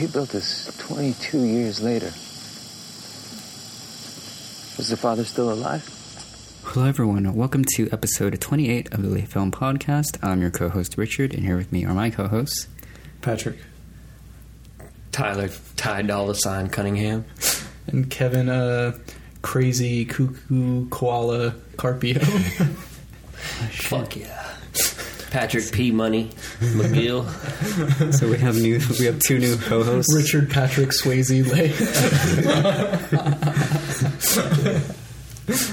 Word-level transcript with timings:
he 0.00 0.06
built 0.06 0.30
this 0.30 0.74
22 0.78 1.44
years 1.44 1.82
later. 1.82 2.06
Was 4.78 4.88
the 4.88 4.96
father 4.96 5.24
still 5.24 5.52
alive? 5.52 5.84
Hello, 6.64 6.86
everyone. 6.86 7.34
Welcome 7.34 7.66
to 7.76 7.86
episode 7.92 8.40
28 8.40 8.94
of 8.94 9.02
the 9.02 9.10
Late 9.10 9.28
Film 9.28 9.52
Podcast. 9.52 10.16
I'm 10.22 10.40
your 10.40 10.50
co 10.50 10.70
host, 10.70 10.96
Richard, 10.96 11.34
and 11.34 11.44
here 11.44 11.58
with 11.58 11.70
me 11.70 11.84
are 11.84 11.92
my 11.92 12.08
co 12.08 12.28
hosts. 12.28 12.66
Patrick. 13.20 13.58
Tyler 15.12 15.50
Ty 15.76 16.02
Dollar 16.02 16.32
Sign 16.32 16.70
Cunningham. 16.70 17.26
And 17.86 18.10
Kevin, 18.10 18.48
uh, 18.48 18.96
crazy 19.42 20.06
cuckoo 20.06 20.88
koala 20.88 21.56
Carpio. 21.76 22.20
Fuck 23.70 24.16
yeah. 24.16 24.39
Patrick 25.30 25.70
P 25.72 25.90
Money 25.90 26.30
McGill. 26.60 27.26
So 28.12 28.28
we 28.28 28.38
have 28.38 28.56
new, 28.56 28.80
we 28.98 29.04
have 29.06 29.18
two 29.20 29.38
new 29.38 29.56
co 29.56 29.82
hosts. 29.84 30.14
Richard 30.14 30.50
Patrick 30.50 30.90
Swayze 30.90 31.46
Lay. 31.50 31.70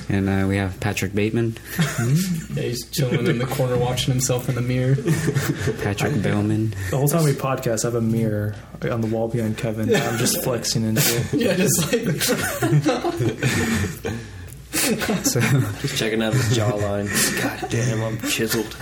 And 0.09 0.27
uh, 0.27 0.47
we 0.47 0.57
have 0.57 0.79
Patrick 0.79 1.13
Bateman, 1.13 1.55
yeah, 1.77 2.63
he's 2.63 2.89
chilling 2.89 3.27
in 3.27 3.37
the 3.37 3.45
corner 3.45 3.77
watching 3.77 4.11
himself 4.11 4.49
in 4.49 4.55
the 4.55 4.61
mirror. 4.61 4.95
Patrick 5.83 6.19
Bellman. 6.23 6.73
The 6.89 6.97
whole 6.97 7.07
time 7.07 7.25
we 7.25 7.33
podcast, 7.33 7.85
I 7.85 7.89
have 7.89 7.95
a 7.95 8.01
mirror 8.01 8.55
on 8.89 9.01
the 9.01 9.07
wall 9.07 9.27
behind 9.27 9.59
Kevin. 9.59 9.93
I'm 9.95 10.17
just 10.17 10.43
flexing 10.43 10.83
into 10.83 11.01
it. 11.03 11.33
Yeah, 11.33 11.53
just 11.53 11.93
like 14.03 14.13
So, 15.23 15.41
Just 15.81 15.97
checking 15.97 16.21
out 16.21 16.33
his 16.33 16.57
jawline. 16.57 17.09
God 17.41 17.69
damn, 17.69 18.01
I'm 18.01 18.17
chiseled. 18.19 18.73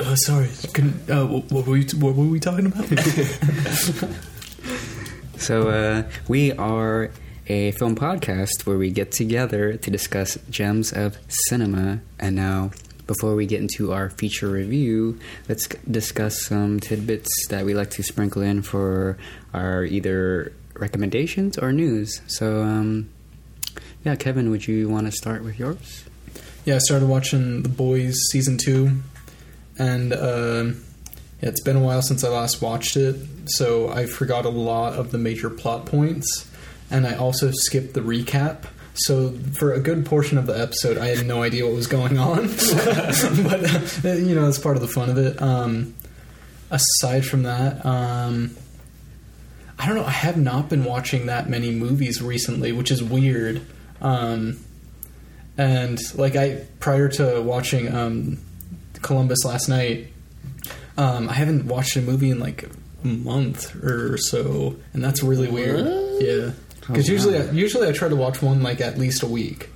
oh, 0.00 0.14
sorry. 0.14 0.48
Couldn't, 0.72 1.10
uh, 1.10 1.26
what, 1.26 1.50
what, 1.50 1.66
were 1.66 1.72
we, 1.72 1.84
what 1.98 2.14
were 2.14 2.26
we 2.26 2.38
talking 2.38 2.66
about? 2.66 2.84
so 5.36 5.68
uh, 5.70 6.04
we 6.28 6.52
are 6.52 7.10
a 7.48 7.72
film 7.72 7.96
podcast 7.96 8.64
where 8.64 8.78
we 8.78 8.90
get 8.90 9.10
together 9.10 9.76
to 9.76 9.90
discuss 9.90 10.38
gems 10.50 10.92
of 10.92 11.18
cinema. 11.48 12.00
And 12.20 12.36
now, 12.36 12.70
before 13.08 13.34
we 13.34 13.46
get 13.46 13.60
into 13.60 13.92
our 13.92 14.10
feature 14.10 14.48
review, 14.48 15.18
let's 15.48 15.66
discuss 15.66 16.44
some 16.44 16.78
tidbits 16.78 17.28
that 17.48 17.64
we 17.64 17.74
like 17.74 17.90
to 17.90 18.04
sprinkle 18.04 18.42
in 18.42 18.62
for 18.62 19.18
our 19.52 19.84
either 19.84 20.52
recommendations 20.74 21.58
or 21.58 21.72
news. 21.72 22.20
So, 22.28 22.62
um, 22.62 23.10
yeah, 24.04 24.16
Kevin, 24.16 24.50
would 24.50 24.66
you 24.66 24.88
want 24.88 25.06
to 25.06 25.12
start 25.12 25.42
with 25.42 25.58
yours? 25.58 26.04
yeah, 26.64 26.76
I 26.76 26.78
started 26.78 27.08
watching 27.08 27.62
The 27.62 27.68
Boys 27.68 28.14
season 28.30 28.56
two, 28.56 29.02
and 29.78 30.12
uh, 30.12 30.64
yeah, 31.40 31.48
it's 31.48 31.60
been 31.60 31.76
a 31.76 31.80
while 31.80 32.00
since 32.00 32.24
I 32.24 32.28
last 32.28 32.62
watched 32.62 32.96
it, 32.96 33.16
so 33.46 33.90
I 33.90 34.06
forgot 34.06 34.46
a 34.46 34.50
lot 34.50 34.94
of 34.94 35.10
the 35.10 35.18
major 35.18 35.50
plot 35.50 35.84
points, 35.84 36.50
and 36.90 37.06
I 37.06 37.16
also 37.16 37.50
skipped 37.50 37.92
the 37.94 38.00
recap. 38.00 38.64
So 38.94 39.32
for 39.58 39.72
a 39.72 39.80
good 39.80 40.06
portion 40.06 40.38
of 40.38 40.46
the 40.46 40.58
episode, 40.58 40.96
I 40.96 41.08
had 41.08 41.26
no 41.26 41.42
idea 41.42 41.66
what 41.66 41.74
was 41.74 41.86
going 41.86 42.16
on, 42.16 42.46
but 44.02 44.18
you 44.20 44.34
know, 44.34 44.48
it's 44.48 44.58
part 44.58 44.76
of 44.76 44.82
the 44.82 44.88
fun 44.88 45.10
of 45.10 45.18
it. 45.18 45.42
Um, 45.42 45.94
aside 46.70 47.26
from 47.26 47.42
that, 47.42 47.84
um, 47.84 48.56
I 49.78 49.86
don't 49.86 49.96
know. 49.96 50.04
I 50.04 50.10
have 50.12 50.38
not 50.38 50.70
been 50.70 50.84
watching 50.84 51.26
that 51.26 51.50
many 51.50 51.72
movies 51.72 52.22
recently, 52.22 52.72
which 52.72 52.90
is 52.90 53.02
weird. 53.02 53.66
Um, 54.00 54.58
and 55.56 55.98
like 56.16 56.36
I 56.36 56.64
prior 56.80 57.08
to 57.10 57.40
watching 57.40 57.94
um, 57.94 58.38
Columbus 59.02 59.44
last 59.44 59.68
night, 59.68 60.08
um, 60.96 61.28
I 61.28 61.34
haven't 61.34 61.66
watched 61.66 61.96
a 61.96 62.00
movie 62.02 62.30
in 62.30 62.40
like 62.40 62.68
a 63.04 63.06
month 63.06 63.74
or 63.84 64.16
so, 64.18 64.76
and 64.92 65.02
that's 65.04 65.22
really 65.22 65.48
weird. 65.48 65.86
Yeah, 66.20 66.50
because 66.80 67.08
usually. 67.08 67.38
I, 67.38 67.50
usually 67.50 67.88
I 67.88 67.92
try 67.92 68.08
to 68.08 68.16
watch 68.16 68.42
one 68.42 68.62
like 68.62 68.80
at 68.80 68.98
least 68.98 69.22
a 69.22 69.26
week. 69.26 69.70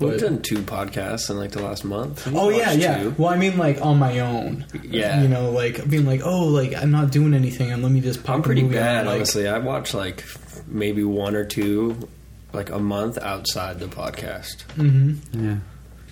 We've 0.00 0.18
done 0.18 0.42
two 0.42 0.58
podcasts 0.58 1.30
in 1.30 1.38
like 1.38 1.52
the 1.52 1.62
last 1.62 1.84
month. 1.84 2.26
We've 2.26 2.36
Oh 2.36 2.48
yeah, 2.48 2.72
yeah. 2.72 3.02
two. 3.04 3.14
Well, 3.16 3.30
I 3.30 3.36
mean, 3.36 3.56
like 3.56 3.80
on 3.80 3.98
my 3.98 4.18
own. 4.18 4.66
Yeah. 4.82 5.22
You 5.22 5.28
know, 5.28 5.50
like 5.52 5.88
being 5.88 6.04
like, 6.04 6.20
oh, 6.24 6.44
like 6.46 6.74
I'm 6.74 6.90
not 6.90 7.12
doing 7.12 7.32
anything, 7.32 7.70
and 7.70 7.82
let 7.82 7.92
me 7.92 8.00
just 8.00 8.24
pop 8.24 8.34
I'm 8.34 8.40
a 8.40 8.42
pretty 8.42 8.62
movie 8.64 8.78
on, 8.78 8.82
bad, 8.82 9.06
like, 9.06 9.16
honestly. 9.16 9.46
I 9.46 9.58
watch 9.58 9.94
like 9.94 10.24
maybe 10.66 11.04
one 11.04 11.36
or 11.36 11.44
two 11.44 12.08
like 12.54 12.70
a 12.70 12.78
month 12.78 13.18
outside 13.18 13.78
the 13.80 13.86
podcast. 13.86 14.64
Mm-hmm. 14.76 15.44
Yeah, 15.44 15.56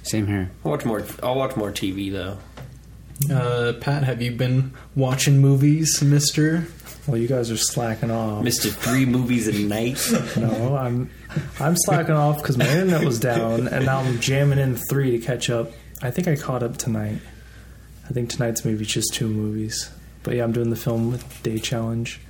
same 0.02 0.26
here. 0.26 0.50
I'll 0.64 0.72
watch 0.72 0.84
more 0.84 1.04
I'll 1.22 1.36
watch 1.36 1.56
more 1.56 1.70
TV 1.72 2.10
though. 2.12 2.38
Uh, 3.32 3.72
Pat, 3.80 4.02
have 4.02 4.20
you 4.20 4.32
been 4.32 4.72
watching 4.96 5.38
movies, 5.40 6.02
Mister? 6.02 6.66
Well, 7.06 7.16
you 7.16 7.28
guys 7.28 7.50
are 7.50 7.56
slacking 7.56 8.10
off. 8.10 8.44
Mr. 8.44 8.70
Three 8.72 9.04
Movies 9.06 9.48
a 9.48 9.52
Night. 9.52 10.00
No, 10.36 10.76
I'm 10.76 11.10
I'm 11.58 11.76
slacking 11.76 12.14
off 12.14 12.38
because 12.38 12.58
my 12.58 12.68
internet 12.68 13.04
was 13.04 13.18
down, 13.18 13.66
and 13.68 13.86
now 13.86 14.00
I'm 14.00 14.20
jamming 14.20 14.58
in 14.58 14.76
three 14.76 15.12
to 15.12 15.18
catch 15.18 15.50
up. 15.50 15.70
I 16.02 16.10
think 16.10 16.28
I 16.28 16.36
caught 16.36 16.62
up 16.62 16.76
tonight. 16.76 17.18
I 18.08 18.12
think 18.12 18.28
tonight's 18.30 18.64
maybe 18.64 18.84
just 18.84 19.14
two 19.14 19.28
movies. 19.28 19.90
But 20.24 20.34
yeah, 20.34 20.44
I'm 20.44 20.52
doing 20.52 20.70
the 20.70 20.76
film 20.76 21.18
day 21.42 21.58
challenge, 21.58 22.20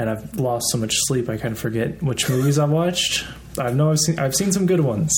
and 0.00 0.08
I've 0.08 0.40
lost 0.40 0.64
so 0.70 0.78
much 0.78 0.94
sleep 0.94 1.28
I 1.28 1.36
kind 1.36 1.52
of 1.52 1.58
forget 1.58 2.02
which 2.02 2.26
movies 2.30 2.58
I've 2.58 2.70
watched. 2.70 3.26
I 3.58 3.70
know 3.70 3.90
I've 3.90 4.00
seen 4.00 4.18
I've 4.18 4.34
seen 4.34 4.50
some 4.50 4.64
good 4.64 4.80
ones. 4.80 5.12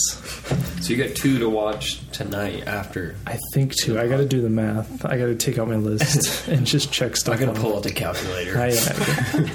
So 0.80 0.92
you 0.92 0.96
got 0.96 1.14
two 1.14 1.38
to 1.38 1.48
watch 1.48 2.00
tonight 2.10 2.66
after. 2.66 3.14
I 3.24 3.38
think 3.52 3.76
two. 3.76 4.00
I 4.00 4.08
got 4.08 4.16
to 4.16 4.26
do 4.26 4.40
the 4.40 4.50
math. 4.50 5.04
I 5.04 5.18
got 5.18 5.26
to 5.26 5.36
take 5.36 5.58
out 5.58 5.68
my 5.68 5.76
list 5.76 6.48
and 6.48 6.66
just 6.66 6.90
check 6.90 7.16
stuff. 7.16 7.36
I 7.36 7.38
gotta 7.38 7.52
off. 7.52 7.58
pull 7.58 7.76
out 7.76 7.84
the 7.84 7.92
calculator. 7.92 8.58
I, 8.58 8.70
I, 8.70 9.50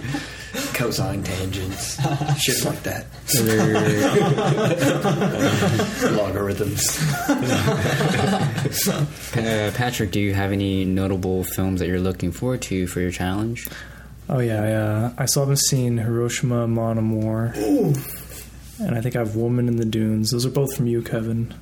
Cosine 0.74 1.24
tangents. 1.24 1.98
Shit 2.42 2.64
like 2.64 2.82
that. 2.84 3.06
Logarithms. 6.16 6.88
uh, 9.38 9.72
Patrick, 9.76 10.12
do 10.12 10.22
you 10.22 10.34
have 10.34 10.54
any 10.54 10.86
notable 10.86 11.44
films 11.44 11.82
that 11.82 11.88
you're 11.88 12.00
looking 12.00 12.32
forward 12.32 12.62
to 12.64 12.88
for 12.88 13.02
your 13.02 13.12
challenge? 13.12 13.68
Oh 14.30 14.40
yeah, 14.40 14.62
I, 14.62 14.72
uh, 14.74 15.14
I 15.18 15.26
still 15.26 15.44
haven't 15.44 15.60
seen 15.60 15.98
Hiroshima 15.98 16.68
Mon 16.68 16.98
Amour, 16.98 17.54
and 17.56 18.94
I 18.94 19.00
think 19.00 19.16
I 19.16 19.20
have 19.20 19.38
Woman 19.38 19.70
in 19.70 19.78
the 19.78 19.86
Dunes. 19.86 20.32
Those 20.32 20.46
are 20.46 20.50
both 20.50 20.76
from 20.76 20.88
you, 20.88 21.02
Kevin. 21.02 21.54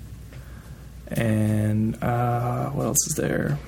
And 1.08 2.02
uh, 2.04 2.70
what 2.72 2.86
else 2.86 3.08
is 3.08 3.16
there? 3.16 3.60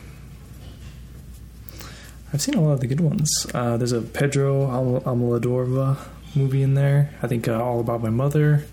I've 2.33 2.41
seen 2.41 2.55
a 2.55 2.61
lot 2.61 2.73
of 2.73 2.79
the 2.79 2.87
good 2.87 2.99
ones. 2.99 3.29
Uh, 3.53 3.77
there's 3.77 3.91
a 3.91 4.01
Pedro 4.01 4.65
Almodovar 5.01 5.97
movie 6.35 6.63
in 6.63 6.73
there. 6.73 7.13
I 7.21 7.27
think 7.27 7.47
uh, 7.47 7.63
All 7.63 7.79
About 7.79 8.01
My 8.01 8.09
Mother. 8.09 8.65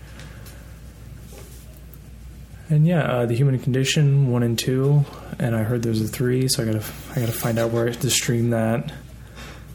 And 2.67 2.87
yeah, 2.87 3.03
uh, 3.03 3.25
The 3.27 3.35
Human 3.35 3.59
Condition 3.59 4.31
one 4.31 4.41
and 4.41 4.57
two, 4.57 5.05
and 5.37 5.55
I 5.55 5.61
heard 5.61 5.83
there's 5.83 6.01
a 6.01 6.07
three, 6.07 6.47
so 6.47 6.63
I 6.63 6.65
gotta 6.65 6.83
I 7.11 7.19
gotta 7.19 7.31
find 7.31 7.59
out 7.59 7.69
where 7.69 7.91
to 7.91 8.09
stream 8.09 8.49
that 8.49 8.91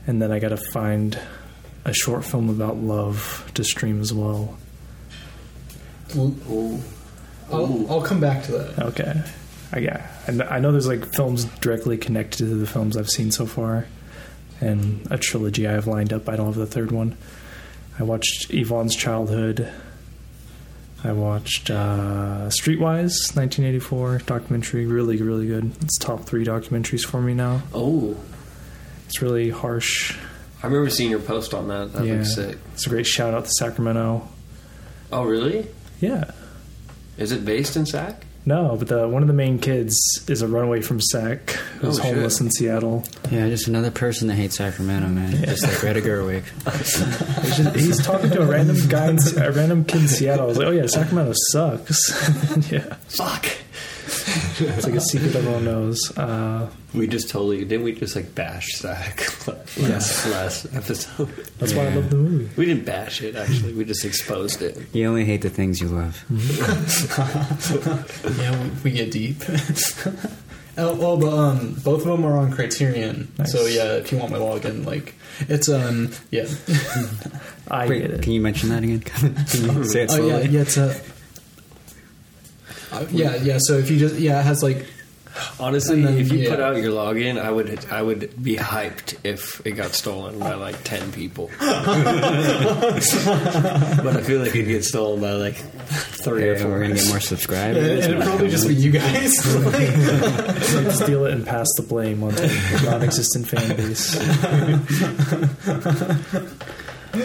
and 0.07 0.21
then 0.21 0.33
I 0.33 0.39
gotta 0.39 0.57
find 0.57 1.19
a 1.85 1.93
short 1.93 2.25
film 2.25 2.49
about 2.49 2.77
love 2.77 3.51
to 3.55 3.65
stream 3.65 4.01
as 4.01 4.13
well. 4.13 4.59
Ooh. 6.17 6.81
I'll, 7.53 7.91
I'll 7.91 8.03
come 8.03 8.21
back 8.21 8.45
to 8.45 8.53
that. 8.53 8.79
Okay, 8.79 9.23
I 9.73 9.79
yeah, 9.79 10.07
and 10.27 10.43
I 10.43 10.61
know 10.61 10.73
there's 10.73 10.87
like 10.87 11.05
films 11.15 11.45
directly 11.61 11.99
connected 11.99 12.39
to 12.39 12.55
the 12.55 12.67
films 12.67 12.97
I've 12.97 13.09
seen 13.11 13.31
so 13.31 13.47
far, 13.47 13.87
and 14.61 15.07
a 15.11 15.19
trilogy 15.19 15.67
I 15.67 15.73
have 15.73 15.87
lined 15.87 16.13
up. 16.13 16.29
I 16.29 16.37
don't 16.37 16.47
have 16.47 16.55
the 16.55 16.67
third 16.67 16.93
one. 16.93 17.17
I 17.99 18.05
watched 18.05 18.51
Ivan's 18.51 18.95
Childhood. 18.95 19.71
I 21.03 21.13
watched 21.13 21.71
uh, 21.71 22.49
Streetwise, 22.49 23.35
1984 23.35 24.19
documentary. 24.27 24.87
Really, 24.87 25.17
really 25.17 25.47
good. 25.47 25.73
It's 25.83 25.99
top 25.99 26.25
three 26.25 26.45
documentaries 26.45 27.05
for 27.05 27.21
me 27.21 27.35
now. 27.35 27.63
Oh. 27.73 28.17
It's 29.11 29.21
really 29.21 29.51
harsh. 29.51 30.17
I 30.63 30.69
remember 30.69 30.89
seeing 30.89 31.11
your 31.11 31.19
post 31.19 31.53
on 31.53 31.67
that. 31.67 31.93
That 31.95 32.05
yeah, 32.05 32.15
looks 32.15 32.37
sick. 32.37 32.59
it's 32.75 32.87
a 32.87 32.91
great 32.91 33.09
shout 33.09 33.35
out 33.35 33.45
to 33.45 33.51
Sacramento. 33.51 34.29
Oh, 35.11 35.25
really? 35.25 35.67
Yeah, 36.01 36.31
Is 37.19 37.33
it 37.33 37.45
based 37.45 37.75
in 37.77 37.87
Sac? 37.87 38.25
No, 38.47 38.77
but 38.79 38.87
the 38.87 39.09
one 39.09 39.23
of 39.23 39.27
the 39.27 39.35
main 39.35 39.59
kids 39.59 39.99
is 40.29 40.43
a 40.43 40.47
runaway 40.47 40.81
from 40.81 41.01
Sac 41.01 41.51
who's 41.81 41.99
Oh, 41.99 42.03
homeless 42.05 42.35
shit. 42.37 42.43
in 42.43 42.51
Seattle. 42.53 43.05
Yeah, 43.33 43.49
just 43.49 43.67
another 43.67 43.91
person 43.91 44.29
that 44.29 44.37
hates 44.37 44.59
Sacramento, 44.59 45.09
man. 45.09 45.33
Just 45.45 45.65
like 45.65 45.79
Greta 45.81 46.01
Gerwig. 46.01 46.45
He's, 47.43 47.57
just, 47.57 47.77
he's 47.77 48.07
talking 48.07 48.31
to 48.31 48.43
a 48.43 48.47
random 48.47 48.77
guy, 48.89 49.09
in, 49.11 49.19
a 49.43 49.51
random 49.51 49.85
kid 49.85 50.03
in 50.03 50.09
Seattle. 50.09 50.45
I 50.45 50.49
was 50.49 50.57
like, 50.57 50.69
"Oh 50.69 50.71
yeah, 50.71 50.87
Sacramento 50.87 51.33
sucks." 51.51 52.71
yeah, 52.71 52.95
Fuck. 53.09 53.47
It's 54.61 54.87
like 54.87 54.95
a 54.95 55.01
secret 55.01 55.35
everyone 55.35 55.65
knows. 55.65 56.17
Uh, 56.17 56.69
We 56.95 57.07
just 57.07 57.29
totally 57.31 57.65
didn't 57.65 57.85
we 57.85 57.93
just 57.93 58.15
like 58.17 58.35
bash 58.35 58.67
Sac 58.75 59.21
last, 59.49 59.77
Yes. 59.79 60.27
last 60.31 60.67
episode. 60.75 61.29
that's 61.59 61.73
why 61.75 61.87
I 61.87 61.95
love 61.95 62.11
the 62.11 62.17
movie. 62.17 62.49
We 62.57 62.67
didn't 62.67 62.85
bash 62.85 63.23
it 63.23 63.37
actually. 63.37 63.73
We 63.75 63.85
just 63.85 64.05
exposed 64.05 64.63
it. 64.63 64.77
You 64.93 65.07
only 65.09 65.25
hate 65.25 65.43
the 65.43 65.51
things 65.51 65.81
you 65.81 65.89
love. 65.89 66.25
Yeah, 68.39 68.63
we, 68.63 68.71
we 68.85 68.91
get 68.93 69.11
deep. 69.13 69.43
Oh, 70.79 70.95
well, 70.95 71.17
but 71.19 71.33
um, 71.37 71.75
both 71.85 72.03
of 72.03 72.07
them 72.07 72.25
are 72.25 72.39
on 72.39 72.53
Criterion. 72.53 73.31
Nice. 73.39 73.53
So 73.53 73.67
yeah, 73.67 73.97
if 73.97 74.13
you 74.13 74.19
want 74.19 74.31
my 74.31 74.39
login, 74.39 74.87
like 74.87 75.15
it's 75.41 75.69
um, 75.69 76.11
yeah. 76.31 76.47
I 77.69 77.87
Wait, 77.89 78.01
get 78.03 78.11
it. 78.13 78.23
can 78.23 78.33
you 78.33 78.41
mention 78.41 78.71
that 78.71 78.83
again? 78.85 79.01
Can 79.01 79.75
you 79.77 79.85
say 79.85 80.05
it 80.05 80.11
Oh 80.13 80.27
yeah, 80.27 80.39
yeah, 80.39 80.61
it's 80.63 80.77
a. 80.79 80.99
Yeah, 83.11 83.37
yeah. 83.37 83.59
So 83.61 83.79
if 83.79 83.91
you 83.91 83.99
just 83.99 84.17
yeah, 84.17 84.41
it 84.41 84.45
has 84.45 84.63
like 84.63 84.87
Honestly, 85.59 86.03
then, 86.03 86.19
if 86.19 86.31
you 86.33 86.41
yeah. 86.41 86.51
put 86.51 86.61
out 86.61 86.77
your 86.77 86.93
login, 86.93 87.41
I 87.41 87.51
would 87.51 87.87
I 87.91 88.03
would 88.03 88.43
be 88.43 88.57
hyped 88.57 89.17
if 89.25 89.65
it 89.65 89.73
got 89.73 89.93
stolen 89.93 90.39
by 90.39 90.55
like 90.55 90.83
ten 90.83 91.13
people. 91.13 91.51
but 91.61 91.77
I 91.77 93.01
feel 94.23 94.41
like 94.41 94.57
it 94.57 94.65
gets 94.65 94.89
stolen 94.89 95.21
by 95.21 95.33
like 95.33 95.55
three 95.55 96.49
or 96.49 96.57
four. 96.57 96.71
we're 96.71 96.81
gonna 96.83 96.95
get 96.95 97.09
more 97.09 97.21
subscribers. 97.21 98.07
and 98.07 98.15
it'd 98.15 98.25
probably 98.25 98.51
just 98.51 98.67
be 98.67 98.75
you 98.75 98.91
guys. 98.91 99.33
Like, 99.61 99.91
Steal 100.95 101.27
it 101.27 101.35
and 101.35 101.47
pass 101.47 101.67
the 101.77 101.83
blame 101.87 102.23
onto 102.23 102.43
a 102.43 102.83
non-existent 102.83 103.47
fan 103.47 103.77
base. 103.77 104.17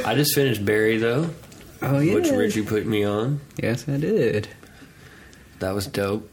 I 0.05 0.15
just 0.15 0.35
finished 0.35 0.65
Barry 0.65 0.97
though, 0.97 1.29
oh 1.81 1.99
yeah. 1.99 2.15
which 2.15 2.29
Richie 2.29 2.63
put 2.63 2.85
me 2.85 3.03
on. 3.03 3.39
Yes, 3.57 3.87
I 3.87 3.97
did. 3.97 4.49
That 5.59 5.73
was 5.73 5.87
dope. 5.87 6.29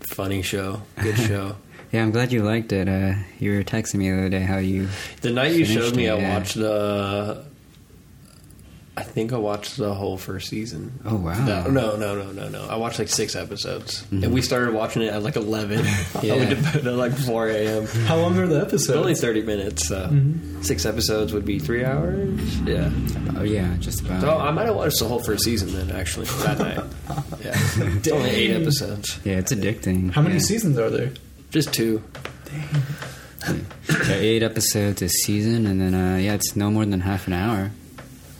Funny 0.00 0.42
show, 0.42 0.82
good 1.00 1.18
show. 1.28 1.56
Yeah, 1.92 2.02
I'm 2.02 2.10
glad 2.10 2.32
you 2.32 2.42
liked 2.42 2.72
it. 2.72 2.88
Uh, 2.88 3.14
you 3.38 3.52
were 3.52 3.62
texting 3.62 3.96
me 3.96 4.10
the 4.10 4.18
other 4.18 4.28
day 4.28 4.40
how 4.40 4.58
you. 4.58 4.88
The 5.22 5.30
night 5.30 5.54
you 5.54 5.64
showed 5.64 5.96
me, 5.96 6.06
it, 6.06 6.12
I 6.12 6.18
yeah. 6.18 6.38
watched 6.38 6.54
the. 6.54 7.44
I 8.98 9.02
think 9.04 9.32
I 9.32 9.36
watched 9.36 9.76
the 9.76 9.94
whole 9.94 10.18
first 10.18 10.48
season. 10.48 10.98
Oh 11.04 11.14
wow. 11.14 11.44
No, 11.46 11.68
no, 11.68 11.96
no, 11.96 12.16
no, 12.20 12.32
no, 12.32 12.48
no. 12.48 12.66
I 12.68 12.74
watched 12.76 12.98
like 12.98 13.08
six 13.08 13.36
episodes, 13.36 14.02
Mm-hmm. 14.02 14.24
and 14.24 14.34
we 14.34 14.42
started 14.42 14.74
watching 14.74 15.02
it 15.02 15.12
at 15.12 15.22
like 15.22 15.36
eleven. 15.36 15.84
Yeah. 16.22 16.34
I 16.34 16.36
went 16.38 16.50
to 16.50 16.56
bed 16.56 16.86
at 16.86 16.94
like 16.94 17.12
four 17.16 17.48
a.m. 17.48 17.86
how 18.06 18.16
long 18.16 18.36
are 18.38 18.46
the 18.48 18.60
episodes? 18.60 18.90
Only 18.98 19.14
thirty 19.14 19.42
minutes. 19.42 19.86
So 19.86 20.08
Mm-hmm. 20.08 20.62
six 20.62 20.84
episodes 20.84 21.32
would 21.32 21.44
be 21.44 21.60
three 21.60 21.84
hours. 21.84 22.58
Yeah. 22.62 22.90
Oh 23.36 23.44
yeah, 23.44 23.76
just 23.78 24.00
about. 24.00 24.20
So 24.22 24.36
I 24.36 24.50
might 24.50 24.66
have 24.66 24.74
watched 24.74 24.98
the 24.98 25.06
whole 25.06 25.20
first 25.20 25.44
season 25.44 25.72
then. 25.72 25.94
Actually, 25.96 26.26
that 26.26 26.58
night. 26.58 26.84
Yeah. 27.44 27.52
It's 27.96 28.08
only 28.08 28.30
eight 28.30 28.50
episodes. 28.50 29.20
yeah, 29.24 29.36
it's 29.38 29.52
addicting. 29.52 30.10
How 30.10 30.22
many 30.22 30.34
yeah. 30.34 30.40
seasons 30.40 30.76
are 30.76 30.90
there? 30.90 31.12
Just 31.52 31.72
two. 31.72 32.02
Yeah, 33.48 34.14
eight 34.14 34.42
episodes 34.42 35.00
a 35.02 35.08
season, 35.08 35.66
and 35.66 35.80
then 35.80 35.94
uh, 35.94 36.16
yeah, 36.16 36.34
it's 36.34 36.56
no 36.56 36.70
more 36.70 36.84
than 36.84 37.00
half 37.00 37.26
an 37.28 37.32
hour. 37.32 37.70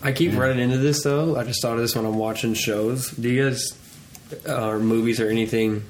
I 0.03 0.13
keep 0.13 0.35
running 0.35 0.59
into 0.61 0.79
this 0.79 1.03
though. 1.03 1.37
I 1.37 1.45
just 1.45 1.61
thought 1.63 1.75
of 1.75 1.81
this 1.81 1.95
when 1.97 2.07
I'm 2.07 2.19
watching 2.19 2.55
shows. 2.55 3.11
Do 3.11 3.29
you 3.29 3.45
guys 3.45 3.73
uh, 4.47 4.69
or 4.69 4.79
movies 4.79 5.21
or 5.21 5.29
anything 5.29 5.85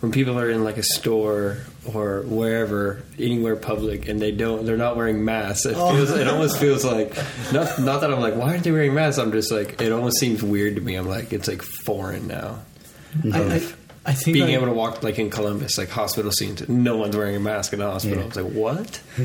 when 0.00 0.12
people 0.12 0.38
are 0.38 0.50
in 0.50 0.62
like 0.62 0.76
a 0.76 0.82
store 0.82 1.58
or 1.92 2.22
wherever, 2.22 3.02
anywhere 3.18 3.56
public, 3.56 4.08
and 4.08 4.20
they 4.20 4.30
don't, 4.30 4.64
they're 4.64 4.76
not 4.76 4.96
wearing 4.96 5.24
masks. 5.24 5.66
It 5.66 5.74
feels, 5.74 6.10
it 6.10 6.28
almost 6.28 6.58
feels 6.58 6.84
like 6.92 7.16
not 7.52 7.78
not 7.78 8.00
that 8.00 8.12
I'm 8.12 8.20
like, 8.20 8.36
why 8.36 8.50
aren't 8.50 8.64
they 8.64 8.72
wearing 8.72 8.94
masks? 8.94 9.18
I'm 9.18 9.32
just 9.32 9.50
like, 9.50 9.80
it 9.80 9.92
almost 9.92 10.18
seems 10.18 10.42
weird 10.42 10.76
to 10.76 10.80
me. 10.80 10.94
I'm 10.94 11.08
like, 11.08 11.32
it's 11.32 11.48
like 11.48 11.62
foreign 11.62 12.26
now. 12.26 12.60
I, 13.32 13.42
I, 13.42 13.72
I 14.06 14.12
think 14.12 14.34
Being 14.34 14.50
I- 14.50 14.52
able 14.54 14.66
to 14.66 14.72
walk 14.72 15.02
like 15.02 15.18
in 15.18 15.30
Columbus, 15.30 15.76
like 15.78 15.88
hospital 15.90 16.30
scenes, 16.30 16.68
no 16.68 16.96
one's 16.96 17.16
wearing 17.16 17.34
a 17.36 17.40
mask 17.40 17.72
in 17.72 17.80
the 17.80 17.90
hospital. 17.90 18.18
Yeah. 18.18 18.24
I 18.24 18.26
was 18.28 18.36
like, 18.36 18.52
what? 18.52 19.00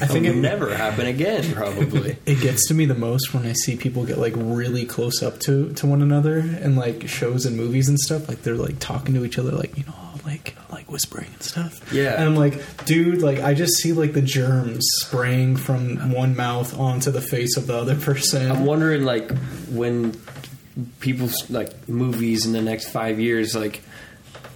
I 0.00 0.06
think 0.06 0.26
It'll 0.26 0.40
never 0.40 0.74
happen 0.74 1.06
again, 1.06 1.52
probably. 1.52 2.16
it 2.26 2.40
gets 2.40 2.68
to 2.68 2.74
me 2.74 2.84
the 2.86 2.94
most 2.94 3.34
when 3.34 3.44
I 3.46 3.52
see 3.52 3.76
people 3.76 4.04
get 4.06 4.18
like 4.18 4.34
really 4.36 4.86
close 4.86 5.22
up 5.22 5.40
to 5.40 5.72
to 5.74 5.86
one 5.86 6.02
another 6.02 6.38
and 6.38 6.76
like 6.76 7.08
shows 7.08 7.44
and 7.46 7.56
movies 7.56 7.88
and 7.88 7.98
stuff. 7.98 8.28
Like 8.28 8.42
they're 8.42 8.54
like 8.54 8.78
talking 8.78 9.14
to 9.14 9.24
each 9.24 9.38
other, 9.38 9.50
like 9.50 9.76
you 9.76 9.84
know, 9.84 9.94
like 10.24 10.54
like 10.70 10.90
whispering 10.92 11.30
and 11.32 11.42
stuff. 11.42 11.92
Yeah. 11.92 12.14
and 12.14 12.24
I'm 12.24 12.36
like, 12.36 12.84
dude, 12.84 13.22
like 13.22 13.40
I 13.40 13.54
just 13.54 13.74
see 13.78 13.92
like 13.92 14.12
the 14.12 14.22
germs 14.22 14.86
spraying 15.00 15.56
from 15.56 16.12
one 16.12 16.36
mouth 16.36 16.78
onto 16.78 17.10
the 17.10 17.20
face 17.22 17.56
of 17.56 17.66
the 17.66 17.74
other 17.76 17.96
person. 17.96 18.50
I'm 18.50 18.64
wondering, 18.66 19.02
like, 19.04 19.36
when 19.68 20.14
people's 21.00 21.50
like 21.50 21.88
movies 21.88 22.46
in 22.46 22.52
the 22.52 22.62
next 22.62 22.90
five 22.90 23.18
years, 23.18 23.54
like, 23.54 23.82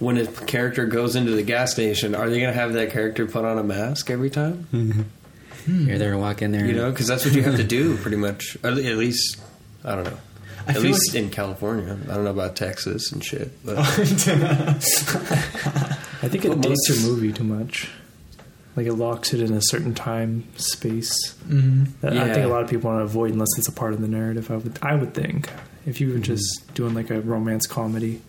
when 0.03 0.17
a 0.17 0.27
character 0.27 0.85
goes 0.85 1.15
into 1.15 1.31
the 1.31 1.43
gas 1.43 1.71
station, 1.71 2.13
are 2.13 2.29
they 2.29 2.39
going 2.39 2.53
to 2.53 2.59
have 2.59 2.73
that 2.73 2.91
character 2.91 3.25
put 3.25 3.45
on 3.45 3.57
a 3.57 3.63
mask 3.63 4.09
every 4.09 4.29
time? 4.29 4.63
Hmm. 4.71 5.87
You're 5.87 5.97
there 5.97 6.11
to 6.11 6.17
walk 6.17 6.41
in 6.41 6.51
there. 6.51 6.65
You 6.65 6.73
know, 6.73 6.91
because 6.91 7.07
that's 7.07 7.23
what 7.25 7.33
you 7.33 7.43
have 7.43 7.55
to 7.55 7.63
do, 7.63 7.95
pretty 7.97 8.17
much. 8.17 8.57
At 8.63 8.73
at 8.73 8.97
least, 8.97 9.39
I 9.85 9.95
don't 9.95 10.03
know. 10.03 10.17
I 10.67 10.71
At 10.71 10.81
least 10.81 11.13
like- 11.13 11.23
in 11.23 11.29
California, 11.29 11.97
I 12.09 12.15
don't 12.15 12.23
know 12.25 12.31
about 12.31 12.55
Texas 12.55 13.11
and 13.11 13.23
shit. 13.23 13.51
But 13.65 13.77
I 13.79 13.83
think 16.29 16.45
it 16.45 16.49
Well, 16.49 16.57
dates 16.57 16.89
most- 16.89 17.01
your 17.01 17.11
movie 17.11 17.33
too 17.33 17.43
much. 17.43 17.89
Like 18.75 18.87
it 18.87 18.93
locks 18.93 19.33
it 19.33 19.39
in 19.39 19.53
a 19.53 19.61
certain 19.61 19.93
time 19.93 20.45
space. 20.55 21.35
Mhm. 21.47 21.89
That 22.01 22.17
I 22.17 22.33
think 22.33 22.45
a 22.45 22.49
lot 22.49 22.63
of 22.63 22.69
people 22.69 22.89
want 22.89 23.01
to 23.01 23.05
avoid 23.05 23.31
unless 23.31 23.49
it's 23.57 23.67
a 23.67 23.71
part 23.71 23.93
of 23.93 24.01
the 24.01 24.07
narrative. 24.07 24.49
I 24.49 24.55
would, 24.55 24.79
I 24.81 24.95
would 24.95 25.13
think, 25.13 25.49
if 25.85 26.01
you 26.01 26.07
were 26.07 26.15
mm-hmm. 26.15 26.23
just 26.23 26.73
doing 26.73 26.93
like 26.95 27.11
a 27.11 27.21
romance 27.21 27.67
comedy, 27.67 28.21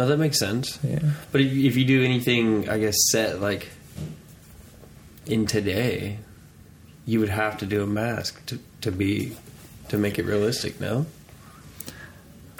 no, 0.00 0.06
that 0.08 0.16
makes 0.18 0.38
sense. 0.38 0.78
yeah. 0.82 0.98
But 1.30 1.42
if, 1.42 1.52
if 1.52 1.76
you 1.76 1.84
do 1.84 2.02
anything, 2.02 2.68
I 2.68 2.78
guess, 2.78 2.96
set 3.10 3.40
like 3.40 3.68
in 5.26 5.46
today, 5.46 6.18
you 7.06 7.20
would 7.20 7.28
have 7.28 7.58
to 7.58 7.66
do 7.66 7.82
a 7.82 7.86
mask 7.86 8.44
to, 8.46 8.58
to 8.80 8.90
be 8.90 9.36
to 9.88 9.96
make 9.98 10.18
it 10.18 10.24
realistic. 10.24 10.80
No. 10.80 11.06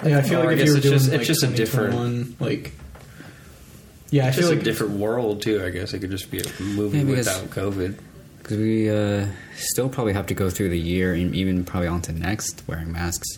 Yeah, 0.05 0.17
I 0.19 0.21
feel 0.21 0.39
Or 0.39 0.43
I 0.43 0.45
like 0.47 0.57
if 0.59 0.65
you 0.65 0.71
were 0.73 0.77
it's 0.77 0.85
doing 0.85 0.97
just- 0.99 1.11
like 1.11 1.19
it's 1.19 1.27
just 1.27 1.43
a 1.43 1.47
different- 1.47 1.93
2021, 1.93 2.35
like. 2.39 2.73
Yeah, 4.09 4.25
I 4.25 4.27
It's 4.27 4.35
feel 4.37 4.41
just 4.43 4.51
like 4.53 4.61
a 4.61 4.65
different 4.65 4.93
world 4.99 5.41
too. 5.41 5.63
I 5.63 5.69
guess 5.69 5.93
it 5.93 5.99
could 5.99 6.11
just 6.11 6.29
be 6.29 6.39
a 6.39 6.61
movie 6.61 6.97
Yeah, 6.99 7.03
because- 7.05 7.27
without 7.27 7.49
COVID. 7.49 7.95
Because 8.39 8.57
we 8.57 8.89
uh, 8.89 9.27
still 9.55 9.87
probably 9.87 10.13
have 10.13 10.25
to 10.27 10.33
go 10.33 10.49
through 10.49 10.69
the 10.69 10.79
year 10.79 11.13
and 11.13 11.33
even 11.35 11.63
probably 11.63 11.87
on 11.87 12.01
to 12.03 12.11
next 12.11 12.63
wearing 12.67 12.91
masks. 12.91 13.37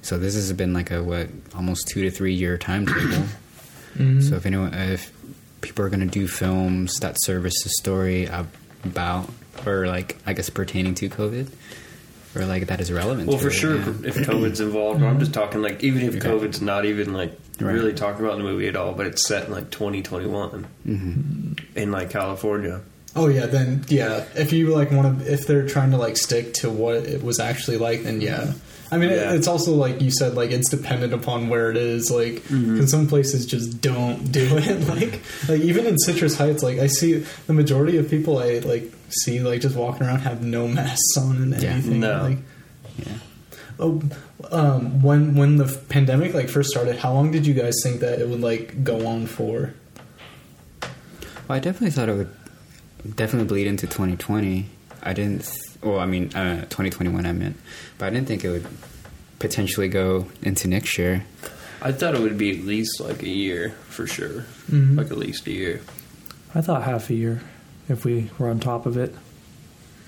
So 0.00 0.16
this 0.18 0.34
has 0.34 0.52
been 0.52 0.72
like 0.72 0.90
a 0.92 1.02
what 1.02 1.28
almost 1.54 1.88
two 1.88 2.02
to 2.04 2.10
three 2.10 2.32
year 2.34 2.56
timetable. 2.56 3.26
Mhm. 3.96 4.28
So 4.28 4.36
if 4.36 4.46
anyone, 4.46 4.72
if 4.74 5.12
people 5.60 5.84
are 5.84 5.88
going 5.88 6.00
to 6.00 6.06
do 6.20 6.26
films 6.28 6.98
that 7.00 7.16
service 7.22 7.54
the 7.62 7.70
story 7.70 8.26
about 8.84 9.30
or 9.66 9.86
like 9.86 10.16
I 10.26 10.32
guess 10.34 10.50
pertaining 10.50 10.94
to 10.96 11.08
COVID 11.08 11.48
or 12.36 12.44
like 12.44 12.66
that 12.66 12.80
is 12.80 12.90
relevant. 12.92 13.28
Well, 13.28 13.38
to 13.38 13.42
for 13.44 13.48
it, 13.50 13.54
sure, 13.54 13.76
yeah. 13.76 13.92
if 14.04 14.16
COVID's 14.16 14.60
involved, 14.60 15.00
but 15.00 15.06
I'm 15.06 15.20
just 15.20 15.32
talking 15.32 15.62
like 15.62 15.82
even 15.84 16.02
if 16.02 16.16
Okay. 16.16 16.28
COVID's 16.28 16.60
not 16.60 16.84
even 16.84 17.12
like 17.14 17.38
Right. 17.60 17.72
really 17.72 17.92
talked 17.94 18.18
about 18.18 18.32
in 18.32 18.38
the 18.38 18.44
movie 18.50 18.66
at 18.66 18.74
all, 18.74 18.94
but 18.94 19.06
it's 19.06 19.26
set 19.28 19.46
in 19.46 19.52
like 19.52 19.70
2021 19.70 20.66
Mm-hmm. 20.88 21.52
in 21.78 21.92
like 21.92 22.10
California. 22.10 22.80
Oh 23.16 23.28
yeah, 23.28 23.46
then 23.46 23.84
yeah. 23.88 24.24
If 24.34 24.52
you 24.52 24.74
like 24.74 24.90
want 24.90 25.20
to, 25.20 25.32
if 25.32 25.46
they're 25.46 25.66
trying 25.68 25.92
to 25.92 25.96
like 25.96 26.16
stick 26.16 26.52
to 26.54 26.68
what 26.70 26.96
it 26.96 27.22
was 27.22 27.38
actually 27.38 27.76
like, 27.76 28.02
then 28.02 28.20
yeah. 28.20 28.54
I 28.92 28.98
mean, 28.98 29.10
Yeah. 29.10 29.32
it's 29.34 29.48
also 29.48 29.72
like 29.74 30.00
you 30.00 30.10
said, 30.10 30.34
like 30.34 30.50
it's 30.50 30.68
dependent 30.70 31.12
upon 31.14 31.48
where 31.48 31.70
it 31.70 31.76
is. 31.76 32.10
Like, 32.10 32.34
Mm-hmm. 32.44 32.78
'cause 32.80 32.90
some 32.90 33.06
places 33.08 33.46
just 33.46 33.80
don't 33.80 34.30
do 34.30 34.40
it. 34.58 34.88
like, 34.88 35.20
like 35.48 35.60
even 35.62 35.86
in 35.86 35.98
Citrus 35.98 36.36
Heights, 36.36 36.62
like 36.62 36.78
I 36.78 36.86
see 36.86 37.24
the 37.46 37.52
majority 37.52 37.96
of 37.98 38.08
people 38.10 38.38
I 38.38 38.58
like 38.58 38.92
see 39.08 39.40
like 39.40 39.60
just 39.62 39.74
walking 39.76 40.06
around 40.06 40.20
have 40.20 40.42
no 40.42 40.68
masks 40.68 41.16
on 41.16 41.36
and 41.36 41.62
Yeah. 41.62 41.70
anything. 41.70 42.00
No. 42.00 42.22
Like, 42.22 42.38
yeah. 42.98 43.12
oh, 43.80 44.02
um, 44.52 45.02
when 45.02 45.34
when 45.34 45.56
the 45.56 45.66
pandemic 45.88 46.34
like 46.34 46.48
first 46.48 46.70
started, 46.70 46.96
how 46.96 47.12
long 47.12 47.30
did 47.32 47.46
you 47.46 47.54
guys 47.54 47.74
think 47.82 48.00
that 48.00 48.20
it 48.20 48.28
would 48.28 48.40
like 48.42 48.84
go 48.84 49.06
on 49.06 49.26
for? 49.26 49.72
Well, 51.48 51.56
I 51.56 51.58
definitely 51.58 51.90
thought 51.90 52.08
it 52.08 52.14
would 52.16 53.16
definitely 53.16 53.48
bleed 53.48 53.66
into 53.66 53.86
2020. 53.86 54.66
I 55.02 55.12
didn't. 55.12 55.50
Th- 55.84 55.92
well, 55.92 56.00
I 56.00 56.06
mean, 56.06 56.34
uh, 56.34 56.62
2021. 56.62 57.26
I 57.26 57.32
meant, 57.32 57.56
but 57.98 58.06
I 58.06 58.10
didn't 58.10 58.26
think 58.26 58.44
it 58.44 58.50
would 58.50 58.66
potentially 59.38 59.88
go 59.88 60.26
into 60.42 60.66
next 60.68 60.96
year. 60.98 61.24
I 61.82 61.92
thought 61.92 62.14
it 62.14 62.20
would 62.20 62.38
be 62.38 62.58
at 62.58 62.64
least 62.64 63.00
like 63.00 63.22
a 63.22 63.28
year 63.28 63.70
for 63.88 64.06
sure, 64.06 64.46
Mhm. 64.70 64.96
like 64.96 65.10
at 65.10 65.18
least 65.18 65.46
a 65.46 65.50
year. 65.52 65.80
I 66.54 66.60
thought 66.62 66.82
half 66.84 67.10
a 67.10 67.14
year 67.14 67.42
if 67.88 68.04
we 68.04 68.30
were 68.38 68.48
on 68.48 68.60
top 68.60 68.86
of 68.86 68.96
it. 68.96 69.14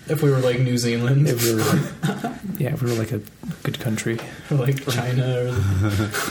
If 0.09 0.23
we 0.23 0.31
were 0.31 0.39
like 0.39 0.61
New 0.61 0.79
Zealand, 0.79 1.29
If 1.29 1.43
we 1.45 1.55
were, 1.57 1.61
yeah, 2.59 2.73
if 2.75 2.83
we 2.83 2.91
were 2.93 2.97
like 2.97 3.13
a 3.13 3.21
good 3.65 3.79
country. 3.81 4.19
or 4.51 4.57
like 4.59 4.87
China, 4.89 5.27
or 5.41 5.51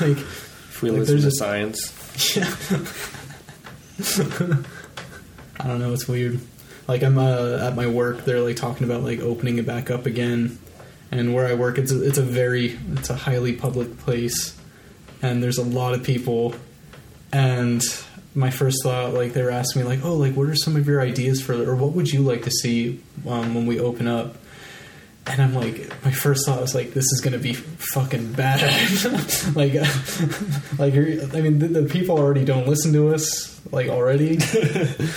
like 0.02 0.18
If 0.76 0.82
we 0.82 0.90
Like, 0.92 1.00
listen 1.02 1.20
there's 1.22 1.24
to 1.24 1.28
a- 1.28 1.32
science, 1.32 2.36
Yeah. 2.36 2.50
I 5.60 5.68
don't 5.68 5.80
know. 5.80 5.94
It's 5.94 6.08
weird. 6.08 6.40
Like 6.88 7.04
I'm 7.04 7.18
uh, 7.18 7.60
at 7.62 7.76
my 7.76 7.88
work, 7.88 8.26
they're 8.26 8.42
like 8.42 8.58
talking 8.58 8.84
about 8.84 9.04
like 9.04 9.20
opening 9.20 9.58
it 9.58 9.66
back 9.66 9.90
up 9.90 10.06
again, 10.06 10.60
and 11.12 11.34
where 11.34 11.48
I 11.48 11.54
work, 11.56 11.78
it's 11.78 11.92
a, 11.92 12.04
it's 12.04 12.18
a 12.18 12.24
very 12.24 12.78
it's 12.94 13.10
a 13.10 13.16
highly 13.16 13.54
public 13.54 13.98
place, 13.98 14.58
and 15.22 15.42
there's 15.42 15.58
a 15.58 15.64
lot 15.64 15.94
of 15.94 16.04
people, 16.04 16.54
and 17.32 17.84
my 18.36 18.52
first 18.52 18.84
thought 18.84 19.14
like 19.14 19.34
they 19.34 19.42
were 19.42 19.50
asking 19.50 19.82
me 19.82 19.88
like 19.88 20.04
oh 20.04 20.14
like 20.14 20.36
what 20.36 20.50
are 20.50 20.56
some 20.56 20.76
of 20.76 20.86
your 20.86 21.00
ideas 21.02 21.42
for 21.42 21.54
or 21.54 21.74
what 21.74 21.94
would 21.94 22.12
you 22.12 22.22
like 22.22 22.44
to 22.44 22.52
see 22.52 23.02
um, 23.28 23.56
when 23.56 23.66
we 23.66 23.80
open 23.80 24.08
up, 24.08 24.36
and 25.28 25.42
I'm 25.42 25.56
like, 25.56 25.90
my 26.04 26.12
first 26.12 26.46
thought 26.46 26.62
was 26.62 26.76
like, 26.76 26.94
this 26.94 27.06
is 27.06 27.22
gonna 27.22 27.40
be 27.40 27.54
fucking 27.54 28.34
bad. 28.34 28.62
like, 29.56 29.74
like 30.78 30.94
I 30.94 31.42
mean, 31.42 31.60
the, 31.60 31.68
the 31.68 31.88
people 31.90 32.18
already 32.18 32.46
don't 32.46 32.68
listen 32.68 32.94
to 32.94 33.14
us 33.14 33.60
like 33.72 33.90
already, 33.90 34.38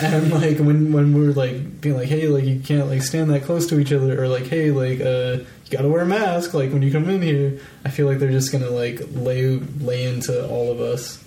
and 0.03 0.33
like 0.33 0.59
when 0.59 0.93
when 0.93 1.15
we're 1.15 1.33
like 1.33 1.81
being 1.81 1.97
like, 1.97 2.09
hey, 2.09 2.27
like 2.29 2.45
you 2.45 2.61
can't 2.61 2.89
like 2.89 3.03
stand 3.03 3.31
that 3.31 3.43
close 3.43 3.67
to 3.69 3.79
each 3.79 3.93
other, 3.93 4.23
or 4.23 4.29
like, 4.29 4.47
hey, 4.47 4.71
like 4.71 5.01
uh, 5.01 5.45
you 5.65 5.71
gotta 5.71 5.89
wear 5.89 6.03
a 6.03 6.07
mask, 6.07 6.55
like 6.55 6.73
when 6.73 6.83
you 6.83 6.91
come 6.91 7.09
in 7.11 7.21
here. 7.21 7.61
I 7.85 7.91
feel 7.91 8.07
like 8.07 8.19
they're 8.19 8.31
just 8.31 8.51
gonna 8.51 8.71
like 8.71 9.01
lay 9.13 9.45
lay 9.47 10.05
into 10.05 10.49
all 10.49 10.73
of 10.73 10.81
us. 10.81 11.23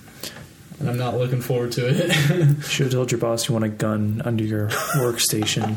And 0.82 0.90
I'm 0.90 0.98
not 0.98 1.16
looking 1.16 1.42
forward 1.42 1.72
to 1.74 1.88
it. 1.88 2.64
Should 2.66 2.86
have 2.88 2.94
told 2.94 3.12
your 3.12 3.20
boss 3.20 3.48
you 3.48 3.54
want 3.54 3.66
a 3.66 3.70
gun 3.70 4.20
under 4.26 4.44
your 4.44 4.68
workstation 4.98 5.76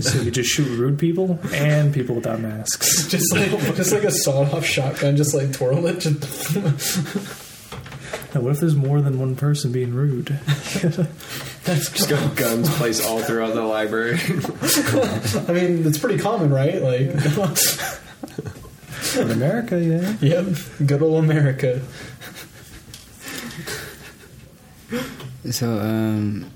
so 0.00 0.18
you 0.18 0.24
could 0.26 0.34
just 0.34 0.50
shoot 0.50 0.68
rude 0.78 1.00
people 1.00 1.40
and 1.52 1.92
people 1.92 2.14
without 2.14 2.38
masks. 2.38 3.06
just 3.08 3.34
like 3.34 3.50
just 3.74 3.90
like 3.92 4.04
a 4.04 4.10
sawed 4.12 4.54
off 4.54 4.64
shotgun, 4.64 5.16
just 5.16 5.34
like 5.34 5.52
twirl 5.52 5.84
it. 5.88 5.98
Just 5.98 6.54
Now, 8.34 8.40
what 8.42 8.52
if 8.52 8.60
there's 8.60 8.76
more 8.76 9.00
than 9.00 9.18
one 9.18 9.34
person 9.34 9.72
being 9.72 9.92
rude? 9.94 10.26
that's 11.64 11.90
Just 11.90 12.08
got 12.08 12.36
guns 12.36 12.68
placed 12.76 13.04
all 13.04 13.20
throughout 13.20 13.54
the 13.54 13.62
library. 13.62 14.18
I 15.48 15.52
mean, 15.52 15.84
it's 15.86 15.98
pretty 15.98 16.18
common, 16.18 16.50
right? 16.52 16.80
Like, 16.80 17.10
In 19.16 19.30
America, 19.30 19.80
yeah. 19.82 20.16
yep, 20.20 20.46
good 20.84 21.02
old 21.02 21.24
America. 21.24 21.80
So, 25.50 25.78
um, 25.78 26.50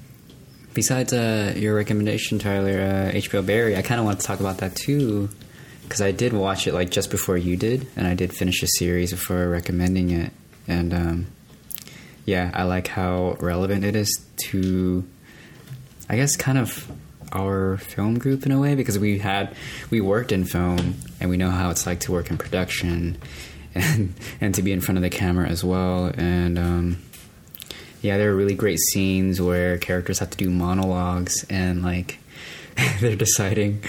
besides 0.74 1.12
uh, 1.12 1.54
your 1.56 1.76
recommendation, 1.76 2.38
Tyler, 2.38 2.80
uh, 2.80 3.16
HBO 3.16 3.44
Barry, 3.44 3.76
I 3.76 3.82
kind 3.82 4.00
of 4.00 4.06
want 4.06 4.20
to 4.20 4.26
talk 4.26 4.40
about 4.40 4.58
that 4.58 4.74
too, 4.74 5.28
because 5.82 6.00
I 6.00 6.10
did 6.10 6.32
watch 6.32 6.66
it 6.66 6.74
like 6.74 6.90
just 6.90 7.10
before 7.10 7.36
you 7.36 7.56
did, 7.56 7.86
and 7.96 8.06
I 8.06 8.14
did 8.14 8.34
finish 8.34 8.62
a 8.62 8.66
series 8.66 9.12
before 9.12 9.48
recommending 9.48 10.10
it, 10.10 10.32
and 10.66 10.92
um, 10.92 11.26
yeah, 12.24 12.50
I 12.52 12.64
like 12.64 12.88
how 12.88 13.36
relevant 13.40 13.84
it 13.84 13.94
is 13.94 14.24
to, 14.48 15.04
I 16.08 16.16
guess, 16.16 16.36
kind 16.36 16.58
of 16.58 16.90
our 17.32 17.76
film 17.76 18.18
group 18.18 18.44
in 18.44 18.50
a 18.50 18.60
way 18.60 18.74
because 18.74 18.98
we 18.98 19.18
had 19.18 19.54
we 19.90 20.00
worked 20.00 20.32
in 20.32 20.44
film 20.44 20.96
and 21.20 21.30
we 21.30 21.36
know 21.36 21.50
how 21.50 21.70
it's 21.70 21.86
like 21.86 22.00
to 22.00 22.10
work 22.10 22.28
in 22.28 22.36
production 22.36 23.16
and 23.74 24.14
and 24.40 24.54
to 24.56 24.62
be 24.62 24.72
in 24.72 24.80
front 24.80 24.98
of 24.98 25.02
the 25.02 25.10
camera 25.10 25.48
as 25.48 25.62
well 25.62 26.10
and 26.16 26.58
um 26.58 26.96
yeah, 28.00 28.16
there 28.16 28.30
are 28.32 28.36
really 28.36 28.54
great 28.54 28.78
scenes 28.78 29.40
where 29.40 29.76
characters 29.78 30.18
have 30.20 30.30
to 30.30 30.38
do 30.38 30.50
monologues 30.50 31.44
and 31.50 31.82
like 31.82 32.18
they're 33.00 33.16
deciding 33.16 33.82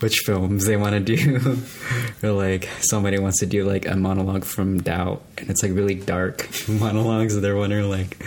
which 0.00 0.18
films 0.26 0.66
they 0.66 0.76
want 0.76 0.94
to 0.94 1.00
do. 1.00 1.58
or 2.22 2.32
like 2.32 2.68
somebody 2.80 3.18
wants 3.18 3.38
to 3.40 3.46
do 3.46 3.64
like 3.64 3.86
a 3.86 3.94
monologue 3.94 4.44
from 4.44 4.82
Doubt 4.82 5.22
and 5.38 5.48
it's 5.48 5.62
like 5.62 5.72
really 5.72 5.94
dark 5.94 6.48
monologues 6.68 7.34
and 7.34 7.44
they're 7.44 7.56
wondering 7.56 7.88
like, 7.88 8.20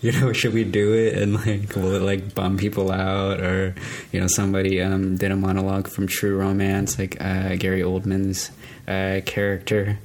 you 0.00 0.12
know, 0.12 0.32
should 0.32 0.54
we 0.54 0.64
do 0.64 0.94
it 0.94 1.20
and 1.20 1.34
like 1.34 1.74
will 1.74 1.94
it 1.94 2.02
like 2.02 2.34
bum 2.34 2.56
people 2.56 2.92
out 2.92 3.40
or 3.40 3.74
you 4.12 4.20
know 4.20 4.28
somebody 4.28 4.80
um 4.80 5.16
did 5.16 5.32
a 5.32 5.36
monologue 5.36 5.88
from 5.88 6.06
True 6.06 6.36
Romance 6.36 6.98
like 6.98 7.20
uh 7.20 7.56
Gary 7.56 7.80
Oldman's 7.80 8.50
uh 8.86 9.20
character. 9.26 9.98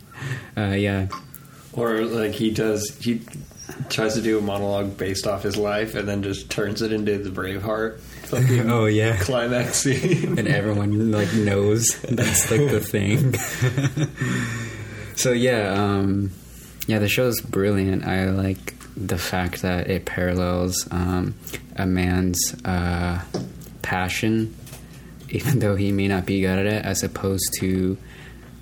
Uh 0.57 0.73
yeah. 0.77 1.07
or 1.73 2.05
like 2.05 2.31
he 2.31 2.49
does, 2.49 2.97
he 3.01 3.21
tries 3.89 4.13
to 4.15 4.21
do 4.21 4.37
a 4.37 4.41
monologue 4.41 4.97
based 4.97 5.25
off 5.27 5.43
his 5.43 5.57
life 5.57 5.95
and 5.95 6.07
then 6.07 6.23
just 6.23 6.49
turns 6.49 6.81
it 6.81 6.91
into 6.93 7.17
the 7.17 7.29
Braveheart 7.29 7.99
fucking 7.99 8.69
Oh 8.71 8.85
yeah. 8.85 9.17
climax 9.17 9.77
scene. 9.77 10.37
and 10.39 10.47
everyone 10.47 11.11
like 11.11 11.33
knows 11.33 11.99
that's 12.01 12.49
like 12.51 12.69
the 12.69 12.79
thing. 12.79 13.33
so 15.15 15.31
yeah, 15.31 15.73
um, 15.73 16.31
yeah, 16.87 16.99
the 16.99 17.07
show's 17.09 17.41
brilliant. 17.41 18.05
I 18.05 18.29
like 18.29 18.75
the 18.95 19.17
fact 19.17 19.61
that 19.61 19.89
it 19.89 20.05
parallels 20.05 20.87
um, 20.91 21.35
a 21.75 21.85
man's 21.85 22.39
uh, 22.65 23.21
passion, 23.81 24.55
even 25.29 25.59
though 25.59 25.75
he 25.75 25.91
may 25.91 26.07
not 26.07 26.25
be 26.25 26.41
good 26.41 26.59
at 26.59 26.65
it, 26.65 26.85
as 26.85 27.03
opposed 27.03 27.53
to 27.59 27.97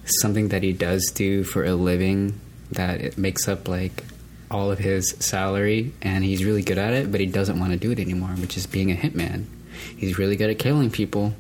something 0.06 0.50
that 0.50 0.64
he 0.64 0.74
does 0.74 1.12
do 1.14 1.44
for 1.44 1.64
a 1.66 1.74
living 1.76 2.40
that 2.72 3.02
it 3.02 3.18
makes 3.18 3.48
up 3.48 3.68
like 3.68 4.04
all 4.52 4.72
of 4.72 4.78
his 4.78 5.16
salary 5.20 5.94
and 6.02 6.24
he's 6.24 6.46
really 6.46 6.62
good 6.62 6.78
at 6.78 6.94
it 6.94 7.12
but 7.12 7.20
he 7.20 7.26
doesn't 7.26 7.60
want 7.60 7.72
to 7.72 7.80
do 7.80 7.92
it 7.92 8.00
anymore 8.00 8.30
which 8.30 8.58
is 8.58 8.68
being 8.68 8.92
a 8.92 8.96
hitman. 8.96 9.46
He's 9.98 10.18
really 10.18 10.36
good 10.36 10.50
at 10.50 10.60
killing 10.60 10.92
people 10.92 11.34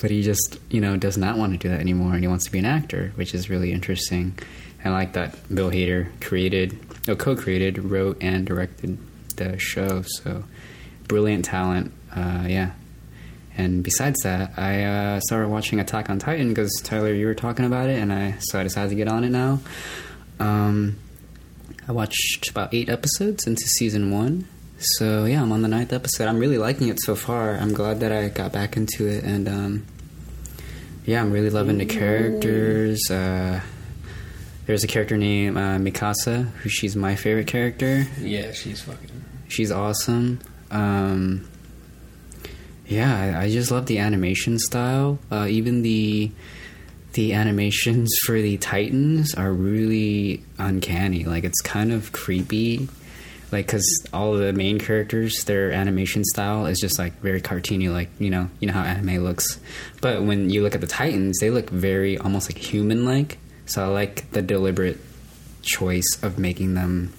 but 0.00 0.10
he 0.10 0.22
just 0.22 0.58
you 0.70 0.80
know 0.80 0.96
does 0.96 1.16
not 1.16 1.38
want 1.38 1.52
to 1.52 1.58
do 1.58 1.68
that 1.68 1.80
anymore 1.80 2.12
and 2.12 2.20
he 2.20 2.28
wants 2.28 2.44
to 2.44 2.52
be 2.52 2.58
an 2.58 2.66
actor 2.66 3.12
which 3.14 3.34
is 3.34 3.48
really 3.48 3.72
interesting. 3.72 4.38
I 4.84 4.90
like 4.90 5.14
that 5.14 5.36
bill 5.54 5.70
hader 5.70 6.08
created 6.20 6.78
oh, 7.08 7.16
co-created 7.16 7.78
wrote 7.78 8.18
and 8.20 8.46
directed 8.46 8.98
the 9.36 9.58
show 9.58 10.02
so 10.02 10.44
brilliant 11.06 11.44
talent 11.44 11.92
uh, 12.14 12.44
yeah. 12.48 12.72
And 13.56 13.82
besides 13.82 14.20
that, 14.22 14.52
I 14.56 14.84
uh, 14.84 15.20
started 15.20 15.48
watching 15.48 15.80
Attack 15.80 16.10
on 16.10 16.18
Titan 16.20 16.48
because 16.48 16.72
Tyler, 16.84 17.12
you 17.12 17.26
were 17.26 17.34
talking 17.34 17.64
about 17.64 17.88
it, 17.88 17.98
and 17.98 18.12
I 18.12 18.36
so 18.38 18.60
I 18.60 18.62
decided 18.62 18.90
to 18.90 18.94
get 18.94 19.08
on 19.08 19.24
it 19.24 19.30
now. 19.30 19.58
Um, 20.38 20.96
I 21.88 21.92
watched 21.92 22.50
about 22.50 22.74
eight 22.74 22.90
episodes 22.90 23.46
into 23.46 23.62
season 23.62 24.10
one, 24.10 24.46
so 24.78 25.24
yeah, 25.24 25.40
I'm 25.40 25.50
on 25.52 25.62
the 25.62 25.68
ninth 25.68 25.92
episode. 25.92 26.28
I'm 26.28 26.38
really 26.38 26.58
liking 26.58 26.88
it 26.88 27.00
so 27.00 27.14
far. 27.14 27.54
I'm 27.54 27.72
glad 27.72 28.00
that 28.00 28.12
I 28.12 28.28
got 28.28 28.52
back 28.52 28.76
into 28.76 29.06
it, 29.06 29.24
and 29.24 29.48
um, 29.48 29.86
yeah, 31.06 31.22
I'm 31.22 31.32
really 31.32 31.48
loving 31.48 31.78
the 31.78 31.86
characters. 31.86 33.10
Uh, 33.10 33.60
there's 34.66 34.84
a 34.84 34.86
character 34.86 35.16
named 35.16 35.56
uh, 35.56 35.78
Mikasa, 35.78 36.50
who 36.50 36.68
she's 36.68 36.94
my 36.94 37.16
favorite 37.16 37.46
character. 37.46 38.06
yeah, 38.20 38.52
she's 38.52 38.82
fucking. 38.82 39.24
She's 39.48 39.72
awesome. 39.72 40.40
Um, 40.70 41.48
yeah, 42.86 43.38
I, 43.38 43.44
I 43.44 43.50
just 43.50 43.70
love 43.70 43.86
the 43.86 43.98
animation 43.98 44.58
style. 44.58 45.18
Uh, 45.30 45.46
even 45.48 45.80
the 45.80 46.30
the 47.12 47.32
animations 47.32 48.14
for 48.24 48.40
the 48.40 48.56
Titans 48.58 49.34
are 49.34 49.52
really 49.52 50.42
uncanny. 50.58 51.24
Like 51.24 51.44
it's 51.44 51.60
kind 51.60 51.92
of 51.92 52.12
creepy. 52.12 52.88
Like 53.50 53.66
because 53.66 54.06
all 54.12 54.34
of 54.34 54.40
the 54.40 54.52
main 54.52 54.78
characters, 54.78 55.44
their 55.44 55.72
animation 55.72 56.22
style 56.24 56.66
is 56.66 56.78
just 56.78 56.98
like 56.98 57.18
very 57.20 57.40
cartoony. 57.40 57.90
Like 57.90 58.10
you 58.18 58.30
know, 58.30 58.50
you 58.60 58.66
know 58.66 58.74
how 58.74 58.82
anime 58.82 59.24
looks. 59.24 59.58
But 60.00 60.22
when 60.22 60.50
you 60.50 60.62
look 60.62 60.74
at 60.74 60.80
the 60.82 60.86
Titans, 60.86 61.38
they 61.40 61.50
look 61.50 61.70
very 61.70 62.18
almost 62.18 62.50
like 62.50 62.58
human 62.58 63.04
like. 63.04 63.38
So 63.64 63.84
I 63.84 63.88
like 63.88 64.30
the 64.32 64.42
deliberate 64.42 64.98
choice 65.62 66.18
of 66.22 66.38
making 66.38 66.74
them 66.74 67.12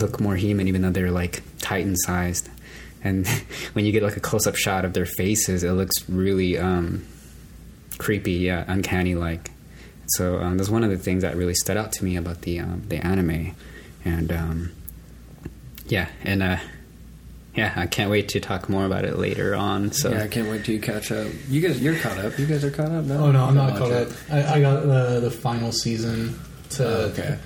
look 0.00 0.20
more 0.20 0.36
human, 0.36 0.68
even 0.68 0.82
though 0.82 0.90
they're 0.90 1.10
like 1.10 1.42
Titan 1.58 1.96
sized. 1.96 2.48
And 3.02 3.26
when 3.74 3.84
you 3.84 3.92
get 3.92 4.02
like 4.02 4.16
a 4.16 4.20
close 4.20 4.46
up 4.46 4.56
shot 4.56 4.84
of 4.84 4.94
their 4.94 5.06
faces, 5.06 5.64
it 5.64 5.72
looks 5.72 6.08
really 6.08 6.58
um, 6.58 7.06
creepy, 7.98 8.32
yeah, 8.32 8.64
uncanny 8.68 9.14
like. 9.14 9.50
So 10.08 10.38
um, 10.38 10.56
that's 10.56 10.70
one 10.70 10.84
of 10.84 10.90
the 10.90 10.98
things 10.98 11.22
that 11.22 11.36
really 11.36 11.54
stood 11.54 11.76
out 11.76 11.92
to 11.92 12.04
me 12.04 12.16
about 12.16 12.42
the 12.42 12.60
um, 12.60 12.84
the 12.88 12.96
anime, 13.04 13.54
and 14.04 14.30
um, 14.32 14.72
yeah, 15.88 16.08
and 16.22 16.42
uh, 16.42 16.56
yeah, 17.54 17.72
I 17.74 17.86
can't 17.86 18.10
wait 18.10 18.28
to 18.30 18.40
talk 18.40 18.68
more 18.68 18.84
about 18.86 19.04
it 19.04 19.18
later 19.18 19.54
on. 19.56 19.90
So 19.92 20.10
yeah, 20.10 20.22
I 20.22 20.28
can't 20.28 20.48
wait 20.48 20.64
till 20.64 20.74
you 20.76 20.80
catch 20.80 21.10
up. 21.10 21.26
You 21.48 21.60
guys, 21.60 21.80
you're 21.80 21.98
caught 21.98 22.18
up. 22.18 22.38
You 22.38 22.46
guys 22.46 22.64
are 22.64 22.70
caught 22.70 22.90
up 22.92 23.04
No, 23.04 23.24
Oh 23.24 23.32
no, 23.32 23.44
I'm 23.46 23.54
not 23.54 23.76
caught 23.78 23.90
up. 23.92 24.08
I, 24.30 24.54
I 24.54 24.60
got 24.60 24.82
uh, 24.84 25.20
the 25.20 25.30
final 25.30 25.72
season. 25.72 26.38
To 26.70 26.86
Oh, 26.86 27.00
okay. 27.06 27.38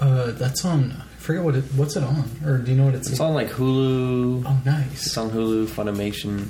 Uh, 0.00 0.30
that's 0.32 0.64
on. 0.64 0.92
I 0.92 1.04
forget 1.18 1.44
what 1.44 1.54
it. 1.54 1.64
What's 1.76 1.94
it 1.96 2.02
on? 2.02 2.24
Or 2.44 2.58
do 2.58 2.70
you 2.72 2.76
know 2.76 2.86
what 2.86 2.94
it's? 2.94 3.06
On? 3.08 3.12
It's 3.12 3.20
on 3.20 3.34
like 3.34 3.50
Hulu. 3.50 4.44
Oh, 4.46 4.56
It's 4.56 4.66
nice. 4.66 5.16
on 5.16 5.30
Hulu, 5.30 5.66
Funimation, 5.66 6.48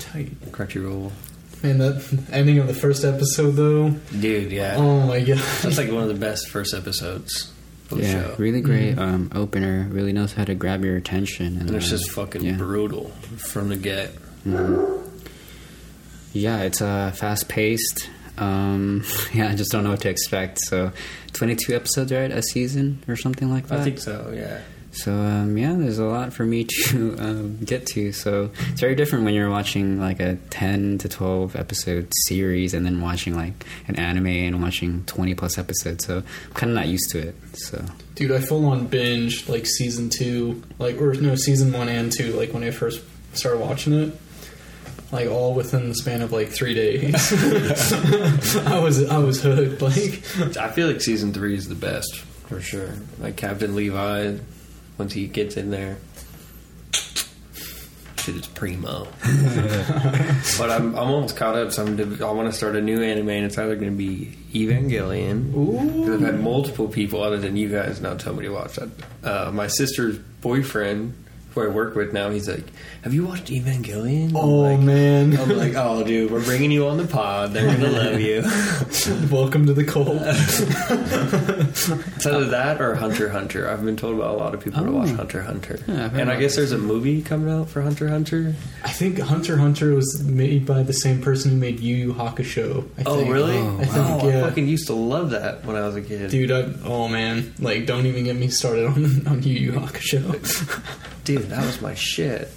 Tight. 0.00 0.40
Crunchyroll. 0.50 1.12
Man, 1.62 1.78
that 1.78 2.26
ending 2.30 2.58
of 2.58 2.66
the 2.68 2.74
first 2.74 3.04
episode 3.04 3.52
though. 3.52 3.90
Dude, 4.18 4.52
yeah, 4.52 4.76
Oh 4.76 5.06
my 5.06 5.20
god. 5.20 5.38
that's 5.62 5.76
like 5.76 5.90
one 5.90 6.02
of 6.02 6.08
the 6.08 6.14
best 6.14 6.48
first 6.48 6.72
episodes 6.74 7.52
of 7.90 7.98
the 7.98 8.04
yeah, 8.04 8.12
show. 8.12 8.34
really 8.38 8.60
great 8.60 8.98
um, 8.98 9.30
opener. 9.34 9.88
Really 9.90 10.12
knows 10.12 10.32
how 10.32 10.44
to 10.44 10.54
grab 10.54 10.84
your 10.84 10.96
attention, 10.96 11.46
and, 11.58 11.68
and 11.68 11.74
it's 11.76 11.86
uh, 11.86 11.90
just 11.90 12.10
fucking 12.10 12.44
yeah. 12.44 12.52
brutal 12.56 13.10
from 13.36 13.68
the 13.70 13.76
get. 13.76 14.12
Yeah, 16.32 16.62
it's 16.62 16.80
uh, 16.80 17.10
fast 17.12 17.48
paced. 17.48 18.08
Um, 18.36 19.04
yeah, 19.32 19.48
I 19.48 19.54
just 19.56 19.72
don't 19.72 19.84
know 19.84 19.90
what 19.90 20.02
to 20.02 20.10
expect. 20.10 20.60
So, 20.60 20.92
22 21.32 21.74
episodes, 21.74 22.12
right? 22.12 22.30
A 22.30 22.42
season 22.42 23.02
or 23.08 23.16
something 23.16 23.50
like 23.50 23.66
that? 23.68 23.80
I 23.80 23.84
think 23.84 23.98
so. 23.98 24.32
Yeah. 24.34 24.60
So, 24.92 25.12
um, 25.12 25.56
yeah, 25.56 25.74
there's 25.74 25.98
a 25.98 26.04
lot 26.04 26.32
for 26.32 26.44
me 26.44 26.64
to 26.86 27.16
um, 27.18 27.58
get 27.58 27.86
to. 27.88 28.12
So, 28.12 28.50
it's 28.70 28.80
very 28.80 28.94
different 28.94 29.24
when 29.24 29.34
you're 29.34 29.50
watching 29.50 30.00
like 30.00 30.18
a 30.20 30.36
10 30.50 30.98
to 30.98 31.08
12 31.08 31.54
episode 31.56 32.12
series 32.26 32.74
and 32.74 32.84
then 32.84 33.00
watching 33.00 33.36
like 33.36 33.64
an 33.86 33.96
anime 33.96 34.26
and 34.26 34.62
watching 34.62 35.04
20 35.04 35.34
plus 35.34 35.58
episodes. 35.58 36.06
So, 36.06 36.18
I'm 36.18 36.54
kind 36.54 36.70
of 36.70 36.76
not 36.76 36.88
used 36.88 37.10
to 37.10 37.18
it. 37.28 37.34
So, 37.54 37.84
Dude, 38.14 38.32
I 38.32 38.40
full 38.40 38.66
on 38.66 38.86
binge 38.86 39.48
like 39.48 39.66
season 39.66 40.08
two, 40.10 40.62
like 40.78 41.00
or 41.00 41.14
no 41.14 41.36
season 41.36 41.72
one 41.72 41.88
and 41.88 42.10
two, 42.10 42.32
like 42.32 42.52
when 42.52 42.64
I 42.64 42.70
first 42.72 43.00
started 43.34 43.60
watching 43.60 43.92
it. 43.92 44.14
like 45.12 45.28
all 45.28 45.54
within 45.54 45.88
the 45.88 45.94
span 45.94 46.22
of 46.22 46.32
like 46.32 46.48
three 46.48 46.74
days. 46.74 47.32
I 48.66 48.80
was 48.80 49.08
I 49.08 49.18
was 49.18 49.40
hooked. 49.42 49.80
Like 49.82 50.22
I 50.56 50.68
feel 50.70 50.88
like 50.88 51.00
season 51.00 51.32
three 51.32 51.54
is 51.54 51.68
the 51.68 51.74
best 51.76 52.18
for 52.48 52.60
sure. 52.60 52.94
Like 53.20 53.36
Captain 53.36 53.76
Levi, 53.76 54.38
once 54.98 55.12
he 55.12 55.26
gets 55.26 55.56
in 55.56 55.70
there, 55.70 55.98
shit 58.16 58.36
is 58.36 58.46
primo. 58.48 59.04
but 60.58 60.70
I'm 60.70 60.94
I'm 60.94 60.96
almost 60.96 61.36
caught 61.36 61.56
up. 61.56 61.72
So 61.72 61.84
I'm 61.84 61.96
div- 61.96 62.22
I 62.22 62.30
want 62.32 62.50
to 62.50 62.56
start 62.56 62.76
a 62.76 62.80
new 62.80 63.02
anime, 63.02 63.28
and 63.30 63.46
it's 63.46 63.56
either 63.56 63.76
going 63.76 63.90
to 63.90 63.96
be 63.96 64.36
Evangelion. 64.52 65.52
Because 65.52 66.20
I've 66.20 66.20
had 66.20 66.40
multiple 66.40 66.88
people 66.88 67.22
other 67.22 67.38
than 67.38 67.56
you 67.56 67.68
guys 67.68 68.00
now 68.00 68.14
tell 68.14 68.34
me 68.34 68.44
to 68.44 68.50
watch 68.50 68.76
that. 68.76 68.90
Uh, 69.24 69.50
my 69.52 69.66
sister's 69.68 70.18
boyfriend, 70.18 71.14
who 71.58 71.64
I 71.70 71.72
work 71.72 71.94
with 71.94 72.12
now, 72.12 72.30
he's 72.30 72.48
like, 72.48 72.64
"Have 73.02 73.12
you 73.14 73.26
watched 73.26 73.46
Evangelion?" 73.46 74.32
Oh, 74.34 74.40
I'm 74.40 74.44
oh 74.48 74.74
like, 74.76 74.80
man, 74.80 75.36
I'm 75.38 75.56
like, 75.56 75.74
oh, 75.76 76.04
dude, 76.04 76.30
we're 76.30 76.44
bringing 76.44 76.70
you 76.70 76.86
on 76.86 76.96
the 76.96 77.06
pod. 77.06 77.52
They're 77.52 77.66
gonna 77.66 77.90
love 77.90 78.20
you. 78.20 78.42
welcome 79.30 79.66
to 79.66 79.72
the 79.74 79.84
cult. 79.84 80.08
It's 80.88 82.26
either 82.26 82.44
that 82.46 82.80
or 82.80 82.94
Hunter 82.94 83.28
Hunter. 83.28 83.68
I've 83.68 83.84
been 83.84 83.96
told 83.96 84.18
by 84.18 84.26
a 84.26 84.32
lot 84.32 84.54
of 84.54 84.62
people 84.62 84.84
to 84.84 84.90
watch 84.90 85.08
Oh. 85.10 85.16
Hunter 85.16 85.42
Hunter. 85.42 85.78
Yeah, 85.86 86.10
and 86.12 86.30
I 86.30 86.36
guess 86.38 86.56
there's 86.56 86.72
a 86.72 86.78
movie 86.78 87.22
coming 87.22 87.52
out 87.52 87.68
for 87.68 87.82
Hunter 87.82 88.08
Hunter. 88.08 88.54
I 88.84 88.90
think 88.90 89.18
Hunter 89.18 89.56
Hunter 89.56 89.94
was 89.94 90.22
made 90.24 90.66
by 90.66 90.82
the 90.82 90.92
same 90.92 91.20
person 91.22 91.50
who 91.52 91.56
made 91.56 91.80
Yu 91.80 91.96
Yu 91.96 92.12
Hakusho. 92.14 92.86
I 92.98 93.02
Oh, 93.06 93.16
think. 93.18 93.32
really? 93.32 93.56
Oh, 93.56 93.78
I 93.80 93.84
think 93.84 94.06
Oh, 94.22 94.28
yeah. 94.28 94.38
I 94.38 94.48
fucking 94.48 94.68
used 94.68 94.86
to 94.88 94.94
love 94.94 95.30
that 95.30 95.64
when 95.64 95.76
I 95.76 95.82
was 95.86 95.96
a 95.96 96.02
kid. 96.02 96.30
Dude, 96.30 96.50
I, 96.50 96.68
oh 96.84 97.08
man, 97.08 97.54
like 97.58 97.86
don't 97.86 98.06
even 98.06 98.24
get 98.24 98.36
me 98.36 98.48
started 98.48 98.86
on 98.86 99.26
on 99.26 99.42
Yu 99.42 99.52
Yu 99.54 99.72
Hakusho. 99.72 100.82
Dude, 101.24 101.47
that 101.48 101.64
was 101.64 101.80
my 101.80 101.94
shit. 101.94 102.48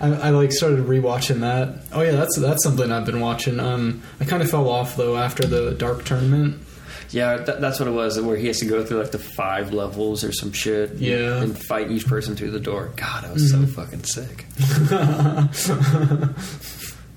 I, 0.00 0.08
I 0.08 0.30
like 0.30 0.52
started 0.52 0.84
rewatching 0.84 1.40
that. 1.40 1.78
Oh 1.92 2.02
yeah, 2.02 2.12
that's 2.12 2.38
that's 2.38 2.62
something 2.62 2.92
I've 2.92 3.06
been 3.06 3.20
watching. 3.20 3.58
Um, 3.58 4.02
I 4.20 4.24
kind 4.24 4.42
of 4.42 4.50
fell 4.50 4.68
off 4.68 4.96
though 4.96 5.16
after 5.16 5.46
the 5.46 5.72
Dark 5.72 6.04
Tournament. 6.04 6.62
Yeah, 7.10 7.36
that, 7.36 7.60
that's 7.60 7.78
what 7.78 7.88
it 7.88 7.92
was. 7.92 8.20
Where 8.20 8.36
he 8.36 8.48
has 8.48 8.58
to 8.58 8.66
go 8.66 8.84
through 8.84 9.00
like 9.00 9.12
the 9.12 9.18
five 9.18 9.72
levels 9.72 10.24
or 10.24 10.32
some 10.32 10.52
shit. 10.52 10.94
Yeah. 10.96 11.40
and 11.40 11.56
fight 11.56 11.90
each 11.90 12.06
person 12.06 12.36
through 12.36 12.50
the 12.50 12.60
door. 12.60 12.92
God, 12.96 13.24
I 13.24 13.32
was 13.32 13.50
so 13.50 13.64
fucking 13.64 14.04
sick. 14.04 14.44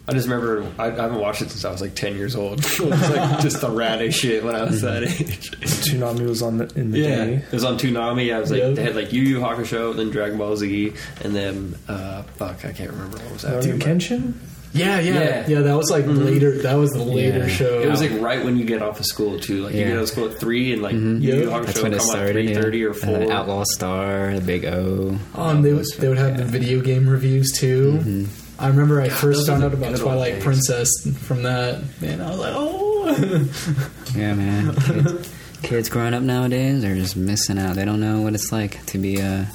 I 0.10 0.14
just 0.14 0.28
remember 0.28 0.66
I, 0.78 0.88
I 0.88 0.90
haven't 0.92 1.20
watched 1.20 1.42
it 1.42 1.50
since 1.52 1.64
I 1.66 1.72
was 1.72 1.82
like 1.82 1.96
ten 1.96 2.16
years 2.16 2.36
old. 2.36 2.60
it 2.66 2.80
was 2.80 3.10
like 3.10 3.40
just 3.42 3.62
the 3.62 3.70
raddest 3.70 4.14
shit 4.16 4.44
when 4.44 4.56
I 4.56 4.64
was 4.64 4.82
that 4.82 5.04
age. 5.04 5.52
Toonami 5.52 6.28
was 6.28 6.42
on 6.42 6.58
the, 6.58 6.72
in 6.76 6.92
the 6.92 7.00
Yeah, 7.00 7.26
day. 7.26 7.34
it 7.36 7.52
was 7.52 7.64
on 7.64 7.78
Toonami. 7.78 8.34
I 8.36 8.40
was 8.40 8.52
like, 8.52 8.60
Yep. 8.62 8.76
they 8.76 8.84
had 8.84 8.96
like 8.96 9.14
Yu 9.14 9.22
Yu 9.24 9.40
Hakusho, 9.40 9.92
and 9.92 10.00
then 10.00 10.10
Dragon 10.10 10.38
Ball 10.38 10.56
Z, 10.58 10.94
and 11.24 11.36
then 11.36 11.76
uh, 11.88 12.24
fuck, 12.24 12.66
I 12.66 12.72
can't 12.74 12.92
remember 12.92 13.18
what 13.18 13.32
was 13.34 13.42
that. 13.44 13.64
Rurouni 13.64 13.80
but- 13.80 13.88
Kenshin? 13.88 14.34
Yeah, 14.72 15.00
yeah, 15.00 15.14
Yeah. 15.14 15.48
yeah. 15.48 15.60
that 15.62 15.76
was 15.76 15.90
like 15.90 16.06
later. 16.06 16.62
That 16.62 16.76
was 16.76 16.92
the 16.92 17.04
later 17.04 17.40
Yeah. 17.40 17.48
show. 17.48 17.82
It 17.82 17.90
was 17.90 18.02
like 18.02 18.22
right 18.22 18.46
when 18.46 18.56
you 18.56 18.66
get 18.66 18.84
off 18.84 19.00
of 19.00 19.06
school 19.08 19.40
too. 19.40 19.64
Like 19.64 19.74
you 19.74 19.80
Yeah. 19.80 19.88
get 19.88 19.98
out 19.98 20.04
of 20.04 20.10
school 20.10 20.26
at 20.30 20.40
three, 20.40 20.74
and 20.74 20.84
like 20.84 20.94
Mhm. 20.96 21.22
Yu 21.24 21.34
Yu 21.34 21.40
Yeah. 21.40 21.46
Hakusho 21.58 21.66
That's 21.66 21.74
come 21.80 21.84
when 21.86 21.94
it 21.94 22.00
on 22.02 22.06
started. 22.06 22.34
three 22.34 22.50
yeah. 22.54 22.62
thirty 22.62 22.84
or 22.86 22.92
And 22.92 23.02
then 23.02 23.24
four. 23.24 23.32
Outlaw 23.34 23.64
Star, 23.68 24.36
the 24.36 24.42
Big 24.42 24.66
O. 24.66 25.18
Oh, 25.34 25.50
and 25.50 25.66
they 25.66 25.74
would 25.74 25.86
they 25.98 26.08
would 26.08 26.20
have 26.20 26.32
Yeah. 26.38 26.38
the 26.38 26.46
video 26.46 26.82
game 26.82 27.10
reviews 27.10 27.52
too. 27.52 28.28
I 28.60 28.68
remember 28.68 29.02
I 29.02 29.10
first 29.10 29.48
found 29.48 29.64
out 29.64 29.74
about 29.74 29.96
Twilight 29.98 30.36
days. 30.36 30.44
Princess 30.44 30.90
from 31.22 31.44
that. 31.44 31.82
and 32.02 32.22
I 32.22 32.30
was 32.30 32.40
like, 32.40 32.54
oh. 32.56 34.16
Yeah, 34.16 34.34
man. 34.36 34.76
Kids, 34.76 35.34
kids 35.62 35.90
growing 35.90 36.14
up 36.14 36.24
nowadays 36.24 36.84
are 36.84 36.96
just 36.96 37.16
missing 37.16 37.58
out. 37.58 37.76
They 37.76 37.86
don't 37.86 38.00
know 38.02 38.22
what 38.22 38.34
it's 38.36 38.52
like 38.52 38.86
to 38.88 38.98
be 38.98 39.20
a 39.20 39.48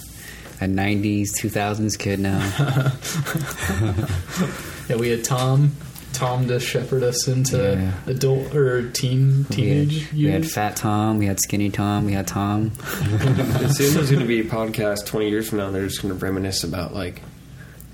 a 0.61 0.67
'90s, 0.67 1.31
2000s 1.39 1.99
kid 1.99 2.21
now. 2.21 2.39
yeah, 4.89 4.97
we 4.97 5.09
had 5.11 5.25
Tom, 5.25 5.73
Tom 6.13 6.47
to 6.49 6.61
shepherd 6.61 7.03
us 7.03 7.27
into 7.29 7.57
Yeah. 7.59 7.93
adult 8.11 8.55
or 8.55 8.91
teen 8.91 9.39
We 9.39 9.43
had, 9.43 9.51
teenage 9.51 10.13
we 10.13 10.25
had. 10.27 10.51
Fat 10.51 10.77
Tom, 10.77 11.19
we 11.19 11.27
had 11.27 11.41
Skinny 11.41 11.71
Tom, 11.71 12.05
we 12.05 12.13
had 12.13 12.27
Tom. 12.27 12.73
As 12.81 13.77
soon 13.77 13.87
as 13.89 13.95
there's 13.95 14.11
going 14.11 14.23
to 14.23 14.29
be 14.29 14.41
a 14.41 14.45
podcast 14.45 15.07
twenty 15.07 15.29
years 15.29 15.49
from 15.49 15.59
now, 15.59 15.71
they're 15.71 15.87
just 15.87 16.03
going 16.03 16.17
to 16.17 16.25
reminisce 16.25 16.65
about 16.65 16.95
like 16.95 17.23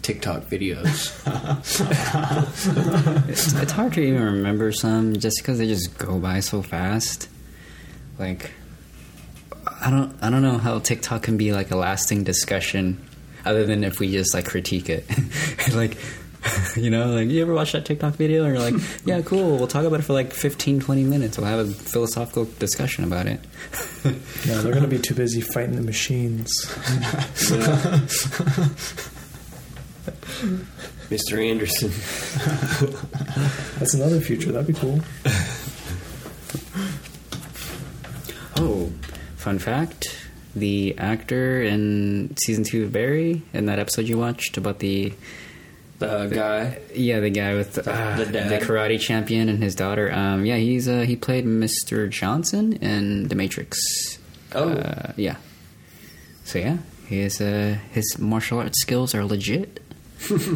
TikTok 0.02 0.42
videos. 0.44 1.10
It's, 3.28 3.52
it's 3.54 3.72
hard 3.72 3.92
to 3.94 4.00
even 4.00 4.22
remember 4.22 4.72
some 4.72 5.14
just 5.16 5.38
because 5.38 5.58
they 5.58 5.66
just 5.66 5.96
go 5.98 6.18
by 6.18 6.40
so 6.40 6.62
fast. 6.62 7.28
Like, 8.18 8.50
I 9.80 9.90
don't, 9.90 10.14
I 10.20 10.30
don't 10.30 10.42
know 10.42 10.58
how 10.58 10.78
TikTok 10.80 11.22
can 11.22 11.36
be 11.36 11.52
like 11.52 11.70
a 11.70 11.76
lasting 11.76 12.24
discussion, 12.24 13.00
other 13.44 13.64
than 13.64 13.84
if 13.84 14.00
we 14.00 14.10
just 14.10 14.34
like 14.34 14.46
critique 14.46 14.88
it, 14.88 15.04
like. 15.74 15.96
You 16.74 16.88
know, 16.88 17.12
like 17.12 17.28
you 17.28 17.42
ever 17.42 17.52
watch 17.52 17.72
that 17.72 17.84
TikTok 17.84 18.14
video 18.14 18.44
and 18.44 18.54
you're 18.54 18.62
like, 18.70 18.82
yeah, 19.04 19.20
cool, 19.20 19.58
we'll 19.58 19.66
talk 19.66 19.84
about 19.84 20.00
it 20.00 20.04
for 20.04 20.14
like 20.14 20.32
15, 20.32 20.80
20 20.80 21.04
minutes. 21.04 21.36
We'll 21.36 21.46
have 21.46 21.58
a 21.58 21.66
philosophical 21.70 22.46
discussion 22.58 23.04
about 23.04 23.26
it. 23.26 23.40
No, 24.46 24.62
they're 24.62 24.72
going 24.72 24.82
to 24.82 24.88
be 24.88 24.98
too 24.98 25.14
busy 25.14 25.42
fighting 25.42 25.76
the 25.76 25.82
machines. 25.82 26.50
Mr. 31.10 31.44
Anderson. 31.44 31.90
That's 33.78 33.94
another 33.94 34.20
future. 34.20 34.52
That'd 34.52 34.68
be 34.68 34.74
cool. 34.74 35.00
Oh, 38.56 38.92
fun 39.36 39.58
fact: 39.58 40.16
the 40.54 40.96
actor 40.98 41.62
in 41.62 42.36
season 42.44 42.64
two 42.64 42.84
of 42.84 42.92
Barry, 42.92 43.42
in 43.52 43.66
that 43.66 43.78
episode 43.78 44.06
you 44.08 44.18
watched 44.18 44.56
about 44.56 44.80
the 44.80 45.12
The 45.98 46.26
guy. 46.26 46.78
yeah, 46.94 47.20
the 47.20 47.30
guy 47.30 47.54
with 47.54 47.78
uh, 47.78 48.16
The 48.16 48.24
the, 48.26 48.58
karate 48.62 49.00
champion 49.00 49.48
and 49.48 49.62
his 49.62 49.74
daughter. 49.74 50.12
Um, 50.12 50.44
yeah, 50.44 50.56
he's 50.56 50.88
uh, 50.88 51.00
he 51.00 51.16
played 51.16 51.44
Mr. 51.46 52.08
Johnson 52.10 52.74
in 52.74 53.28
The 53.28 53.34
Matrix. 53.34 53.78
Oh. 54.54 54.70
uh, 54.70 55.12
yeah. 55.16 55.36
So 56.44 56.58
yeah, 56.58 56.78
his 57.06 57.40
uh, 57.40 57.78
his 57.92 58.18
martial 58.18 58.58
arts 58.58 58.80
skills 58.80 59.14
are 59.14 59.24
legit. 59.24 59.80
But 60.28 60.40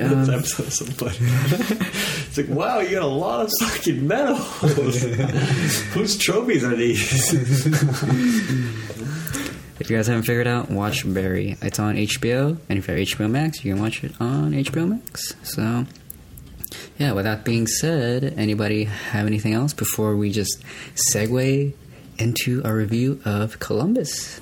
um, 0.00 0.04
That 0.24 0.28
episode's 0.30 0.78
so 0.78 0.84
funny. 0.86 1.16
it's 1.20 2.36
like, 2.36 2.48
wow, 2.48 2.80
you 2.80 2.90
got 2.90 3.02
a 3.02 3.06
lot 3.06 3.42
of 3.44 3.52
fucking 3.60 4.06
medals. 4.06 5.02
Whose 5.92 6.18
trophies 6.18 6.64
are 6.64 6.74
these? 6.74 7.32
If 9.80 9.90
you 9.90 9.96
guys 9.96 10.06
haven't 10.06 10.22
figured 10.22 10.46
out, 10.46 10.70
watch 10.70 11.02
Barry. 11.12 11.56
It's 11.60 11.78
on 11.78 11.96
HBO, 11.96 12.58
and 12.68 12.78
if 12.78 12.88
you 12.88 12.94
have 12.94 13.06
HBO 13.06 13.30
Max, 13.30 13.64
you 13.64 13.74
can 13.74 13.82
watch 13.82 14.04
it 14.04 14.12
on 14.20 14.52
HBO 14.52 14.88
Max. 14.88 15.34
So, 15.42 15.84
yeah. 16.98 17.12
With 17.12 17.24
that 17.24 17.44
being 17.44 17.66
said, 17.66 18.34
anybody 18.36 18.84
have 18.84 19.26
anything 19.26 19.52
else 19.52 19.74
before 19.74 20.16
we 20.16 20.30
just 20.30 20.62
segue 21.12 21.74
into 22.18 22.62
a 22.64 22.72
review 22.72 23.20
of 23.24 23.58
Columbus? 23.58 24.40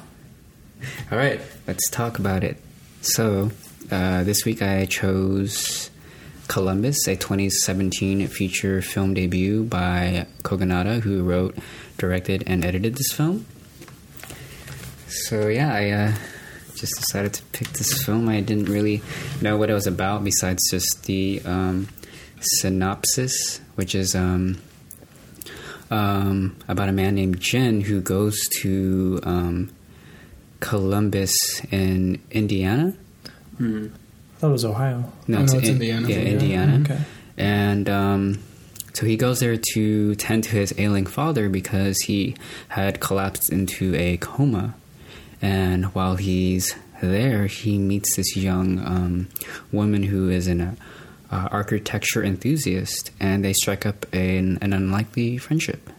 All 1.11 1.19
right, 1.19 1.41
let's 1.67 1.89
talk 1.91 2.19
about 2.19 2.45
it. 2.45 2.57
So, 3.01 3.51
uh, 3.91 4.25
this 4.25 4.45
week 4.45 4.63
I 4.63 4.87
chose 4.87 5.91
Columbus, 6.49 7.07
a 7.09 7.17
2017 7.17 8.27
feature 8.29 8.83
film 8.83 9.15
debut 9.15 9.65
by 9.65 10.27
Kogonada, 10.43 11.01
who 11.01 11.23
wrote, 11.23 11.57
directed, 11.99 12.45
and 12.47 12.65
edited 12.65 12.97
this 12.97 13.13
film. 13.13 13.47
So 15.09 15.49
yeah, 15.49 15.75
I 15.75 15.91
uh, 15.91 16.13
just 16.75 16.95
decided 16.97 17.35
to 17.35 17.43
pick 17.53 17.69
this 17.69 18.03
film. 18.03 18.29
I 18.29 18.41
didn't 18.41 18.69
really 18.69 19.03
know 19.41 19.57
what 19.57 19.71
it 19.71 19.75
was 19.75 19.87
about 19.87 20.25
besides 20.25 20.61
just 20.71 21.05
the 21.05 21.43
um, 21.45 21.89
synopsis, 22.41 23.61
which 23.75 23.95
is 23.95 24.15
um, 24.15 24.59
um, 25.91 26.57
about 26.69 26.89
a 26.89 26.93
man 26.93 27.15
named 27.15 27.41
Jin 27.41 27.83
who 27.83 28.01
goes 28.01 28.39
to 28.61 29.21
um, 29.23 29.71
Columbus 30.63 31.35
in 31.71 32.21
Indiana. 32.31 32.95
I 33.61 33.89
thought 34.39 34.49
it 34.49 34.53
was 34.53 34.65
Ohio. 34.65 35.13
No, 35.29 35.39
Oh, 35.39 35.41
no, 35.41 35.45
it's 35.45 35.53
in- 35.69 35.75
Indiana. 35.77 36.09
Yeah, 36.09 36.17
Indiana. 36.17 36.75
Indiana. 36.75 36.85
Okay. 36.85 37.01
And 37.37 37.89
um, 37.91 38.39
so 38.95 39.05
he 39.07 39.17
goes 39.17 39.41
there 39.41 39.57
to 39.75 40.15
tend 40.15 40.45
to 40.45 40.51
his 40.51 40.73
ailing 40.79 41.07
father 41.07 41.49
because 41.49 41.99
he 42.07 42.37
had 42.69 43.01
collapsed 43.01 43.51
into 43.53 43.95
a 43.97 44.17
coma. 44.19 44.75
And 45.43 45.87
while 45.95 46.17
he's 46.17 46.75
there, 47.03 47.47
he 47.47 47.79
meets 47.79 48.17
this 48.17 48.37
young 48.37 48.79
um, 48.79 49.29
woman 49.73 50.05
who 50.05 50.29
is 50.31 50.47
an 50.47 50.61
uh, 50.61 50.75
uh, 51.31 51.49
architecture 51.51 52.23
enthusiast, 52.23 53.11
and 53.19 53.45
they 53.45 53.53
strike 53.53 53.85
up 53.87 54.07
an, 54.15 54.59
an 54.63 54.73
unlikely 54.73 55.39
friendship. 55.39 55.91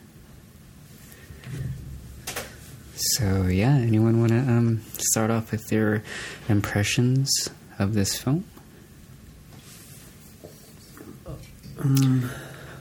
So 3.12 3.48
yeah, 3.48 3.76
anyone 3.76 4.20
want 4.20 4.32
to 4.32 4.39
um, 4.39 4.82
start 4.98 5.30
off 5.30 5.52
with 5.52 5.68
their 5.68 6.04
impressions 6.48 7.50
of 7.78 7.96
this 7.96 8.18
film? 8.18 8.46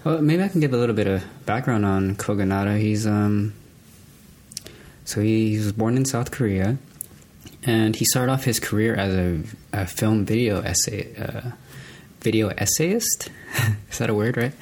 Well, 0.05 0.23
maybe 0.23 0.43
I 0.45 0.49
can 0.49 0.61
give 0.61 0.73
a 0.73 0.77
little 0.77 0.95
bit 0.95 1.09
of 1.09 1.25
background 1.45 1.85
on 1.85 2.15
Kogonada. 2.15 2.79
He's 2.79 3.05
um, 3.05 3.53
so 5.05 5.21
he, 5.21 5.51
he 5.51 5.59
was 5.59 5.73
born 5.73 5.97
in 5.97 6.05
South 6.05 6.31
Korea, 6.31 6.79
and 7.65 7.97
he 7.97 8.05
started 8.05 8.31
off 8.31 8.45
his 8.45 8.61
career 8.61 8.95
as 8.95 9.15
a, 9.15 9.43
a 9.73 9.87
film 9.87 10.25
video 10.25 10.61
essay 10.61 11.15
uh, 11.17 11.51
video 12.23 12.49
essayist. 12.49 13.31
Is 13.91 13.99
that 13.99 14.11
a 14.11 14.15
word, 14.15 14.37
right? 14.37 14.53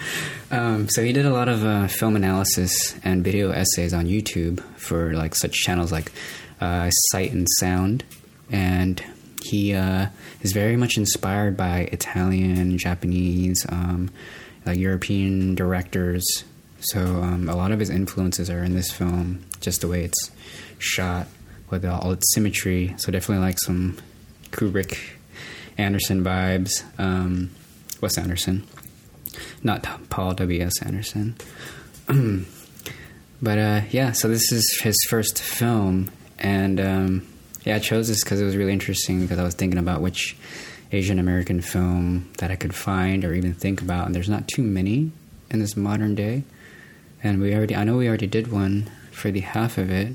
Um, 0.50 0.88
so 0.88 1.02
he 1.02 1.12
did 1.12 1.26
a 1.26 1.32
lot 1.32 1.48
of 1.48 1.64
uh, 1.64 1.86
film 1.86 2.16
analysis 2.16 2.94
and 3.04 3.22
video 3.22 3.50
essays 3.50 3.94
on 3.94 4.06
YouTube 4.06 4.60
for 4.76 5.12
like 5.12 5.34
such 5.34 5.52
channels 5.52 5.92
like 5.92 6.12
uh, 6.60 6.90
Sight 6.90 7.32
and 7.32 7.46
Sound, 7.58 8.04
and 8.50 9.02
he 9.42 9.74
uh, 9.74 10.06
is 10.42 10.52
very 10.52 10.76
much 10.76 10.96
inspired 10.96 11.56
by 11.56 11.88
Italian, 11.92 12.76
Japanese, 12.78 13.64
um, 13.70 14.10
like 14.66 14.78
European 14.78 15.54
directors. 15.54 16.24
So 16.80 17.00
um, 17.00 17.48
a 17.48 17.56
lot 17.56 17.72
of 17.72 17.78
his 17.78 17.90
influences 17.90 18.50
are 18.50 18.64
in 18.64 18.74
this 18.74 18.90
film, 18.90 19.44
just 19.60 19.82
the 19.82 19.88
way 19.88 20.04
it's 20.04 20.30
shot 20.78 21.26
with 21.70 21.84
all 21.84 22.12
its 22.12 22.32
symmetry. 22.34 22.94
So 22.98 23.12
definitely 23.12 23.44
like 23.44 23.58
some 23.58 23.98
Kubrick, 24.50 24.98
Anderson 25.80 26.22
vibes. 26.24 26.82
Um, 26.98 27.50
Wes 28.00 28.16
Anderson, 28.16 28.66
not 29.62 29.82
Paul 30.08 30.32
W. 30.34 30.62
S. 30.62 30.80
Anderson. 30.82 31.36
but 33.42 33.58
uh, 33.58 33.80
yeah, 33.90 34.12
so 34.12 34.28
this 34.28 34.50
is 34.52 34.80
his 34.82 34.96
first 35.08 35.40
film, 35.40 36.10
and 36.38 36.80
um, 36.80 37.26
yeah, 37.64 37.76
I 37.76 37.78
chose 37.78 38.08
this 38.08 38.24
because 38.24 38.40
it 38.40 38.44
was 38.44 38.56
really 38.56 38.72
interesting 38.72 39.20
because 39.20 39.38
I 39.38 39.44
was 39.44 39.54
thinking 39.54 39.78
about 39.78 40.00
which 40.00 40.36
Asian 40.92 41.18
American 41.18 41.60
film 41.60 42.30
that 42.38 42.50
I 42.50 42.56
could 42.56 42.74
find 42.74 43.24
or 43.24 43.34
even 43.34 43.52
think 43.54 43.82
about, 43.82 44.06
and 44.06 44.14
there's 44.14 44.28
not 44.30 44.48
too 44.48 44.62
many 44.62 45.10
in 45.50 45.58
this 45.58 45.76
modern 45.76 46.14
day. 46.14 46.42
And 47.22 47.40
we 47.40 47.54
already, 47.54 47.76
I 47.76 47.84
know 47.84 47.98
we 47.98 48.08
already 48.08 48.26
did 48.26 48.50
one 48.50 48.90
for 49.10 49.30
the 49.30 49.40
half 49.40 49.76
of 49.76 49.90
it. 49.90 50.14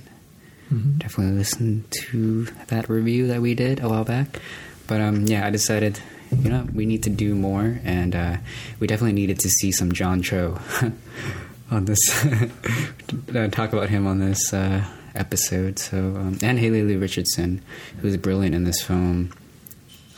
Mhm. 0.74 0.98
Definitely 0.98 1.38
listen 1.38 1.84
to 2.10 2.46
that 2.68 2.90
review 2.90 3.28
that 3.28 3.42
we 3.44 3.54
did 3.54 3.80
a 3.80 3.88
while 3.88 4.04
back. 4.04 4.40
But 4.88 5.02
um, 5.02 5.26
yeah, 5.26 5.46
I 5.46 5.50
decided, 5.50 6.00
you 6.42 6.50
know, 6.50 6.68
we 6.74 6.86
need 6.86 7.04
to 7.04 7.10
do 7.10 7.36
more, 7.36 7.80
and 7.84 8.16
uh, 8.16 8.38
we 8.80 8.88
definitely 8.88 9.14
needed 9.14 9.40
to 9.40 9.50
see 9.50 9.72
some 9.72 9.92
John 9.92 10.22
Cho 10.22 10.60
on 11.72 11.86
this. 11.86 12.26
uh, 13.36 13.48
talk 13.48 13.74
about 13.74 13.90
him 13.90 14.08
on 14.08 14.20
this 14.20 14.54
uh, 14.54 14.86
episode. 15.16 15.80
So 15.80 15.98
um, 15.98 16.38
and 16.42 16.60
Haley 16.60 16.84
Lu 16.84 17.00
Richardson, 17.00 17.62
who's 18.02 18.18
brilliant 18.18 18.56
in 18.56 18.64
this 18.64 18.82
film. 18.82 19.32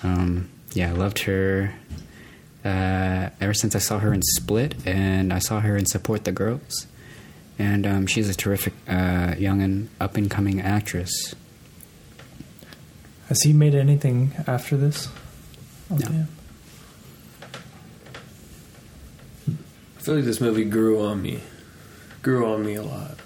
Um, 0.03 0.49
yeah, 0.73 0.89
I 0.89 0.93
loved 0.93 1.19
her 1.19 1.73
uh, 2.63 3.29
ever 3.39 3.53
since 3.53 3.75
I 3.75 3.79
saw 3.79 3.99
her 3.99 4.13
in 4.13 4.21
Split, 4.21 4.75
and 4.85 5.31
I 5.31 5.39
saw 5.39 5.61
her 5.61 5.77
in 5.77 5.85
Support 5.85 6.25
the 6.25 6.31
Girls. 6.31 6.87
And 7.59 7.87
um, 7.87 8.07
she's 8.07 8.29
a 8.29 8.35
terrific 8.35 8.73
uh, 8.87 9.35
young 9.37 9.61
and 9.61 9.89
up 9.99 10.15
and 10.17 10.29
coming 10.29 10.61
actress. 10.61 11.33
Has 13.29 13.41
he 13.43 13.53
made 13.53 13.75
anything 13.75 14.31
after 14.47 14.77
this? 14.77 15.09
Oh, 15.91 15.95
No. 15.95 16.07
damn. 16.07 16.27
I 19.97 20.01
feel 20.01 20.15
like 20.15 20.25
this 20.25 20.39
movie 20.41 20.63
grew 20.63 21.01
on 21.05 21.21
me, 21.21 21.41
grew 22.21 22.45
on 22.51 22.65
me 22.65 22.75
a 22.75 22.83
lot. 22.83 23.17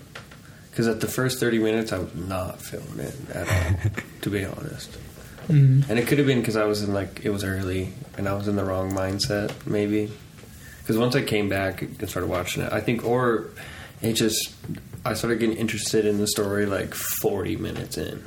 Because 0.72 0.88
at 0.88 1.02
the 1.02 1.08
first 1.08 1.40
thirty 1.40 1.60
minutes, 1.60 1.92
I 1.92 2.00
was 2.00 2.16
not 2.16 2.62
feeling 2.62 3.00
it 3.00 3.16
at 3.34 3.48
all, 3.48 3.92
to 4.22 4.30
be 4.30 4.46
honest. 4.46 4.98
Mm. 5.48 5.88
And 5.90 6.00
it 6.00 6.08
could 6.08 6.18
have 6.18 6.26
been 6.28 6.40
because 6.40 6.56
I 6.56 6.64
was 6.66 6.82
in 6.82 6.94
like 6.94 7.22
it 7.26 7.30
was 7.30 7.44
early 7.44 7.90
and 8.18 8.28
I 8.28 8.34
was 8.34 8.48
in 8.48 8.56
the 8.56 8.64
wrong 8.64 8.92
mindset, 8.92 9.52
maybe. 9.68 10.12
Because 10.80 10.98
once 10.98 11.16
I 11.16 11.22
came 11.24 11.50
back 11.50 11.82
and 11.82 12.10
started 12.10 12.28
watching 12.30 12.64
it, 12.64 12.72
I 12.74 12.80
think, 12.80 13.06
or 13.06 13.50
it 14.02 14.14
just 14.14 14.54
I 15.06 15.14
started 15.14 15.40
getting 15.40 15.58
interested 15.58 16.06
in 16.06 16.18
the 16.20 16.28
story 16.28 16.66
like 16.66 16.94
forty 16.96 17.58
minutes 17.58 17.98
in, 17.98 18.24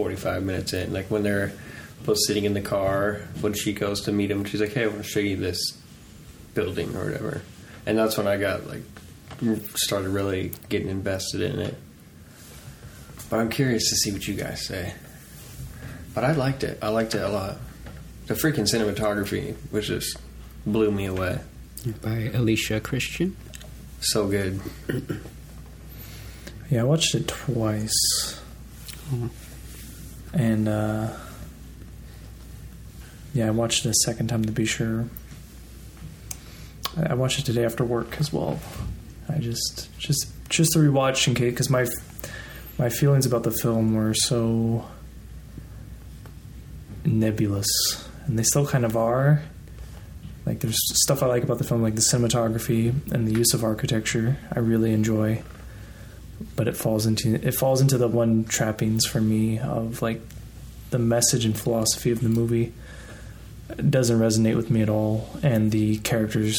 forty 0.00 0.16
five 0.16 0.42
minutes 0.42 0.72
in, 0.72 0.94
like 0.94 1.10
when 1.10 1.22
they're 1.22 1.52
both 2.06 2.16
sitting 2.26 2.44
in 2.46 2.54
the 2.54 2.62
car 2.62 3.20
when 3.42 3.52
she 3.52 3.74
goes 3.74 4.00
to 4.02 4.12
meet 4.12 4.30
him. 4.30 4.44
She's 4.46 4.62
like, 4.62 4.72
"Hey, 4.72 4.84
I 4.84 4.86
want 4.86 5.04
to 5.04 5.08
show 5.08 5.20
you 5.20 5.36
this 5.36 5.60
building 6.54 6.96
or 6.96 7.04
whatever," 7.04 7.42
and 7.84 7.98
that's 7.98 8.16
when 8.16 8.26
I 8.26 8.38
got 8.38 8.66
like 8.66 8.82
started 9.74 10.08
really 10.08 10.52
getting 10.70 10.88
invested 10.88 11.42
in 11.42 11.58
it. 11.60 11.74
But 13.28 13.40
I'm 13.40 13.50
curious 13.50 13.90
to 13.90 13.96
see 13.96 14.10
what 14.10 14.26
you 14.26 14.34
guys 14.34 14.66
say. 14.66 14.94
But 16.14 16.24
I 16.24 16.32
liked 16.32 16.64
it. 16.64 16.78
I 16.80 16.88
liked 16.88 17.14
it 17.14 17.22
a 17.22 17.28
lot. 17.28 17.58
The 18.26 18.34
freaking 18.34 18.66
cinematography 18.66 19.54
was 19.70 19.86
just 19.86 20.16
blew 20.64 20.90
me 20.90 21.04
away. 21.04 21.40
By 22.00 22.30
Elisha 22.32 22.80
Christian. 22.80 23.36
So 24.00 24.28
good. 24.28 24.60
Yeah, 26.70 26.82
I 26.82 26.84
watched 26.84 27.16
it 27.16 27.26
twice. 27.26 28.40
Oh. 29.12 29.28
And 30.32 30.68
uh 30.68 31.08
yeah, 33.32 33.46
I 33.46 33.50
watched 33.50 33.84
it 33.86 33.90
a 33.90 33.94
second 34.04 34.28
time 34.28 34.44
to 34.44 34.52
be 34.52 34.66
sure. 34.66 35.06
I 36.96 37.10
I 37.10 37.14
watched 37.14 37.38
it 37.38 37.44
today 37.46 37.64
after 37.64 37.84
work 37.84 38.18
as 38.20 38.32
well. 38.32 38.58
I 39.28 39.38
just 39.38 39.88
just 39.98 40.26
just 40.48 40.72
to 40.72 40.78
rewatch 40.80 41.28
in 41.28 41.34
case 41.34 41.52
because 41.52 41.70
my 41.70 41.86
my 42.78 42.88
feelings 42.88 43.26
about 43.26 43.42
the 43.42 43.50
film 43.50 43.94
were 43.94 44.14
so 44.14 44.86
nebulous, 47.04 47.68
and 48.26 48.38
they 48.38 48.42
still 48.42 48.66
kind 48.66 48.84
of 48.84 48.96
are. 48.96 49.42
Like 50.46 50.60
there's 50.60 50.78
stuff 51.04 51.22
I 51.22 51.26
like 51.26 51.42
about 51.42 51.58
the 51.58 51.64
film, 51.64 51.82
like 51.82 51.94
the 51.94 52.00
cinematography 52.00 52.94
and 53.12 53.28
the 53.28 53.32
use 53.32 53.52
of 53.54 53.62
architecture. 53.62 54.38
I 54.50 54.58
really 54.60 54.92
enjoy, 54.92 55.42
but 56.56 56.68
it 56.68 56.76
falls 56.76 57.06
into 57.06 57.34
it 57.34 57.54
falls 57.54 57.80
into 57.80 57.98
the 57.98 58.08
one 58.08 58.44
trappings 58.44 59.06
for 59.06 59.20
me 59.20 59.58
of 59.58 60.02
like 60.02 60.20
the 60.90 60.98
message 60.98 61.44
and 61.44 61.58
philosophy 61.58 62.10
of 62.10 62.20
the 62.20 62.28
movie 62.28 62.72
doesn't 63.88 64.18
resonate 64.18 64.56
with 64.56 64.70
me 64.70 64.82
at 64.82 64.88
all, 64.88 65.28
and 65.42 65.70
the 65.70 65.98
characters. 65.98 66.58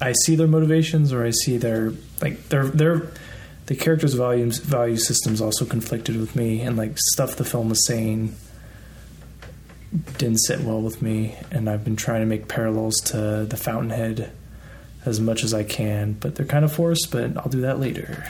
I 0.00 0.12
see 0.24 0.36
their 0.36 0.46
motivations, 0.46 1.12
or 1.12 1.24
I 1.24 1.30
see 1.30 1.56
their 1.56 1.92
like 2.20 2.48
their 2.48 2.64
their 2.64 3.10
the 3.66 3.74
characters' 3.74 4.14
values 4.14 4.58
value 4.58 4.96
systems 4.96 5.40
also 5.40 5.64
conflicted 5.64 6.16
with 6.18 6.36
me, 6.36 6.60
and 6.60 6.76
like 6.76 6.98
stuff 6.98 7.36
the 7.36 7.44
film 7.44 7.68
was 7.68 7.86
saying 7.86 8.34
didn't 10.18 10.38
sit 10.38 10.60
well 10.60 10.80
with 10.80 11.00
me, 11.00 11.36
and 11.50 11.68
I've 11.70 11.84
been 11.84 11.96
trying 11.96 12.20
to 12.20 12.26
make 12.26 12.48
parallels 12.48 12.96
to 13.06 13.46
the 13.48 13.56
Fountainhead 13.56 14.32
as 15.06 15.20
much 15.20 15.44
as 15.44 15.54
I 15.54 15.62
can, 15.62 16.14
but 16.14 16.34
they're 16.34 16.46
kind 16.46 16.64
of 16.64 16.72
forced. 16.72 17.10
But 17.10 17.36
I'll 17.36 17.48
do 17.48 17.62
that 17.62 17.78
later. 17.80 18.24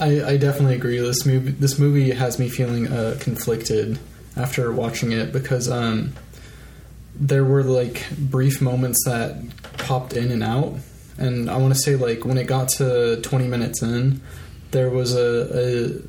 I, 0.00 0.24
I 0.24 0.36
definitely 0.36 0.74
agree. 0.74 0.98
This 0.98 1.24
movie 1.24 1.52
this 1.52 1.78
movie 1.78 2.10
has 2.10 2.38
me 2.38 2.48
feeling 2.48 2.88
uh, 2.88 3.16
conflicted 3.20 3.98
after 4.36 4.72
watching 4.72 5.12
it 5.12 5.32
because 5.32 5.70
um, 5.70 6.12
there 7.14 7.44
were 7.44 7.62
like 7.62 8.04
brief 8.18 8.60
moments 8.60 9.04
that 9.04 9.36
popped 9.78 10.14
in 10.14 10.32
and 10.32 10.42
out, 10.42 10.74
and 11.18 11.48
I 11.48 11.56
want 11.58 11.74
to 11.74 11.80
say 11.80 11.96
like 11.96 12.24
when 12.24 12.36
it 12.36 12.44
got 12.44 12.68
to 12.78 13.20
twenty 13.22 13.46
minutes 13.46 13.82
in, 13.82 14.20
there 14.72 14.90
was 14.90 15.14
a, 15.14 15.20
a 15.54 16.00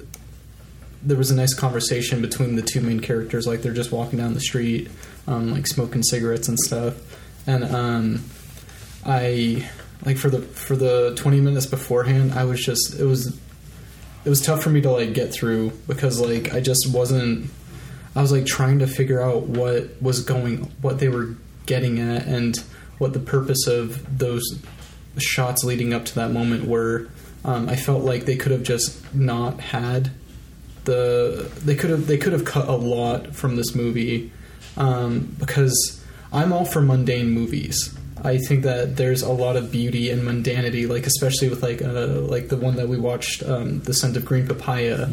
there 1.04 1.18
was 1.18 1.30
a 1.30 1.36
nice 1.36 1.54
conversation 1.54 2.22
between 2.22 2.56
the 2.56 2.62
two 2.64 2.82
main 2.82 3.00
characters. 3.00 3.46
Like 3.46 3.62
they're 3.62 3.74
just 3.74 3.92
walking 3.92 4.18
down 4.18 4.34
the 4.34 4.40
street, 4.40 4.90
um, 5.28 5.52
like 5.52 5.68
smoking 5.68 6.02
cigarettes 6.02 6.48
and 6.48 6.58
stuff, 6.58 6.96
and 7.46 7.64
um, 7.64 8.24
I 9.06 9.70
like 10.06 10.18
for 10.18 10.30
the 10.30 10.42
for 10.42 10.76
the 10.76 11.14
20 11.16 11.40
minutes 11.40 11.66
beforehand 11.66 12.34
i 12.34 12.44
was 12.44 12.62
just 12.62 13.00
it 13.00 13.06
was 13.06 13.28
it 14.26 14.30
was 14.30 14.42
tough 14.42 14.62
for 14.62 14.70
me 14.70 14.82
to 14.82 14.92
like 14.92 15.14
get 15.14 15.34
through 15.34 15.70
because 15.88 16.20
like 16.20 16.54
i 16.54 16.60
just 16.60 16.92
wasn't 16.94 17.50
i 18.16 18.22
was 18.22 18.32
like 18.32 18.46
trying 18.46 18.80
to 18.80 18.88
figure 18.88 19.22
out 19.22 19.44
what 19.44 19.90
was 20.02 20.22
going 20.22 20.72
what 20.82 21.00
they 21.00 21.08
were 21.08 21.36
getting 21.66 22.00
at 22.00 22.26
and 22.26 22.58
what 22.98 23.14
the 23.14 23.20
purpose 23.20 23.68
of 23.68 24.18
those 24.18 24.44
shots 25.18 25.64
leading 25.64 25.94
up 25.94 26.06
to 26.06 26.16
that 26.16 26.32
moment 26.32 26.66
were 26.66 27.08
um, 27.46 27.70
i 27.70 27.76
felt 27.76 28.04
like 28.04 28.26
they 28.26 28.36
could 28.36 28.52
have 28.52 28.64
just 28.64 29.14
not 29.14 29.60
had 29.60 30.12
the 30.84 31.50
they 31.64 31.76
could 31.76 31.90
have 31.90 32.08
they 32.08 32.18
could 32.18 32.34
have 32.34 32.44
cut 32.44 32.68
a 32.68 32.76
lot 32.76 33.34
from 33.34 33.56
this 33.56 33.74
movie 33.74 34.32
um, 34.76 35.36
because 35.40 36.04
I'm 36.32 36.52
all 36.52 36.66
for 36.66 36.82
mundane 36.82 37.30
movies. 37.30 37.96
I 38.22 38.38
think 38.38 38.64
that 38.64 38.96
there's 38.96 39.22
a 39.22 39.32
lot 39.32 39.56
of 39.56 39.72
beauty 39.72 40.10
in 40.10 40.22
mundanity, 40.22 40.88
like 40.88 41.06
especially 41.06 41.50
with 41.50 41.64
like 41.64 41.82
uh, 41.82 42.08
like 42.22 42.50
the 42.50 42.58
one 42.58 42.76
that 42.76 42.88
we 42.88 42.98
watched, 42.98 43.44
um, 43.44 43.80
"The 43.82 43.94
Scent 43.94 44.18
of 44.18 44.26
Green 44.26 44.48
Papaya." 44.48 45.10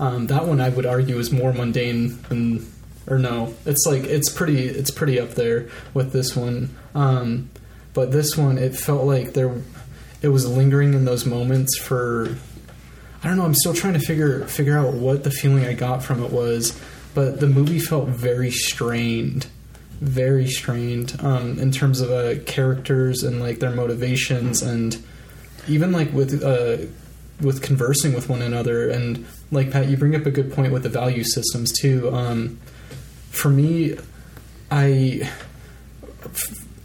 Um, 0.00 0.28
that 0.28 0.46
one 0.46 0.60
I 0.60 0.68
would 0.68 0.86
argue 0.86 1.18
is 1.18 1.32
more 1.32 1.52
mundane 1.52 2.20
than, 2.28 2.70
or 3.06 3.18
no, 3.18 3.54
it's 3.66 3.84
like 3.86 4.04
it's 4.04 4.30
pretty 4.30 4.66
it's 4.66 4.90
pretty 4.90 5.18
up 5.20 5.30
there 5.30 5.68
with 5.94 6.12
this 6.12 6.36
one. 6.36 6.74
Um, 6.94 7.50
but 7.94 8.12
this 8.12 8.36
one, 8.36 8.58
it 8.58 8.76
felt 8.76 9.04
like 9.04 9.32
there, 9.32 9.52
it 10.22 10.28
was 10.28 10.46
lingering 10.46 10.94
in 10.94 11.04
those 11.04 11.26
moments 11.26 11.76
for 11.78 12.36
I 13.22 13.28
don't 13.28 13.36
know. 13.36 13.44
I'm 13.44 13.54
still 13.54 13.74
trying 13.74 13.94
to 13.94 14.00
figure 14.00 14.46
figure 14.46 14.78
out 14.78 14.94
what 14.94 15.24
the 15.24 15.30
feeling 15.30 15.64
I 15.64 15.72
got 15.72 16.04
from 16.04 16.22
it 16.22 16.30
was, 16.30 16.78
but 17.14 17.40
the 17.40 17.48
movie 17.48 17.80
felt 17.80 18.08
very 18.08 18.50
strained, 18.52 19.48
very 20.00 20.46
strained 20.46 21.16
um, 21.20 21.58
in 21.58 21.70
terms 21.70 22.00
of 22.00 22.10
uh, 22.10 22.42
characters 22.44 23.22
and 23.22 23.40
like 23.40 23.58
their 23.58 23.70
motivations, 23.70 24.62
and 24.62 25.02
even 25.66 25.92
like 25.92 26.12
with 26.12 26.42
uh, 26.42 26.86
with 27.40 27.62
conversing 27.62 28.14
with 28.14 28.28
one 28.28 28.42
another 28.42 28.88
and 28.88 29.26
like 29.50 29.70
Pat, 29.70 29.88
you 29.88 29.96
bring 29.96 30.14
up 30.14 30.26
a 30.26 30.30
good 30.30 30.52
point 30.52 30.72
with 30.72 30.82
the 30.82 30.88
value 30.88 31.24
systems 31.24 31.72
too. 31.72 32.10
Um, 32.14 32.58
for 33.30 33.48
me, 33.48 33.96
I 34.70 35.30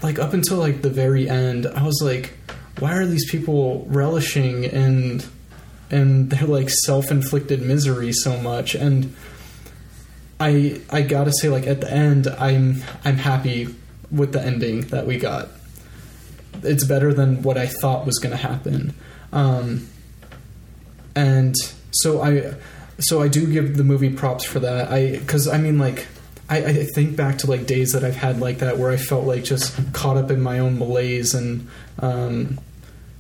like 0.02 0.20
up 0.20 0.34
until 0.34 0.58
like 0.58 0.82
the 0.82 0.90
very 0.90 1.30
end, 1.30 1.66
I 1.68 1.84
was 1.84 2.02
like, 2.04 2.34
why 2.80 2.94
are 2.94 3.06
these 3.06 3.30
people 3.30 3.86
relishing 3.90 4.66
and 4.66 5.26
and 5.90 6.30
their 6.30 6.48
like 6.48 6.70
self-inflicted 6.70 7.62
misery 7.62 8.14
so 8.14 8.38
much? 8.38 8.76
And 8.76 9.16
I 10.44 10.82
I 10.90 11.02
gotta 11.04 11.32
say, 11.32 11.48
like 11.48 11.66
at 11.68 11.80
the 11.80 11.90
end, 11.90 12.28
I'm 12.28 12.84
I'm 13.06 13.16
happy 13.16 13.74
with 14.12 14.34
the 14.34 14.42
ending 14.42 14.82
that 14.88 15.08
we 15.08 15.18
got. 15.18 15.48
It's 16.64 16.84
better 16.84 17.14
than 17.14 17.44
what 17.44 17.58
I 17.58 17.68
thought 17.68 18.06
was 18.06 18.20
to 18.38 18.38
happen, 18.38 18.94
um, 19.32 19.88
and 21.16 21.56
so 21.92 22.22
I 22.22 22.56
so 23.00 23.22
I 23.22 23.30
do 23.30 23.52
give 23.52 23.78
the 23.78 23.86
movie 23.86 24.10
props 24.10 24.44
for 24.44 24.60
that. 24.60 24.92
I 24.92 25.12
because 25.12 25.48
I 25.48 25.58
mean 25.58 25.78
like 25.78 26.08
I, 26.50 26.58
I 26.58 26.86
think 26.94 27.16
back 27.16 27.38
to 27.40 27.50
like 27.50 27.66
days 27.66 27.94
that 27.94 28.04
I've 28.04 28.18
had 28.18 28.42
like 28.42 28.60
that 28.60 28.78
where 28.78 28.92
I 28.92 28.98
felt 28.98 29.26
like 29.26 29.46
just 29.46 29.94
caught 29.94 30.18
up 30.18 30.30
in 30.30 30.42
my 30.42 30.60
own 30.60 30.78
malaise 30.78 31.34
and 31.34 31.70
um, 32.00 32.60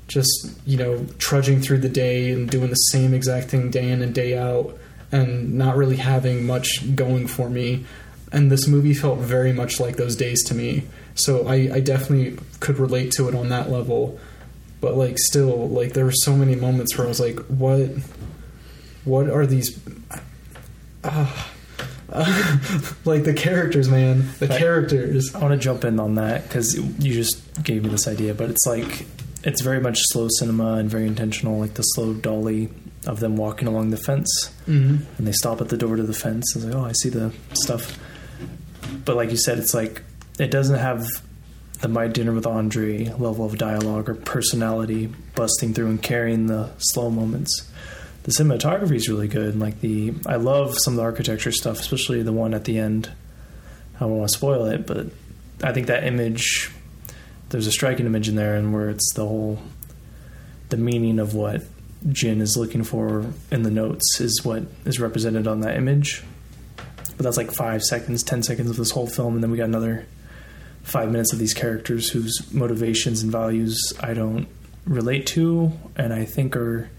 just 0.09 0.51
you 0.65 0.75
know 0.75 1.05
trudging 1.19 1.62
through 1.62 1.79
the 1.79 1.89
day 1.89 2.33
and 2.33 2.49
doing 2.49 2.69
the 2.69 2.75
same 2.75 3.13
exact 3.13 3.49
thing 3.49 3.71
day 3.71 3.89
in 3.89 4.01
and 4.01 4.13
day 4.13 4.38
out 4.38 4.77
and 5.13 5.54
not 5.54 5.78
really 5.78 5.95
having 5.95 6.45
much 6.45 6.95
going 6.95 7.28
for 7.28 7.49
me. 7.49 7.86
And 8.32 8.52
this 8.52 8.67
movie 8.67 8.95
felt 8.95 9.19
very 9.19 9.54
much 9.54 9.80
like 9.80 9.95
those 9.95 10.15
days 10.15 10.43
to 10.45 10.56
me. 10.56 10.84
So 11.13 11.47
I, 11.47 11.69
I 11.76 11.80
definitely 11.80 12.39
could 12.60 12.80
relate 12.80 13.12
to 13.13 13.30
it 13.30 13.36
on 13.36 13.49
that 13.49 13.69
level. 13.69 14.19
But 14.82 14.95
like 14.95 15.19
still, 15.19 15.69
like 15.69 15.93
there 15.93 16.04
were 16.04 16.12
so 16.12 16.36
many 16.36 16.56
moments 16.56 16.97
where 16.97 17.06
I 17.06 17.08
was 17.08 17.19
like, 17.19 17.39
what 17.45 17.89
what 19.06 19.30
are 19.30 19.45
these 19.45 19.80
uh, 21.04 21.43
like 23.06 23.23
the 23.23 23.34
characters, 23.36 23.88
man. 23.89 24.28
The 24.39 24.47
characters. 24.47 25.34
I 25.36 25.39
want 25.39 25.52
to 25.52 25.58
jump 25.58 25.86
in 25.86 25.99
on 25.99 26.15
that 26.15 26.43
because 26.43 26.76
you 26.76 27.13
just 27.13 27.63
gave 27.63 27.84
me 27.84 27.89
this 27.89 28.08
idea, 28.08 28.34
but 28.34 28.49
it's 28.49 28.65
like 28.65 29.06
it's 29.43 29.62
very 29.62 29.80
much 29.80 29.99
slow 30.06 30.28
cinema 30.39 30.73
and 30.73 30.89
very 30.89 31.06
intentional, 31.06 31.60
like 31.60 31.76
the 31.76 31.84
slow 31.84 32.13
dolly 32.13 32.69
of 33.05 33.19
them 33.19 33.35
walking 33.37 33.67
along 33.67 33.89
the 33.89 33.97
fence, 33.97 34.29
hmm 34.65 34.97
and 35.17 35.27
they 35.27 35.31
stop 35.31 35.61
at 35.61 35.69
the 35.69 35.77
door 35.77 35.95
to 35.95 36.03
the 36.03 36.13
fence. 36.13 36.55
It's 36.55 36.65
like, 36.65 36.75
oh, 36.75 36.85
I 36.85 36.91
see 36.93 37.09
the 37.09 37.31
stuff. 37.53 37.97
But 39.05 39.15
like 39.15 39.31
you 39.31 39.37
said, 39.37 39.59
it's 39.59 39.73
like 39.73 40.01
it 40.39 40.51
doesn't 40.51 40.79
have 40.79 41.05
the 41.81 41.87
My 41.89 42.07
Dinner 42.07 42.31
with 42.31 42.47
Andre 42.47 43.05
level 43.05 43.45
of 43.45 43.57
dialogue 43.57 44.09
or 44.09 44.15
personality 44.15 45.13
busting 45.35 45.73
through 45.73 45.87
and 45.87 46.01
carrying 46.01 46.47
the 46.47 46.69
slow 46.77 47.09
moments. 47.09 47.69
The 48.23 48.31
cinematography 48.31 48.95
is 48.95 49.09
really 49.09 49.27
good. 49.27 49.49
And 49.49 49.59
Like 49.59 49.81
the, 49.81 50.13
I 50.25 50.37
love 50.37 50.77
some 50.79 50.93
of 50.93 50.97
the 50.97 51.03
architecture 51.03 51.51
stuff, 51.51 51.79
especially 51.81 52.23
the 52.23 52.31
one 52.31 52.53
at 52.53 52.63
the 52.63 52.77
end. 52.77 53.11
I 53.97 53.99
don't 53.99 54.17
want 54.17 54.31
to 54.31 54.37
spoil 54.37 54.65
it, 54.67 54.87
but 54.87 55.07
I 55.61 55.73
think 55.73 55.87
that 55.87 56.05
image, 56.05 56.71
there's 57.49 57.67
a 57.67 57.71
striking 57.71 58.05
image 58.05 58.29
in 58.29 58.35
there, 58.35 58.55
and 58.55 58.73
where 58.73 58.89
it's 58.89 59.13
the 59.13 59.27
whole, 59.27 59.59
the 60.69 60.77
meaning 60.77 61.19
of 61.19 61.33
what 61.35 61.63
Jin 62.09 62.41
is 62.41 62.57
looking 62.57 62.83
for 62.83 63.25
in 63.51 63.63
the 63.63 63.71
notes 63.71 64.19
is 64.19 64.41
what 64.43 64.63
is 64.85 64.99
represented 64.99 65.47
on 65.47 65.61
that 65.61 65.77
image. 65.77 66.23
But 67.15 67.23
that's 67.23 67.37
like 67.37 67.51
five 67.51 67.83
seconds, 67.83 68.23
ten 68.23 68.43
seconds 68.43 68.69
of 68.69 68.77
this 68.77 68.91
whole 68.91 69.07
film, 69.07 69.35
and 69.35 69.43
then 69.43 69.51
we 69.51 69.57
got 69.57 69.65
another 69.65 70.05
five 70.81 71.11
minutes 71.11 71.31
of 71.31 71.39
these 71.39 71.53
characters 71.53 72.09
whose 72.09 72.51
motivations 72.51 73.21
and 73.21 73.31
values 73.31 73.79
I 73.99 74.13
don't 74.13 74.47
relate 74.85 75.27
to, 75.27 75.71
and 75.95 76.11
I 76.11 76.25
think 76.25 76.55
are 76.57 76.89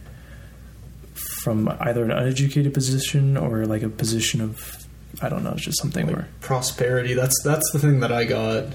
from 1.15 1.69
either 1.81 2.05
an 2.05 2.11
uneducated 2.11 2.73
position 2.73 3.37
or 3.37 3.67
like 3.67 3.83
a 3.83 3.89
position 3.89 4.41
of 4.41 4.85
I 5.21 5.29
don't 5.29 5.45
know, 5.45 5.53
it's 5.53 5.63
just 5.63 5.81
something 5.81 6.07
where 6.07 6.29
Prosperity. 6.41 7.15
That's 7.15 7.41
that's 7.45 7.71
the 7.73 7.79
thing 7.79 8.01
that 8.01 8.11
I 8.13 8.25
got. 8.25 8.75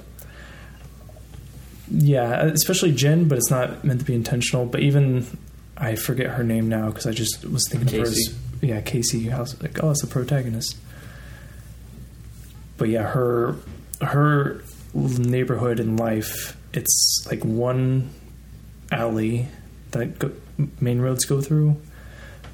yeah, 1.92 2.44
especially 2.46 2.92
Jin, 2.92 3.28
but 3.28 3.38
it's 3.38 3.50
not 3.50 3.84
meant 3.84 4.00
to 4.02 4.06
be 4.06 4.14
intentional. 4.14 4.66
But 4.66 4.82
even 4.82 5.26
I 5.80 5.96
forget 5.96 6.32
her 6.32 6.44
name 6.44 6.70
now 6.70 6.88
because 6.88 7.08
I 7.08 7.12
just 7.12 7.46
was 7.46 7.66
thinking 7.70 7.88
of 7.88 8.08
her 8.08 8.12
as 8.12 8.36
yeah 8.62 8.82
Casey. 8.82 9.30
House 9.30 9.60
like 9.62 9.84
oh, 9.84 9.92
it's 9.92 10.02
the 10.02 10.08
protagonist. 10.08 10.76
But 12.78 12.90
yeah, 12.90 13.04
her 13.04 13.56
her 14.02 14.64
neighborhood 14.94 15.80
in 15.80 15.98
life. 15.98 16.58
It's 16.74 17.26
like 17.30 17.44
one 17.44 18.10
alley 18.92 19.48
that 19.92 20.20
go, 20.20 20.32
main 20.80 21.00
roads 21.00 21.26
go 21.26 21.42
through, 21.42 21.82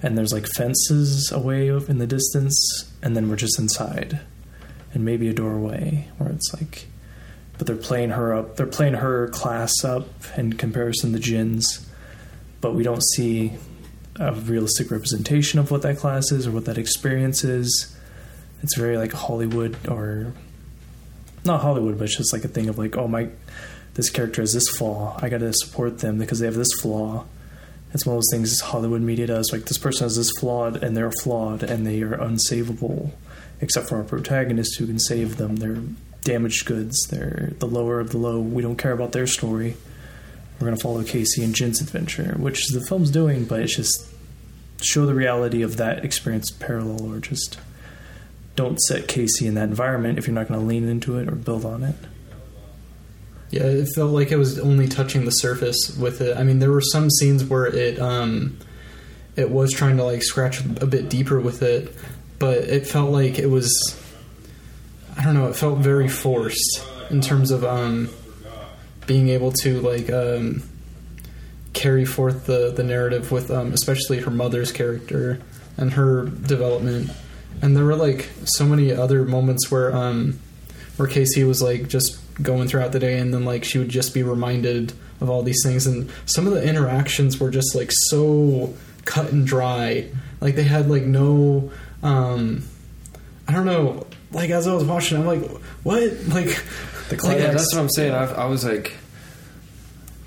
and 0.02 0.18
there's 0.18 0.32
like 0.32 0.48
fences 0.56 1.32
away 1.32 1.68
in 1.68 1.98
the 1.98 2.08
distance, 2.08 2.92
and 3.02 3.16
then 3.16 3.30
we're 3.30 3.36
just 3.36 3.60
inside, 3.60 4.20
and 4.94 5.04
maybe 5.04 5.28
a 5.28 5.34
doorway 5.34 6.10
where 6.18 6.30
it's 6.30 6.54
like 6.54 6.88
but 7.58 7.68
they're 7.68 7.76
playing 7.76 8.12
her 8.12 8.34
up. 8.34 8.56
They're 8.56 8.66
playing 8.66 8.96
her 8.96 9.28
class 9.30 9.72
up 9.84 10.08
in 10.38 10.54
comparison 10.54 11.14
to 11.14 11.20
Jin's, 11.20 11.85
but 12.66 12.74
we 12.74 12.82
don't 12.82 13.04
see 13.04 13.52
a 14.16 14.34
realistic 14.34 14.90
representation 14.90 15.60
of 15.60 15.70
what 15.70 15.84
that 15.84 15.98
class 15.98 16.32
is 16.32 16.48
or 16.48 16.52
what 16.52 16.66
that 16.66 16.80
experience 16.80 17.44
is. 17.44 17.96
It's 18.64 18.76
very 18.76 18.98
like 18.98 19.14
Hollywood 19.14 19.78
or 19.88 20.34
not 21.44 21.62
Hollywood, 21.62 22.00
but 22.00 22.06
it's 22.06 22.18
just 22.18 22.34
like 22.34 22.44
a 22.44 22.48
thing 22.48 22.68
of 22.68 22.80
like, 22.80 22.98
oh 22.98 23.08
my, 23.08 23.30
this 23.94 24.10
character 24.10 24.42
has 24.42 24.52
this 24.52 24.68
flaw. 24.80 25.16
I 25.22 25.30
got 25.30 25.42
to 25.42 25.54
support 25.54 26.00
them 26.00 26.18
because 26.18 26.40
they 26.40 26.48
have 26.48 26.56
this 26.56 26.74
flaw. 26.82 27.26
It's 27.94 28.04
one 28.04 28.16
of 28.16 28.24
those 28.24 28.32
things 28.32 28.60
Hollywood 28.62 29.04
media 29.04 29.28
does. 29.28 29.52
Like 29.52 29.66
this 29.66 29.78
person 29.78 30.06
has 30.06 30.18
this 30.18 30.32
flawed, 30.40 30.84
and 30.84 30.98
they're 30.98 31.12
flawed, 31.22 31.62
and 31.62 31.86
they 31.86 32.02
are 32.02 32.18
unsavable, 32.18 33.12
except 33.62 33.90
for 33.90 33.98
our 33.98 34.04
protagonist 34.04 34.80
who 34.80 34.88
can 34.88 34.98
save 34.98 35.38
them. 35.38 35.58
They're 35.58 35.84
damaged 36.24 36.66
goods. 36.66 37.00
They're 37.12 37.54
the 37.60 37.68
lower 37.68 38.00
of 38.00 38.10
the 38.10 38.18
low. 38.18 38.40
We 38.40 38.64
don't 38.64 38.78
care 38.78 38.92
about 38.92 39.12
their 39.12 39.28
story. 39.28 39.78
We're 40.60 40.68
gonna 40.68 40.78
follow 40.78 41.04
Casey 41.04 41.44
and 41.44 41.54
Jin's 41.54 41.82
adventure, 41.82 42.36
which 42.38 42.68
the 42.70 42.82
film's 42.82 43.12
doing, 43.12 43.46
but 43.46 43.62
it's 43.62 43.76
just 43.76 44.08
show 44.82 45.06
the 45.06 45.14
reality 45.14 45.62
of 45.62 45.78
that 45.78 46.06
experience 46.06 46.52
parallel, 46.52 47.14
or 47.14 47.20
just 47.20 47.60
don't 48.56 48.80
set 48.80 49.08
Casey 49.08 49.48
in 49.48 49.56
that 49.56 49.70
environment 49.70 50.18
if 50.18 50.28
you're 50.28 50.34
not 50.34 50.48
gonna 50.48 50.62
lean 50.66 50.88
into 50.88 51.18
it 51.18 51.28
or 51.28 51.36
build 51.36 51.66
on 51.66 51.84
it. 51.84 51.96
Yeah, 53.52 53.64
it 53.64 53.88
felt 53.96 54.12
like 54.12 54.32
it 54.32 54.38
was 54.38 54.60
only 54.60 54.88
touching 54.88 55.26
the 55.26 55.32
surface 55.32 55.96
with 56.00 56.22
it. 56.22 56.36
I 56.36 56.44
mean, 56.44 56.60
there 56.60 56.72
were 56.72 56.82
some 56.82 57.10
scenes 57.10 57.44
where 57.44 57.66
it 57.68 58.00
um, 58.00 58.58
it 59.36 59.50
was 59.50 59.72
trying 59.72 59.98
to 59.98 60.04
like 60.04 60.24
scratch 60.24 60.64
a 60.64 60.86
bit 60.86 61.10
deeper 61.10 61.40
with 61.40 61.62
it, 61.62 61.94
but 62.40 62.58
it 62.60 62.88
felt 62.88 63.12
like 63.12 63.38
it 63.38 63.48
was. 63.48 63.72
I 65.18 65.24
don't 65.24 65.34
know. 65.34 65.48
It 65.48 65.56
felt 65.56 65.80
very 65.80 66.10
forced 66.10 66.84
in 67.10 67.22
terms 67.22 67.52
of 67.52 67.64
um, 67.64 68.10
being 69.08 69.30
able 69.30 69.52
to 69.52 69.80
like 69.82 70.10
um, 70.10 70.64
carry 71.74 72.06
forth 72.06 72.46
the 72.46 72.72
the 72.72 72.84
narrative 72.84 73.32
with 73.32 73.52
um, 73.52 73.74
especially 73.74 74.22
her 74.22 74.32
mother's 74.32 74.72
character 74.72 75.40
and 75.78 75.94
her 75.94 76.26
development. 76.26 77.12
And 77.62 77.76
there 77.76 77.86
were 77.86 77.96
like 77.96 78.30
so 78.44 78.66
many 78.66 78.92
other 78.92 79.24
moments 79.24 79.72
where 79.72 79.96
um, 79.96 80.40
where 80.98 81.08
Casey 81.08 81.44
was 81.44 81.62
like 81.62 81.88
just 81.88 82.20
going 82.42 82.68
throughout 82.68 82.92
the 82.92 83.00
day 83.00 83.18
and 83.18 83.34
then 83.34 83.46
like 83.46 83.64
she 83.64 83.78
would 83.78 83.90
just 83.90 84.14
be 84.14 84.22
reminded 84.22 84.94
of 85.22 85.30
all 85.30 85.44
these 85.44 85.62
things. 85.64 85.88
And 85.88 86.12
some 86.26 86.48
of 86.48 86.54
the 86.54 86.68
interactions 86.68 87.40
were 87.40 87.50
just 87.50 87.76
like 87.76 87.92
so 87.92 88.74
cut 89.06 89.32
and 89.32 89.48
dry. 89.48 90.10
Like 90.42 90.56
they 90.56 90.64
had 90.64 90.90
like 90.90 91.04
no 91.04 91.72
um 92.04 92.64
i 93.48 93.52
don't 93.52 93.66
know 93.66 94.06
like 94.32 94.50
as 94.50 94.68
i 94.68 94.74
was 94.74 94.84
watching 94.84 95.18
i'm 95.18 95.26
like 95.26 95.42
what? 95.84 96.12
Like 96.28 96.64
The 97.10 97.18
like, 97.24 97.40
yeah, 97.40 97.52
that's 97.52 97.74
what 97.74 97.82
I'm 97.82 97.90
saying. 97.90 98.14
I, 98.14 98.26
I 98.34 98.46
was 98.46 98.66
like, 98.66 98.94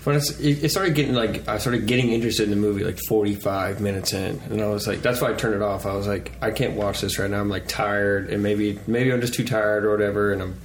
when 0.05 0.17
it, 0.17 0.41
it 0.41 0.71
started 0.71 0.95
getting 0.95 1.15
like 1.15 1.49
I 1.49 1.59
started 1.59 1.87
getting 1.87 2.13
interested 2.13 2.45
in 2.45 2.51
the 2.51 2.57
movie 2.57 2.85
like 2.85 2.99
45 3.09 3.81
minutes 3.81 4.13
in, 4.13 4.41
and 4.51 4.63
I 4.63 4.69
was 4.69 4.87
like, 4.87 5.03
that's 5.03 5.21
why 5.21 5.31
I 5.31 5.35
turned 5.35 5.55
it 5.55 5.63
off. 5.63 5.87
I 5.87 5.95
was 5.95 6.07
like, 6.07 6.33
I 6.41 6.51
can't 6.51 6.75
watch 6.75 7.01
this 7.01 7.19
right 7.19 7.31
now. 7.31 7.41
I'm 7.41 7.49
like 7.49 7.69
tired, 7.69 8.31
and 8.31 8.43
maybe 8.43 8.79
maybe 8.87 9.13
I'm 9.13 9.21
just 9.21 9.35
too 9.35 9.45
tired 9.45 9.85
or 9.85 9.91
whatever, 9.91 10.33
and 10.33 10.41
I'm 10.41 10.57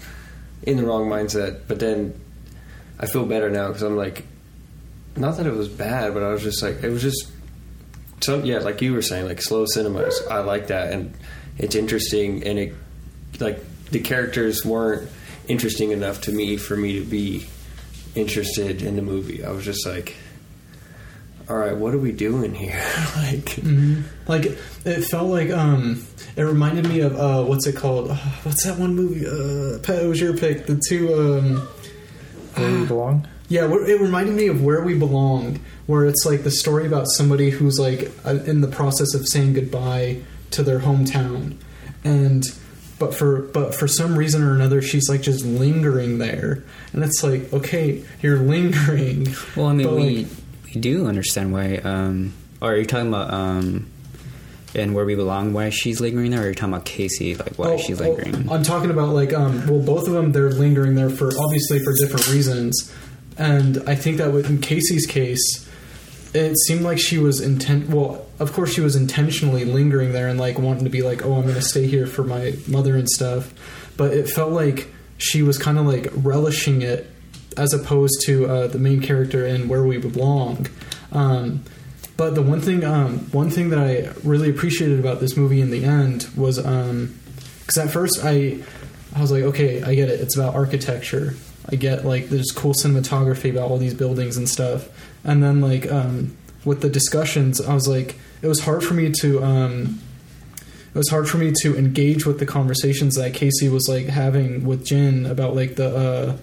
in 0.63 0.77
the 0.77 0.85
wrong 0.85 1.09
mindset. 1.09 1.61
But 1.67 1.79
then 1.79 2.19
I 2.99 3.05
feel 3.05 3.25
better 3.25 3.49
now 3.49 3.67
because 3.67 3.81
I'm 3.81 3.97
like, 3.97 4.23
not 5.17 5.37
that 5.37 5.45
it 5.45 5.53
was 5.53 5.67
bad, 5.67 6.13
but 6.13 6.23
I 6.23 6.29
was 6.29 6.43
just 6.43 6.61
like, 6.61 6.83
it 6.83 6.89
was 6.89 7.01
just 7.01 7.29
some 8.21 8.45
yeah, 8.45 8.59
like 8.59 8.81
you 8.81 8.93
were 8.93 9.01
saying, 9.01 9.25
like 9.25 9.41
slow 9.41 9.65
cinemas. 9.65 10.21
I 10.29 10.39
like 10.39 10.67
that, 10.67 10.93
and 10.93 11.13
it's 11.57 11.75
interesting, 11.75 12.43
and 12.43 12.59
it 12.59 12.73
like 13.39 13.59
the 13.89 13.99
characters 13.99 14.63
weren't 14.63 15.09
interesting 15.47 15.91
enough 15.91 16.21
to 16.21 16.31
me 16.31 16.57
for 16.57 16.75
me 16.77 16.99
to 16.99 17.05
be 17.05 17.45
interested 18.15 18.81
in 18.81 18.95
the 18.95 19.01
movie. 19.01 19.43
I 19.43 19.51
was 19.51 19.65
just 19.65 19.85
like, 19.85 20.15
all 21.49 21.57
right, 21.57 21.75
what 21.75 21.93
are 21.93 21.97
we 21.97 22.11
doing 22.11 22.53
here? 22.53 22.71
like, 23.17 23.45
Mhm. 23.61 24.03
like 24.27 24.45
it 24.85 25.01
felt 25.05 25.29
like 25.29 25.49
um 25.51 26.05
it 26.37 26.43
reminded 26.43 26.87
me 26.87 27.01
of 27.01 27.15
uh 27.15 27.43
what's 27.43 27.67
it 27.67 27.75
called 27.75 28.11
uh, 28.11 28.15
what's 28.43 28.63
that 28.65 28.77
one 28.79 28.95
movie 28.95 29.25
uh 29.27 29.79
Pat, 29.79 30.03
it 30.03 30.07
was 30.07 30.21
your 30.21 30.37
pick 30.37 30.65
the 30.67 30.81
two 30.87 31.13
um 31.13 31.67
Where 32.55 32.69
you 32.71 32.85
belong? 32.85 33.27
Yeah, 33.49 33.65
it 33.65 33.99
reminded 34.01 34.35
me 34.35 34.47
of 34.47 34.63
Where 34.63 34.81
We 34.81 34.97
Belong, 34.97 35.59
where 35.85 36.05
it's 36.05 36.25
like 36.25 36.43
the 36.43 36.49
story 36.51 36.87
about 36.87 37.07
somebody 37.09 37.49
who's 37.49 37.77
like 37.77 38.09
uh, 38.25 38.39
in 38.45 38.61
the 38.61 38.67
process 38.67 39.13
of 39.13 39.27
saying 39.27 39.53
goodbye 39.53 40.21
to 40.51 40.63
their 40.63 40.79
hometown, 40.79 41.57
and 42.03 42.43
but 43.03 43.13
for 43.13 43.41
but 43.41 43.75
for 43.75 43.87
some 43.87 44.17
reason 44.17 44.41
or 44.43 44.53
another, 44.53 44.81
she's 44.81 45.09
like 45.09 45.21
just 45.21 45.43
lingering 45.45 46.19
there, 46.19 46.63
and 46.93 47.03
it's 47.03 47.21
like, 47.23 47.51
okay, 47.51 48.03
you're 48.21 48.37
lingering. 48.53 49.27
Well, 49.55 49.67
I 49.67 49.73
mean, 49.73 49.87
but, 49.87 49.95
we 49.95 50.17
like, 50.23 50.27
we 50.73 50.81
do 50.81 51.05
understand 51.07 51.51
why. 51.51 51.77
Um, 51.77 52.33
or 52.61 52.71
are 52.71 52.77
you 52.77 52.85
talking 52.85 53.09
about 53.09 53.33
um, 53.33 53.87
and 54.73 54.95
where 54.95 55.03
we 55.05 55.15
belong? 55.15 55.51
Why 55.51 55.69
she's 55.69 55.99
lingering 55.99 56.31
there? 56.31 56.41
Or 56.41 56.45
are 56.45 56.49
you 56.49 56.55
talking 56.55 56.73
about 56.73 56.85
Casey? 56.85 57.35
Like 57.35 57.59
why 57.59 57.71
Oh, 57.71 57.77
she's 57.77 57.99
oh, 57.99 58.05
lingering? 58.05 58.49
I'm 58.49 58.63
talking 58.63 58.89
about 58.89 59.09
like 59.09 59.33
um 59.33 59.67
well 59.67 59.81
both 59.81 60.07
of 60.07 60.13
them 60.13 60.31
they're 60.31 60.49
lingering 60.49 60.95
there 60.95 61.09
for 61.09 61.31
obviously 61.37 61.79
for 61.79 61.93
different 61.99 62.29
reasons. 62.29 62.93
And 63.37 63.83
I 63.87 63.95
think 63.95 64.17
that 64.17 64.31
with 64.31 64.49
in 64.49 64.61
Casey's 64.61 65.05
case 65.05 65.62
it 66.33 66.57
seemed 66.65 66.81
like 66.81 66.97
she 66.97 67.17
was 67.17 67.41
intent 67.41 67.89
well 67.89 68.25
of 68.39 68.53
course 68.53 68.73
she 68.73 68.81
was 68.81 68.95
intentionally 68.95 69.65
lingering 69.65 70.13
there 70.13 70.27
and 70.27 70.39
like 70.39 70.57
wanting 70.57 70.83
to 70.83 70.89
be 70.89 71.01
like 71.01 71.25
oh 71.25 71.35
I'm 71.35 71.43
going 71.43 71.55
to 71.55 71.61
stay 71.61 71.87
here 71.87 72.07
for 72.07 72.23
my 72.23 72.53
mother 72.67 72.95
and 72.95 73.09
stuff. 73.09 73.53
But 73.95 74.13
it 74.13 74.29
felt 74.29 74.51
like 74.51 74.87
she 75.17 75.41
was 75.43 75.57
kind 75.57 75.77
of 75.77 75.85
like 75.85 76.07
relishing 76.15 76.81
it 76.81 77.09
as 77.57 77.73
opposed 77.73 78.21
to 78.25 78.45
uh, 78.47 78.67
the 78.67 78.79
main 78.79 79.01
character 79.01 79.45
in 79.45 79.67
Where 79.67 79.83
We 79.83 79.97
Belong. 79.97 80.67
Um, 81.11 81.63
but 82.17 82.35
the 82.35 82.41
one 82.41 82.61
thing, 82.61 82.83
um, 82.83 83.19
one 83.31 83.49
thing 83.49 83.69
that 83.69 83.79
I 83.79 84.11
really 84.27 84.49
appreciated 84.49 84.99
about 84.99 85.19
this 85.19 85.35
movie 85.37 85.61
in 85.61 85.71
the 85.71 85.83
end 85.83 86.27
was, 86.35 86.57
because 86.57 87.77
at 87.77 87.89
first 87.89 88.19
I, 88.23 88.59
I 89.15 89.21
was 89.21 89.31
like, 89.31 89.43
okay, 89.43 89.81
I 89.83 89.95
get 89.95 90.09
it. 90.09 90.19
It's 90.19 90.35
about 90.35 90.55
architecture. 90.55 91.35
I 91.69 91.75
get 91.75 92.05
like 92.05 92.29
there's 92.29 92.51
cool 92.51 92.73
cinematography 92.73 93.49
about 93.51 93.69
all 93.69 93.77
these 93.77 93.93
buildings 93.93 94.37
and 94.37 94.49
stuff. 94.49 94.89
And 95.23 95.43
then 95.43 95.61
like 95.61 95.89
um, 95.91 96.35
with 96.65 96.81
the 96.81 96.89
discussions, 96.89 97.61
I 97.61 97.73
was 97.73 97.87
like, 97.87 98.17
it 98.41 98.47
was 98.47 98.61
hard 98.61 98.83
for 98.83 98.93
me 98.93 99.11
to. 99.21 99.43
Um, 99.43 100.01
it 100.93 100.97
was 100.97 101.09
hard 101.09 101.27
for 101.27 101.37
me 101.37 101.51
to 101.63 101.75
engage 101.75 102.23
with 102.23 102.37
the 102.37 102.45
conversations 102.45 103.15
that 103.15 103.33
Casey 103.33 103.67
was 103.67 103.89
like 103.89 104.05
having 104.05 104.63
with 104.63 104.85
Jin 104.85 105.25
about 105.25 105.55
like 105.55 105.75
the 105.75 105.95
uh, 105.95 106.37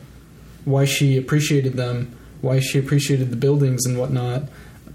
why 0.64 0.86
she 0.86 1.16
appreciated 1.16 1.74
them, 1.74 2.16
why 2.40 2.58
she 2.58 2.78
appreciated 2.78 3.30
the 3.30 3.36
buildings 3.36 3.86
and 3.86 3.96
whatnot. 3.96 4.44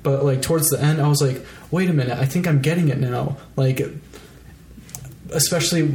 But 0.03 0.25
like 0.25 0.41
towards 0.41 0.69
the 0.69 0.81
end, 0.81 1.01
I 1.01 1.07
was 1.07 1.21
like, 1.21 1.45
wait 1.71 1.89
a 1.89 1.93
minute, 1.93 2.17
I 2.19 2.25
think 2.25 2.47
I'm 2.47 2.61
getting 2.61 2.89
it 2.89 2.99
now. 2.99 3.37
Like, 3.55 3.81
especially 5.31 5.89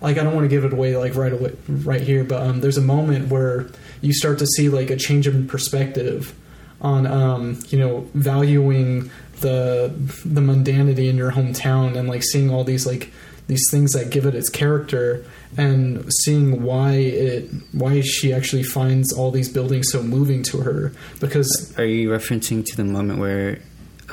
like 0.00 0.16
I 0.16 0.24
don't 0.24 0.34
want 0.34 0.44
to 0.44 0.48
give 0.48 0.64
it 0.64 0.72
away 0.72 0.96
like 0.96 1.14
right 1.14 1.32
away 1.34 1.52
right 1.68 2.00
here, 2.00 2.24
but 2.24 2.42
um, 2.42 2.60
there's 2.60 2.78
a 2.78 2.82
moment 2.82 3.28
where 3.28 3.68
you 4.00 4.14
start 4.14 4.38
to 4.38 4.46
see 4.46 4.70
like 4.70 4.88
a 4.88 4.96
change 4.96 5.28
in 5.28 5.46
perspective 5.46 6.34
on 6.82 7.06
um, 7.06 7.58
you 7.68 7.78
know 7.78 8.06
valuing 8.14 9.10
the 9.40 9.92
the 10.24 10.40
mundanity 10.40 11.08
in 11.08 11.16
your 11.16 11.32
hometown 11.32 11.96
and 11.96 12.08
like 12.08 12.22
seeing 12.22 12.50
all 12.50 12.64
these 12.64 12.86
like 12.86 13.10
these 13.46 13.68
things 13.70 13.92
that 13.92 14.10
give 14.10 14.26
it 14.26 14.34
its 14.34 14.48
character 14.48 15.24
and 15.56 16.10
seeing 16.12 16.62
why 16.62 16.92
it 16.92 17.50
why 17.72 18.00
she 18.00 18.32
actually 18.32 18.62
finds 18.62 19.12
all 19.12 19.30
these 19.30 19.48
buildings 19.48 19.90
so 19.90 20.02
moving 20.02 20.42
to 20.44 20.58
her. 20.58 20.92
Because 21.20 21.74
Are 21.78 21.84
you 21.84 22.10
referencing 22.10 22.64
to 22.64 22.76
the 22.76 22.84
moment 22.84 23.18
where, 23.18 23.60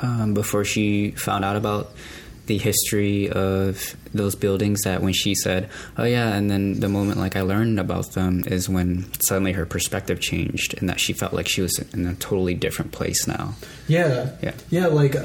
um, 0.02 0.34
before 0.34 0.66
she 0.66 1.12
found 1.12 1.46
out 1.46 1.56
about 1.56 1.92
the 2.50 2.58
history 2.58 3.30
of 3.30 3.96
those 4.14 4.36
buildings, 4.36 4.82
that 4.82 5.02
when 5.02 5.14
she 5.14 5.36
said, 5.36 5.70
"Oh 5.98 6.04
yeah," 6.04 6.36
and 6.36 6.50
then 6.50 6.80
the 6.80 6.90
moment 6.90 7.20
like 7.20 7.36
I 7.36 7.42
learned 7.42 7.80
about 7.80 8.12
them 8.14 8.44
is 8.48 8.68
when 8.68 9.06
suddenly 9.22 9.54
her 9.54 9.66
perspective 9.66 10.20
changed, 10.20 10.76
and 10.80 10.90
that 10.90 11.00
she 11.00 11.14
felt 11.14 11.32
like 11.32 11.48
she 11.48 11.62
was 11.62 11.78
in 11.94 12.08
a 12.08 12.16
totally 12.16 12.56
different 12.56 12.92
place 12.92 13.28
now. 13.28 13.54
Yeah. 13.88 14.32
Yeah. 14.42 14.54
Yeah, 14.70 14.88
like 14.88 15.16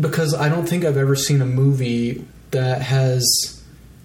because 0.00 0.34
I 0.34 0.48
don't 0.48 0.68
think 0.68 0.84
I've 0.84 0.96
ever 0.96 1.16
seen 1.16 1.42
a 1.42 1.46
movie 1.46 2.24
that 2.52 2.80
has 2.82 3.26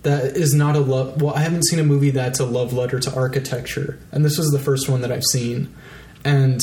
that 0.01 0.35
is 0.35 0.53
not 0.53 0.75
a 0.75 0.79
love 0.79 1.21
well, 1.21 1.35
I 1.35 1.41
haven't 1.41 1.65
seen 1.65 1.79
a 1.79 1.83
movie 1.83 2.09
that's 2.09 2.39
a 2.39 2.45
love 2.45 2.73
letter 2.73 2.99
to 2.99 3.15
architecture. 3.15 3.99
And 4.11 4.25
this 4.25 4.37
was 4.37 4.49
the 4.49 4.59
first 4.59 4.89
one 4.89 5.01
that 5.01 5.11
I've 5.11 5.23
seen. 5.23 5.73
And 6.23 6.59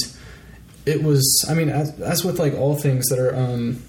it 0.86 1.04
was 1.04 1.46
I 1.48 1.54
mean 1.54 1.68
as, 1.68 1.98
as 2.00 2.24
with 2.24 2.40
like 2.40 2.54
all 2.54 2.74
things 2.74 3.06
that 3.08 3.20
are 3.20 3.34
um 3.34 3.80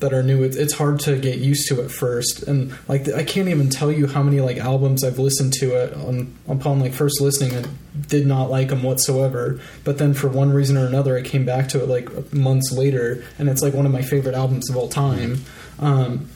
that 0.00 0.12
are 0.12 0.22
new, 0.22 0.42
it's, 0.42 0.56
it's 0.56 0.74
hard 0.74 1.00
to 1.00 1.18
get 1.18 1.38
used 1.38 1.68
to 1.68 1.82
at 1.82 1.90
first, 1.90 2.42
and 2.42 2.72
like 2.88 3.08
I 3.08 3.24
can't 3.24 3.48
even 3.48 3.68
tell 3.68 3.90
you 3.90 4.06
how 4.06 4.22
many 4.22 4.40
like 4.40 4.58
albums 4.58 5.02
I've 5.02 5.18
listened 5.18 5.52
to 5.54 5.74
it 5.76 5.94
on 5.94 6.34
upon 6.46 6.80
like 6.80 6.92
first 6.92 7.20
listening 7.20 7.54
and 7.54 7.68
did 8.06 8.26
not 8.26 8.50
like 8.50 8.68
them 8.68 8.82
whatsoever. 8.82 9.60
But 9.84 9.98
then 9.98 10.14
for 10.14 10.28
one 10.28 10.52
reason 10.52 10.76
or 10.76 10.86
another, 10.86 11.16
I 11.16 11.22
came 11.22 11.44
back 11.44 11.68
to 11.70 11.82
it 11.82 11.88
like 11.88 12.32
months 12.32 12.70
later, 12.70 13.24
and 13.38 13.48
it's 13.48 13.62
like 13.62 13.74
one 13.74 13.86
of 13.86 13.92
my 13.92 14.02
favorite 14.02 14.34
albums 14.34 14.70
of 14.70 14.76
all 14.76 14.88
time. 14.88 15.44
Um, 15.78 16.28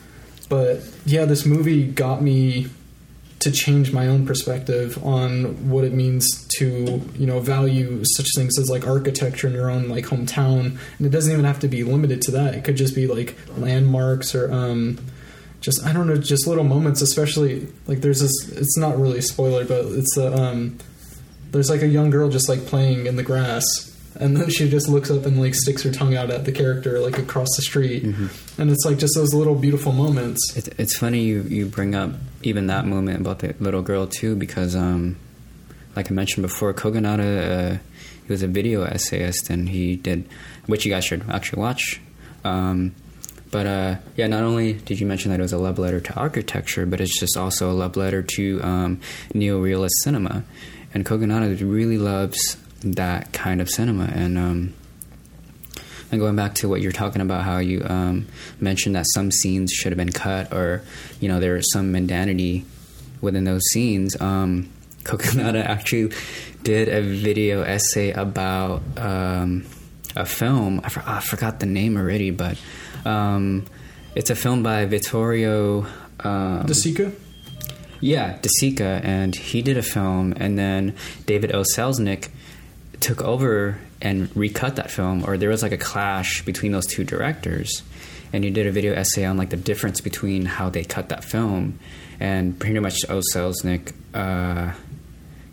but 0.48 0.80
yeah, 1.06 1.24
this 1.24 1.46
movie 1.46 1.86
got 1.86 2.22
me 2.22 2.68
to 3.42 3.50
change 3.50 3.92
my 3.92 4.06
own 4.06 4.26
perspective 4.26 5.02
on 5.04 5.68
what 5.68 5.84
it 5.84 5.92
means 5.92 6.46
to 6.58 7.00
you 7.14 7.26
know 7.26 7.40
value 7.40 8.04
such 8.04 8.28
things 8.36 8.58
as 8.58 8.70
like 8.70 8.86
architecture 8.86 9.46
in 9.46 9.52
your 9.52 9.70
own 9.70 9.88
like 9.88 10.06
hometown. 10.06 10.78
And 10.98 11.06
it 11.06 11.10
doesn't 11.10 11.32
even 11.32 11.44
have 11.44 11.60
to 11.60 11.68
be 11.68 11.84
limited 11.84 12.22
to 12.22 12.30
that. 12.32 12.54
It 12.54 12.64
could 12.64 12.76
just 12.76 12.94
be 12.94 13.06
like 13.06 13.36
landmarks 13.56 14.34
or 14.34 14.52
um 14.52 14.98
just 15.60 15.84
i 15.86 15.92
don't 15.92 16.08
know 16.08 16.16
just 16.16 16.46
little 16.46 16.64
moments 16.64 17.00
especially 17.00 17.68
like 17.86 18.00
there's 18.00 18.20
this 18.20 18.48
it's 18.48 18.76
not 18.76 18.98
really 18.98 19.18
a 19.18 19.22
spoiler 19.22 19.64
but 19.64 19.84
it's 19.86 20.16
a 20.16 20.36
um 20.36 20.76
there's 21.52 21.70
like 21.70 21.82
a 21.82 21.86
young 21.86 22.10
girl 22.10 22.28
just 22.28 22.48
like 22.48 22.66
playing 22.66 23.06
in 23.06 23.14
the 23.14 23.22
grass 23.22 23.91
and 24.16 24.36
then 24.36 24.50
she 24.50 24.68
just 24.68 24.88
looks 24.88 25.10
up 25.10 25.26
and 25.26 25.40
like 25.40 25.54
sticks 25.54 25.82
her 25.82 25.90
tongue 25.90 26.14
out 26.14 26.30
at 26.30 26.44
the 26.44 26.52
character 26.52 27.00
like 27.00 27.18
across 27.18 27.48
the 27.56 27.62
street. 27.62 28.04
And 28.04 28.70
it's 28.70 28.84
like 28.84 28.98
just 28.98 29.14
those 29.16 29.34
little 29.34 29.54
beautiful 29.54 29.92
moments. 29.92 30.56
It, 30.56 30.74
it's 30.78 30.96
funny 30.96 31.22
you, 31.22 31.42
you 31.42 31.66
bring 31.66 31.94
up 31.94 32.12
even 32.42 32.66
that 32.66 32.86
moment 32.86 33.20
about 33.20 33.40
the 33.40 33.54
little 33.58 33.82
girl 33.82 34.06
too, 34.06 34.36
because 34.36 34.76
um, 34.76 35.16
like 35.96 36.10
I 36.10 36.14
mentioned 36.14 36.42
before, 36.42 36.72
Kogonada, 36.74 37.74
uh, 37.74 37.78
he 38.26 38.32
was 38.32 38.42
a 38.42 38.46
video 38.48 38.84
essayist, 38.84 39.50
and 39.50 39.68
he 39.68 39.96
did, 39.96 40.28
which 40.66 40.84
you 40.84 40.92
guys 40.92 41.04
should 41.04 41.28
actually 41.28 41.60
watch. 41.60 42.00
Um, 42.44 42.94
but 43.50 43.66
uh, 43.66 43.96
yeah, 44.16 44.28
not 44.28 44.42
only 44.42 44.74
did 44.74 45.00
you 45.00 45.06
mention 45.06 45.30
that 45.30 45.40
it 45.40 45.42
was 45.42 45.52
a 45.52 45.58
love 45.58 45.78
letter 45.78 46.00
to 46.00 46.14
architecture, 46.14 46.86
but 46.86 47.00
it's 47.00 47.18
just 47.18 47.36
also 47.36 47.70
a 47.70 47.74
love 47.74 47.96
letter 47.96 48.22
to 48.22 48.62
um, 48.62 49.00
neo-realist 49.34 49.94
cinema, 50.02 50.44
and 50.94 51.04
Kogonada 51.04 51.58
really 51.60 51.98
loves 51.98 52.56
that 52.84 53.32
kind 53.32 53.60
of 53.60 53.68
cinema, 53.68 54.04
and. 54.04 54.38
Um, 54.38 54.74
and 56.10 56.20
going 56.20 56.36
back 56.36 56.56
to 56.56 56.68
what 56.68 56.82
you're 56.82 56.92
talking 56.92 57.22
about, 57.22 57.42
how 57.42 57.56
you 57.56 57.82
um, 57.86 58.26
mentioned 58.60 58.96
that 58.96 59.06
some 59.14 59.30
scenes 59.30 59.72
should 59.72 59.92
have 59.92 59.96
been 59.96 60.12
cut, 60.12 60.52
or 60.52 60.82
you 61.20 61.28
know 61.28 61.40
there 61.40 61.54
was 61.54 61.72
some 61.72 61.90
mundanity 61.90 62.64
within 63.22 63.44
those 63.44 63.62
scenes. 63.70 64.20
Um, 64.20 64.68
Kogonada 65.04 65.64
actually 65.64 66.14
did 66.62 66.88
a 66.88 67.00
video 67.00 67.62
essay 67.62 68.12
about 68.12 68.82
um, 68.98 69.64
a 70.14 70.26
film. 70.26 70.82
I, 70.84 70.90
for, 70.90 71.02
I 71.06 71.20
forgot 71.20 71.60
the 71.60 71.66
name 71.66 71.96
already, 71.96 72.30
but 72.30 72.58
um, 73.06 73.64
it's 74.14 74.28
a 74.28 74.34
film 74.34 74.62
by 74.62 74.84
Vittorio. 74.84 75.86
Um, 76.20 76.66
De 76.66 76.74
Sica? 76.74 77.12
yeah, 78.00 78.38
De 78.42 78.48
Sica, 78.60 79.02
and 79.02 79.34
he 79.34 79.62
did 79.62 79.78
a 79.78 79.82
film, 79.82 80.34
and 80.36 80.58
then 80.58 80.94
David 81.24 81.54
O. 81.54 81.62
Selznick 81.74 82.28
took 83.02 83.20
over 83.22 83.78
and 84.00 84.34
recut 84.36 84.76
that 84.76 84.90
film, 84.90 85.24
or 85.26 85.36
there 85.36 85.48
was 85.48 85.62
like 85.62 85.72
a 85.72 85.76
clash 85.76 86.42
between 86.44 86.72
those 86.72 86.86
two 86.86 87.04
directors, 87.04 87.82
and 88.32 88.44
you 88.44 88.50
did 88.50 88.66
a 88.66 88.72
video 88.72 88.94
essay 88.94 89.24
on 89.24 89.36
like 89.36 89.50
the 89.50 89.56
difference 89.56 90.00
between 90.00 90.46
how 90.46 90.70
they 90.70 90.84
cut 90.84 91.08
that 91.10 91.24
film, 91.24 91.78
and 92.20 92.58
pretty 92.58 92.78
much 92.78 92.98
O. 93.08 93.20
Selznick 93.34 93.92
uh, 94.14 94.72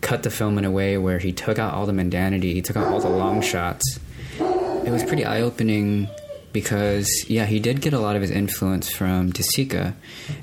cut 0.00 0.22
the 0.22 0.30
film 0.30 0.58
in 0.58 0.64
a 0.64 0.70
way 0.70 0.96
where 0.96 1.18
he 1.18 1.32
took 1.32 1.58
out 1.58 1.74
all 1.74 1.86
the 1.86 1.92
mundanity, 1.92 2.54
he 2.54 2.62
took 2.62 2.76
out 2.76 2.86
all 2.86 3.00
the 3.00 3.10
long 3.10 3.42
shots. 3.42 3.98
It 4.38 4.90
was 4.90 5.04
pretty 5.04 5.24
eye 5.24 5.42
opening 5.42 6.08
because 6.52 7.08
yeah, 7.28 7.46
he 7.46 7.60
did 7.60 7.80
get 7.80 7.92
a 7.92 8.00
lot 8.00 8.16
of 8.16 8.22
his 8.22 8.30
influence 8.30 8.90
from 8.90 9.30
De 9.30 9.42
Sica, 9.42 9.94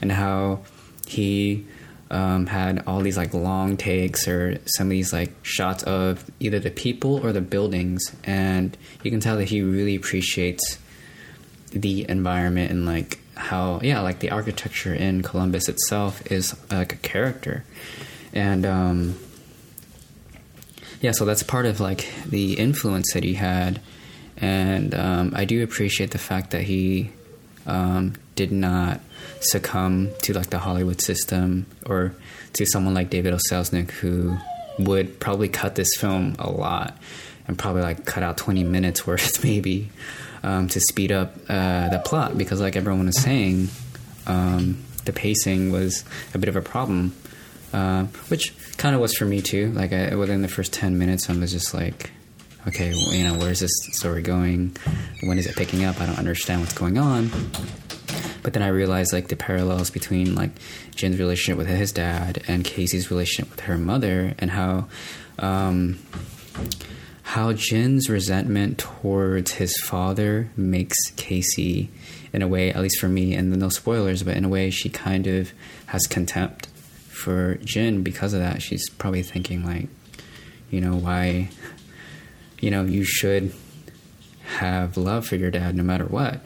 and 0.01 0.11
how 0.11 0.59
he 1.07 1.65
um, 2.09 2.45
had 2.45 2.83
all 2.87 3.01
these 3.01 3.17
like 3.17 3.33
long 3.33 3.77
takes 3.77 4.27
or 4.27 4.59
some 4.65 4.87
of 4.87 4.91
these 4.91 5.11
like 5.11 5.33
shots 5.43 5.83
of 5.83 6.23
either 6.39 6.59
the 6.59 6.71
people 6.71 7.25
or 7.25 7.31
the 7.31 7.41
buildings, 7.41 8.15
and 8.23 8.77
you 9.03 9.11
can 9.11 9.19
tell 9.19 9.37
that 9.37 9.45
he 9.45 9.61
really 9.61 9.95
appreciates 9.95 10.77
the 11.71 12.09
environment 12.09 12.71
and 12.71 12.85
like 12.85 13.19
how 13.35 13.79
yeah, 13.83 14.01
like 14.01 14.19
the 14.19 14.31
architecture 14.31 14.93
in 14.93 15.21
Columbus 15.21 15.69
itself 15.69 16.25
is 16.31 16.55
like 16.71 16.93
a 16.93 16.97
character, 16.97 17.63
and 18.33 18.65
um, 18.65 19.19
yeah, 21.01 21.11
so 21.11 21.25
that's 21.25 21.43
part 21.43 21.65
of 21.65 21.79
like 21.79 22.07
the 22.25 22.53
influence 22.53 23.13
that 23.13 23.23
he 23.23 23.33
had, 23.33 23.81
and 24.37 24.95
um, 24.95 25.33
I 25.35 25.45
do 25.45 25.63
appreciate 25.63 26.11
the 26.11 26.17
fact 26.17 26.51
that 26.51 26.63
he 26.63 27.11
um, 27.65 28.13
did 28.35 28.51
not 28.51 29.01
succumb 29.39 30.09
to 30.23 30.33
like 30.33 30.49
the 30.49 30.59
Hollywood 30.59 31.01
system 31.01 31.65
or 31.85 32.13
to 32.53 32.65
someone 32.65 32.93
like 32.93 33.09
David 33.09 33.33
O. 33.33 33.37
Selznick 33.49 33.91
who 33.91 34.37
would 34.79 35.19
probably 35.19 35.49
cut 35.49 35.75
this 35.75 35.89
film 35.97 36.35
a 36.39 36.49
lot. 36.49 36.97
and 37.47 37.57
probably 37.57 37.81
like 37.81 38.05
cut 38.05 38.23
out 38.23 38.37
20 38.37 38.63
minutes 38.63 39.07
worth 39.07 39.43
maybe 39.43 39.89
um, 40.43 40.67
to 40.67 40.79
speed 40.79 41.11
up 41.11 41.35
uh, 41.49 41.89
the 41.89 41.99
plot 41.99 42.37
because 42.37 42.61
like 42.61 42.75
everyone 42.75 43.05
was 43.05 43.19
saying 43.21 43.69
um, 44.27 44.83
the 45.05 45.13
pacing 45.13 45.71
was 45.71 46.03
a 46.33 46.37
bit 46.37 46.49
of 46.49 46.55
a 46.55 46.61
problem 46.61 47.15
uh, 47.73 48.03
which 48.27 48.53
kind 48.77 48.95
of 48.95 49.01
was 49.01 49.15
for 49.15 49.25
me 49.25 49.41
too 49.41 49.71
like 49.71 49.93
I, 49.93 50.15
within 50.15 50.41
the 50.41 50.47
first 50.47 50.73
10 50.73 50.97
minutes 50.97 51.29
i 51.29 51.33
was 51.33 51.51
just 51.51 51.73
like 51.73 52.11
okay 52.67 52.91
well, 52.91 53.13
you 53.13 53.23
know 53.23 53.33
where's 53.35 53.59
this 53.59 53.71
story 53.93 54.21
going 54.21 54.75
when 55.23 55.37
is 55.37 55.47
it 55.47 55.55
picking 55.55 55.83
up 55.83 55.99
i 56.01 56.05
don't 56.05 56.19
understand 56.19 56.61
what's 56.61 56.73
going 56.73 56.97
on 56.97 57.31
but 58.47 58.53
then 58.53 58.63
I 58.63 58.69
realized 58.69 59.11
like 59.11 59.27
the 59.27 59.35
parallels 59.35 59.89
between 59.89 60.33
like 60.33 60.51
Jin's 60.95 61.19
relationship 61.19 61.57
with 61.57 61.67
his 61.67 61.91
dad 61.91 62.41
and 62.47 62.63
Casey's 62.63 63.11
relationship 63.11 63.51
with 63.51 63.59
her 63.65 63.77
mother, 63.77 64.35
and 64.39 64.51
how 64.51 64.87
um, 65.37 65.99
how 67.23 67.51
Jin's 67.51 68.09
resentment 68.09 68.77
towards 68.77 69.55
his 69.55 69.75
father 69.81 70.49
makes 70.55 70.95
Casey, 71.17 71.89
in 72.31 72.41
a 72.41 72.47
way, 72.47 72.71
at 72.71 72.81
least 72.81 73.01
for 73.01 73.09
me, 73.09 73.35
and 73.35 73.53
no 73.53 73.67
spoilers, 73.67 74.23
but 74.23 74.37
in 74.37 74.45
a 74.45 74.49
way, 74.49 74.69
she 74.69 74.87
kind 74.87 75.27
of 75.27 75.51
has 75.87 76.07
contempt 76.07 76.67
for 77.09 77.55
Jin 77.65 78.01
because 78.01 78.33
of 78.33 78.39
that. 78.39 78.61
She's 78.61 78.89
probably 78.91 79.23
thinking 79.23 79.65
like, 79.65 79.89
you 80.71 80.79
know, 80.79 80.95
why, 80.95 81.49
you 82.61 82.71
know, 82.71 82.85
you 82.85 83.03
should 83.03 83.53
have 84.59 84.95
love 84.95 85.27
for 85.27 85.35
your 85.35 85.51
dad 85.51 85.75
no 85.75 85.83
matter 85.83 86.05
what, 86.05 86.39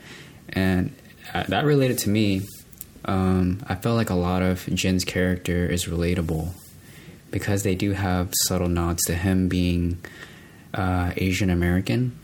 and 0.49 0.95
that 1.34 1.65
related 1.65 1.97
to 1.99 2.09
me. 2.09 2.41
Um, 3.05 3.63
I 3.67 3.75
felt 3.75 3.97
like 3.97 4.09
a 4.09 4.15
lot 4.15 4.41
of 4.41 4.67
Jin's 4.73 5.03
character 5.03 5.65
is 5.65 5.86
relatable 5.86 6.49
because 7.32 7.63
they 7.63 7.75
do 7.75 7.93
have 7.93 8.32
subtle 8.43 8.67
nods 8.67 9.03
to 9.05 9.15
him 9.15 9.47
being 9.47 9.97
uh, 10.73 11.11
Asian 11.17 11.49
American, 11.49 12.17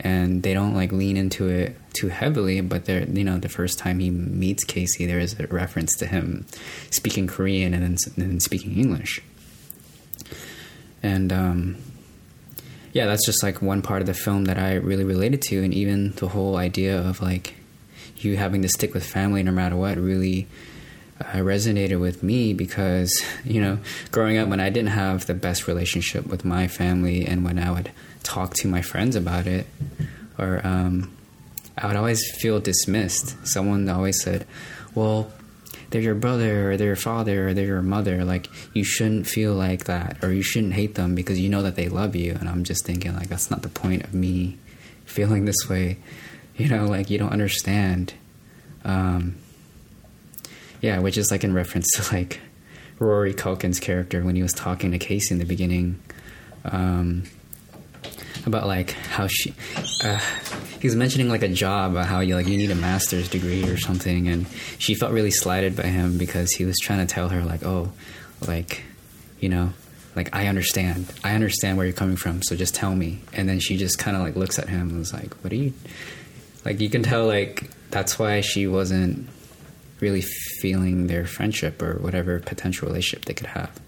and 0.00 0.42
they 0.42 0.54
don't 0.54 0.74
like 0.74 0.92
lean 0.92 1.16
into 1.16 1.48
it 1.48 1.76
too 1.92 2.08
heavily. 2.08 2.60
But 2.60 2.86
they're 2.86 3.04
you 3.04 3.24
know 3.24 3.38
the 3.38 3.48
first 3.48 3.78
time 3.78 3.98
he 3.98 4.10
meets 4.10 4.64
Casey, 4.64 5.06
there 5.06 5.18
is 5.18 5.38
a 5.38 5.46
reference 5.48 5.96
to 5.96 6.06
him 6.06 6.46
speaking 6.90 7.26
Korean 7.26 7.74
and 7.74 7.82
then, 7.82 7.96
and 8.16 8.30
then 8.32 8.40
speaking 8.40 8.78
English, 8.78 9.20
and 11.02 11.32
um, 11.32 11.76
yeah, 12.92 13.06
that's 13.06 13.26
just 13.26 13.42
like 13.42 13.60
one 13.60 13.82
part 13.82 14.00
of 14.00 14.06
the 14.06 14.14
film 14.14 14.44
that 14.46 14.58
I 14.58 14.74
really 14.74 15.04
related 15.04 15.42
to, 15.42 15.62
and 15.62 15.74
even 15.74 16.12
the 16.12 16.28
whole 16.28 16.56
idea 16.56 16.98
of 16.98 17.20
like 17.20 17.56
you 18.24 18.36
having 18.36 18.62
to 18.62 18.68
stick 18.68 18.94
with 18.94 19.04
family 19.04 19.42
no 19.42 19.52
matter 19.52 19.76
what 19.76 19.96
really 19.98 20.46
uh, 21.20 21.38
resonated 21.38 22.00
with 22.00 22.22
me 22.22 22.52
because 22.52 23.22
you 23.44 23.60
know 23.60 23.78
growing 24.10 24.38
up 24.38 24.48
when 24.48 24.60
I 24.60 24.70
didn't 24.70 24.90
have 24.90 25.26
the 25.26 25.34
best 25.34 25.66
relationship 25.66 26.26
with 26.26 26.44
my 26.44 26.68
family 26.68 27.26
and 27.26 27.44
when 27.44 27.58
I 27.58 27.70
would 27.70 27.90
talk 28.22 28.54
to 28.54 28.68
my 28.68 28.82
friends 28.82 29.16
about 29.16 29.46
it 29.46 29.66
or 30.38 30.60
um, 30.64 31.14
I 31.76 31.86
would 31.86 31.96
always 31.96 32.22
feel 32.36 32.60
dismissed. 32.60 33.46
Someone 33.46 33.88
always 33.88 34.22
said, 34.22 34.46
"Well, 34.94 35.32
they're 35.90 36.00
your 36.00 36.14
brother 36.14 36.72
or 36.72 36.76
they're 36.76 36.88
your 36.88 36.96
father 36.96 37.48
or 37.48 37.54
they're 37.54 37.66
your 37.66 37.82
mother. 37.82 38.24
Like 38.24 38.48
you 38.72 38.84
shouldn't 38.84 39.26
feel 39.26 39.54
like 39.54 39.84
that 39.84 40.22
or 40.22 40.32
you 40.32 40.42
shouldn't 40.42 40.74
hate 40.74 40.94
them 40.94 41.14
because 41.14 41.38
you 41.38 41.48
know 41.48 41.62
that 41.62 41.76
they 41.76 41.88
love 41.88 42.14
you." 42.16 42.36
And 42.38 42.48
I'm 42.48 42.64
just 42.64 42.84
thinking 42.84 43.14
like 43.14 43.28
that's 43.28 43.50
not 43.50 43.62
the 43.62 43.68
point 43.68 44.04
of 44.04 44.14
me 44.14 44.58
feeling 45.04 45.44
this 45.44 45.68
way 45.68 45.98
you 46.62 46.68
know, 46.68 46.84
like 46.84 47.10
you 47.10 47.18
don't 47.18 47.32
understand. 47.32 48.14
Um, 48.84 49.34
yeah, 50.80 51.00
which 51.00 51.18
is 51.18 51.32
like 51.32 51.42
in 51.42 51.52
reference 51.52 51.88
to 51.96 52.14
like 52.14 52.40
Rory 53.00 53.34
Culkin's 53.34 53.80
character 53.80 54.22
when 54.22 54.36
he 54.36 54.42
was 54.42 54.52
talking 54.52 54.92
to 54.92 54.98
Casey 54.98 55.34
in 55.34 55.40
the 55.40 55.44
beginning 55.44 56.00
um, 56.64 57.24
about 58.46 58.68
like 58.68 58.92
how 58.92 59.26
she 59.26 59.52
uh, 60.04 60.20
he 60.80 60.86
was 60.86 60.94
mentioning 60.94 61.28
like 61.28 61.42
a 61.42 61.48
job 61.48 61.96
how 61.96 62.20
you 62.20 62.36
like 62.36 62.46
you 62.46 62.56
need 62.56 62.70
a 62.70 62.76
master's 62.76 63.28
degree 63.28 63.64
or 63.64 63.76
something, 63.76 64.28
and 64.28 64.46
she 64.78 64.94
felt 64.94 65.10
really 65.10 65.32
slighted 65.32 65.74
by 65.74 65.88
him 65.88 66.16
because 66.16 66.52
he 66.52 66.64
was 66.64 66.76
trying 66.80 67.04
to 67.04 67.12
tell 67.12 67.28
her 67.28 67.42
like 67.42 67.64
oh 67.64 67.92
like 68.46 68.84
you 69.40 69.48
know 69.48 69.72
like 70.14 70.28
I 70.32 70.46
understand 70.46 71.12
I 71.24 71.34
understand 71.34 71.76
where 71.76 71.86
you're 71.86 71.92
coming 71.92 72.16
from 72.16 72.40
so 72.42 72.54
just 72.54 72.76
tell 72.76 72.94
me 72.94 73.20
and 73.32 73.48
then 73.48 73.58
she 73.58 73.76
just 73.76 73.98
kind 73.98 74.16
of 74.16 74.22
like 74.22 74.36
looks 74.36 74.60
at 74.60 74.68
him 74.68 74.90
and 74.90 74.98
was 74.98 75.12
like 75.12 75.34
what 75.42 75.52
are 75.52 75.56
you 75.56 75.72
like 76.64 76.80
you 76.80 76.88
can 76.88 77.02
tell 77.02 77.26
like 77.26 77.70
that's 77.90 78.18
why 78.18 78.40
she 78.40 78.66
wasn't 78.66 79.28
really 80.00 80.22
feeling 80.60 81.06
their 81.06 81.24
friendship 81.26 81.80
or 81.80 81.94
whatever 81.94 82.40
potential 82.40 82.88
relationship 82.88 83.24
they 83.24 83.34
could 83.34 83.46
have. 83.46 83.80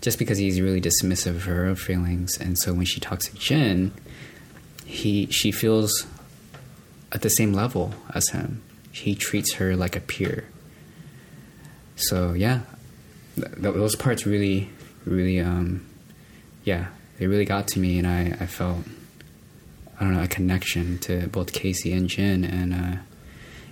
Just 0.00 0.18
because 0.18 0.38
he's 0.38 0.60
really 0.60 0.80
dismissive 0.80 1.36
of 1.36 1.44
her 1.44 1.74
feelings 1.76 2.38
and 2.38 2.58
so 2.58 2.74
when 2.74 2.84
she 2.84 3.00
talks 3.00 3.28
to 3.28 3.36
Jin 3.36 3.92
he 4.84 5.26
she 5.26 5.50
feels 5.50 6.06
at 7.12 7.22
the 7.22 7.30
same 7.30 7.52
level 7.52 7.94
as 8.14 8.28
him. 8.30 8.62
He 8.92 9.14
treats 9.14 9.54
her 9.54 9.76
like 9.76 9.96
a 9.96 10.00
peer. 10.00 10.44
So 11.96 12.32
yeah. 12.32 12.60
Th- 13.36 13.50
those 13.56 13.96
parts 13.96 14.26
really 14.26 14.70
really 15.04 15.40
um 15.40 15.84
yeah 16.64 16.86
they 17.18 17.26
really 17.26 17.44
got 17.44 17.68
to 17.68 17.78
me 17.78 17.98
and 17.98 18.06
I, 18.06 18.36
I 18.40 18.46
felt 18.46 18.78
I 19.98 20.04
don't 20.04 20.14
know 20.14 20.22
a 20.22 20.28
connection 20.28 20.98
to 21.00 21.28
both 21.28 21.52
Casey 21.52 21.92
and 21.92 22.08
Jin, 22.08 22.44
and 22.44 22.74
uh, 22.74 22.96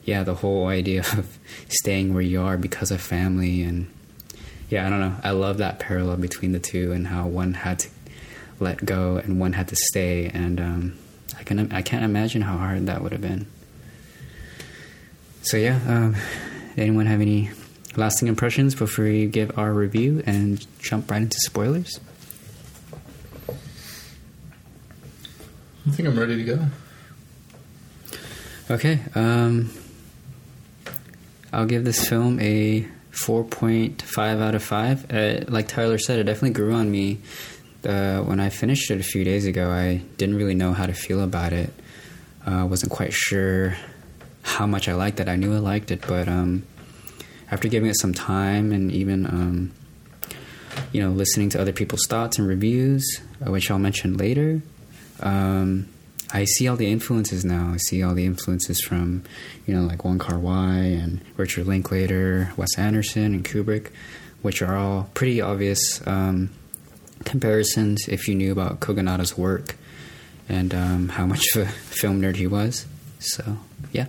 yeah, 0.05 0.23
the 0.23 0.35
whole 0.35 0.69
idea 0.69 1.01
of 1.01 1.39
staying 1.69 2.15
where 2.15 2.23
you 2.23 2.41
are 2.43 2.57
because 2.57 2.91
of 2.91 3.01
family, 3.01 3.63
and 3.63 3.91
yeah, 4.69 4.87
I 4.87 4.91
don't 4.91 5.01
know. 5.01 5.17
I 5.23 5.31
love 5.31 5.59
that 5.59 5.79
parallel 5.79 6.17
between 6.17 6.53
the 6.53 6.61
two 6.61 6.93
and 6.93 7.07
how 7.07 7.27
one 7.27 7.55
had 7.55 7.81
to 7.81 7.89
let 8.61 8.85
go 8.85 9.17
and 9.17 9.41
one 9.41 9.53
had 9.53 9.69
to 9.69 9.77
stay, 9.77 10.29
and 10.29 10.61
um, 10.61 10.99
I 11.39 11.43
can 11.43 11.73
I 11.73 11.83
can't 11.83 12.05
imagine 12.05 12.43
how 12.43 12.57
hard 12.57 12.87
that 12.87 13.03
would 13.03 13.13
have 13.13 13.21
been. 13.21 13.47
So 15.43 15.57
yeah, 15.57 15.81
um, 15.89 16.17
anyone 16.77 17.07
have 17.07 17.21
any 17.21 17.51
lasting 17.97 18.29
impressions 18.29 18.75
before 18.75 19.05
we 19.05 19.27
give 19.27 19.59
our 19.59 19.73
review 19.73 20.23
and 20.25 20.65
jump 20.79 21.11
right 21.11 21.23
into 21.23 21.37
spoilers? 21.41 22.01
I 25.87 25.91
think 25.91 26.09
I'm 26.09 26.19
ready 26.19 26.37
to 26.37 26.45
go. 26.45 26.67
Okay, 28.71 29.01
um, 29.15 29.71
I'll 31.53 31.67
give 31.67 31.85
this 31.85 32.09
film 32.09 32.39
a 32.41 32.87
4.5 33.13 34.41
out 34.41 34.55
of 34.55 34.63
5. 34.63 35.13
Uh, 35.13 35.41
like 35.49 35.69
Tyler 35.69 35.99
said, 35.99 36.19
it 36.21 36.25
definitely 36.25 36.51
grew 36.51 36.73
on 36.73 36.91
me. 36.91 37.19
Uh, 37.85 38.21
when 38.21 38.39
I 38.39 38.49
finished 38.49 38.91
it 38.91 39.01
a 39.01 39.03
few 39.03 39.25
days 39.25 39.45
ago, 39.45 39.71
I 39.71 40.03
didn't 40.17 40.37
really 40.37 40.55
know 40.55 40.73
how 40.73 40.87
to 40.87 40.95
feel 40.95 41.21
about 41.21 41.53
it. 41.53 41.73
I 42.47 42.61
uh, 42.61 42.67
wasn't 42.67 42.93
quite 42.93 43.13
sure 43.13 43.77
how 44.43 44.67
much 44.67 44.89
I 44.89 44.95
liked 44.95 45.21
it. 45.21 45.29
I 45.29 45.37
knew 45.37 45.55
I 45.55 45.59
liked 45.59 45.91
it, 45.91 46.05
but 46.07 46.29
um, 46.29 46.65
after 47.51 47.69
giving 47.69 47.91
it 47.91 47.99
some 47.99 48.15
time 48.15 48.73
and 48.73 48.91
even 48.93 49.27
um, 49.27 49.73
you 50.93 51.03
know 51.03 51.11
listening 51.11 51.49
to 51.51 51.61
other 51.61 51.73
people's 51.73 52.07
thoughts 52.09 52.39
and 52.39 52.47
reviews, 52.47 53.21
uh, 53.45 53.51
which 53.51 53.71
I'll 53.71 53.79
mention 53.79 54.17
later, 54.17 54.63
um, 55.23 55.89
I 56.33 56.45
see 56.45 56.67
all 56.67 56.77
the 56.77 56.91
influences 56.91 57.45
now. 57.45 57.73
I 57.75 57.77
see 57.77 58.03
all 58.03 58.15
the 58.15 58.25
influences 58.25 58.81
from, 58.81 59.23
you 59.67 59.75
know, 59.75 59.83
like 59.83 60.05
Wong 60.05 60.19
Kar 60.19 60.39
Wai 60.39 60.77
and 60.77 61.21
Richard 61.37 61.67
Linklater, 61.67 62.53
Wes 62.57 62.79
Anderson, 62.79 63.35
and 63.35 63.45
Kubrick, 63.45 63.91
which 64.41 64.63
are 64.63 64.77
all 64.77 65.11
pretty 65.13 65.43
obvious 65.43 66.01
um, 66.07 66.51
comparisons 67.25 68.09
if 68.09 68.29
you 68.29 68.35
knew 68.35 68.51
about 68.51 68.81
Kogonada's 68.81 69.37
work 69.37 69.77
and 70.49 70.75
um, 70.75 71.09
how 71.11 71.27
much 71.27 71.45
of 71.55 71.63
a 71.63 71.67
film 71.71 72.23
nerd 72.23 72.37
he 72.37 72.47
was. 72.47 72.87
So, 73.19 73.59
yeah. 73.93 74.07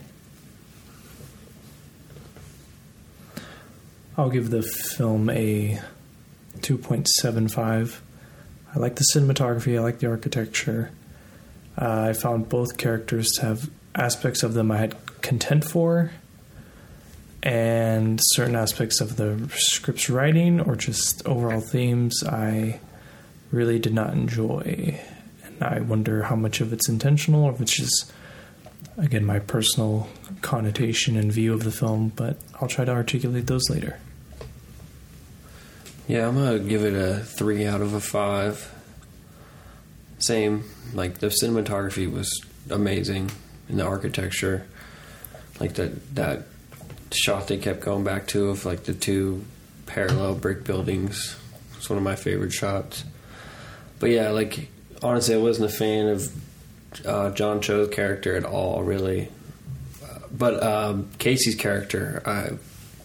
I'll 4.17 4.29
give 4.29 4.49
the 4.49 4.61
film 4.61 5.29
a 5.29 5.81
2.75. 6.59 7.99
I 8.73 8.79
like 8.79 8.95
the 8.95 9.05
cinematography, 9.13 9.77
I 9.77 9.81
like 9.81 9.99
the 9.99 10.07
architecture. 10.07 10.91
Uh, 11.77 12.07
I 12.09 12.13
found 12.13 12.49
both 12.49 12.77
characters 12.77 13.31
to 13.33 13.41
have 13.43 13.69
aspects 13.95 14.43
of 14.43 14.53
them 14.53 14.71
I 14.71 14.77
had 14.77 14.95
content 15.21 15.63
for, 15.65 16.11
and 17.41 18.19
certain 18.21 18.55
aspects 18.55 19.01
of 19.01 19.17
the 19.17 19.49
script's 19.53 20.09
writing 20.09 20.61
or 20.61 20.75
just 20.75 21.27
overall 21.27 21.59
themes 21.59 22.23
I 22.23 22.79
really 23.51 23.79
did 23.79 23.93
not 23.93 24.13
enjoy. 24.13 24.99
And 25.43 25.61
I 25.61 25.79
wonder 25.81 26.23
how 26.23 26.35
much 26.35 26.61
of 26.61 26.71
it's 26.73 26.87
intentional 26.87 27.43
or 27.43 27.51
if 27.51 27.61
it's 27.61 27.75
just, 27.75 28.11
again, 28.97 29.25
my 29.25 29.39
personal 29.39 30.07
connotation 30.41 31.17
and 31.17 31.31
view 31.31 31.53
of 31.53 31.63
the 31.63 31.71
film, 31.71 32.13
but 32.15 32.37
I'll 32.59 32.67
try 32.67 32.85
to 32.85 32.91
articulate 32.91 33.47
those 33.47 33.69
later. 33.69 33.99
Yeah, 36.07 36.27
I'm 36.27 36.35
gonna 36.35 36.59
give 36.59 36.83
it 36.83 36.93
a 36.93 37.19
three 37.19 37.65
out 37.65 37.81
of 37.81 37.93
a 37.93 38.01
five. 38.01 38.72
Same, 40.23 40.63
like 40.93 41.19
the 41.19 41.27
cinematography 41.27 42.11
was 42.11 42.45
amazing, 42.69 43.31
and 43.67 43.79
the 43.79 43.85
architecture, 43.85 44.65
like 45.59 45.73
that 45.73 46.15
that 46.15 46.43
shot 47.11 47.47
they 47.47 47.57
kept 47.57 47.81
going 47.81 48.03
back 48.03 48.27
to 48.27 48.49
of 48.49 48.65
like 48.65 48.83
the 48.83 48.93
two 48.93 49.43
parallel 49.85 50.35
brick 50.35 50.63
buildings. 50.63 51.37
It's 51.77 51.89
one 51.89 51.97
of 51.97 52.03
my 52.03 52.15
favorite 52.15 52.53
shots. 52.53 53.03
But 53.99 54.11
yeah, 54.11 54.29
like 54.29 54.69
honestly, 55.01 55.35
I 55.35 55.37
wasn't 55.37 55.69
a 55.69 55.73
fan 55.73 56.07
of 56.07 56.31
uh, 57.05 57.29
John 57.31 57.61
Cho's 57.61 57.89
character 57.89 58.35
at 58.35 58.45
all, 58.45 58.83
really. 58.83 59.29
But 60.31 60.63
um, 60.63 61.09
Casey's 61.19 61.55
character, 61.55 62.23
I 62.25 62.51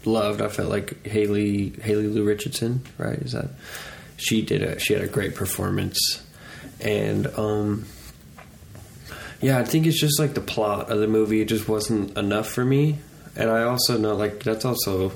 loved. 0.05 0.41
I 0.41 0.49
felt 0.49 0.71
like 0.71 1.07
Haley 1.07 1.71
Haley 1.83 2.07
Lu 2.07 2.25
Richardson, 2.25 2.83
right? 2.97 3.19
Is 3.19 3.33
that 3.33 3.51
she 4.17 4.43
did 4.43 4.63
a 4.63 4.79
she 4.79 4.95
had 4.95 5.03
a 5.03 5.09
great 5.09 5.35
performance, 5.35 6.23
and 6.81 7.27
um, 7.39 7.87
yeah, 9.41 9.59
I 9.59 9.65
think 9.65 9.87
it's 9.87 10.01
just 10.01 10.19
like 10.19 10.35
the 10.35 10.41
plot 10.41 10.91
of 10.91 10.99
the 10.99 11.09
movie. 11.09 11.41
It 11.41 11.47
just 11.47 11.69
wasn't 11.69 12.17
enough 12.17 12.49
for 12.49 12.65
me, 12.65 12.99
and 13.37 13.51
I 13.51 13.63
also 13.63 13.99
know 13.99 14.15
like 14.15 14.43
that's 14.43 14.65
also 14.65 15.13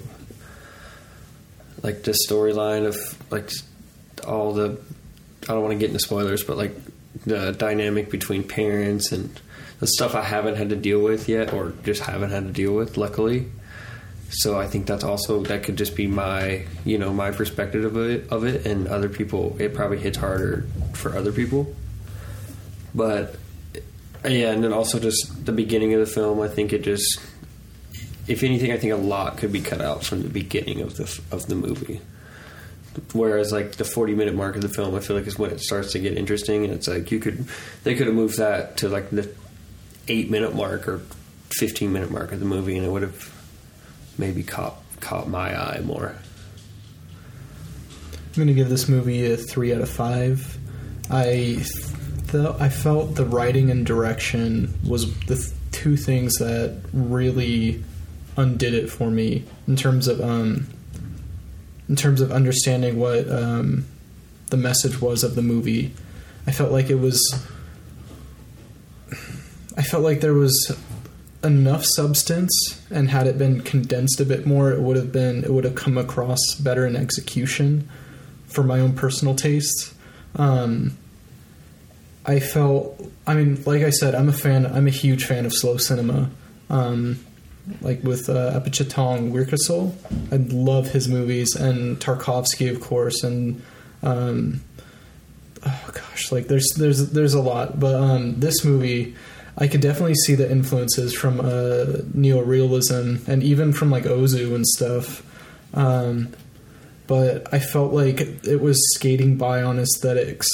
like 1.82 2.04
the 2.04 2.16
storyline 2.28 2.86
of 2.86 2.96
like 3.30 3.50
all 4.26 4.52
the 4.52 4.80
I 5.44 5.52
don't 5.52 5.62
want 5.62 5.72
to 5.72 5.78
get 5.78 5.88
into 5.88 6.00
spoilers, 6.00 6.44
but 6.44 6.56
like 6.56 6.74
the 7.26 7.52
dynamic 7.52 8.10
between 8.10 8.44
parents 8.44 9.12
and 9.12 9.40
the 9.80 9.86
stuff 9.86 10.14
I 10.14 10.22
haven't 10.22 10.54
had 10.54 10.70
to 10.70 10.76
deal 10.76 11.00
with 11.00 11.28
yet, 11.28 11.52
or 11.52 11.72
just 11.82 12.02
haven't 12.02 12.30
had 12.30 12.46
to 12.46 12.52
deal 12.52 12.72
with. 12.72 12.96
Luckily, 12.96 13.50
so 14.32 14.58
I 14.58 14.66
think 14.66 14.86
that's 14.86 15.04
also 15.04 15.42
that 15.42 15.62
could 15.62 15.76
just 15.76 15.94
be 15.94 16.06
my 16.06 16.64
you 16.84 16.96
know 16.96 17.12
my 17.12 17.30
perspective 17.30 17.84
of 17.84 17.96
it, 17.98 18.28
of 18.30 18.44
it, 18.44 18.66
and 18.66 18.88
other 18.88 19.08
people 19.08 19.56
it 19.60 19.74
probably 19.74 19.98
hits 19.98 20.16
harder 20.16 20.64
for 20.94 21.14
other 21.14 21.32
people. 21.32 21.74
But 22.94 23.36
yeah, 24.24 24.52
and 24.52 24.64
then 24.64 24.72
also 24.72 24.98
just 24.98 25.44
the 25.44 25.52
beginning 25.52 25.92
of 25.92 26.00
the 26.00 26.06
film. 26.06 26.40
I 26.40 26.48
think 26.48 26.72
it 26.72 26.82
just, 26.82 27.20
if 28.26 28.42
anything, 28.42 28.72
I 28.72 28.78
think 28.78 28.92
a 28.92 28.96
lot 28.96 29.36
could 29.36 29.52
be 29.52 29.60
cut 29.60 29.82
out 29.82 30.04
from 30.04 30.22
the 30.22 30.30
beginning 30.30 30.80
of 30.80 30.96
the 30.96 31.20
of 31.30 31.46
the 31.46 31.54
movie. 31.54 32.00
Whereas 33.12 33.52
like 33.52 33.72
the 33.72 33.84
forty 33.84 34.14
minute 34.14 34.34
mark 34.34 34.56
of 34.56 34.62
the 34.62 34.68
film, 34.68 34.94
I 34.94 35.00
feel 35.00 35.16
like 35.16 35.26
is 35.26 35.38
when 35.38 35.50
it 35.50 35.60
starts 35.60 35.92
to 35.92 35.98
get 35.98 36.16
interesting, 36.16 36.64
and 36.64 36.72
it's 36.72 36.88
like 36.88 37.10
you 37.10 37.20
could 37.20 37.46
they 37.84 37.94
could 37.94 38.06
have 38.06 38.16
moved 38.16 38.38
that 38.38 38.78
to 38.78 38.88
like 38.88 39.10
the 39.10 39.30
eight 40.08 40.30
minute 40.30 40.54
mark 40.54 40.88
or 40.88 41.02
fifteen 41.50 41.92
minute 41.92 42.10
mark 42.10 42.32
of 42.32 42.40
the 42.40 42.46
movie, 42.46 42.76
and 42.78 42.86
it 42.86 42.90
would 42.90 43.02
have 43.02 43.31
maybe 44.18 44.42
caught 44.42 44.76
caught 45.00 45.28
my 45.28 45.56
eye 45.56 45.80
more. 45.84 46.14
I'm 48.36 48.46
to 48.46 48.54
give 48.54 48.70
this 48.70 48.88
movie 48.88 49.30
a 49.30 49.36
three 49.36 49.74
out 49.74 49.82
of 49.82 49.90
five. 49.90 50.58
I 51.10 51.62
th- 52.30 52.54
I 52.58 52.68
felt 52.70 53.16
the 53.16 53.26
writing 53.26 53.70
and 53.70 53.84
direction 53.84 54.72
was 54.86 55.14
the 55.26 55.36
th- 55.36 55.50
two 55.70 55.96
things 55.96 56.34
that 56.36 56.80
really 56.92 57.84
undid 58.36 58.72
it 58.72 58.88
for 58.88 59.10
me 59.10 59.44
in 59.66 59.76
terms 59.76 60.08
of 60.08 60.20
um, 60.20 60.66
in 61.88 61.96
terms 61.96 62.20
of 62.22 62.32
understanding 62.32 62.98
what 62.98 63.28
um, 63.28 63.84
the 64.48 64.56
message 64.56 65.00
was 65.00 65.22
of 65.24 65.34
the 65.34 65.42
movie. 65.42 65.92
I 66.46 66.52
felt 66.52 66.72
like 66.72 66.88
it 66.88 66.96
was. 66.96 67.20
I 69.76 69.82
felt 69.82 70.02
like 70.02 70.20
there 70.20 70.34
was 70.34 70.74
enough 71.44 71.84
substance, 71.84 72.52
and 72.90 73.10
had 73.10 73.26
it 73.26 73.38
been 73.38 73.60
condensed 73.60 74.20
a 74.20 74.24
bit 74.24 74.46
more, 74.46 74.70
it 74.72 74.80
would 74.80 74.96
have 74.96 75.12
been 75.12 75.44
it 75.44 75.52
would 75.52 75.64
have 75.64 75.74
come 75.74 75.98
across 75.98 76.38
better 76.60 76.86
in 76.86 76.96
execution 76.96 77.88
for 78.46 78.62
my 78.62 78.80
own 78.80 78.94
personal 78.94 79.34
tastes. 79.34 79.94
Um, 80.36 80.96
I 82.24 82.38
felt, 82.38 83.04
I 83.26 83.34
mean, 83.34 83.62
like 83.64 83.82
I 83.82 83.90
said, 83.90 84.14
I'm 84.14 84.28
a 84.28 84.32
fan. 84.32 84.66
I'm 84.66 84.86
a 84.86 84.90
huge 84.90 85.24
fan 85.24 85.44
of 85.44 85.52
slow 85.52 85.76
cinema. 85.76 86.30
Um, 86.70 87.18
like 87.80 88.02
with 88.02 88.28
uh, 88.28 88.58
Apichatpong 88.58 89.32
Wirkasol, 89.32 89.94
I 90.32 90.36
love 90.36 90.88
his 90.88 91.08
movies, 91.08 91.54
and 91.54 91.98
Tarkovsky, 91.98 92.70
of 92.70 92.80
course, 92.80 93.22
and 93.22 93.62
um, 94.02 94.62
oh 95.64 95.90
gosh, 95.92 96.32
like 96.32 96.48
there's 96.48 96.68
there's 96.76 97.10
there's 97.10 97.34
a 97.34 97.42
lot. 97.42 97.78
But 97.78 97.94
um, 97.94 98.40
this 98.40 98.64
movie, 98.64 99.14
I 99.56 99.68
could 99.68 99.80
definitely 99.80 100.14
see 100.14 100.34
the 100.34 100.50
influences 100.50 101.14
from 101.14 101.40
uh, 101.40 102.00
neorealism 102.16 103.26
and 103.28 103.42
even 103.42 103.72
from 103.72 103.90
like 103.90 104.04
Ozu 104.04 104.54
and 104.54 104.66
stuff. 104.66 105.22
Um, 105.74 106.32
but 107.06 107.52
I 107.52 107.58
felt 107.58 107.92
like 107.92 108.20
it 108.20 108.60
was 108.60 108.78
skating 108.94 109.36
by 109.36 109.62
on 109.62 109.78
aesthetics 109.78 110.48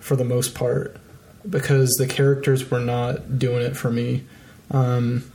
for 0.00 0.16
the 0.16 0.24
most 0.24 0.54
part 0.54 0.96
because 1.48 1.90
the 1.98 2.06
characters 2.06 2.70
were 2.70 2.80
not 2.80 3.38
doing 3.38 3.62
it 3.62 3.76
for 3.76 3.90
me. 3.90 4.24
Um, 4.70 5.30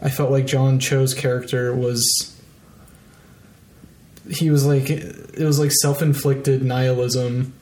I 0.00 0.10
felt 0.10 0.30
like 0.30 0.46
John 0.46 0.78
Cho's 0.78 1.14
character 1.14 1.74
was 1.74 2.30
he 4.30 4.50
was 4.50 4.64
like 4.64 4.88
it 4.88 5.44
was 5.44 5.58
like 5.58 5.70
self-inflicted 5.70 6.62
nihilism 6.62 7.52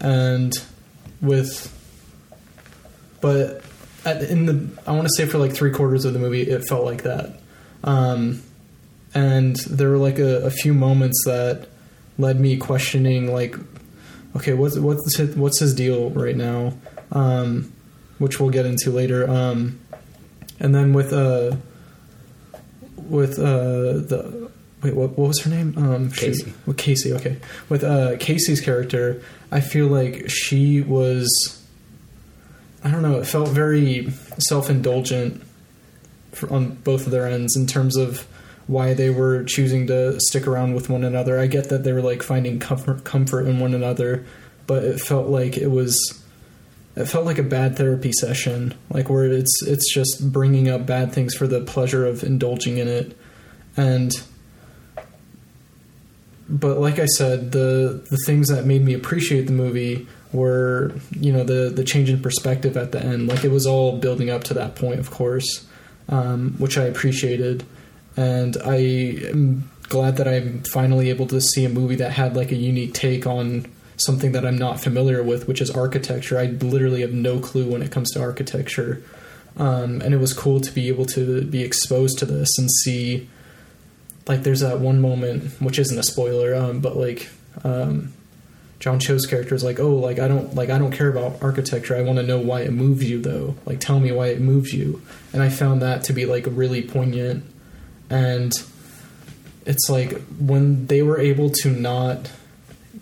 and 0.00 0.52
with 1.20 1.72
but 3.26 3.60
at, 4.04 4.22
in 4.22 4.46
the 4.46 4.68
I 4.86 4.92
want 4.92 5.08
to 5.08 5.12
say 5.16 5.26
for 5.26 5.38
like 5.38 5.52
three 5.52 5.72
quarters 5.72 6.04
of 6.04 6.12
the 6.12 6.20
movie 6.20 6.42
it 6.42 6.64
felt 6.68 6.84
like 6.84 7.02
that. 7.02 7.40
Um, 7.82 8.40
and 9.14 9.56
there 9.68 9.90
were 9.90 9.98
like 9.98 10.20
a, 10.20 10.44
a 10.44 10.50
few 10.50 10.72
moments 10.72 11.24
that 11.26 11.68
led 12.18 12.38
me 12.38 12.56
questioning 12.56 13.32
like 13.32 13.56
okay 14.36 14.54
what's 14.54 14.78
what's 14.78 15.16
his, 15.16 15.34
what's 15.34 15.58
his 15.58 15.74
deal 15.74 16.10
right 16.10 16.36
now? 16.36 16.74
Um, 17.10 17.72
which 18.18 18.38
we'll 18.38 18.50
get 18.50 18.64
into 18.64 18.92
later. 18.92 19.28
Um, 19.28 19.80
and 20.60 20.72
then 20.72 20.92
with 20.92 21.12
uh 21.12 21.56
with 22.96 23.40
uh 23.40 24.06
the 24.06 24.50
wait 24.84 24.94
what 24.94 25.18
what 25.18 25.26
was 25.26 25.40
her 25.40 25.50
name? 25.50 25.74
Um. 25.76 26.12
Casey. 26.12 26.52
with 26.64 26.76
Casey 26.76 27.12
okay. 27.12 27.38
With 27.68 27.82
uh 27.82 28.18
Casey's 28.18 28.60
character 28.60 29.20
I 29.50 29.60
feel 29.62 29.88
like 29.88 30.30
she 30.30 30.80
was 30.80 31.55
I 32.86 32.90
don't 32.92 33.02
know 33.02 33.18
it 33.18 33.26
felt 33.26 33.48
very 33.48 34.12
self-indulgent 34.38 35.42
on 36.48 36.74
both 36.76 37.06
of 37.06 37.10
their 37.10 37.26
ends 37.26 37.56
in 37.56 37.66
terms 37.66 37.96
of 37.96 38.26
why 38.68 38.94
they 38.94 39.10
were 39.10 39.42
choosing 39.42 39.88
to 39.88 40.20
stick 40.20 40.46
around 40.46 40.74
with 40.74 40.88
one 40.88 41.02
another. 41.02 41.40
I 41.40 41.48
get 41.48 41.68
that 41.70 41.82
they 41.82 41.92
were 41.92 42.00
like 42.00 42.22
finding 42.22 42.60
comfort 42.60 43.02
comfort 43.02 43.46
in 43.48 43.58
one 43.58 43.74
another 43.74 44.24
but 44.68 44.84
it 44.84 45.00
felt 45.00 45.26
like 45.26 45.56
it 45.56 45.66
was 45.66 46.22
it 46.94 47.06
felt 47.06 47.26
like 47.26 47.38
a 47.38 47.42
bad 47.42 47.76
therapy 47.76 48.12
session 48.12 48.72
like 48.90 49.10
where 49.10 49.24
it's 49.24 49.62
it's 49.66 49.92
just 49.92 50.32
bringing 50.32 50.68
up 50.68 50.86
bad 50.86 51.12
things 51.12 51.34
for 51.34 51.48
the 51.48 51.62
pleasure 51.62 52.06
of 52.06 52.22
indulging 52.22 52.78
in 52.78 52.86
it. 52.86 53.18
And 53.76 54.14
but 56.48 56.78
like 56.78 57.00
i 57.00 57.06
said 57.06 57.50
the 57.50 58.04
the 58.08 58.16
things 58.18 58.46
that 58.46 58.64
made 58.64 58.80
me 58.80 58.94
appreciate 58.94 59.48
the 59.48 59.52
movie 59.52 60.06
were 60.32 60.92
you 61.12 61.32
know 61.32 61.44
the 61.44 61.70
the 61.70 61.84
change 61.84 62.10
in 62.10 62.20
perspective 62.20 62.76
at 62.76 62.92
the 62.92 63.02
end 63.02 63.28
like 63.28 63.44
it 63.44 63.50
was 63.50 63.66
all 63.66 63.96
building 63.98 64.28
up 64.28 64.44
to 64.44 64.54
that 64.54 64.74
point 64.74 64.98
of 64.98 65.10
course 65.10 65.66
um, 66.08 66.54
which 66.58 66.76
i 66.76 66.84
appreciated 66.84 67.64
and 68.16 68.56
i 68.64 68.76
am 68.76 69.70
glad 69.88 70.16
that 70.16 70.26
i'm 70.26 70.62
finally 70.64 71.10
able 71.10 71.26
to 71.26 71.40
see 71.40 71.64
a 71.64 71.68
movie 71.68 71.96
that 71.96 72.12
had 72.12 72.34
like 72.36 72.50
a 72.50 72.56
unique 72.56 72.92
take 72.92 73.26
on 73.26 73.66
something 73.98 74.32
that 74.32 74.44
I'm 74.44 74.58
not 74.58 74.80
familiar 74.80 75.22
with, 75.22 75.48
which 75.48 75.60
is 75.60 75.70
architecture. 75.70 76.38
I 76.38 76.46
literally 76.46 77.00
have 77.00 77.12
no 77.12 77.38
clue 77.38 77.70
when 77.70 77.82
it 77.82 77.90
comes 77.90 78.10
to 78.12 78.20
architecture. 78.20 79.02
Um, 79.56 80.02
and 80.02 80.12
it 80.12 80.18
was 80.18 80.34
cool 80.34 80.60
to 80.60 80.70
be 80.70 80.88
able 80.88 81.06
to 81.06 81.42
be 81.42 81.62
exposed 81.62 82.18
to 82.18 82.26
this 82.26 82.58
and 82.58 82.70
see, 82.70 83.28
like, 84.28 84.42
there's 84.42 84.60
that 84.60 84.80
one 84.80 85.00
moment, 85.00 85.60
which 85.60 85.78
isn't 85.78 85.98
a 85.98 86.02
spoiler, 86.02 86.54
um, 86.54 86.80
but 86.80 86.96
like, 86.96 87.28
um, 87.64 88.12
John 88.78 89.00
Cho's 89.00 89.26
character 89.26 89.54
is 89.54 89.64
like, 89.64 89.80
oh, 89.80 89.94
like 89.94 90.18
I 90.18 90.28
don't 90.28 90.54
like 90.54 90.68
I 90.68 90.78
don't 90.78 90.92
care 90.92 91.08
about 91.08 91.42
architecture. 91.42 91.96
I 91.96 92.02
want 92.02 92.18
to 92.18 92.22
know 92.22 92.38
why 92.38 92.60
it 92.60 92.72
moves 92.72 93.08
you, 93.08 93.20
though. 93.20 93.56
Like, 93.64 93.80
tell 93.80 94.00
me 94.00 94.12
why 94.12 94.28
it 94.28 94.40
moves 94.40 94.72
you. 94.72 95.00
And 95.32 95.42
I 95.42 95.48
found 95.48 95.80
that 95.82 96.04
to 96.04 96.12
be 96.12 96.26
like 96.26 96.44
really 96.48 96.82
poignant, 96.82 97.44
and 98.10 98.52
it's 99.64 99.88
like 99.88 100.20
when 100.38 100.86
they 100.86 101.02
were 101.02 101.18
able 101.18 101.50
to 101.50 101.70
not 101.70 102.30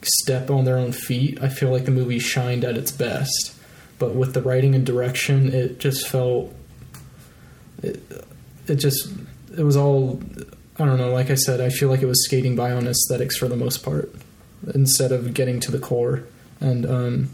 step 0.03 0.51
on 0.51 0.64
their 0.64 0.77
own 0.77 0.93
feet, 0.93 1.43
I 1.43 1.49
feel 1.49 1.70
like 1.70 1.87
the 1.87 1.91
movie 1.91 2.18
shined 2.18 2.64
at 2.64 2.77
its 2.77 2.93
best. 2.93 3.55
But 3.99 4.14
with 4.14 4.35
the 4.35 4.43
writing 4.43 4.75
and 4.75 4.87
direction, 4.87 5.53
it 5.53 5.81
just 5.81 6.07
felt 6.07 6.55
it, 7.83 8.01
it 8.68 8.77
just 8.77 9.09
it 9.57 9.64
was 9.64 9.77
all 9.77 10.22
I 10.79 10.85
don't 10.85 10.99
know, 10.99 11.11
like 11.11 11.31
I 11.31 11.35
said, 11.35 11.61
I 11.61 11.68
feel 11.68 11.89
like 11.89 12.03
it 12.03 12.07
was 12.07 12.25
skating 12.25 12.55
by 12.55 12.70
on 12.70 12.87
aesthetics 12.87 13.37
for 13.37 13.49
the 13.49 13.57
most 13.57 13.85
part 13.85 14.12
instead 14.75 15.12
of 15.12 15.35
getting 15.35 15.61
to 15.61 15.71
the 15.71 15.79
core. 15.79 16.25
And 16.61 16.87
um 16.87 17.31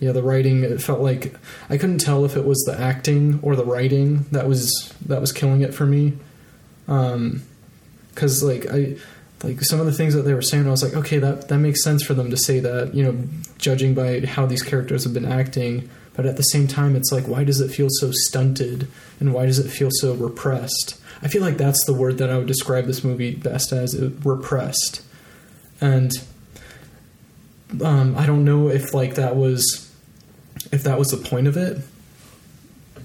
yeah, 0.00 0.12
the 0.12 0.22
writing 0.22 0.64
it 0.64 0.82
felt 0.82 1.00
like 1.00 1.34
I 1.70 1.78
couldn't 1.78 1.98
tell 1.98 2.24
if 2.24 2.36
it 2.36 2.44
was 2.44 2.58
the 2.64 2.78
acting 2.78 3.38
or 3.42 3.54
the 3.54 3.64
writing 3.64 4.26
that 4.32 4.48
was 4.48 4.92
that 5.06 5.20
was 5.20 5.32
killing 5.32 5.62
it 5.62 5.74
for 5.74 5.86
me. 5.86 6.14
Um 6.88 7.42
cuz 8.14 8.42
like 8.42 8.66
I 8.70 8.96
like 9.44 9.60
some 9.62 9.80
of 9.80 9.86
the 9.86 9.92
things 9.92 10.14
that 10.14 10.22
they 10.22 10.34
were 10.34 10.42
saying, 10.42 10.66
I 10.66 10.70
was 10.70 10.82
like, 10.82 10.94
okay, 10.94 11.18
that 11.18 11.48
that 11.48 11.58
makes 11.58 11.82
sense 11.82 12.02
for 12.04 12.14
them 12.14 12.30
to 12.30 12.36
say 12.36 12.60
that, 12.60 12.94
you 12.94 13.02
know, 13.02 13.24
judging 13.58 13.94
by 13.94 14.20
how 14.20 14.46
these 14.46 14.62
characters 14.62 15.04
have 15.04 15.12
been 15.12 15.24
acting. 15.24 15.88
But 16.14 16.26
at 16.26 16.36
the 16.36 16.42
same 16.42 16.66
time, 16.66 16.94
it's 16.94 17.10
like, 17.10 17.26
why 17.26 17.42
does 17.44 17.60
it 17.60 17.70
feel 17.70 17.88
so 17.90 18.10
stunted, 18.12 18.86
and 19.18 19.32
why 19.32 19.46
does 19.46 19.58
it 19.58 19.70
feel 19.70 19.88
so 19.90 20.12
repressed? 20.12 21.00
I 21.22 21.28
feel 21.28 21.40
like 21.42 21.56
that's 21.56 21.84
the 21.86 21.94
word 21.94 22.18
that 22.18 22.28
I 22.28 22.36
would 22.36 22.46
describe 22.46 22.86
this 22.86 23.02
movie 23.02 23.34
best 23.34 23.72
as: 23.72 23.98
repressed. 23.98 25.02
And 25.82 26.12
um, 27.82 28.16
I 28.16 28.24
don't 28.24 28.44
know 28.44 28.68
if 28.68 28.94
like 28.94 29.16
that 29.16 29.36
was 29.36 29.90
if 30.70 30.84
that 30.84 30.98
was 30.98 31.08
the 31.08 31.16
point 31.16 31.48
of 31.48 31.56
it 31.56 31.78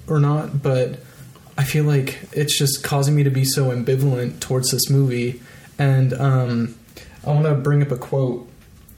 or 0.07 0.19
not, 0.19 0.61
but 0.61 0.99
I 1.57 1.63
feel 1.63 1.83
like 1.83 2.19
it's 2.31 2.57
just 2.57 2.83
causing 2.83 3.15
me 3.15 3.23
to 3.23 3.31
be 3.31 3.43
so 3.43 3.71
ambivalent 3.71 4.39
towards 4.39 4.69
this 4.69 4.89
movie. 4.89 5.41
And 5.79 6.13
um, 6.13 6.75
I 7.25 7.31
want 7.31 7.45
to 7.45 7.55
bring 7.55 7.81
up 7.81 7.91
a 7.91 7.97
quote 7.97 8.47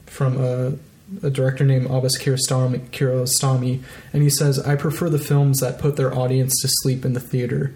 from 0.06 0.38
a, 0.38 0.74
a 1.26 1.30
director 1.30 1.64
named 1.64 1.86
Abbas 1.86 2.18
Kiarostami, 2.18 2.88
Kiarostami, 2.90 3.82
and 4.12 4.22
he 4.22 4.30
says, 4.30 4.58
"I 4.58 4.76
prefer 4.76 5.08
the 5.08 5.18
films 5.18 5.60
that 5.60 5.78
put 5.78 5.96
their 5.96 6.14
audience 6.14 6.60
to 6.60 6.68
sleep 6.68 7.04
in 7.04 7.14
the 7.14 7.20
theater." 7.20 7.74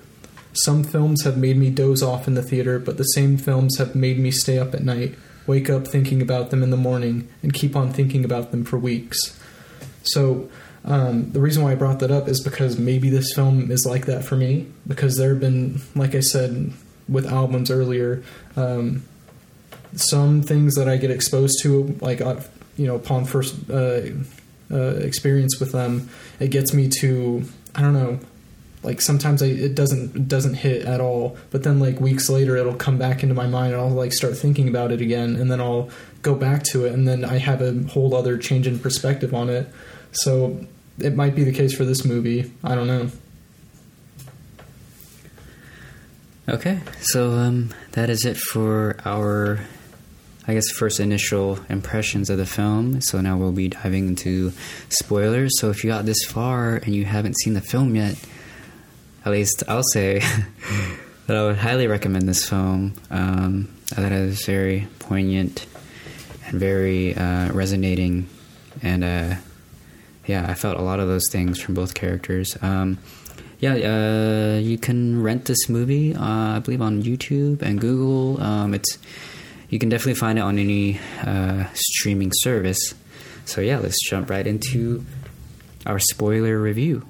Some 0.52 0.84
films 0.84 1.24
have 1.24 1.36
made 1.36 1.56
me 1.56 1.70
doze 1.70 2.02
off 2.02 2.28
in 2.28 2.34
the 2.34 2.42
theater, 2.42 2.78
but 2.78 2.96
the 2.96 3.04
same 3.04 3.36
films 3.36 3.78
have 3.78 3.96
made 3.96 4.20
me 4.20 4.30
stay 4.30 4.56
up 4.56 4.72
at 4.72 4.84
night, 4.84 5.16
wake 5.46 5.68
up 5.68 5.86
thinking 5.86 6.22
about 6.22 6.50
them 6.50 6.62
in 6.62 6.70
the 6.70 6.76
morning, 6.76 7.28
and 7.42 7.52
keep 7.52 7.76
on 7.76 7.92
thinking 7.92 8.24
about 8.24 8.50
them 8.50 8.64
for 8.64 8.78
weeks. 8.78 9.38
So, 10.02 10.48
um, 10.84 11.30
the 11.32 11.40
reason 11.40 11.62
why 11.62 11.72
I 11.72 11.74
brought 11.74 12.00
that 12.00 12.10
up 12.10 12.28
is 12.28 12.42
because 12.42 12.78
maybe 12.78 13.08
this 13.08 13.32
film 13.34 13.70
is 13.70 13.86
like 13.86 14.06
that 14.06 14.24
for 14.24 14.36
me. 14.36 14.66
Because 14.86 15.16
there 15.16 15.30
have 15.30 15.40
been, 15.40 15.80
like 15.94 16.14
I 16.14 16.20
said 16.20 16.72
with 17.08 17.26
albums 17.26 17.70
earlier, 17.70 18.22
um, 18.56 19.02
some 19.94 20.42
things 20.42 20.74
that 20.74 20.88
I 20.88 20.96
get 20.96 21.10
exposed 21.10 21.62
to, 21.62 21.96
like 22.00 22.20
uh, 22.20 22.40
you 22.76 22.86
know, 22.86 22.96
upon 22.96 23.24
first 23.24 23.54
uh, 23.70 24.02
uh, 24.70 24.76
experience 24.96 25.58
with 25.60 25.72
them, 25.72 26.08
it 26.40 26.50
gets 26.50 26.74
me 26.74 26.88
to 27.00 27.44
I 27.74 27.80
don't 27.80 27.94
know. 27.94 28.20
Like 28.84 29.00
sometimes 29.00 29.42
I, 29.42 29.46
it 29.46 29.74
doesn't 29.74 30.14
it 30.14 30.28
doesn't 30.28 30.54
hit 30.54 30.84
at 30.84 31.00
all, 31.00 31.36
but 31.50 31.62
then 31.62 31.80
like 31.80 32.00
weeks 32.00 32.28
later 32.28 32.56
it'll 32.56 32.74
come 32.74 32.98
back 32.98 33.22
into 33.22 33.34
my 33.34 33.46
mind 33.46 33.72
and 33.72 33.80
I'll 33.80 33.88
like 33.88 34.12
start 34.12 34.36
thinking 34.36 34.68
about 34.68 34.92
it 34.92 35.00
again, 35.00 35.36
and 35.36 35.50
then 35.50 35.60
I'll 35.60 35.88
go 36.22 36.34
back 36.34 36.62
to 36.64 36.84
it, 36.84 36.92
and 36.92 37.08
then 37.08 37.24
I 37.24 37.38
have 37.38 37.62
a 37.62 37.72
whole 37.88 38.14
other 38.14 38.36
change 38.36 38.66
in 38.66 38.78
perspective 38.78 39.32
on 39.34 39.48
it. 39.48 39.68
So 40.12 40.64
it 40.98 41.16
might 41.16 41.34
be 41.34 41.44
the 41.44 41.52
case 41.52 41.74
for 41.74 41.84
this 41.84 42.04
movie. 42.04 42.52
I 42.62 42.74
don't 42.74 42.86
know. 42.86 43.10
Okay, 46.46 46.80
so 47.00 47.30
um, 47.32 47.70
that 47.92 48.10
is 48.10 48.26
it 48.26 48.36
for 48.36 48.96
our, 49.06 49.60
I 50.46 50.52
guess, 50.52 50.68
first 50.68 51.00
initial 51.00 51.58
impressions 51.70 52.28
of 52.28 52.36
the 52.36 52.44
film. 52.44 53.00
So 53.00 53.22
now 53.22 53.38
we'll 53.38 53.50
be 53.50 53.68
diving 53.68 54.08
into 54.08 54.52
spoilers. 54.90 55.58
So 55.58 55.70
if 55.70 55.82
you 55.82 55.88
got 55.88 56.04
this 56.04 56.22
far 56.24 56.76
and 56.76 56.94
you 56.94 57.06
haven't 57.06 57.38
seen 57.38 57.54
the 57.54 57.62
film 57.62 57.96
yet, 57.96 58.18
at 59.24 59.32
least 59.32 59.62
I'll 59.68 59.82
say 59.92 60.18
that 61.26 61.36
I 61.36 61.42
would 61.44 61.56
highly 61.56 61.86
recommend 61.86 62.28
this 62.28 62.48
film. 62.48 62.94
Um, 63.10 63.68
I 63.92 63.94
thought 63.96 64.12
it 64.12 64.26
was 64.26 64.44
very 64.44 64.86
poignant 64.98 65.66
and 66.46 66.60
very 66.60 67.14
uh, 67.14 67.52
resonating, 67.52 68.28
and 68.82 69.04
uh, 69.04 69.34
yeah, 70.26 70.46
I 70.48 70.54
felt 70.54 70.78
a 70.78 70.82
lot 70.82 71.00
of 71.00 71.08
those 71.08 71.24
things 71.30 71.60
from 71.60 71.74
both 71.74 71.94
characters. 71.94 72.56
Um, 72.62 72.98
yeah, 73.60 73.74
uh, 73.74 74.58
you 74.58 74.76
can 74.76 75.22
rent 75.22 75.46
this 75.46 75.68
movie, 75.68 76.14
uh, 76.14 76.56
I 76.56 76.58
believe, 76.58 76.82
on 76.82 77.02
YouTube 77.02 77.62
and 77.62 77.80
Google. 77.80 78.42
Um, 78.42 78.74
it's 78.74 78.98
you 79.70 79.78
can 79.78 79.88
definitely 79.88 80.14
find 80.14 80.38
it 80.38 80.42
on 80.42 80.58
any 80.58 81.00
uh, 81.22 81.64
streaming 81.72 82.30
service. 82.34 82.94
So 83.46 83.60
yeah, 83.60 83.78
let's 83.78 83.98
jump 84.08 84.28
right 84.28 84.46
into 84.46 85.04
our 85.86 85.98
spoiler 85.98 86.60
review. 86.60 87.06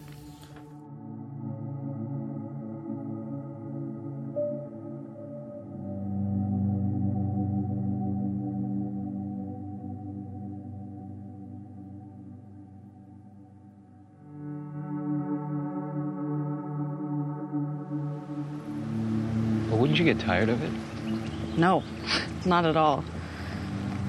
Get 20.17 20.27
tired 20.27 20.49
of 20.49 20.63
it? 20.63 21.59
No, 21.59 21.83
not 22.45 22.65
at 22.65 22.77
all. 22.77 23.05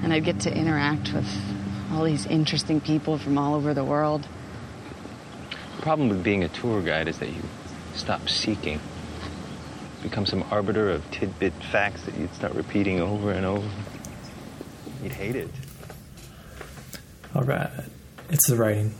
And 0.02 0.12
I'd 0.12 0.24
get 0.24 0.40
to 0.40 0.54
interact 0.54 1.12
with 1.12 1.28
all 1.92 2.04
these 2.04 2.26
interesting 2.26 2.80
people 2.80 3.18
from 3.18 3.38
all 3.38 3.54
over 3.54 3.74
the 3.74 3.84
world. 3.84 4.26
The 5.76 5.82
problem 5.82 6.08
with 6.08 6.22
being 6.22 6.44
a 6.44 6.48
tour 6.48 6.82
guide 6.82 7.08
is 7.08 7.18
that 7.18 7.28
you 7.28 7.42
stop 7.94 8.28
seeking. 8.28 8.80
Become 10.02 10.26
some 10.26 10.44
arbiter 10.50 10.90
of 10.90 11.08
tidbit 11.10 11.52
facts 11.72 12.02
that 12.02 12.16
you'd 12.16 12.34
start 12.34 12.54
repeating 12.54 13.00
over 13.00 13.32
and 13.32 13.46
over. 13.46 13.68
You'd 15.02 15.12
hate 15.12 15.36
it. 15.36 15.50
All 17.34 17.42
right, 17.42 17.70
it's 18.30 18.48
the 18.48 18.56
writing. 18.56 18.94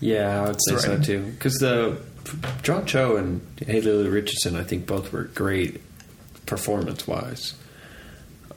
Yeah, 0.00 0.42
I 0.42 0.48
would 0.48 0.58
say 0.68 0.76
so 0.76 1.00
too. 1.00 1.32
Because 1.32 1.54
the 1.54 2.00
John 2.62 2.86
Cho 2.86 3.16
and 3.16 3.40
Haley 3.64 4.08
Richardson, 4.08 4.56
I 4.56 4.64
think 4.64 4.86
both 4.86 5.12
were 5.12 5.24
great 5.24 5.80
performance 6.52 7.06
wise. 7.08 7.54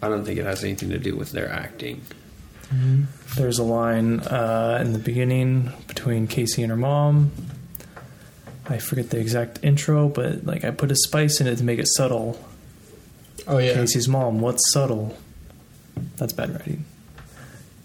I 0.01 0.09
don't 0.09 0.25
think 0.25 0.37
it 0.37 0.45
has 0.45 0.63
anything 0.63 0.89
to 0.89 0.99
do 0.99 1.15
with 1.15 1.31
their 1.31 1.49
acting. 1.49 2.01
There's 3.37 3.57
a 3.57 3.63
line 3.63 4.19
uh, 4.19 4.79
in 4.81 4.91
the 4.91 4.99
beginning 4.99 5.71
between 5.87 6.27
Casey 6.27 6.61
and 6.61 6.71
her 6.71 6.77
mom. 6.77 7.31
I 8.67 8.79
forget 8.79 9.11
the 9.11 9.19
exact 9.19 9.59
intro, 9.63 10.09
but 10.09 10.45
like 10.45 10.65
I 10.65 10.71
put 10.71 10.91
a 10.91 10.95
spice 10.95 11.39
in 11.39 11.47
it 11.47 11.57
to 11.57 11.63
make 11.63 11.79
it 11.79 11.87
subtle. 11.95 12.37
Oh 13.47 13.59
yeah, 13.59 13.73
Casey's 13.73 14.07
mom, 14.07 14.41
what's 14.41 14.73
subtle? 14.73 15.15
That's 16.17 16.33
bad 16.33 16.49
writing. 16.51 16.83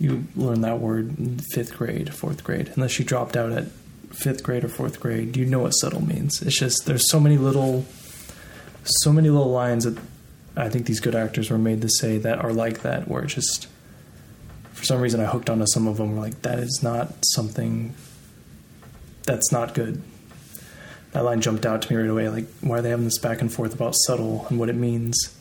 You 0.01 0.25
learn 0.35 0.63
that 0.63 0.81
word 0.81 1.19
in 1.19 1.39
fifth 1.39 1.77
grade, 1.77 2.13
fourth 2.15 2.43
grade, 2.43 2.73
unless 2.75 2.99
you 2.99 3.05
dropped 3.05 3.37
out 3.37 3.53
at 3.53 3.67
fifth 4.11 4.43
grade 4.43 4.65
or 4.65 4.69
fourth 4.69 4.99
grade. 4.99 5.37
You 5.37 5.45
know 5.45 5.61
what 5.61 5.71
subtle 5.73 6.03
means. 6.05 6.43
It's 6.43 6.59
just 6.59 6.87
there's 6.87 7.09
so 7.11 7.21
many 7.21 7.37
little, 7.37 7.85
so 9.01 9.13
many 9.13 9.31
little 9.31 9.51
lines 9.51 9.85
that 9.85 9.99
I 10.57 10.69
think 10.69 10.87
these 10.87 11.01
good 11.01 11.15
actors 11.15 11.51
were 11.51 11.59
made 11.59 11.83
to 11.83 11.89
say 11.89 12.19
that 12.19 12.39
are 12.45 12.53
like 12.53 12.83
that, 12.83 13.09
where 13.09 13.23
it's 13.23 13.35
just 13.35 13.69
for 14.73 14.85
some 14.85 15.01
reason 15.01 15.21
I 15.21 15.27
hooked 15.27 15.51
onto 15.51 15.67
some 15.67 15.87
of 15.87 15.97
them. 15.97 16.17
Like 16.17 16.43
that 16.43 16.59
is 16.59 16.81
not 16.83 17.13
something 17.25 17.95
that's 19.25 19.53
not 19.53 19.75
good. 19.75 20.03
That 21.13 21.25
line 21.25 21.41
jumped 21.41 21.67
out 21.67 21.83
to 21.83 21.93
me 21.93 22.01
right 22.01 22.11
away. 22.11 22.29
Like, 22.29 22.47
why 22.61 22.79
are 22.79 22.83
they 22.83 22.91
having 22.91 23.05
this 23.05 23.19
back 23.19 23.41
and 23.41 23.53
forth 23.53 23.75
about 23.75 23.95
subtle 23.95 24.47
and 24.49 24.59
what 24.59 24.69
it 24.69 24.77
means? 24.77 25.37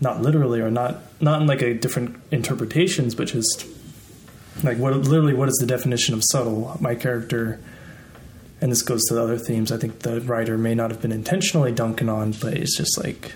Not 0.00 0.22
literally, 0.22 0.60
or 0.60 0.70
not 0.70 1.02
not 1.20 1.42
in 1.42 1.46
like 1.46 1.62
a 1.62 1.74
different 1.74 2.20
interpretations, 2.30 3.14
but 3.14 3.28
just 3.28 3.66
like 4.62 4.78
what 4.78 4.94
literally 4.94 5.34
what 5.34 5.48
is 5.48 5.56
the 5.56 5.66
definition 5.66 6.14
of 6.14 6.22
subtle? 6.24 6.76
My 6.80 6.94
character, 6.94 7.60
and 8.62 8.72
this 8.72 8.80
goes 8.80 9.04
to 9.06 9.14
the 9.14 9.22
other 9.22 9.36
themes. 9.36 9.70
I 9.70 9.76
think 9.76 9.98
the 10.00 10.20
writer 10.22 10.56
may 10.56 10.74
not 10.74 10.90
have 10.90 11.02
been 11.02 11.12
intentionally 11.12 11.72
dunking 11.72 12.08
on, 12.08 12.32
but 12.32 12.54
it's 12.54 12.76
just 12.76 13.02
like 13.02 13.32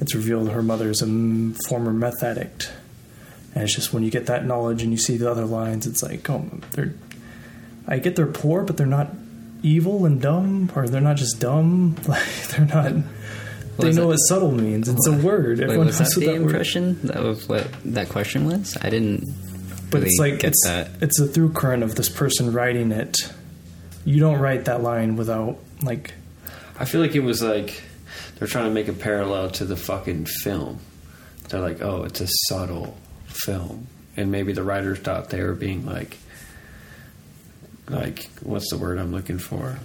it's 0.00 0.14
revealed 0.14 0.50
her 0.50 0.62
mother's 0.62 1.00
a 1.00 1.06
former 1.68 1.92
meth 1.92 2.22
addict, 2.22 2.70
and 3.54 3.64
it's 3.64 3.74
just 3.74 3.94
when 3.94 4.02
you 4.02 4.10
get 4.10 4.26
that 4.26 4.44
knowledge 4.44 4.82
and 4.82 4.92
you 4.92 4.98
see 4.98 5.16
the 5.16 5.30
other 5.30 5.46
lines, 5.46 5.86
it's 5.86 6.02
like 6.02 6.28
oh, 6.28 6.44
they're 6.72 6.92
I 7.86 7.98
get 7.98 8.16
they're 8.16 8.26
poor, 8.26 8.62
but 8.64 8.76
they're 8.76 8.86
not 8.86 9.10
evil 9.62 10.04
and 10.04 10.20
dumb, 10.20 10.70
or 10.74 10.88
they're 10.88 11.00
not 11.00 11.16
just 11.16 11.40
dumb. 11.40 11.96
Like 12.08 12.48
they're 12.48 12.66
not. 12.66 12.92
They 13.78 13.92
know 13.92 14.06
what 14.06 14.16
subtle 14.16 14.52
means. 14.52 14.88
It's 14.88 15.06
a 15.06 15.12
word. 15.12 15.58
Wait, 15.58 15.64
Everyone 15.64 15.86
was 15.86 16.00
knows 16.00 16.14
that 16.14 16.20
the 16.20 16.26
that 16.26 16.32
word. 16.32 16.42
impression? 16.42 16.98
That 17.06 17.22
was 17.22 17.46
what 17.46 17.68
that 17.84 18.08
question 18.08 18.46
was. 18.46 18.76
I 18.80 18.88
didn't. 18.88 19.24
But 19.90 19.98
really 19.98 20.08
it's 20.08 20.18
like 20.18 20.38
get 20.40 20.44
it's 20.48 20.64
that. 20.64 20.90
it's 21.02 21.20
a 21.20 21.26
through 21.26 21.52
current 21.52 21.82
of 21.82 21.94
this 21.94 22.08
person 22.08 22.52
writing 22.52 22.90
it. 22.90 23.18
You 24.06 24.20
don't 24.20 24.38
write 24.38 24.64
that 24.66 24.82
line 24.82 25.16
without 25.16 25.58
like 25.82 26.14
I 26.78 26.84
feel 26.84 27.00
like 27.00 27.14
it 27.14 27.20
was 27.20 27.42
like 27.42 27.82
they're 28.36 28.48
trying 28.48 28.66
to 28.66 28.70
make 28.70 28.88
a 28.88 28.92
parallel 28.92 29.50
to 29.52 29.64
the 29.64 29.76
fucking 29.76 30.26
film. 30.26 30.78
They're 31.48 31.60
like, 31.60 31.82
oh, 31.82 32.04
it's 32.04 32.20
a 32.20 32.28
subtle 32.48 32.96
film, 33.26 33.88
and 34.16 34.30
maybe 34.30 34.52
the 34.52 34.62
writers 34.62 34.98
thought 35.00 35.30
they 35.30 35.42
were 35.42 35.54
being 35.54 35.84
like, 35.84 36.16
like 37.88 38.30
what's 38.42 38.70
the 38.70 38.78
word 38.78 38.98
I'm 38.98 39.12
looking 39.12 39.38
for? 39.38 39.78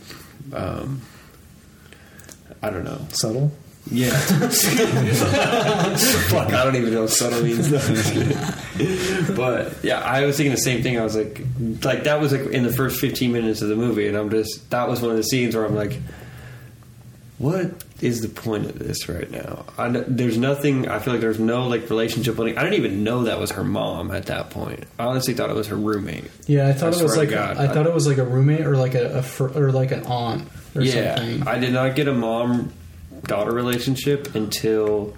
Um, 0.54 1.02
I 2.62 2.70
don't 2.70 2.84
know. 2.84 3.08
subtle. 3.10 3.52
Yeah. 3.90 4.12
Fuck, 6.30 6.54
I 6.54 6.64
don't 6.64 6.76
even 6.76 6.94
know 6.94 7.02
what 7.02 7.10
subtle 7.10 7.44
means. 7.44 7.70
but 9.36 9.84
yeah, 9.84 10.00
I 10.02 10.26
was 10.26 10.38
thinking 10.38 10.52
the 10.52 10.58
same 10.62 10.84
thing. 10.84 11.00
I 11.00 11.04
was 11.04 11.16
like, 11.16 11.42
like 11.84 12.04
that 12.04 12.20
was 12.22 12.32
like 12.32 12.42
in 12.52 12.64
the 12.64 12.72
first 12.72 13.00
15 13.00 13.32
minutes 13.32 13.62
of 13.62 13.70
the 13.70 13.76
movie, 13.76 14.08
and 14.08 14.16
I'm 14.18 14.30
just 14.30 14.70
that 14.70 14.88
was 14.88 15.02
one 15.02 15.12
of 15.12 15.18
the 15.18 15.24
scenes 15.24 15.56
where 15.56 15.66
I'm 15.66 15.76
like, 15.76 16.00
what 17.38 17.84
is 18.02 18.22
the 18.22 18.30
point 18.30 18.66
of 18.66 18.78
this 18.78 19.10
right 19.10 19.30
now? 19.32 19.66
I, 19.78 19.90
there's 19.90 20.38
nothing. 20.38 20.88
I 20.88 21.00
feel 21.00 21.14
like 21.14 21.22
there's 21.22 21.40
no 21.40 21.68
like 21.68 21.90
relationship 21.90 22.36
building. 22.36 22.58
I 22.58 22.64
didn't 22.64 22.76
even 22.78 23.04
know 23.04 23.24
that 23.24 23.40
was 23.40 23.52
her 23.52 23.64
mom 23.64 24.12
at 24.12 24.28
that 24.28 24.52
point. 24.52 24.84
I 25.00 25.06
honestly 25.06 25.34
thought 25.34 25.50
it 25.50 25.56
was 25.56 25.68
her 25.68 25.76
roommate. 25.76 26.30
yeah. 26.46 26.68
I 26.68 26.74
thought 26.74 26.94
I 26.94 27.00
it 27.00 27.04
was 27.04 27.18
like 27.18 27.30
God, 27.32 27.58
I, 27.58 27.64
I- 27.66 27.68
thought 27.68 27.88
it 27.88 27.94
was 27.94 28.08
like 28.08 28.20
a 28.20 28.26
roommate 28.26 28.62
or 28.62 28.78
like 28.78 28.94
a, 28.94 29.18
a 29.18 29.24
fr- 29.24 29.58
or 29.58 29.72
like 29.72 29.92
an 29.92 30.04
aunt 30.04 30.48
or 30.76 30.84
yeah, 30.84 31.16
something. 31.16 31.48
I 31.48 31.58
did 31.58 31.74
not 31.74 31.96
get 31.96 32.08
a 32.08 32.14
mom 32.14 32.72
daughter 33.24 33.52
relationship 33.52 34.36
until 34.36 35.16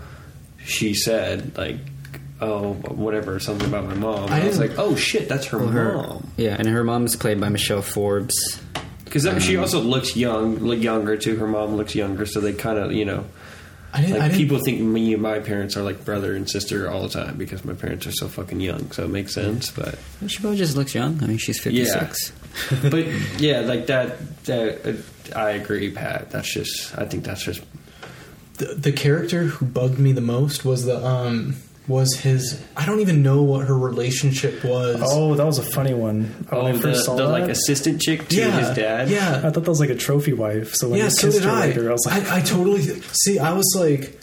she 0.66 0.94
said 0.94 1.58
like 1.58 1.78
oh, 2.42 2.74
whatever, 2.74 3.40
something 3.40 3.68
about 3.68 3.86
my 3.86 3.94
mom. 3.94 4.30
I 4.30 4.42
I, 4.42 4.48
was 4.48 4.60
like, 4.60 4.78
oh 4.78 4.96
shit, 4.96 5.30
that's 5.30 5.46
her 5.48 5.60
Well, 5.60 5.68
her, 5.70 5.94
mom. 5.94 6.32
yeah, 6.36 6.58
and 6.60 6.68
her 6.68 6.84
mom 6.84 7.06
is 7.06 7.16
played 7.16 7.40
by 7.40 7.48
Michelle 7.48 7.82
Forbes. 7.82 8.36
Because 9.06 9.26
Um, 9.26 9.40
she 9.40 9.56
also 9.56 9.80
looks 9.80 10.18
young, 10.18 10.58
look 10.58 10.82
younger 10.82 11.16
too. 11.16 11.38
Her 11.38 11.48
mom 11.48 11.76
looks 11.78 11.96
younger, 11.96 12.26
so 12.26 12.42
they 12.42 12.52
kind 12.52 12.78
of, 12.80 12.92
you 12.92 13.06
know, 13.06 13.24
I 13.94 14.02
didn't. 14.02 14.16
I 14.22 14.28
like 14.28 14.34
people 14.34 14.58
think 14.60 14.82
me 14.82 15.14
and 15.14 15.22
my 15.22 15.40
parents 15.40 15.78
are 15.78 15.84
like 15.84 16.04
brother 16.04 16.36
and 16.36 16.50
sister 16.50 16.90
all 16.90 17.04
the 17.04 17.10
time 17.10 17.38
because 17.38 17.64
my 17.64 17.74
parents 17.76 18.08
are 18.08 18.12
so 18.12 18.28
fucking 18.28 18.60
young. 18.60 18.92
So 18.92 19.04
it 19.06 19.10
makes 19.10 19.34
sense, 19.36 19.70
but 19.72 19.98
She 20.28 20.40
probably 20.40 20.58
just 20.58 20.76
looks 20.76 20.94
young. 20.96 21.24
I 21.24 21.28
mean, 21.28 21.38
she's 21.38 21.62
fifty 21.62 21.86
six. 21.86 22.34
but 22.90 23.06
yeah, 23.40 23.62
like 23.62 23.86
that. 23.88 24.18
that 24.46 24.86
uh, 24.86 25.40
I 25.40 25.52
agree, 25.52 25.92
Pat. 25.92 26.32
That's 26.32 26.52
just. 26.54 26.98
I 26.98 27.06
think 27.06 27.24
that's 27.24 27.44
just. 27.46 27.62
The, 28.58 28.66
the 28.76 28.92
character 28.92 29.44
who 29.46 29.66
bugged 29.66 30.00
me 30.00 30.12
the 30.12 30.22
most 30.22 30.64
was 30.66 30.86
the 30.86 31.04
um 31.06 31.56
was 31.88 32.16
his. 32.20 32.64
I 32.78 32.86
don't 32.86 33.02
even 33.02 33.22
know 33.24 33.42
what 33.44 33.68
her 33.68 33.78
relationship 33.78 34.64
was. 34.64 35.02
Oh, 35.04 35.36
that 35.36 35.46
was 35.46 35.60
a 35.60 35.64
funny 35.64 35.94
one. 35.94 36.26
When 36.26 36.48
Oh, 36.52 36.66
I 36.68 36.72
the, 36.72 36.80
first 36.80 37.06
saw 37.06 37.16
the 37.16 37.26
that, 37.26 37.30
like 37.32 37.50
assistant 37.50 38.02
chick 38.02 38.28
to 38.30 38.36
yeah, 38.38 38.52
his 38.52 38.76
dad. 38.78 39.10
Yeah, 39.10 39.38
I 39.44 39.50
thought 39.50 39.66
that 39.66 39.68
was 39.68 39.80
like 39.82 39.90
a 39.90 39.96
trophy 39.96 40.32
wife. 40.34 40.76
So 40.76 40.88
when 40.90 41.00
yeah, 41.00 41.06
he 41.06 41.10
so 41.12 41.28
kissed 41.28 41.40
did 41.40 41.46
her 41.46 41.52
I. 41.52 41.60
later, 41.68 41.90
I 41.90 41.92
was 41.92 42.06
like, 42.06 42.26
I, 42.32 42.38
I 42.38 42.42
totally 42.42 42.82
see. 43.12 43.38
I 43.38 43.52
was 43.52 43.76
like, 43.78 44.18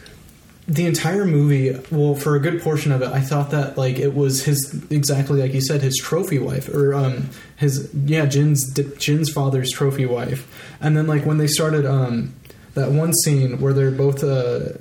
the 0.68 0.87
entire 0.87 1.26
movie. 1.26 1.76
Well, 1.91 2.14
for 2.14 2.35
a 2.35 2.41
good 2.41 2.62
portion 2.62 2.93
of 2.93 3.03
it, 3.03 3.09
I 3.09 3.20
thought 3.20 3.51
that 3.51 3.76
like 3.76 3.99
it 3.99 4.14
was 4.14 4.45
his 4.45 4.83
exactly 4.89 5.43
like 5.43 5.53
you 5.53 5.61
said, 5.61 5.83
his 5.83 5.99
trophy 5.99 6.39
wife 6.39 6.68
or 6.70 6.95
um 6.95 7.28
his 7.57 7.91
yeah 8.07 8.24
Jin's 8.24 8.72
Jin's 8.97 9.28
father's 9.31 9.70
trophy 9.70 10.07
wife. 10.07 10.47
And 10.81 10.97
then 10.97 11.07
like 11.07 11.26
when 11.26 11.37
they 11.37 11.47
started 11.49 11.85
um 11.85 12.35
that 12.75 12.91
one 12.91 13.12
scene 13.14 13.61
where 13.61 13.73
they're 13.73 13.91
both 13.91 14.23
uh 14.23 14.73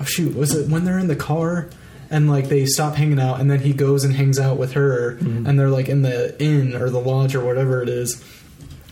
oh 0.00 0.04
shoot 0.04 0.34
was 0.36 0.54
it 0.54 0.68
when 0.68 0.84
they're 0.84 0.98
in 0.98 1.08
the 1.08 1.16
car. 1.16 1.68
And 2.12 2.28
like 2.28 2.48
they 2.48 2.66
stop 2.66 2.96
hanging 2.96 3.20
out, 3.20 3.38
and 3.40 3.48
then 3.48 3.60
he 3.60 3.72
goes 3.72 4.02
and 4.02 4.12
hangs 4.12 4.40
out 4.40 4.56
with 4.56 4.72
her, 4.72 5.10
and 5.46 5.56
they're 5.56 5.70
like 5.70 5.88
in 5.88 6.02
the 6.02 6.34
inn 6.42 6.74
or 6.74 6.90
the 6.90 6.98
lodge 6.98 7.36
or 7.36 7.44
whatever 7.44 7.82
it 7.84 7.88
is. 7.88 8.20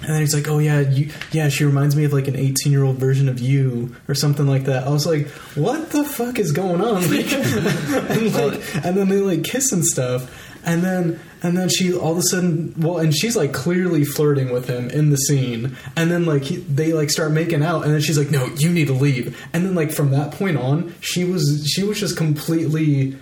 And 0.03 0.11
then 0.11 0.20
he's 0.20 0.32
like, 0.32 0.47
"Oh 0.47 0.59
yeah, 0.61 0.78
you, 0.78 1.11
yeah, 1.32 1.49
she 1.49 1.64
reminds 1.64 1.97
me 1.97 2.05
of 2.05 2.12
like 2.12 2.28
an 2.28 2.36
18 2.36 2.70
year 2.70 2.84
old 2.84 2.99
version 2.99 3.28
of 3.28 3.41
you 3.41 3.97
or 4.07 4.14
something 4.14 4.47
like 4.47 4.66
that." 4.66 4.86
I 4.86 4.91
was 4.91 5.05
like, 5.05 5.26
"What 5.57 5.91
the 5.91 6.05
fuck 6.05 6.39
is 6.39 6.53
going 6.53 6.80
on?" 6.80 7.03
Like, 7.11 7.32
and, 7.32 8.32
like, 8.32 8.84
and 8.84 8.97
then 8.97 9.09
they 9.09 9.16
like 9.16 9.43
kiss 9.43 9.72
and 9.72 9.84
stuff, 9.84 10.47
and 10.68 10.82
then 10.84 11.18
and 11.42 11.56
then 11.56 11.68
she 11.68 11.92
all 11.94 12.12
of 12.12 12.18
a 12.18 12.22
sudden, 12.22 12.74
well, 12.78 12.98
and 12.98 13.14
she's 13.14 13.36
like 13.36 13.52
clearly 13.52 14.04
flirting 14.04 14.50
with 14.50 14.68
him 14.68 14.90
in 14.90 15.10
the 15.10 15.16
scene, 15.16 15.76
and 15.96 16.10
then 16.10 16.26
like 16.26 16.42
he, 16.42 16.56
they 16.58 16.92
like 16.92 17.10
start 17.10 17.32
making 17.32 17.62
out, 17.64 17.84
and 17.84 17.92
then 17.94 18.00
she's 18.00 18.18
like, 18.18 18.30
"No, 18.30 18.44
you 18.56 18.70
need 18.70 18.86
to 18.88 18.92
leave," 18.92 19.36
and 19.52 19.64
then 19.64 19.74
like 19.74 19.90
from 19.90 20.10
that 20.10 20.32
point 20.32 20.56
on, 20.58 20.94
she 21.00 21.24
was 21.24 21.66
she 21.72 21.82
was 21.82 21.98
just 21.98 22.16
completely 22.16 23.16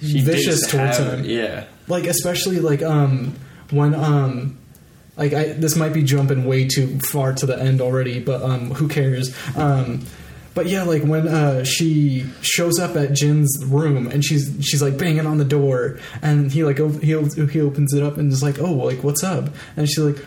She 0.00 0.20
vicious 0.20 0.60
towards 0.70 0.98
have- 0.98 1.20
him 1.20 1.24
Yeah. 1.24 1.64
like 1.88 2.06
especially 2.06 2.60
like 2.60 2.82
um 2.82 3.34
when 3.70 3.94
um 3.94 4.58
like 5.16 5.32
I 5.32 5.52
this 5.54 5.74
might 5.76 5.94
be 5.94 6.02
jumping 6.02 6.44
way 6.44 6.68
too 6.68 6.98
far 7.10 7.32
to 7.32 7.46
the 7.46 7.58
end 7.58 7.80
already, 7.80 8.20
but 8.20 8.42
um 8.42 8.70
who 8.72 8.86
cares? 8.88 9.34
Um 9.56 10.04
but 10.56 10.66
yeah, 10.66 10.82
like 10.82 11.04
when 11.04 11.28
uh 11.28 11.62
she 11.62 12.26
shows 12.42 12.80
up 12.80 12.96
at 12.96 13.12
Jin's 13.12 13.64
room 13.64 14.08
and 14.08 14.24
she's 14.24 14.50
she's 14.62 14.82
like 14.82 14.98
banging 14.98 15.26
on 15.26 15.38
the 15.38 15.44
door 15.44 16.00
and 16.20 16.50
he 16.50 16.64
like 16.64 16.78
he 16.78 17.12
he 17.46 17.60
opens 17.60 17.94
it 17.94 18.02
up 18.02 18.16
and 18.16 18.32
is 18.32 18.42
like, 18.42 18.58
"Oh, 18.58 18.72
like 18.72 19.04
what's 19.04 19.22
up?" 19.22 19.50
And 19.76 19.88
she's 19.88 20.00
like 20.00 20.26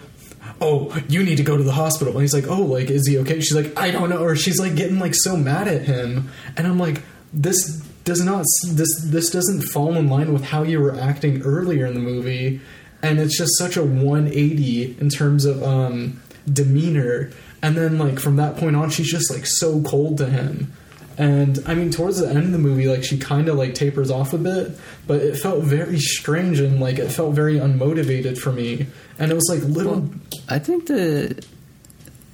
Oh, 0.62 0.98
you 1.08 1.24
need 1.24 1.38
to 1.38 1.44
go 1.44 1.56
to 1.56 1.64
the 1.64 1.72
hospital. 1.72 2.14
And 2.14 2.22
he's 2.22 2.34
like, 2.34 2.48
Oh, 2.48 2.62
like, 2.62 2.90
is 2.90 3.08
he 3.08 3.18
okay? 3.20 3.40
She's 3.40 3.56
like, 3.56 3.80
I 3.80 3.92
don't 3.92 4.10
know. 4.10 4.22
Or 4.22 4.36
she's 4.36 4.60
like 4.60 4.76
getting 4.76 5.00
like 5.00 5.14
so 5.16 5.38
mad 5.38 5.70
at 5.70 5.84
him. 5.84 6.30
And 6.58 6.68
I'm 6.68 6.78
like, 6.78 7.02
This 7.32 7.82
does 8.04 8.24
not 8.24 8.44
this 8.72 8.90
this 9.06 9.30
doesn't 9.30 9.62
fall 9.62 9.96
in 9.96 10.10
line 10.10 10.34
with 10.34 10.44
how 10.44 10.64
you 10.64 10.80
were 10.80 11.00
acting 11.00 11.44
earlier 11.44 11.86
in 11.86 11.94
the 11.94 12.00
movie 12.00 12.60
and 13.04 13.20
it's 13.20 13.38
just 13.38 13.56
such 13.58 13.78
a 13.78 13.84
180 13.84 14.98
in 15.00 15.10
terms 15.10 15.46
of 15.46 15.62
um 15.62 16.20
demeanor 16.52 17.30
and 17.62 17.76
then 17.76 17.98
like 17.98 18.20
from 18.20 18.38
that 18.38 18.58
point 18.58 18.76
on 18.76 18.90
she's 18.90 19.12
just 19.12 19.32
like 19.32 19.46
so 19.46 19.82
cold 19.84 20.18
to 20.18 20.26
him 20.26 20.72
and 21.18 21.60
i 21.66 21.74
mean 21.74 21.92
towards 21.92 22.20
the 22.20 22.28
end 22.28 22.38
of 22.38 22.52
the 22.52 22.58
movie 22.58 22.88
like 22.88 23.04
she 23.04 23.18
kind 23.18 23.50
of 23.50 23.56
like 23.56 23.76
tapers 23.76 24.10
off 24.10 24.34
a 24.34 24.38
bit 24.38 24.72
but 25.08 25.22
it 25.22 25.38
felt 25.38 25.64
very 25.64 26.00
strange 26.00 26.60
and 26.60 26.80
like 26.80 26.98
it 26.98 27.12
felt 27.12 27.34
very 27.34 27.56
unmotivated 27.56 28.38
for 28.38 28.52
me 28.52 28.88
and 29.18 29.32
it 29.32 29.36
was 29.36 29.48
like 29.50 29.62
little 29.64 30.10
I 30.50 30.58
think 30.58 30.88
the 30.88 31.44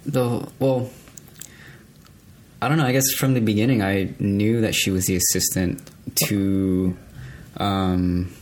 the 0.06 0.48
well, 0.58 0.88
I 2.62 2.68
don't 2.68 2.78
know. 2.78 2.86
I 2.86 2.92
guess 2.92 3.12
from 3.12 3.34
the 3.34 3.40
beginning, 3.40 3.82
I 3.82 4.14
knew 4.18 4.62
that 4.62 4.74
she 4.74 4.90
was 4.90 5.06
the 5.06 5.16
assistant 5.16 5.90
to 6.26 6.96
um, 7.58 8.32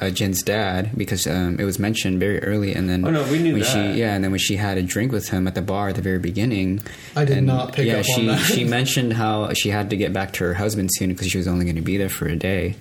uh, 0.00 0.10
Jin's 0.10 0.42
dad 0.42 0.90
because 0.96 1.26
um, 1.26 1.58
it 1.58 1.64
was 1.64 1.78
mentioned 1.78 2.20
very 2.20 2.38
early, 2.42 2.72
and 2.74 2.88
then 2.88 3.04
Oh, 3.06 3.10
no, 3.10 3.22
we 3.30 3.38
knew 3.40 3.52
when 3.54 3.62
that. 3.62 3.94
she 3.94 4.00
yeah, 4.00 4.14
and 4.14 4.22
then 4.22 4.30
when 4.30 4.38
she 4.40 4.56
had 4.56 4.78
a 4.78 4.82
drink 4.82 5.10
with 5.12 5.28
him 5.30 5.48
at 5.48 5.54
the 5.54 5.62
bar 5.62 5.88
at 5.88 5.96
the 5.96 6.02
very 6.02 6.18
beginning, 6.20 6.80
I 7.16 7.24
did 7.24 7.38
and, 7.38 7.46
not 7.48 7.72
pick 7.72 7.86
yeah, 7.86 7.94
up 7.94 7.98
on 7.98 8.04
she 8.04 8.26
that. 8.26 8.38
she 8.40 8.64
mentioned 8.78 9.12
how 9.14 9.52
she 9.54 9.70
had 9.70 9.90
to 9.90 9.96
get 9.96 10.12
back 10.12 10.32
to 10.34 10.44
her 10.44 10.54
husband 10.54 10.90
soon 10.92 11.08
because 11.10 11.28
she 11.28 11.38
was 11.38 11.48
only 11.48 11.64
going 11.64 11.76
to 11.76 11.82
be 11.82 11.96
there 11.96 12.08
for 12.08 12.26
a 12.28 12.36
day. 12.36 12.76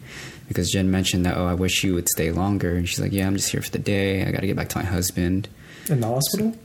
Because 0.48 0.72
Jen 0.72 0.90
mentioned 0.92 1.26
that, 1.26 1.36
oh, 1.36 1.46
I 1.46 1.56
wish 1.56 1.84
you 1.84 1.94
would 1.96 2.08
stay 2.08 2.32
longer. 2.32 2.76
And 2.78 2.88
she's 2.88 3.00
like, 3.02 3.12
yeah, 3.12 3.28
I'm 3.28 3.36
just 3.36 3.52
here 3.52 3.62
for 3.62 3.70
the 3.70 3.80
day. 3.80 4.24
I 4.26 4.32
got 4.32 4.40
to 4.40 4.48
get 4.48 4.56
back 4.56 4.70
to 4.70 4.78
my 4.78 4.86
husband. 4.86 5.50
in 5.90 6.00
the 6.00 6.08
hospital. 6.08 6.56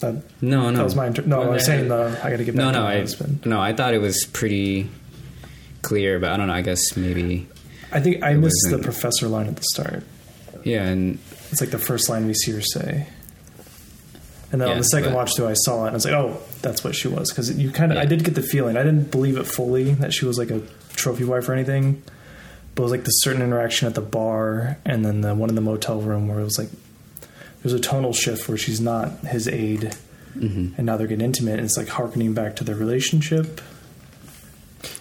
That, 0.00 0.22
No, 0.42 0.68
no. 0.70 0.76
that 0.76 0.84
was 0.84 0.94
my 0.94 1.06
inter- 1.06 1.22
no. 1.22 1.38
When 1.38 1.48
I 1.48 1.50
was 1.52 1.62
they 1.66 1.72
saying 1.76 1.88
the 1.88 2.20
I 2.22 2.28
got 2.30 2.36
to 2.36 2.44
get 2.44 2.54
back 2.54 2.64
No, 2.66 2.72
to 2.72 2.78
no, 2.78 2.82
my 2.84 2.94
I 2.96 2.98
husband. 3.00 3.46
no, 3.46 3.60
I 3.60 3.72
thought 3.72 3.94
it 3.94 3.98
was 4.02 4.24
pretty 4.26 4.90
clear, 5.80 6.18
but 6.18 6.30
I 6.32 6.36
don't 6.36 6.48
know. 6.48 6.52
I 6.52 6.60
guess 6.60 6.96
maybe 6.98 7.46
I 7.94 8.00
think 8.00 8.22
I 8.22 8.34
missed 8.34 8.66
the 8.70 8.78
professor 8.78 9.28
line 9.28 9.46
at 9.46 9.56
the 9.56 9.62
start. 9.62 10.02
yeah, 10.64 10.84
and 10.84 11.18
It's 11.50 11.60
like 11.60 11.70
the 11.70 11.78
first 11.78 12.08
line 12.08 12.26
we 12.26 12.34
see 12.34 12.50
her 12.52 12.60
say. 12.60 13.06
And 14.52 14.60
then 14.60 14.68
on 14.68 14.78
the 14.78 14.84
second 14.84 15.10
but- 15.10 15.16
watch 15.16 15.36
through, 15.36 15.48
I 15.48 15.54
saw 15.54 15.84
it 15.84 15.88
and 15.88 15.90
I 15.90 15.94
was 15.94 16.04
like, 16.04 16.14
"Oh, 16.14 16.38
that's 16.62 16.84
what 16.84 16.94
she 16.94 17.08
was." 17.08 17.30
Because 17.30 17.56
you 17.56 17.70
kind 17.70 17.90
of, 17.92 17.98
I 17.98 18.04
did 18.04 18.24
get 18.24 18.34
the 18.34 18.42
feeling. 18.42 18.76
I 18.76 18.82
didn't 18.84 19.10
believe 19.10 19.36
it 19.36 19.44
fully 19.46 19.94
that 19.94 20.12
she 20.12 20.24
was 20.26 20.38
like 20.38 20.50
a 20.50 20.60
trophy 20.94 21.24
wife 21.24 21.48
or 21.48 21.54
anything, 21.54 22.02
but 22.74 22.82
it 22.82 22.84
was 22.84 22.92
like 22.92 23.04
the 23.04 23.10
certain 23.10 23.42
interaction 23.42 23.88
at 23.88 23.94
the 23.94 24.00
bar 24.00 24.78
and 24.84 25.04
then 25.04 25.22
the 25.22 25.34
one 25.34 25.48
in 25.48 25.54
the 25.54 25.60
motel 25.60 26.00
room 26.00 26.28
where 26.28 26.38
it 26.40 26.44
was 26.44 26.58
like 26.58 26.68
there's 27.62 27.72
a 27.72 27.80
tonal 27.80 28.12
shift 28.12 28.48
where 28.48 28.58
she's 28.58 28.80
not 28.80 29.10
his 29.20 29.48
aide, 29.48 29.94
Mm-hmm. 30.36 30.74
and 30.76 30.84
now 30.86 30.96
they're 30.96 31.06
getting 31.06 31.24
intimate. 31.24 31.54
And 31.60 31.64
it's 31.64 31.76
like 31.76 31.88
harkening 31.88 32.32
back 32.34 32.56
to 32.56 32.64
their 32.64 32.74
relationship. 32.74 33.60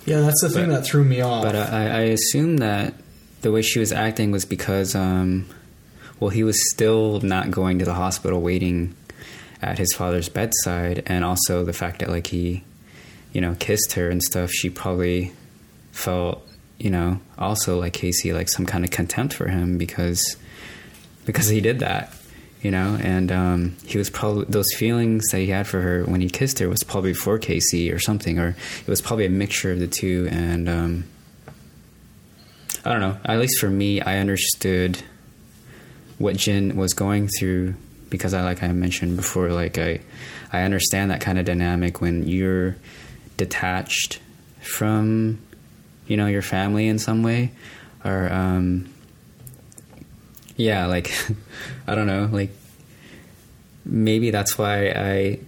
Yeah 0.05 0.21
that's 0.21 0.41
the 0.41 0.49
thing 0.49 0.67
But- 0.69 0.81
that 0.81 0.85
threw 0.85 1.03
me 1.03 1.21
off 1.21 1.43
but 1.43 1.55
I, 1.55 1.87
I 1.87 1.99
assume 2.01 2.57
that 2.57 2.93
the 3.41 3.51
way 3.51 3.61
she 3.61 3.79
was 3.79 3.91
acting 3.91 4.31
was 4.31 4.45
because, 4.45 4.95
um, 4.95 5.45
well, 6.19 6.29
he 6.29 6.45
was 6.45 6.57
still 6.71 7.19
not 7.19 7.51
going 7.51 7.79
to 7.79 7.83
the 7.85 7.93
hospital, 7.93 8.39
waiting 8.39 8.95
at 9.61 9.77
his 9.77 9.93
father's 9.93 10.29
bedside, 10.29 11.03
and 11.07 11.25
also 11.25 11.65
the 11.65 11.73
fact 11.73 11.99
that 11.99 12.07
like 12.09 12.27
he, 12.27 12.63
you 13.33 13.41
know, 13.41 13.53
kissed 13.59 13.93
her 13.93 14.09
and 14.09 14.23
stuff. 14.23 14.49
She 14.49 14.69
probably 14.69 15.33
felt, 15.91 16.47
you 16.79 16.89
know, 16.89 17.19
also 17.37 17.77
like 17.77 17.91
Casey, 17.91 18.31
like 18.31 18.47
some 18.47 18.65
kind 18.65 18.85
of 18.85 18.91
contempt 18.91 19.33
for 19.33 19.49
him 19.49 19.77
because 19.77 20.37
because 21.25 21.49
he 21.49 21.59
did 21.59 21.79
that, 21.79 22.13
you 22.63 22.71
know, 22.71 22.97
and 23.01 23.31
um, 23.31 23.75
he 23.85 23.97
was 23.97 24.09
probably 24.09 24.45
those 24.45 24.73
feelings 24.77 25.23
that 25.31 25.39
he 25.39 25.47
had 25.47 25.67
for 25.67 25.81
her 25.81 26.05
when 26.05 26.21
he 26.21 26.29
kissed 26.29 26.59
her 26.59 26.69
was 26.69 26.81
probably 26.81 27.13
for 27.13 27.37
Casey 27.37 27.91
or 27.91 27.99
something, 27.99 28.39
or 28.39 28.55
it 28.79 28.87
was 28.87 29.01
probably 29.01 29.25
a 29.25 29.29
mixture 29.29 29.71
of 29.71 29.79
the 29.79 29.87
two, 29.87 30.29
and 30.31 30.69
um, 30.69 31.03
I 32.85 32.91
don't 32.91 33.01
know. 33.01 33.17
At 33.25 33.37
least 33.37 33.59
for 33.59 33.69
me, 33.69 33.99
I 34.01 34.17
understood 34.17 35.03
what 36.17 36.37
Jin 36.37 36.77
was 36.77 36.93
going 36.93 37.27
through 37.37 37.75
because 38.09 38.33
I, 38.33 38.43
like 38.43 38.63
I 38.63 38.71
mentioned 38.71 39.17
before, 39.17 39.49
like 39.49 39.77
I, 39.77 39.99
I 40.53 40.61
understand 40.61 41.11
that 41.11 41.19
kind 41.19 41.37
of 41.37 41.45
dynamic 41.45 41.99
when 41.99 42.27
you're 42.27 42.77
detached 43.35 44.19
from, 44.61 45.41
you 46.07 46.15
know, 46.15 46.27
your 46.27 46.41
family 46.43 46.87
in 46.87 46.97
some 46.97 47.23
way, 47.23 47.51
or 48.05 48.31
um, 48.31 48.92
yeah, 50.55 50.85
like 50.85 51.11
I 51.87 51.95
don't 51.95 52.07
know, 52.07 52.29
like 52.31 52.51
maybe 53.85 54.31
that's 54.31 54.57
why 54.57 54.89
I 54.89 55.39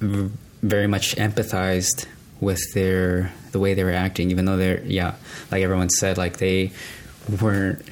very 0.00 0.86
much 0.86 1.16
empathized 1.16 2.06
with 2.40 2.60
their 2.74 3.32
the 3.52 3.58
way 3.58 3.74
they 3.74 3.84
were 3.84 3.92
acting, 3.92 4.30
even 4.30 4.44
though 4.44 4.56
they're 4.56 4.82
yeah, 4.84 5.14
like 5.50 5.62
everyone 5.62 5.88
said, 5.88 6.18
like 6.18 6.38
they 6.38 6.72
weren't, 7.40 7.82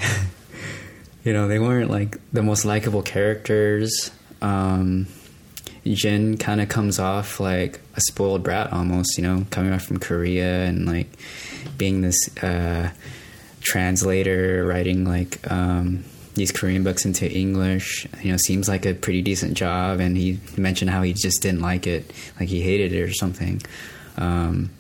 you 1.24 1.32
know, 1.32 1.48
they 1.48 1.58
weren't 1.58 1.90
like 1.90 2.18
the 2.32 2.42
most 2.42 2.64
likable 2.64 3.02
characters. 3.02 4.10
Um, 4.42 5.06
Jin 5.86 6.38
kind 6.38 6.60
of 6.60 6.68
comes 6.68 6.98
off 6.98 7.40
like 7.40 7.80
a 7.96 8.00
spoiled 8.00 8.42
brat 8.42 8.72
almost, 8.72 9.18
you 9.18 9.22
know, 9.22 9.46
coming 9.50 9.70
back 9.70 9.82
from 9.82 9.98
Korea 9.98 10.64
and 10.64 10.86
like 10.86 11.08
being 11.76 12.00
this 12.00 12.18
uh, 12.42 12.90
translator, 13.60 14.66
writing 14.66 15.04
like 15.04 15.50
um, 15.50 16.04
these 16.35 16.53
Korean 16.53 16.85
books 16.85 17.05
into 17.05 17.30
English. 17.30 18.07
You 18.22 18.32
know, 18.32 18.37
seems 18.37 18.68
like 18.68 18.87
a 18.87 18.95
pretty 18.95 19.22
decent 19.22 19.55
job. 19.55 20.01
And 20.01 20.16
he 20.16 20.41
mentioned 20.57 20.91
how 20.91 21.03
he 21.03 21.12
just 21.12 21.43
didn't 21.43 21.61
like 21.61 21.87
it, 21.87 22.12
like 22.39 22.49
he 22.49 22.61
hated 22.61 22.93
it 22.93 23.03
or 23.03 23.12
something. 23.12 23.62
Um, 24.16 24.70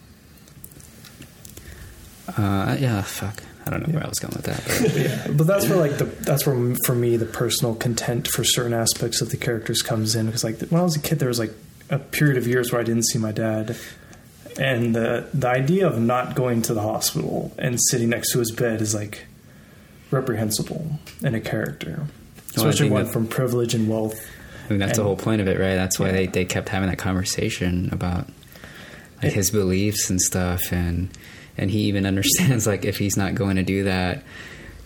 uh, 2.36 2.76
yeah, 2.78 3.02
fuck. 3.02 3.42
I 3.66 3.70
don't 3.70 3.86
know 3.86 3.94
where 3.94 4.04
I 4.04 4.08
was 4.08 4.18
going 4.18 4.34
with 4.34 4.44
that. 4.44 4.62
But 4.66 4.96
yeah, 5.28 5.36
but 5.36 5.46
that's 5.46 5.68
where 5.68 5.78
like 5.78 5.98
the 5.98 6.04
that's 6.04 6.46
where 6.46 6.76
for 6.84 6.94
me 6.94 7.16
the 7.16 7.26
personal 7.26 7.74
content 7.74 8.28
for 8.28 8.44
certain 8.44 8.74
aspects 8.74 9.22
of 9.22 9.30
the 9.30 9.36
characters 9.36 9.80
comes 9.80 10.14
in 10.14 10.26
because 10.26 10.44
like 10.44 10.60
when 10.68 10.80
I 10.80 10.84
was 10.84 10.96
a 10.96 11.00
kid 11.00 11.18
there 11.18 11.28
was 11.28 11.38
like 11.38 11.52
a 11.88 11.98
period 11.98 12.36
of 12.36 12.46
years 12.46 12.72
where 12.72 12.80
I 12.80 12.84
didn't 12.84 13.06
see 13.06 13.18
my 13.18 13.32
dad, 13.32 13.76
and 14.58 14.94
the 14.94 15.28
the 15.32 15.48
idea 15.48 15.86
of 15.86 15.98
not 15.98 16.34
going 16.34 16.60
to 16.62 16.74
the 16.74 16.82
hospital 16.82 17.54
and 17.58 17.78
sitting 17.88 18.10
next 18.10 18.32
to 18.32 18.38
his 18.38 18.50
bed 18.50 18.82
is 18.82 18.94
like 18.94 19.26
reprehensible 20.10 20.98
in 21.22 21.34
a 21.34 21.40
character, 21.40 22.00
oh, 22.02 22.08
especially 22.56 22.80
think 22.86 22.92
one 22.92 23.04
that- 23.04 23.12
from 23.12 23.26
privilege 23.26 23.74
and 23.74 23.88
wealth. 23.88 24.18
I 24.66 24.70
mean, 24.70 24.78
that's 24.78 24.96
the 24.96 25.04
whole 25.04 25.16
point 25.16 25.42
of 25.42 25.46
it, 25.48 25.58
right? 25.60 25.74
That's 25.74 25.98
why 25.98 26.06
Yeah. 26.06 26.12
they, 26.12 26.26
they 26.28 26.44
kept 26.46 26.70
having 26.70 26.88
that 26.88 26.96
conversation 26.96 27.90
about 27.92 28.28
like 29.22 29.32
It- 29.32 29.34
his 29.34 29.50
beliefs 29.50 30.08
and 30.10 30.20
stuff, 30.20 30.72
and 30.72 31.08
and 31.58 31.70
he 31.70 31.80
even 31.82 32.06
understands 32.12 32.66
like 32.66 32.84
if 32.84 32.96
he's 32.98 33.16
not 33.16 33.34
going 33.34 33.56
to 33.56 33.62
do 33.62 33.84
that, 33.84 34.22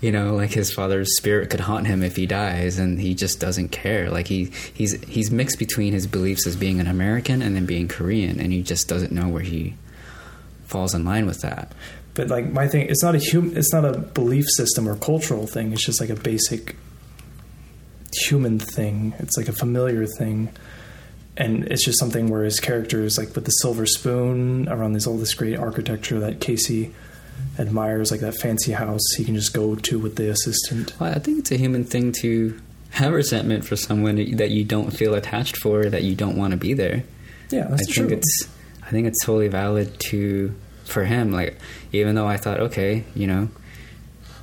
you 0.01 0.11
know, 0.13 0.35
like 0.35 0.51
his 0.53 0.73
father's 0.73 1.17
spirit 1.17 1.49
could 1.51 1.61
haunt 1.61 1.87
him 1.87 2.03
if 2.03 2.17
he 2.17 2.27
dies, 2.27 2.79
and 2.79 3.01
he 3.01 3.15
just 3.15 3.39
doesn't 3.41 3.69
care. 3.69 4.11
Like 4.11 4.27
he 4.27 4.51
he's 4.75 5.01
he's 5.05 5.31
mixed 5.31 5.59
between 5.61 5.93
his 5.93 6.07
beliefs 6.09 6.47
as 6.47 6.57
being 6.57 6.81
an 6.81 6.87
American 6.89 7.41
and 7.43 7.55
then 7.55 7.65
being 7.67 7.87
Korean, 7.89 8.41
and 8.41 8.53
he 8.53 8.63
just 8.63 8.89
doesn't 8.89 9.13
know 9.13 9.29
where 9.29 9.43
he 9.43 9.75
falls 10.65 10.93
in 10.95 11.05
line 11.05 11.25
with 11.27 11.41
that. 11.43 11.73
But 12.19 12.27
like 12.31 12.51
my 12.51 12.67
thing, 12.67 12.89
it's 12.89 13.05
not 13.05 13.15
a 13.15 13.21
hum, 13.21 13.57
it's 13.57 13.73
not 13.73 13.85
a 13.85 13.97
belief 13.97 14.47
system 14.49 14.89
or 14.89 14.97
cultural 14.97 15.47
thing. 15.47 15.73
It's 15.73 15.87
just 15.87 16.01
like 16.01 16.11
a 16.11 16.17
basic 16.17 16.75
human 18.13 18.59
thing. 18.59 19.15
It's 19.21 19.37
like 19.37 19.47
a 19.47 19.53
familiar 19.53 20.05
thing, 20.05 20.49
and 21.37 21.65
it's 21.67 21.85
just 21.85 21.97
something 22.01 22.29
where 22.29 22.43
his 22.43 22.59
character 22.59 23.05
is 23.05 23.19
like 23.19 23.37
with 23.37 23.45
the 23.45 23.53
silver 23.53 23.87
spoon 23.87 24.69
around 24.69 24.95
this 24.95 25.07
all 25.07 25.17
this 25.17 25.33
great 25.33 25.57
architecture 25.57 26.19
that 26.19 26.41
Casey 26.41 26.93
admires, 27.57 28.11
like 28.11 28.19
that 28.19 28.35
fancy 28.35 28.73
house 28.73 29.13
he 29.17 29.25
can 29.25 29.37
just 29.37 29.55
go 29.55 29.77
to 29.77 30.01
with 30.01 30.17
the 30.17 30.29
assistant. 30.29 30.99
Well, 30.99 31.15
I 31.15 31.21
think 31.21 31.39
it's 31.39 31.53
a 31.53 31.57
human 31.57 31.85
thing 31.85 32.11
to 32.23 32.61
have 32.91 33.13
resentment 33.13 33.65
for 33.65 33.77
someone 33.77 34.17
that 34.17 34.51
you 34.51 34.65
don't 34.65 34.91
feel 34.91 35.15
attached 35.15 35.57
for, 35.59 35.85
that 35.85 36.03
you 36.03 36.17
don't 36.17 36.37
want 36.37 36.51
to 36.51 36.57
be 36.57 36.75
there. 36.75 37.05
Yeah, 37.53 37.69
that's 37.69 37.89
I 37.89 37.93
true. 37.93 38.09
think 38.09 38.19
it's 38.19 38.49
I 38.83 38.91
think 38.91 39.07
it's 39.07 39.25
totally 39.25 39.47
valid 39.47 40.01
to 40.11 40.53
for 40.89 41.05
him. 41.05 41.33
Like 41.33 41.59
even 41.93 42.15
though 42.15 42.27
I 42.27 42.37
thought, 42.37 42.61
okay, 42.61 43.05
you 43.15 43.27
know, 43.27 43.49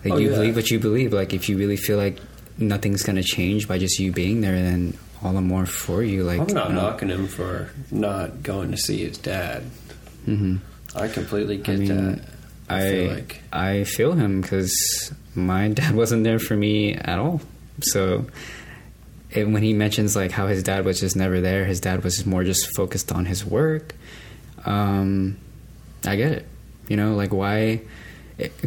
like 0.04 0.14
Oh, 0.14 0.18
you 0.18 0.30
yeah. 0.30 0.36
believe 0.36 0.56
what 0.56 0.70
you 0.70 0.80
believe. 0.80 1.14
Like 1.14 1.34
if 1.34 1.50
you 1.50 1.58
really 1.58 1.78
feel 1.78 1.98
like 1.98 2.18
nothing's 2.58 3.04
gonna 3.04 3.24
change 3.24 3.68
by 3.68 3.78
just 3.78 4.00
you 4.00 4.12
being 4.12 4.41
there, 4.41 4.56
then 4.56 4.98
all 5.24 5.34
the 5.34 5.41
more 5.41 5.66
for 5.66 6.04
you. 6.04 6.24
Like 6.24 6.39
I'm 6.41 6.48
not 6.48 6.70
you 6.70 6.76
know. 6.76 6.82
knocking 6.82 7.10
him 7.10 7.28
for 7.28 7.70
not 7.91 8.43
going 8.43 8.72
to 8.72 8.78
see 8.78 9.04
his 9.06 9.18
dad. 9.18 9.64
Mhm. 10.28 10.60
I 10.96 11.08
completely 11.08 11.58
get 11.58 11.76
I 11.76 11.78
mean, 11.78 11.88
that. 12.18 12.22
I 12.70 12.78
I 12.78 12.89
feel 12.89 13.14
like 13.14 13.41
I 13.54 13.84
feel 13.84 14.14
him 14.14 14.41
because 14.41 15.14
my 15.36 15.68
dad 15.80 15.96
wasn't 15.96 16.24
there 16.24 16.39
for 16.39 16.56
me 16.56 16.93
at 16.93 17.20
all. 17.20 17.41
So 17.82 18.26
and 19.34 19.54
when 19.54 19.64
he 19.64 19.74
mentions 19.74 20.16
like 20.16 20.32
how 20.32 20.48
his 20.48 20.64
dad 20.64 20.86
was 20.86 21.00
just 21.00 21.16
never 21.16 21.41
there, 21.41 21.66
his 21.66 21.80
dad 21.82 22.04
was 22.04 22.26
more 22.26 22.43
just 22.43 22.74
focused 22.76 23.12
on 23.12 23.26
his 23.26 23.43
work. 23.46 23.93
Um, 24.66 25.38
I 26.06 26.16
get 26.16 26.32
it. 26.32 26.47
You 26.88 26.97
know, 26.97 27.16
like 27.16 27.34
why? 27.34 27.82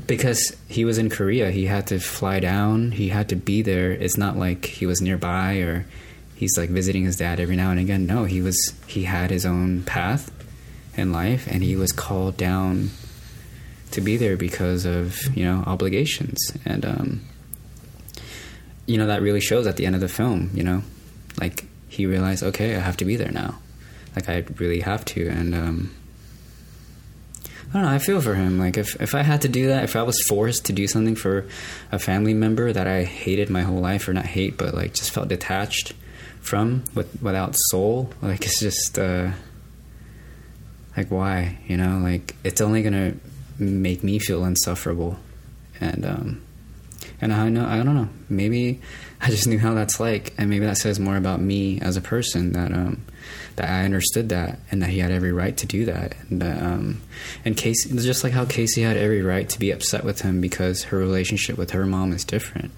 Because 0.07 0.57
he 0.69 0.85
was 0.85 0.99
in 0.99 1.11
Korea, 1.11 1.51
he 1.51 1.67
had 1.67 1.87
to 1.89 2.01
fly 2.01 2.41
down. 2.41 2.93
He 2.93 3.09
had 3.09 3.29
to 3.29 3.37
be 3.37 3.63
there. 3.63 3.93
It's 3.93 4.17
not 4.17 4.37
like 4.37 4.65
he 4.65 4.87
was 4.87 5.01
nearby 5.01 5.59
or 5.59 5.87
he's 6.35 6.57
like 6.57 6.71
visiting 6.71 7.05
his 7.05 7.17
dad 7.17 7.39
every 7.39 7.57
now 7.57 7.71
and 7.71 7.79
again. 7.79 8.07
No, 8.07 8.25
he 8.25 8.41
was. 8.41 8.73
He 8.87 9.05
had 9.05 9.31
his 9.31 9.45
own 9.45 9.83
path 9.83 10.33
in 10.97 11.13
life, 11.13 11.47
and 11.47 11.63
he 11.63 11.77
was 11.77 11.93
called 11.93 12.37
down 12.37 12.91
to 13.91 14.01
be 14.01 14.17
there 14.17 14.37
because 14.37 14.85
of 14.85 15.35
you 15.37 15.45
know 15.45 15.63
obligations 15.67 16.53
and 16.65 16.85
um, 16.85 17.21
you 18.87 18.99
know 18.99 19.07
that 19.07 19.23
really 19.23 19.41
shows 19.41 19.67
at 19.67 19.77
the 19.77 19.87
end 19.87 19.95
of 19.95 20.01
the 20.01 20.09
film 20.09 20.51
you 20.55 20.63
know 20.63 20.83
like 21.41 21.65
he 21.89 22.07
realized 22.07 22.43
okay 22.43 22.77
i 22.77 22.79
have 22.79 22.97
to 22.97 23.05
be 23.05 23.17
there 23.17 23.31
now 23.31 23.59
like 24.15 24.29
i 24.29 24.45
really 24.57 24.81
have 24.81 25.05
to 25.05 25.29
and 25.29 25.55
um, 25.55 25.95
i 27.71 27.73
don't 27.73 27.83
know 27.83 27.89
i 27.89 27.99
feel 27.99 28.21
for 28.21 28.35
him. 28.35 28.59
Like 28.59 28.77
if, 28.77 29.01
if 29.01 29.15
i 29.15 29.23
had 29.23 29.43
to 29.43 29.49
do 29.49 29.69
that 29.69 29.85
if 29.85 29.97
i 29.97 30.03
was 30.03 30.21
forced 30.29 30.67
to 30.67 30.73
do 30.73 30.87
something 30.87 31.15
for 31.15 31.47
a 31.93 31.99
family 31.99 32.35
member 32.35 32.73
that 32.73 32.87
i 32.87 33.05
hated 33.05 33.51
my 33.51 33.63
whole 33.63 33.81
life 33.81 34.09
or 34.09 34.13
not 34.13 34.27
hate 34.27 34.57
but 34.57 34.75
like 34.75 34.95
just 34.95 35.11
felt 35.11 35.29
detached 35.29 35.93
from 36.41 36.85
with, 36.95 37.23
without 37.23 37.55
soul 37.71 38.11
like 38.23 38.45
it's 38.45 38.61
just 38.61 38.99
uh 38.99 39.31
like 40.99 41.11
why 41.13 41.59
you 41.67 41.77
know? 41.77 42.01
Like 42.03 42.35
it's 42.43 42.61
only 42.61 42.83
gonna 42.83 43.15
make 43.59 44.03
me 44.03 44.19
feel 44.19 44.45
insufferable. 44.45 45.17
And 45.81 46.05
um 46.05 46.43
and 47.21 47.33
i 47.33 47.49
know 47.49 47.67
i 47.67 47.77
don't 47.83 47.95
know 47.95 48.09
maybe 48.29 48.81
i 49.21 49.29
just 49.29 49.47
knew 49.47 49.59
how 49.59 49.75
that's 49.75 49.99
like 50.01 50.35
and 50.39 50.49
maybe 50.49 50.65
that 50.65 50.77
says 50.77 51.01
more 51.01 51.17
about 51.17 51.41
me 51.41 51.81
as 51.81 51.97
a 51.97 52.01
person 52.01 52.53
that 52.53 52.73
um 52.73 53.03
that 53.57 53.69
i 53.69 53.85
understood 53.85 54.29
that 54.29 54.59
and 54.71 54.83
that 54.83 54.91
he 54.91 54.99
had 54.99 55.11
every 55.11 55.33
right 55.33 55.57
to 55.57 55.67
do 55.67 55.85
that 55.85 56.15
and 56.31 56.41
that, 56.41 56.63
um 56.63 57.01
and 57.45 57.57
casey 57.57 57.95
just 57.97 58.23
like 58.23 58.33
how 58.33 58.45
casey 58.45 58.83
had 58.83 58.97
every 58.97 59.23
right 59.23 59.49
to 59.49 59.59
be 59.59 59.71
upset 59.71 60.05
with 60.05 60.21
him 60.21 60.41
because 60.41 60.85
her 60.85 60.99
relationship 60.99 61.59
with 61.59 61.73
her 61.73 61.85
mom 61.85 62.13
is 62.13 62.25
different 62.25 62.71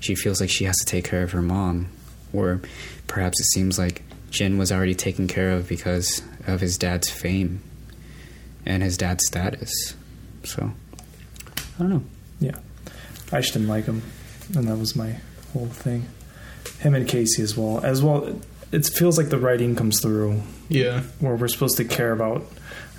she 0.00 0.14
feels 0.14 0.40
like 0.40 0.50
she 0.50 0.64
has 0.64 0.76
to 0.78 0.86
take 0.86 1.04
care 1.04 1.22
of 1.22 1.32
her 1.32 1.42
mom 1.42 1.88
or 2.32 2.60
perhaps 3.06 3.40
it 3.40 3.46
seems 3.46 3.78
like 3.78 4.02
Jin 4.30 4.58
was 4.58 4.72
already 4.72 4.94
taken 4.94 5.28
care 5.28 5.52
of 5.52 5.68
because 5.68 6.22
of 6.46 6.60
his 6.60 6.76
dad's 6.76 7.08
fame 7.08 7.62
and 8.64 8.82
his 8.82 8.96
dad's 8.96 9.24
status. 9.26 9.94
So, 10.44 10.72
I 11.56 11.78
don't 11.78 11.90
know. 11.90 12.02
Yeah, 12.40 12.58
I 13.32 13.40
just 13.40 13.52
didn't 13.54 13.68
like 13.68 13.84
him, 13.86 14.02
and 14.54 14.68
that 14.68 14.76
was 14.78 14.94
my 14.96 15.16
whole 15.52 15.66
thing. 15.66 16.06
Him 16.80 16.94
and 16.94 17.08
Casey 17.08 17.42
as 17.42 17.56
well. 17.56 17.80
As 17.84 18.02
well, 18.02 18.40
it 18.72 18.86
feels 18.86 19.18
like 19.18 19.28
the 19.30 19.38
writing 19.38 19.74
comes 19.76 20.00
through 20.00 20.42
Yeah. 20.68 21.02
where 21.20 21.34
we're 21.34 21.48
supposed 21.48 21.76
to 21.78 21.84
care 21.84 22.12
about. 22.12 22.44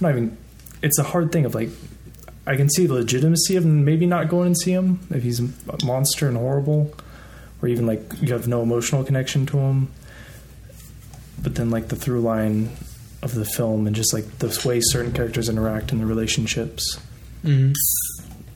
Not 0.01 0.11
even. 0.11 0.37
It's 0.81 0.99
a 0.99 1.03
hard 1.03 1.31
thing 1.31 1.45
of 1.45 1.55
like. 1.55 1.69
I 2.45 2.55
can 2.55 2.69
see 2.69 2.85
the 2.87 2.93
legitimacy 2.93 3.57
of 3.57 3.65
maybe 3.65 4.05
not 4.05 4.29
going 4.29 4.47
and 4.47 4.57
see 4.57 4.71
him 4.71 5.01
if 5.09 5.21
he's 5.23 5.41
a 5.41 5.85
monster 5.85 6.27
and 6.29 6.37
horrible, 6.37 6.93
or 7.61 7.67
even 7.67 7.85
like 7.85 8.01
you 8.21 8.31
have 8.33 8.47
no 8.47 8.61
emotional 8.61 9.03
connection 9.03 9.45
to 9.47 9.57
him. 9.57 9.89
But 11.41 11.55
then 11.55 11.69
like 11.69 11.89
the 11.89 11.95
through 11.95 12.21
line 12.21 12.69
of 13.21 13.33
the 13.35 13.45
film 13.45 13.85
and 13.87 13.95
just 13.95 14.13
like 14.13 14.39
the 14.39 14.47
way 14.65 14.79
certain 14.81 15.11
characters 15.11 15.49
interact 15.49 15.91
and 15.91 15.99
the 15.99 16.05
relationships 16.05 16.99
hmm 17.41 17.71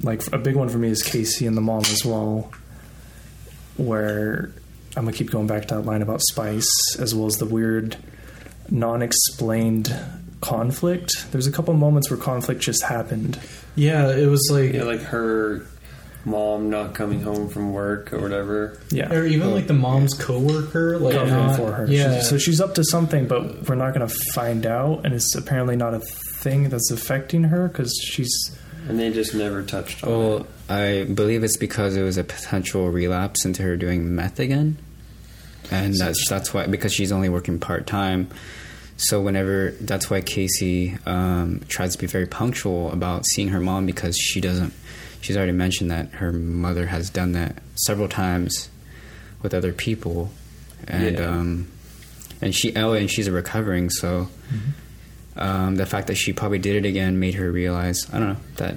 like 0.04 0.22
a 0.34 0.38
big 0.38 0.56
one 0.56 0.70
for 0.70 0.78
me 0.78 0.90
is 0.90 1.04
Casey 1.04 1.46
and 1.46 1.56
the 1.56 1.62
mom 1.62 1.82
as 1.82 2.04
well, 2.06 2.52
where 3.78 4.52
I'm 4.96 5.06
gonna 5.06 5.16
keep 5.16 5.32
going 5.32 5.48
back 5.48 5.68
to 5.68 5.76
that 5.76 5.82
line 5.82 6.02
about 6.02 6.22
Spice 6.22 6.70
as 7.00 7.16
well 7.16 7.28
as 7.28 7.38
the 7.38 7.46
weird, 7.46 7.98
non-explained 8.70 9.94
conflict. 10.42 11.32
There's 11.32 11.48
a 11.48 11.52
couple 11.52 11.74
moments 11.76 12.10
where 12.10 12.20
conflict 12.20 12.62
just 12.62 12.84
happened. 12.84 13.40
Yeah, 13.76 14.10
it 14.12 14.28
was 14.28 14.48
like, 14.52 14.74
yeah, 14.74 14.84
like 14.84 15.02
her 15.02 15.66
mom 16.26 16.70
not 16.70 16.94
coming 16.94 17.22
home 17.22 17.50
from 17.50 17.74
work 17.74 18.14
or 18.14 18.20
whatever. 18.20 18.80
Yeah, 18.92 19.12
or 19.14 19.26
even 19.26 19.52
like 19.52 19.68
the 19.68 19.74
mom's 19.74 20.14
coworker, 20.14 21.00
like 21.00 21.16
covering 21.16 21.48
not, 21.48 21.56
for 21.58 21.72
her. 21.72 21.86
Yeah, 21.88 22.14
She's- 22.16 22.30
so 22.30 22.38
she's 22.38 22.60
up 22.62 22.76
to 22.76 22.84
something, 22.84 23.28
but 23.28 23.68
we're 23.70 23.76
not 23.76 23.94
gonna 23.94 24.10
find 24.34 24.66
out, 24.66 25.06
and 25.06 25.14
it's 25.14 25.34
apparently 25.36 25.76
not 25.76 25.94
a 25.94 26.02
thing 26.40 26.70
that's 26.70 26.92
affecting 26.92 27.46
her 27.46 27.68
because 27.68 27.94
she's 28.04 28.56
And 28.88 29.00
they 29.00 29.12
just 29.12 29.34
never 29.36 29.64
touched 29.64 30.04
on 30.04 30.10
it. 30.10 30.18
Well, 30.18 30.48
I 30.70 31.04
believe 31.04 31.44
it's 31.44 31.58
because 31.58 31.96
it 31.96 32.02
was 32.02 32.18
a 32.18 32.24
potential 32.24 32.90
relapse 32.90 33.46
into 33.46 33.62
her 33.64 33.78
doing 33.78 34.16
meth 34.16 34.40
again, 34.40 34.78
and 35.70 35.94
that's 35.96 36.28
that's 36.28 36.54
why 36.54 36.66
because 36.68 36.94
she's 36.94 37.12
only 37.12 37.30
working 37.30 37.60
part 37.60 37.86
time. 37.88 38.30
So 38.98 39.22
whenever 39.22 39.72
that's 39.82 40.10
why 40.10 40.22
Casey 40.22 40.98
um, 41.06 41.62
tries 41.68 41.94
to 41.94 41.98
be 42.00 42.08
very 42.08 42.26
punctual 42.28 42.92
about 42.92 43.26
seeing 43.26 43.50
her 43.50 43.60
mom 43.60 43.86
because 43.86 44.16
she 44.18 44.42
doesn't. 44.42 44.74
She's 45.22 45.38
already 45.38 45.52
mentioned 45.52 45.92
that 45.92 46.10
her 46.14 46.32
mother 46.32 46.88
has 46.88 47.10
done 47.12 47.34
that 47.34 47.58
several 47.76 48.08
times 48.08 48.70
with 49.44 49.54
other 49.54 49.74
people, 49.74 50.32
and 50.88 51.18
Yeah. 51.18 51.26
um, 51.30 51.68
and 52.42 52.56
she 52.56 52.76
oh 52.76 52.94
and 52.94 53.10
she's 53.12 53.30
recovering 53.30 53.90
so. 53.92 54.30
Um, 55.36 55.76
the 55.76 55.86
fact 55.86 56.08
that 56.08 56.16
she 56.16 56.34
probably 56.34 56.60
did 56.60 56.76
it 56.76 56.88
again 56.88 57.20
made 57.20 57.36
her 57.36 57.52
realize 57.52 58.06
I 58.14 58.20
don't 58.20 58.30
know 58.30 58.38
that 58.58 58.76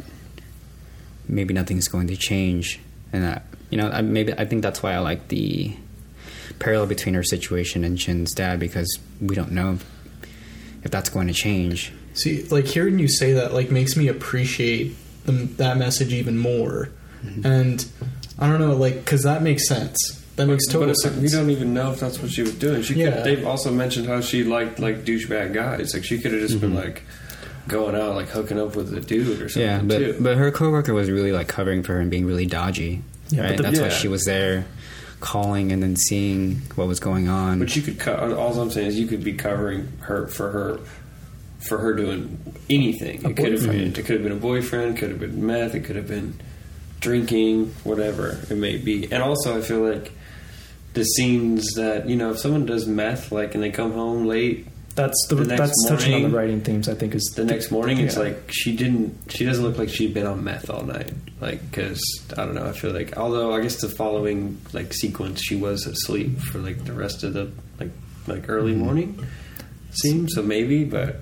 maybe 1.29 1.53
nothing's 1.53 1.89
going 1.89 2.07
to 2.09 2.17
change, 2.17 2.81
and 3.13 3.25
that 3.25 3.45
you 3.71 3.79
know 3.79 3.89
I, 3.91 4.03
maybe 4.03 4.33
I 4.33 4.45
think 4.45 4.63
that's 4.63 4.83
why 4.83 4.93
I 4.93 4.99
like 4.99 5.29
the 5.29 5.77
parallel 6.59 6.87
between 6.87 7.15
her 7.15 7.25
situation 7.25 7.85
and 7.85 7.99
Jin's 7.99 8.33
dad 8.33 8.61
because 8.61 8.99
we 9.21 9.35
don't 9.35 9.53
know 9.53 9.73
if, 9.73 9.85
if 10.85 10.91
that's 10.91 11.11
going 11.11 11.27
to 11.27 11.33
change. 11.33 11.93
See, 12.15 12.45
like 12.45 12.67
hearing 12.67 12.99
you 12.99 13.09
say 13.09 13.33
that, 13.33 13.53
like 13.53 13.71
makes 13.71 13.97
me 13.97 14.09
appreciate 14.09 14.95
the, 15.25 15.33
that 15.33 15.77
message 15.77 16.13
even 16.13 16.39
more. 16.39 16.91
Mm-hmm. 17.25 17.47
And 17.47 17.87
I 18.39 18.49
don't 18.49 18.61
know, 18.61 18.75
like, 18.75 18.97
because 18.97 19.23
that 19.25 19.43
makes 19.43 19.67
sense. 19.67 20.24
That 20.37 20.47
makes 20.47 20.67
total 20.67 20.83
but 20.83 20.91
it's 20.91 21.05
like 21.05 21.13
sense. 21.15 21.23
we 21.23 21.29
don't 21.39 21.51
even 21.51 21.75
know 21.75 21.93
if 21.93 22.01
that's 22.01 22.21
what 22.21 22.31
she 22.31 22.43
was 22.43 22.55
doing. 22.55 22.83
She 22.83 22.95
Yeah. 22.95 23.13
could, 23.13 23.25
they've 23.25 23.47
also 23.47 23.71
mentioned 23.73 24.07
how 24.07 24.21
she 24.21 24.43
liked 24.45 24.79
like 24.81 25.05
douchebag 25.05 25.53
guys. 25.53 25.95
Like 25.95 26.05
she 26.05 26.19
could 26.19 26.33
have 26.33 26.41
just 26.41 26.61
been 26.61 26.71
mm-hmm. 26.71 26.79
like, 26.81 27.03
going 27.69 27.95
out 27.95 28.15
like 28.15 28.29
hooking 28.29 28.59
up 28.61 28.77
with 28.77 28.93
a 28.93 29.01
dude 29.01 29.41
or 29.41 29.49
something 29.49 29.63
Yeah, 29.63 29.81
but 29.83 29.99
too. 29.99 30.17
but 30.21 30.37
her 30.37 30.51
coworker 30.51 30.93
was 30.93 31.11
really 31.11 31.33
like 31.33 31.49
covering 31.49 31.83
for 31.83 31.95
her 31.95 32.01
and 32.01 32.11
being 32.11 32.27
really 32.27 32.47
dodgy. 32.47 33.03
Yeah, 33.31 33.43
right? 33.43 33.57
the- 33.57 33.63
That's 33.63 33.81
why 33.81 33.89
she 33.89 34.09
was 34.09 34.25
there, 34.25 34.67
calling 35.21 35.73
and 35.73 35.83
then 35.83 35.97
seeing 35.97 36.57
what 36.75 36.87
was 36.87 37.01
going 37.01 37.29
on. 37.29 37.59
But 37.59 37.75
you 37.75 37.83
could. 37.83 37.99
Co- 37.99 38.37
all 38.37 38.61
I'm 38.61 38.71
saying 38.71 38.89
is 38.89 38.99
you 39.01 39.07
could 39.07 39.25
be 39.25 39.33
covering 39.33 39.89
her 40.01 40.27
for 40.27 40.51
her 40.51 40.81
for 41.61 41.79
her 41.79 41.95
doing 41.95 42.39
anything. 42.69 43.25
A 43.25 43.31
it 43.31 43.37
could 43.37 43.53
have 43.53 43.63
been. 43.63 43.71
boyfriend. 43.71 43.99
It 43.99 44.05
could 44.05 44.15
have 44.15 44.23
been 44.23 44.33
a 44.33 44.37
boyfriend. 44.37 44.99
Could 44.99 45.11
have 45.11 45.21
been 45.21 45.47
meth. 45.47 45.75
It 45.75 45.81
could 45.85 45.97
have 45.97 46.09
been 46.09 46.39
drinking. 47.01 47.75
Whatever 47.85 48.41
it 48.51 48.57
may 48.57 48.77
be. 48.77 49.05
And 49.11 49.23
also, 49.23 49.57
I 49.57 49.63
feel 49.63 49.81
like 49.81 50.13
the 50.95 51.05
scenes 51.05 51.73
that 51.75 52.09
you 52.09 52.17
know, 52.17 52.31
if 52.31 52.39
someone 52.39 52.67
does 52.67 52.87
meth, 52.87 53.31
like, 53.33 53.55
and 53.55 53.63
they 53.63 53.71
come 53.71 53.93
home 53.93 54.27
late, 54.27 54.67
That's 54.95 55.27
the, 55.29 55.35
The 55.35 55.45
that's 55.45 55.89
touching 55.89 56.15
on 56.15 56.23
the 56.23 56.29
writing 56.31 56.61
themes. 56.61 56.89
I 56.89 56.95
think 56.95 57.15
is 57.15 57.33
the 57.37 57.45
next 57.45 57.71
morning 57.73 57.99
it's 57.99 58.17
like 58.17 58.37
she 58.53 58.77
didn't 58.77 59.13
she 59.29 59.45
doesn't 59.45 59.65
look 59.65 59.77
like 59.77 59.89
she'd 59.89 60.15
been 60.15 60.27
on 60.27 60.43
meth 60.45 60.71
all 60.71 60.85
night 60.85 61.11
like 61.41 61.61
because 61.69 62.01
i 62.39 62.45
don't 62.45 62.55
know 62.55 62.65
i 62.65 62.71
feel 62.73 62.93
like 62.93 63.17
although 63.17 63.53
i 63.53 63.61
guess 63.61 63.81
the 63.81 63.89
following 63.89 64.57
like 64.73 64.93
sequence 64.95 65.41
she 65.43 65.57
was 65.57 65.85
asleep 65.87 66.39
for 66.39 66.59
like 66.59 66.85
the 66.85 66.93
rest 66.93 67.25
of 67.25 67.33
the 67.35 67.51
like 67.81 67.91
like 68.29 68.49
early 68.49 68.71
Mm-hmm. 68.73 68.85
morning 68.85 69.27
scene 69.91 70.29
so 70.29 70.43
maybe 70.43 70.85
but 70.85 71.17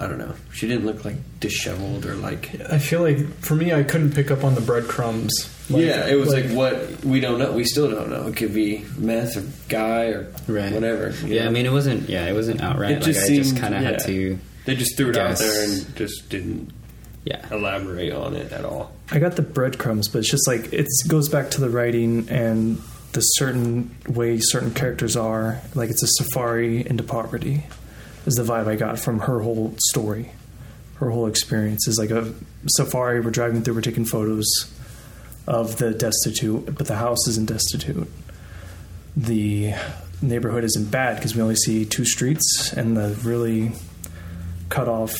i 0.00 0.06
don't 0.06 0.18
know 0.18 0.34
she 0.52 0.66
didn't 0.66 0.84
look 0.86 1.04
like 1.04 1.16
disheveled 1.40 2.04
or 2.06 2.14
like 2.16 2.54
I 2.70 2.78
feel 2.78 3.00
like 3.02 3.18
for 3.40 3.54
me, 3.54 3.72
I 3.72 3.82
couldn't 3.82 4.12
pick 4.14 4.30
up 4.30 4.44
on 4.44 4.54
the 4.54 4.60
breadcrumbs. 4.60 5.32
Like- 5.70 5.82
yeah 5.82 6.06
it 6.06 6.14
was 6.16 6.32
like, 6.32 6.46
what 6.50 7.04
we 7.04 7.20
don't 7.20 7.38
know 7.38 7.52
we 7.52 7.64
still 7.64 7.90
don't 7.90 8.10
know 8.10 8.26
it 8.28 8.36
could 8.36 8.52
be 8.54 8.84
meth 8.96 9.36
or 9.36 9.44
guy 9.68 10.06
or 10.06 10.32
right. 10.48 10.72
whatever 10.72 11.10
Yeah, 11.26 11.42
know? 11.42 11.48
I 11.48 11.50
mean, 11.52 11.66
it 11.66 11.72
wasn't. 11.72 12.08
Yeah, 12.08 12.26
it 12.26 12.32
wasn't 12.34 12.60
outright. 12.62 12.92
It 12.92 12.94
like 12.96 13.04
just 13.04 13.30
I 13.30 13.34
just 13.36 13.56
kind 13.56 13.74
of 13.74 13.82
yeah. 13.82 13.90
had 13.90 14.00
to. 14.06 14.38
they 14.64 14.74
just 14.74 14.96
threw 14.96 15.10
it 15.10 15.16
out 15.16 15.38
there 15.38 15.64
and 15.64 15.96
just 15.96 16.28
didn't 16.28 16.70
Yeah. 17.24 17.44
elaborate 17.50 18.12
on 18.12 18.34
it 18.36 18.52
at 18.52 18.64
all 18.64 18.92
I 19.12 19.18
got 19.18 19.36
the 19.36 19.42
breadcrumbs, 19.42 20.08
but 20.08 20.20
it's 20.20 20.30
just 20.30 20.46
like 20.48 20.72
it 20.72 20.86
goes 21.08 21.28
back 21.28 21.50
to 21.52 21.60
the 21.60 21.68
writing 21.70 22.26
and 22.30 22.78
the 23.12 23.20
certain 23.20 23.94
way 24.08 24.38
certain 24.40 24.72
characters 24.74 25.16
are. 25.16 25.60
Like 25.74 25.90
it's 25.90 26.02
a 26.02 26.06
safari 26.24 26.86
into 26.86 27.02
poverty, 27.04 27.64
is 28.26 28.34
the 28.34 28.42
vibe 28.42 28.66
I 28.66 28.76
got 28.76 28.98
from 28.98 29.20
her 29.20 29.40
whole 29.40 29.74
story. 29.78 30.32
Her 30.96 31.10
whole 31.10 31.26
experience 31.26 31.88
is 31.88 31.98
like 31.98 32.10
a 32.10 32.32
safari. 32.66 33.20
We're 33.20 33.30
driving 33.30 33.62
through, 33.62 33.74
we're 33.74 33.80
taking 33.80 34.04
photos 34.04 34.46
of 35.46 35.76
the 35.76 35.92
destitute, 35.92 36.74
but 36.76 36.86
the 36.86 36.96
house 36.96 37.28
isn't 37.28 37.48
destitute. 37.48 38.08
The 39.16 39.74
neighborhood 40.22 40.64
isn't 40.64 40.90
bad 40.90 41.16
because 41.16 41.34
we 41.34 41.42
only 41.42 41.56
see 41.56 41.84
two 41.84 42.04
streets 42.04 42.72
and 42.72 42.96
the 42.96 43.18
really 43.22 43.72
cut 44.68 44.88
off 44.88 45.14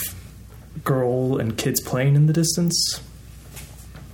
girl 0.83 1.39
and 1.39 1.57
kids 1.57 1.81
playing 1.81 2.17
in 2.17 2.27
the 2.27 2.33
distance 2.33 3.01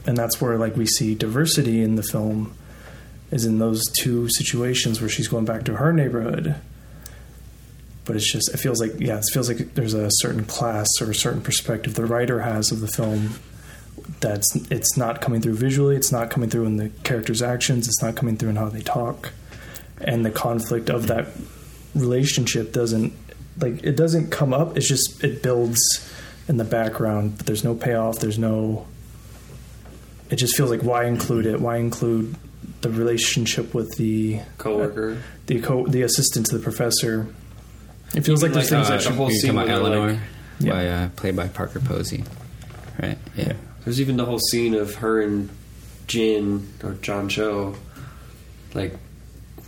and 0.07 0.17
that's 0.17 0.41
where 0.41 0.59
like 0.59 0.77
we 0.77 0.87
see 0.87 1.15
diversity 1.15 1.83
in 1.83 1.97
the 1.97 2.03
film 2.03 2.55
is 3.31 3.45
in 3.45 3.59
those 3.59 3.83
two 4.01 4.29
situations 4.29 5.01
where 5.01 5.09
she's 5.09 5.29
going 5.29 5.45
back 5.45 5.65
to 5.65 5.77
her 5.77 5.93
neighborhood 5.93 6.57
but 8.11 8.17
it's 8.17 8.33
just 8.33 8.53
it 8.53 8.57
feels 8.57 8.81
like 8.81 8.99
yeah 8.99 9.19
it 9.19 9.25
feels 9.33 9.47
like 9.47 9.75
there's 9.75 9.95
a 9.95 10.09
certain 10.15 10.45
class 10.45 10.89
or 11.01 11.13
a 11.13 11.15
certain 11.15 11.41
perspective 11.41 11.95
the 11.95 12.05
writer 12.05 12.41
has 12.41 12.73
of 12.73 12.81
the 12.81 12.89
film 12.89 13.35
that's 14.19 14.57
it's 14.69 14.97
not 14.97 15.21
coming 15.21 15.41
through 15.41 15.55
visually 15.55 15.95
it's 15.95 16.11
not 16.11 16.29
coming 16.29 16.51
through 16.51 16.65
in 16.65 16.77
the 16.77 16.89
characters 17.05 17.41
actions 17.41 17.87
it's 17.87 18.03
not 18.03 18.17
coming 18.17 18.37
through 18.37 18.49
in 18.49 18.57
how 18.57 18.69
they 18.69 18.81
talk. 18.81 19.31
And 20.01 20.27
the 20.27 20.31
conflict 20.33 20.91
of 20.91 21.07
that 21.07 21.29
relationship 21.95 22.73
doesn't 22.73 23.13
like 23.61 23.85
it 23.85 23.97
doesn't 23.97 24.31
come 24.31 24.53
up 24.53 24.77
it's 24.77 24.89
just 24.89 25.23
it 25.23 25.41
builds 25.41 25.81
in 26.49 26.57
the 26.57 26.65
background 26.65 27.39
but 27.39 27.47
there's 27.47 27.63
no 27.63 27.77
payoff 27.77 28.19
there's 28.19 28.41
no 28.41 28.89
it 30.31 30.37
just 30.37 30.57
feels 30.57 30.71
like 30.71 30.83
why 30.83 31.05
include 31.05 31.47
it? 31.47 31.61
Why 31.61 31.77
include 31.77 32.35
the 32.81 32.91
relationship 32.91 33.75
with 33.75 33.97
the 33.97 34.41
coworker. 34.59 35.23
the 35.47 35.61
co- 35.61 35.87
the 35.87 36.03
assistant 36.03 36.47
to 36.47 36.57
the 36.57 36.63
professor 36.63 37.27
it 38.15 38.23
feels 38.25 38.43
Even 38.43 38.53
like 38.53 38.53
there's 38.53 38.71
like, 38.71 38.79
things 38.81 38.87
uh, 38.87 38.91
that 38.91 38.97
the 38.99 39.03
should 39.05 39.15
whole 39.15 39.31
you 39.31 39.39
scene 39.39 39.55
talking 39.55 39.71
about 39.73 39.83
where 39.83 39.91
they're 39.91 39.99
Eleanor, 40.01 40.13
like- 40.13 40.21
Yeah. 40.61 40.73
by 40.73 40.89
uh, 40.89 41.09
played 41.17 41.37
by 41.37 41.49
Parker 41.49 41.81
Posey, 41.81 42.25
right? 43.01 43.19
Yeah. 43.37 43.53
There's 43.85 44.01
even 44.01 44.17
the 44.17 44.25
whole 44.27 44.39
scene 44.39 44.75
of 44.75 44.97
her 44.97 45.21
and 45.23 45.49
Jin 46.07 46.69
or 46.85 46.95
John 46.95 47.29
Cho, 47.29 47.77
like 48.75 48.97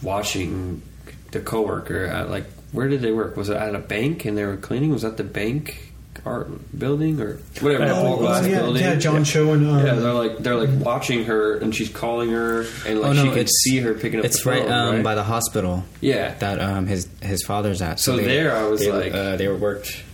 watching 0.03 0.83
the 1.31 1.41
coworker 1.41 2.05
at 2.07 2.29
like 2.31 2.45
where 2.73 2.89
did 2.89 3.01
they 3.03 3.13
work? 3.13 3.37
Was 3.37 3.49
it 3.51 3.57
at 3.57 3.75
a 3.75 3.79
bank 3.79 4.25
and 4.25 4.37
they 4.37 4.45
were 4.47 4.57
cleaning? 4.57 4.91
Was 4.91 5.03
that 5.03 5.17
the 5.19 5.25
bank 5.25 5.92
art 6.25 6.79
building 6.79 7.21
or 7.21 7.39
whatever? 7.61 7.85
Oh, 7.85 7.89
the 7.89 7.95
all 7.95 8.17
glass 8.19 8.47
yeah, 8.47 8.59
building. 8.61 8.83
yeah, 8.83 8.95
John 8.97 9.25
Cho 9.25 9.53
and 9.53 9.69
um, 9.69 9.85
yeah, 9.85 9.95
they're 9.95 10.13
like 10.13 10.39
they're 10.39 10.55
like 10.57 10.85
watching 10.85 11.25
her 11.25 11.59
and 11.59 11.75
she's 11.75 11.89
calling 11.89 12.31
her 12.31 12.61
and 12.87 13.01
like 13.01 13.11
Oh, 13.11 13.13
no, 13.13 13.25
she 13.25 13.31
can 13.33 13.47
see 13.49 13.79
her 13.81 13.95
picking 13.95 14.21
up. 14.21 14.25
It's 14.25 14.45
the 14.45 14.51
right, 14.51 14.63
phone, 14.63 14.73
um, 14.73 14.95
right? 14.97 15.05
by 15.05 15.15
the 15.15 15.25
hospital 15.25 15.85
yeah. 16.01 16.35
that 16.35 16.61
um, 16.61 16.87
his 16.87 17.09
his 17.21 17.43
father's 17.45 17.83
at. 17.83 17.99
So 18.01 18.17
there 18.17 18.57
I 18.57 18.65
was 18.69 18.81
they, 18.81 18.93
like- 18.93 19.13
uh, 19.13 19.37
they 19.37 19.49
were 19.49 19.57
worked 19.57 20.05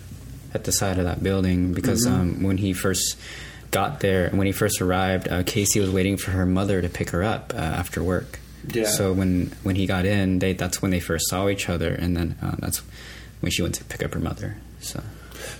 at 0.54 0.64
the 0.64 0.72
side 0.72 0.98
of 0.98 1.04
that 1.04 1.22
building 1.22 1.74
because 1.74 2.06
Mm-hmm. 2.06 2.20
um, 2.20 2.42
when 2.42 2.56
he 2.56 2.72
first 2.72 3.16
got 3.70 4.00
there, 4.00 4.30
when 4.30 4.46
he 4.46 4.52
first 4.52 4.80
arrived, 4.80 5.28
uh, 5.28 5.42
Casey 5.42 5.78
was 5.78 5.90
waiting 5.90 6.16
for 6.16 6.30
her 6.30 6.46
mother 6.46 6.80
to 6.80 6.88
pick 6.88 7.10
her 7.10 7.22
up 7.22 7.52
uh, 7.54 7.58
after 7.58 8.02
work. 8.02 8.38
Yeah. 8.72 8.86
So 8.86 9.12
when 9.12 9.52
when 9.62 9.76
he 9.76 9.84
got 9.86 10.06
in, 10.06 10.38
they 10.38 10.54
that's 10.54 10.80
when 10.80 10.90
they 10.90 11.00
first 11.00 11.28
saw 11.28 11.48
each 11.50 11.68
other, 11.68 11.92
and 11.94 12.16
then 12.16 12.36
uh, 12.40 12.56
that's 12.58 12.78
when 13.40 13.52
she 13.52 13.60
went 13.60 13.74
to 13.76 13.84
pick 13.84 14.02
up 14.02 14.14
her 14.14 14.20
mother. 14.20 14.56
So 14.80 15.02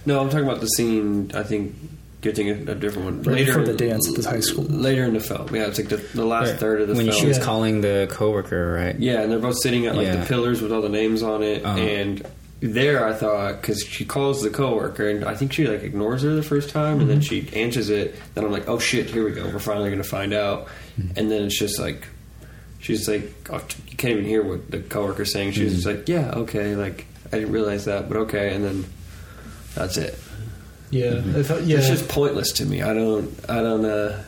No, 0.09 0.21
I'm 0.21 0.31
talking 0.31 0.47
about 0.49 0.61
the 0.61 0.67
scene. 0.69 1.31
I 1.35 1.43
think 1.43 1.77
getting 2.23 2.49
a, 2.49 2.73
a 2.73 2.75
different 2.75 3.05
one 3.05 3.19
Right 3.23 3.37
later 3.37 3.59
before 3.59 3.67
the 3.67 3.75
dance 3.75 4.09
at 4.09 4.23
the 4.23 4.29
high 4.29 4.41
school. 4.41 4.65
Later 4.65 5.05
in 5.05 5.13
the 5.13 5.21
film, 5.21 5.55
yeah, 5.55 5.67
it's 5.67 5.79
like 5.79 5.89
the, 5.89 5.99
the 5.99 6.25
last 6.25 6.51
Right. 6.53 6.59
third 6.59 6.81
of 6.81 6.89
the 6.89 6.95
when 6.95 7.07
film. 7.07 7.19
she 7.21 7.27
was 7.27 7.39
Yeah. 7.39 7.45
calling 7.45 7.81
the 7.83 8.09
coworker, 8.11 8.73
right? 8.73 8.99
Yeah, 8.99 9.21
and 9.21 9.31
they're 9.31 9.39
both 9.39 9.59
sitting 9.59 9.87
at 9.87 9.95
like 9.95 10.07
Yeah. 10.07 10.17
the 10.17 10.27
pillars 10.27 10.63
with 10.63 10.73
all 10.73 10.81
the 10.81 10.89
names 10.89 11.23
on 11.23 11.43
it, 11.43 11.65
Uh-huh. 11.65 11.79
and 11.79 12.27
there 12.61 13.07
I 13.07 13.13
thought 13.13 13.61
because 13.61 13.83
she 13.83 14.05
calls 14.05 14.43
the 14.43 14.51
coworker, 14.51 15.09
and 15.09 15.25
I 15.25 15.35
think 15.35 15.53
she 15.53 15.67
like 15.69 15.85
ignores 15.85 16.23
her 16.23 16.35
the 16.35 16.43
first 16.43 16.71
time, 16.71 17.01
and 17.01 17.09
then 17.09 17.21
mm-hmm. 17.21 17.47
she 17.51 17.57
answers 17.61 17.91
it. 17.91 18.17
Then 18.35 18.45
I'm 18.45 18.51
like, 18.51 18.69
oh 18.69 18.79
shit, 18.79 19.11
here 19.11 19.25
we 19.25 19.31
go. 19.33 19.45
We're 19.45 19.59
finally 19.61 19.91
gonna 19.91 20.03
find 20.03 20.33
out, 20.33 20.67
mm-hmm. 20.99 21.19
and 21.19 21.31
then 21.31 21.43
it's 21.45 21.59
just 21.59 21.79
like 21.79 22.09
she's 22.81 23.07
like, 23.07 23.31
oh, 23.51 23.61
you 23.91 23.97
can't 23.97 24.15
even 24.15 24.25
hear 24.25 24.43
what 24.43 24.71
the 24.71 24.79
coworker's 24.79 25.33
saying. 25.33 25.53
She's 25.53 25.67
mm-hmm. 25.67 25.75
just 25.75 25.87
like, 25.87 26.09
yeah, 26.09 26.31
okay, 26.35 26.75
like 26.75 27.07
I 27.31 27.39
didn't 27.39 27.53
realize 27.53 27.85
that, 27.85 28.09
but 28.09 28.17
okay, 28.27 28.53
and 28.55 28.65
then 28.65 28.85
that's 29.79 29.97
it. 29.97 30.19
yeah, 30.91 31.23
I 31.37 31.43
thought, 31.43 31.63
yeah, 31.65 31.79
It's 31.79 31.89
just 31.89 32.09
pointless 32.09 32.53
to 32.53 32.65
me. 32.67 32.83
I 32.83 32.93
don't. 32.95 33.33
I 33.49 33.63
don't. 33.63 33.85
uh 33.85 34.23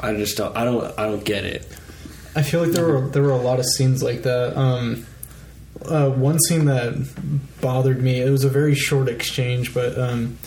I 0.00 0.14
just 0.14 0.36
don't. 0.36 0.56
I 0.56 0.64
don't. 0.64 0.98
I 0.98 1.06
don't 1.06 1.24
get 1.24 1.44
it. 1.44 1.66
I 2.34 2.42
feel 2.42 2.62
like 2.62 2.72
there 2.72 2.86
were 2.86 3.08
there 3.08 3.22
were 3.22 3.30
a 3.32 3.36
lot 3.36 3.58
of 3.58 3.66
scenes 3.66 4.02
like 4.02 4.22
that. 4.22 4.56
Um, 4.56 5.06
uh, 5.84 6.10
one 6.10 6.38
scene 6.40 6.64
that 6.66 6.94
bothered 7.60 8.00
me. 8.02 8.20
It 8.20 8.30
was 8.30 8.44
a 8.44 8.48
very 8.48 8.74
short 8.74 9.08
exchange, 9.08 9.74
but 9.74 9.98
um, 9.98 10.38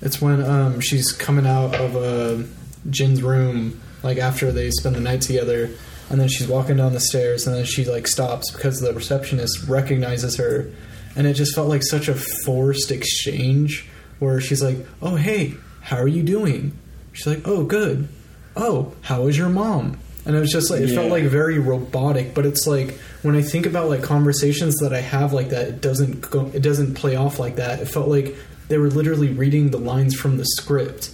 it's 0.00 0.20
when 0.20 0.42
um, 0.44 0.80
she's 0.80 1.12
coming 1.12 1.46
out 1.46 1.74
of 1.74 1.96
uh, 1.96 2.44
Jin's 2.88 3.22
room, 3.22 3.80
like 4.02 4.18
after 4.18 4.52
they 4.52 4.70
spend 4.70 4.96
the 4.96 5.00
night 5.00 5.20
together, 5.20 5.70
and 6.10 6.20
then 6.20 6.28
she's 6.28 6.46
walking 6.48 6.76
down 6.76 6.92
the 6.92 7.00
stairs, 7.00 7.46
and 7.46 7.54
then 7.56 7.64
she 7.64 7.84
like 7.84 8.06
stops 8.06 8.50
because 8.50 8.80
the 8.80 8.94
receptionist 8.94 9.64
recognizes 9.68 10.36
her, 10.36 10.70
and 11.16 11.26
it 11.26 11.34
just 11.34 11.54
felt 11.54 11.68
like 11.68 11.82
such 11.82 12.08
a 12.08 12.14
forced 12.14 12.90
exchange 12.90 13.86
where 14.18 14.40
she's 14.40 14.62
like, 14.62 14.78
"Oh 15.02 15.16
hey, 15.16 15.54
how 15.80 15.96
are 15.96 16.08
you 16.08 16.22
doing?" 16.22 16.76
She's 17.12 17.26
like, 17.26 17.42
"Oh 17.46 17.64
good." 17.64 18.08
Oh, 18.56 18.92
how 19.02 19.28
is 19.28 19.38
your 19.38 19.48
mom? 19.48 19.98
And 20.26 20.36
it 20.36 20.40
was 20.40 20.52
just 20.52 20.70
like 20.70 20.80
it 20.80 20.94
felt 20.94 21.10
like 21.10 21.24
very 21.24 21.58
robotic, 21.58 22.34
but 22.34 22.44
it's 22.44 22.66
like 22.66 22.98
when 23.22 23.34
I 23.34 23.40
think 23.40 23.66
about 23.66 23.88
like 23.88 24.02
conversations 24.02 24.76
that 24.76 24.92
I 24.92 25.00
have 25.00 25.32
like 25.32 25.50
that, 25.50 25.68
it 25.68 25.80
doesn't 25.80 26.30
go, 26.30 26.50
it 26.52 26.60
doesn't 26.60 26.94
play 26.94 27.16
off 27.16 27.38
like 27.38 27.56
that. 27.56 27.80
It 27.80 27.86
felt 27.86 28.08
like 28.08 28.36
they 28.68 28.76
were 28.78 28.90
literally 28.90 29.28
reading 29.28 29.70
the 29.70 29.78
lines 29.78 30.14
from 30.14 30.36
the 30.36 30.44
script. 30.44 31.10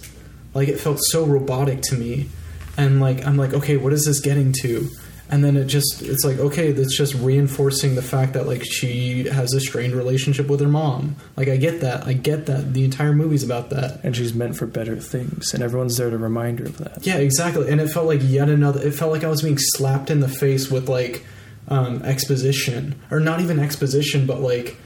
Like 0.53 0.67
it 0.67 0.79
felt 0.79 0.99
so 1.01 1.23
robotic 1.23 1.81
to 1.83 1.95
me, 1.95 2.29
and 2.77 2.99
like 2.99 3.25
I'm 3.25 3.37
like, 3.37 3.53
okay, 3.53 3.77
what 3.77 3.93
is 3.93 4.03
this 4.05 4.19
getting 4.19 4.51
to? 4.61 4.89
And 5.29 5.43
then 5.43 5.57
it 5.57 5.65
just 5.65 6.03
it's 6.03 6.23
like 6.23 6.37
okay, 6.37 6.71
that's 6.71 6.95
just 6.95 7.15
reinforcing 7.15 7.95
the 7.95 8.01
fact 8.01 8.33
that 8.33 8.45
like 8.45 8.63
she 8.63 9.27
has 9.27 9.53
a 9.53 9.59
strained 9.59 9.93
relationship 9.93 10.47
with 10.47 10.59
her 10.59 10.67
mom. 10.67 11.15
Like 11.35 11.47
I 11.47 11.57
get 11.57 11.81
that, 11.81 12.05
I 12.05 12.13
get 12.13 12.45
that. 12.45 12.73
The 12.73 12.83
entire 12.83 13.13
movie's 13.13 13.43
about 13.43 13.71
that. 13.71 14.01
and 14.03 14.15
she's 14.15 14.33
meant 14.33 14.55
for 14.55 14.67
better 14.67 14.97
things 14.97 15.53
and 15.53 15.63
everyone's 15.63 15.97
there 15.97 16.09
to 16.11 16.17
remind 16.17 16.59
her 16.59 16.65
of 16.65 16.77
that 16.77 17.05
Yeah, 17.05 17.17
exactly. 17.17 17.71
And 17.71 17.81
it 17.81 17.89
felt 17.89 18.05
like 18.05 18.21
yet 18.23 18.49
another. 18.49 18.81
It 18.85 18.93
felt 18.93 19.11
like 19.11 19.23
I 19.23 19.27
was 19.27 19.41
being 19.41 19.57
slapped 19.57 20.11
in 20.11 20.19
the 20.19 20.27
face 20.27 20.69
with 20.69 20.87
like 20.89 21.25
um, 21.67 22.03
exposition, 22.03 22.99
or 23.09 23.19
not 23.19 23.41
even 23.41 23.59
exposition, 23.59 24.27
but 24.27 24.39
like 24.41 24.77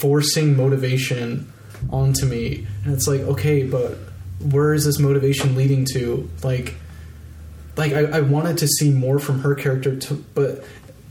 forcing 0.00 0.56
motivation 0.56 1.52
onto 1.90 2.26
me. 2.26 2.66
And 2.84 2.94
it's 2.94 3.08
like, 3.08 3.20
okay, 3.22 3.64
but 3.64 3.98
where 4.40 4.74
is 4.74 4.84
this 4.84 4.98
motivation 4.98 5.54
leading 5.54 5.84
to? 5.92 6.28
Like, 6.42 6.74
like 7.76 7.92
I, 7.92 8.04
I 8.04 8.20
wanted 8.20 8.58
to 8.58 8.68
see 8.68 8.90
more 8.90 9.18
from 9.18 9.40
her 9.40 9.54
character, 9.54 9.96
to, 9.96 10.14
but 10.34 10.64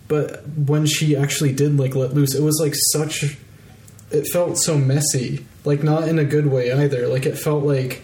but 0.07 0.47
when 0.49 0.86
she 0.86 1.16
actually 1.16 1.53
did 1.53 1.78
like 1.78 1.95
let 1.95 2.13
loose, 2.13 2.36
it 2.36 2.41
was 2.43 2.59
like 2.61 2.74
such 2.91 3.38
it 4.11 4.28
felt 4.32 4.57
so 4.57 4.78
messy. 4.78 5.45
Like 5.63 5.84
not 5.84 6.07
in 6.07 6.20
a 6.20 6.24
good 6.26 6.47
way 6.47 6.72
either. 6.72 7.07
Like 7.07 7.26
it 7.26 7.38
felt 7.38 7.63
like 7.63 8.03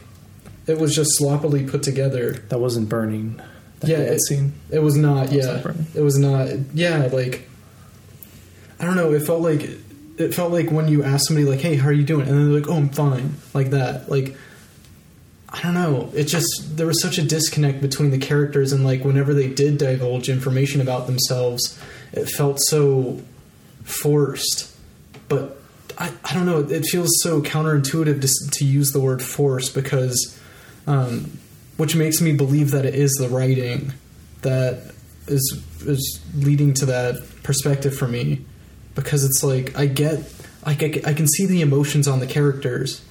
it 0.67 0.77
was 0.79 0.95
just 0.95 1.09
sloppily 1.17 1.65
put 1.67 1.83
together. 1.83 2.33
That 2.49 2.59
wasn't 2.59 2.89
burning. 2.89 3.39
That 3.81 3.89
Yeah, 3.89 3.97
it- 3.97 4.21
scene. 4.23 4.53
It 4.71 4.79
was 4.79 4.95
not. 4.95 5.27
That 5.27 5.35
yeah, 5.35 5.57
burning. 5.61 5.85
it 5.95 6.01
was 6.01 6.17
not. 6.17 6.49
Yeah, 6.73 7.09
like 7.13 7.47
I 8.79 8.85
don't 8.85 8.95
know. 8.95 9.11
It 9.13 9.21
felt 9.21 9.41
like 9.41 9.61
it 10.17 10.33
felt 10.33 10.51
like 10.51 10.69
when 10.71 10.87
you 10.87 11.03
ask 11.03 11.27
somebody 11.27 11.47
like, 11.47 11.59
"Hey, 11.61 11.75
how 11.75 11.87
are 11.89 11.93
you 11.93 12.03
doing?" 12.03 12.27
and 12.27 12.37
then 12.37 12.51
they're 12.51 12.59
like, 12.61 12.69
"Oh, 12.69 12.77
I'm 12.77 12.89
fine," 12.89 13.35
like 13.53 13.69
that. 13.71 14.09
Like 14.09 14.35
I 15.53 15.61
don't 15.61 15.73
know. 15.73 16.09
It 16.13 16.25
just 16.25 16.77
there 16.77 16.87
was 16.87 17.01
such 17.01 17.17
a 17.17 17.23
disconnect 17.23 17.81
between 17.81 18.11
the 18.11 18.17
characters, 18.17 18.71
and 18.71 18.85
like 18.85 19.03
whenever 19.03 19.33
they 19.33 19.49
did 19.49 19.77
divulge 19.77 20.29
information 20.29 20.79
about 20.79 21.07
themselves, 21.07 21.77
it 22.13 22.25
felt 22.29 22.59
so 22.61 23.21
forced. 23.83 24.73
But 25.27 25.57
I, 25.97 26.11
I 26.23 26.33
don't 26.33 26.45
know. 26.45 26.59
It 26.59 26.85
feels 26.85 27.09
so 27.21 27.41
counterintuitive 27.41 28.21
to, 28.21 28.51
to 28.59 28.65
use 28.65 28.93
the 28.93 29.01
word 29.01 29.21
force 29.21 29.69
because, 29.69 30.39
um, 30.87 31.37
which 31.75 31.95
makes 31.95 32.21
me 32.21 32.33
believe 32.33 32.71
that 32.71 32.85
it 32.85 32.95
is 32.95 33.11
the 33.13 33.27
writing 33.27 33.91
that 34.41 34.93
is 35.27 35.61
is 35.85 36.19
leading 36.35 36.73
to 36.75 36.85
that 36.85 37.15
perspective 37.43 37.95
for 37.95 38.07
me 38.07 38.45
because 38.95 39.23
it's 39.23 39.43
like 39.43 39.77
I 39.77 39.85
get 39.85 40.31
I 40.63 40.75
get 40.75 41.05
I 41.05 41.13
can 41.13 41.27
see 41.27 41.45
the 41.45 41.61
emotions 41.61 42.07
on 42.07 42.19
the 42.19 42.27
characters 42.27 43.03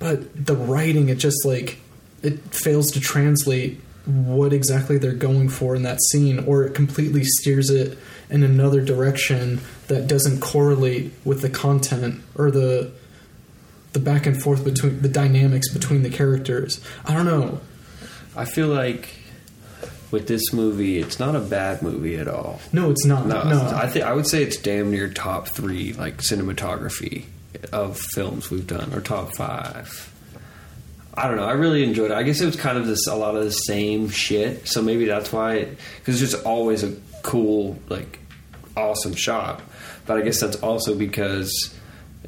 but 0.00 0.44
the 0.46 0.56
writing 0.56 1.08
it 1.08 1.18
just 1.18 1.46
like 1.46 1.78
it 2.22 2.40
fails 2.52 2.90
to 2.90 3.00
translate 3.00 3.80
what 4.06 4.52
exactly 4.52 4.98
they're 4.98 5.12
going 5.12 5.48
for 5.48 5.76
in 5.76 5.82
that 5.82 6.00
scene 6.10 6.40
or 6.40 6.64
it 6.64 6.74
completely 6.74 7.22
steers 7.22 7.70
it 7.70 7.96
in 8.28 8.42
another 8.42 8.80
direction 8.80 9.60
that 9.86 10.08
doesn't 10.08 10.40
correlate 10.40 11.12
with 11.24 11.42
the 11.42 11.50
content 11.50 12.20
or 12.34 12.50
the 12.50 12.90
the 13.92 14.00
back 14.00 14.26
and 14.26 14.40
forth 14.40 14.64
between 14.64 15.02
the 15.02 15.08
dynamics 15.08 15.72
between 15.72 16.02
the 16.02 16.10
characters. 16.10 16.80
I 17.04 17.12
don't 17.12 17.26
know. 17.26 17.60
I 18.36 18.44
feel 18.44 18.68
like 18.68 19.08
with 20.12 20.28
this 20.28 20.52
movie, 20.52 20.98
it's 20.98 21.18
not 21.18 21.34
a 21.34 21.40
bad 21.40 21.82
movie 21.82 22.16
at 22.16 22.28
all. 22.28 22.60
no 22.72 22.90
it's 22.90 23.04
not. 23.04 23.26
No, 23.26 23.42
no, 23.42 23.72
I 23.74 23.88
think 23.88 24.04
I 24.04 24.12
would 24.12 24.26
say 24.28 24.42
it's 24.42 24.56
damn 24.56 24.90
near 24.90 25.08
top 25.08 25.48
three, 25.48 25.92
like 25.92 26.18
cinematography 26.18 27.24
of 27.72 27.98
films 27.98 28.50
we've 28.50 28.66
done, 28.66 28.92
or 28.94 29.00
top 29.00 29.34
five. 29.36 30.12
I 31.12 31.26
don't 31.26 31.36
know. 31.36 31.44
I 31.44 31.52
really 31.52 31.82
enjoyed 31.82 32.10
it. 32.12 32.14
I 32.14 32.22
guess 32.22 32.40
it 32.40 32.46
was 32.46 32.56
kind 32.56 32.78
of 32.78 32.86
this 32.86 33.06
a 33.06 33.14
lot 33.16 33.36
of 33.36 33.44
the 33.44 33.50
same 33.50 34.08
shit. 34.08 34.68
So 34.68 34.80
maybe 34.80 35.06
that's 35.06 35.32
why, 35.32 35.64
because 35.98 36.22
it's 36.22 36.32
just 36.32 36.44
always 36.46 36.84
a 36.84 36.94
cool, 37.22 37.78
like, 37.88 38.20
awesome 38.76 39.14
shot. 39.14 39.60
But 40.06 40.18
I 40.18 40.22
guess 40.22 40.40
that's 40.40 40.56
also 40.56 40.94
because 40.94 41.74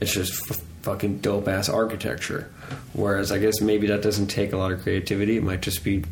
it's 0.01 0.13
just 0.13 0.51
f- 0.51 0.61
fucking 0.83 1.19
dope 1.19 1.49
ass 1.49 1.69
architecture. 1.69 2.51
Whereas 2.93 3.31
I 3.33 3.39
guess 3.39 3.61
maybe 3.61 3.87
that 3.87 4.03
doesn't 4.03 4.27
take 4.27 4.53
a 4.53 4.57
lot 4.57 4.73
of 4.73 4.83
creativity. 4.83 5.37
It 5.37 5.45
might 5.45 5.63
just 5.63 5.85
be, 5.85 6.05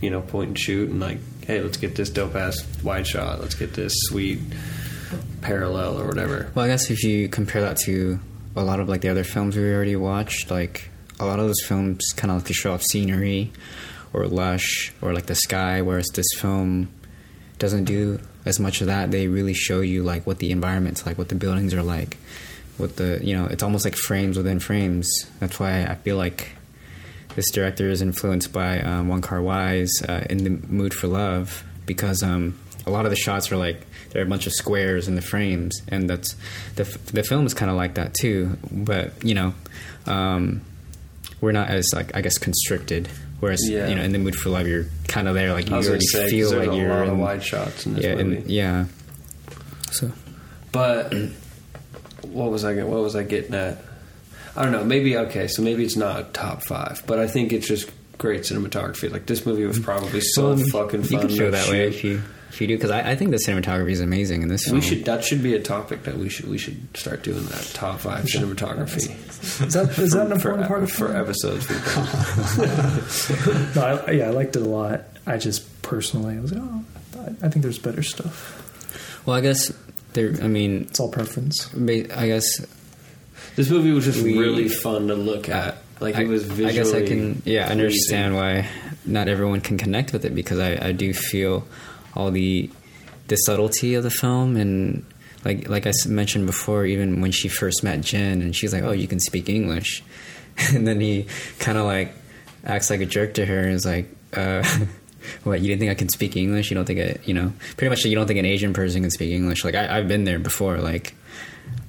you 0.00 0.10
know, 0.10 0.20
point 0.20 0.48
and 0.48 0.58
shoot 0.58 0.90
and 0.90 1.00
like, 1.00 1.18
hey, 1.46 1.60
let's 1.60 1.76
get 1.76 1.94
this 1.94 2.10
dope 2.10 2.34
ass 2.34 2.58
wide 2.82 3.06
shot. 3.06 3.40
Let's 3.40 3.54
get 3.54 3.74
this 3.74 3.94
sweet 4.08 4.40
parallel 5.42 6.00
or 6.00 6.06
whatever. 6.06 6.50
Well, 6.54 6.64
I 6.64 6.68
guess 6.68 6.90
if 6.90 7.04
you 7.04 7.28
compare 7.28 7.62
that 7.62 7.76
to 7.84 8.18
a 8.56 8.64
lot 8.64 8.80
of 8.80 8.88
like 8.88 9.02
the 9.02 9.08
other 9.08 9.24
films 9.24 9.56
we 9.56 9.72
already 9.72 9.96
watched, 9.96 10.50
like 10.50 10.90
a 11.20 11.26
lot 11.26 11.38
of 11.38 11.46
those 11.46 11.62
films 11.64 12.02
kind 12.16 12.30
of 12.30 12.38
like 12.38 12.46
to 12.46 12.54
show 12.54 12.72
off 12.72 12.82
scenery 12.82 13.52
or 14.12 14.26
lush 14.26 14.92
or 15.02 15.12
like 15.12 15.26
the 15.26 15.34
sky, 15.34 15.82
whereas 15.82 16.08
this 16.14 16.26
film 16.38 16.88
doesn't 17.58 17.84
do 17.84 18.18
as 18.44 18.58
much 18.58 18.80
of 18.80 18.86
that. 18.86 19.10
They 19.10 19.28
really 19.28 19.54
show 19.54 19.80
you 19.80 20.02
like 20.02 20.26
what 20.26 20.38
the 20.38 20.50
environment's 20.50 21.06
like, 21.06 21.18
what 21.18 21.28
the 21.28 21.34
buildings 21.34 21.74
are 21.74 21.82
like, 21.82 22.16
what 22.78 22.96
the 22.96 23.20
you 23.22 23.36
know, 23.36 23.46
it's 23.46 23.62
almost 23.62 23.84
like 23.84 23.96
frames 23.96 24.36
within 24.36 24.58
frames. 24.58 25.08
That's 25.38 25.60
why 25.60 25.84
I 25.84 25.94
feel 25.96 26.16
like 26.16 26.52
this 27.34 27.50
director 27.50 27.90
is 27.90 28.00
influenced 28.00 28.52
by 28.52 28.80
um, 28.80 29.08
Wong 29.08 29.20
Kar 29.20 29.42
Wai's 29.42 29.92
uh, 30.08 30.24
"In 30.30 30.44
the 30.44 30.50
Mood 30.50 30.94
for 30.94 31.06
Love" 31.06 31.64
because 31.84 32.22
um, 32.22 32.58
a 32.86 32.90
lot 32.90 33.04
of 33.04 33.10
the 33.10 33.16
shots 33.16 33.50
are 33.52 33.56
like 33.56 33.84
there 34.10 34.22
are 34.22 34.26
a 34.26 34.28
bunch 34.28 34.46
of 34.46 34.52
squares 34.52 35.08
in 35.08 35.14
the 35.16 35.22
frames, 35.22 35.80
and 35.88 36.08
that's 36.08 36.34
the 36.76 36.84
the 37.12 37.22
film 37.22 37.44
is 37.46 37.54
kind 37.54 37.70
of 37.70 37.76
like 37.76 37.94
that 37.94 38.14
too. 38.14 38.56
But 38.70 39.12
you 39.24 39.34
know, 39.34 39.54
um, 40.06 40.60
we're 41.40 41.52
not 41.52 41.68
as 41.68 41.88
like 41.94 42.14
I 42.16 42.20
guess 42.20 42.38
constricted. 42.38 43.08
Whereas 43.40 43.60
Yeah. 43.68 43.88
you 43.88 43.94
know, 43.96 44.02
in 44.02 44.12
the 44.12 44.18
mood 44.18 44.34
for 44.34 44.48
love, 44.48 44.66
you're 44.66 44.86
kind 45.08 45.28
of 45.28 45.34
there, 45.34 45.52
like 45.52 45.68
you 45.68 45.74
I 45.74 45.78
was 45.78 45.86
gonna 45.86 45.96
already 45.96 46.06
say 46.06 46.30
feel 46.30 46.56
like 46.56 46.68
a 46.70 46.74
you're 46.76 46.88
lot 46.88 47.02
of 47.02 47.08
in, 47.14 47.18
wide 47.18 47.42
shots 47.44 47.84
in 47.84 47.94
this 47.94 48.04
yeah, 48.04 48.14
movie. 48.14 48.36
and, 48.38 48.50
yeah. 48.50 48.84
So 49.92 50.10
But 50.72 51.12
what 52.22 52.50
was 52.50 52.64
I 52.64 52.74
get- 52.74 52.86
what 52.86 53.02
was 53.02 53.14
I 53.14 53.24
getting 53.24 53.54
at? 53.54 53.82
I 54.56 54.62
don't 54.62 54.72
know. 54.72 54.84
Maybe 54.84 55.18
okay. 55.18 55.48
So 55.48 55.60
maybe 55.60 55.84
it's 55.84 55.96
not 55.96 56.32
top 56.32 56.62
five, 56.64 57.02
but 57.06 57.18
I 57.18 57.26
think 57.26 57.52
it's 57.52 57.68
just 57.68 57.90
great 58.16 58.40
cinematography. 58.42 59.10
Like 59.12 59.26
this 59.26 59.44
movie 59.44 59.66
was 59.66 59.78
probably 59.78 60.20
so 60.22 60.54
Well, 60.54 60.64
fucking 60.72 61.02
fun. 61.02 61.12
You 61.12 61.18
can 61.18 61.28
to 61.28 61.36
feel 61.36 61.50
that 61.50 61.68
way 61.68 61.88
if 61.88 62.02
you 62.04 62.22
if 62.56 62.60
you 62.62 62.68
do, 62.68 62.76
because 62.76 62.90
I, 62.90 63.10
I 63.10 63.16
think 63.16 63.32
the 63.32 63.36
cinematography 63.36 63.90
is 63.90 64.00
amazing 64.00 64.40
in 64.40 64.48
this 64.48 64.64
film. 64.64 64.76
We 64.76 64.80
should. 64.80 65.04
That 65.04 65.22
should 65.22 65.42
be 65.42 65.54
a 65.54 65.60
topic 65.60 66.04
that 66.04 66.16
we 66.16 66.30
should 66.30 66.48
we 66.48 66.56
should 66.56 66.96
start 66.96 67.22
doing 67.22 67.44
that 67.44 67.70
top 67.74 68.00
five 68.00 68.24
cinematography. 68.24 69.10
Is 69.66 69.74
that 69.74 69.98
is 69.98 70.12
that 70.12 70.32
an 70.32 70.38
for, 70.40 70.52
important 70.52 70.68
part 70.68 70.82
of 70.82 70.90
for 70.90 71.14
it? 71.14 71.20
episodes. 71.20 71.66
No, 73.76 74.02
I, 74.06 74.10
yeah, 74.12 74.28
I 74.28 74.30
liked 74.30 74.56
it 74.56 74.62
a 74.62 74.68
lot. 74.68 75.02
I 75.26 75.36
just 75.36 75.82
personally, 75.82 76.36
I 76.36 76.40
was 76.40 76.52
like, 76.52 76.62
oh, 76.64 76.84
I, 77.18 77.46
I 77.46 77.48
think 77.50 77.62
there's 77.62 77.78
better 77.78 78.02
stuff. 78.02 79.22
Well, 79.26 79.36
I 79.36 79.42
guess 79.42 79.70
there. 80.14 80.34
I 80.42 80.48
mean, 80.48 80.86
It's 80.88 80.98
all 81.00 81.10
preference. 81.10 81.68
I 81.74 82.26
guess 82.26 82.64
This 83.56 83.68
movie 83.68 83.92
was 83.92 84.06
just 84.06 84.22
We- 84.22 84.38
really 84.38 84.68
fun 84.70 85.08
to 85.08 85.14
look 85.14 85.50
at. 85.50 85.76
Like 86.00 86.16
I, 86.16 86.22
it 86.22 86.28
was 86.28 86.44
visually. 86.44 86.70
I 86.70 86.72
guess 86.72 86.94
I 86.94 87.04
can 87.06 87.42
yeah 87.44 87.66
pleasing. 87.66 87.70
understand 87.80 88.34
why 88.36 88.68
not 89.06 89.28
everyone 89.28 89.60
can 89.60 89.78
connect 89.78 90.12
with 90.12 90.24
it 90.26 90.34
because 90.34 90.58
I, 90.58 90.88
I 90.88 90.92
do 90.92 91.12
feel 91.14 91.66
all 92.16 92.30
the 92.30 92.70
the 93.28 93.36
subtlety 93.36 93.94
of 93.94 94.02
the 94.02 94.10
film. 94.10 94.56
And 94.56 95.04
like 95.44 95.68
like 95.68 95.86
I 95.86 95.92
mentioned 96.08 96.46
before 96.46 96.84
even 96.86 97.20
when 97.20 97.32
she 97.32 97.48
first 97.48 97.82
met 97.84 98.00
Jin 98.00 98.42
and 98.42 98.54
she's 98.54 98.72
like 98.72 98.82
oh 98.82 98.92
you 98.92 99.08
can 99.08 99.20
speak 99.20 99.48
English. 99.48 100.02
And 100.72 100.88
then 100.88 101.00
he 101.00 101.26
kind 101.58 101.76
of 101.76 101.84
like 101.84 102.14
acts 102.64 102.88
like 102.88 103.02
a 103.02 103.06
jerk 103.06 103.34
to 103.34 103.44
her 103.44 103.60
and 103.60 103.72
is 103.72 103.84
like 103.84 104.08
uh, 104.32 104.64
what 105.44 105.60
you 105.60 105.68
didn't 105.68 105.80
think 105.80 105.90
I 105.90 105.94
can 105.94 106.08
speak 106.08 106.34
English? 106.34 106.70
You 106.70 106.76
don't 106.76 106.86
think 106.86 106.98
I 106.98 107.18
you 107.24 107.34
know? 107.34 107.52
Pretty 107.76 107.90
much 107.90 108.04
you 108.06 108.14
don't 108.14 108.26
think 108.26 108.38
an 108.38 108.46
Asian 108.46 108.72
person 108.72 109.02
can 109.02 109.10
speak 109.10 109.32
English? 109.32 109.64
Like 109.64 109.74
I, 109.74 109.98
I've 109.98 110.08
been 110.08 110.24
there 110.24 110.38
before 110.38 110.78
like 110.78 111.14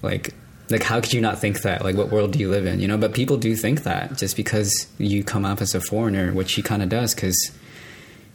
like 0.01 0.34
like 0.69 0.84
how 0.84 0.99
could 0.99 1.13
you 1.13 1.21
not 1.21 1.39
think 1.39 1.61
that? 1.61 1.84
Like 1.84 1.95
what 1.95 2.09
world 2.09 2.34
do 2.34 2.39
you 2.39 2.49
live 2.49 2.65
in? 2.65 2.82
You 2.82 2.89
know? 2.89 2.97
But 2.97 3.13
people 3.13 3.38
do 3.38 3.55
think 3.55 3.84
that 3.84 4.17
just 4.17 4.36
because 4.36 4.88
you 4.97 5.23
come 5.23 5.45
up 5.45 5.61
as 5.61 5.73
a 5.73 5.80
foreigner 5.80 6.34
which 6.34 6.53
he 6.53 6.61
kind 6.61 6.84
of 6.84 6.89
does 6.89 7.15
because 7.15 7.51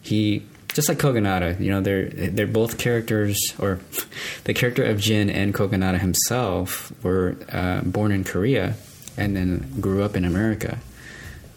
he 0.00 0.42
just 0.74 0.88
like 0.88 0.98
Kogonada 0.98 1.58
you 1.60 1.70
know 1.70 1.80
they're 1.80 2.06
they're 2.06 2.46
both 2.46 2.78
characters 2.78 3.38
or 3.58 3.80
the 4.44 4.54
character 4.54 4.84
of 4.84 4.98
Jin 4.98 5.30
and 5.30 5.54
Kogonada 5.54 5.98
himself 5.98 6.92
were 7.02 7.36
uh, 7.52 7.80
born 7.82 8.12
in 8.12 8.24
Korea 8.24 8.74
and 9.16 9.36
then 9.36 9.80
grew 9.80 10.02
up 10.02 10.16
in 10.16 10.24
America. 10.24 10.78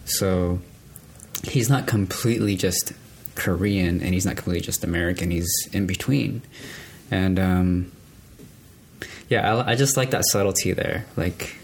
So 0.05 0.59
he's 1.43 1.69
not 1.69 1.87
completely 1.87 2.55
just 2.55 2.93
Korean 3.35 4.01
and 4.01 4.13
he's 4.13 4.25
not 4.25 4.35
completely 4.35 4.61
just 4.61 4.83
American. 4.83 5.31
He's 5.31 5.49
in 5.71 5.87
between. 5.87 6.41
And 7.11 7.39
um 7.39 7.91
yeah, 9.29 9.55
I, 9.55 9.71
I 9.71 9.75
just 9.75 9.97
like 9.97 10.11
that 10.11 10.23
subtlety 10.25 10.73
there. 10.73 11.05
Like 11.17 11.55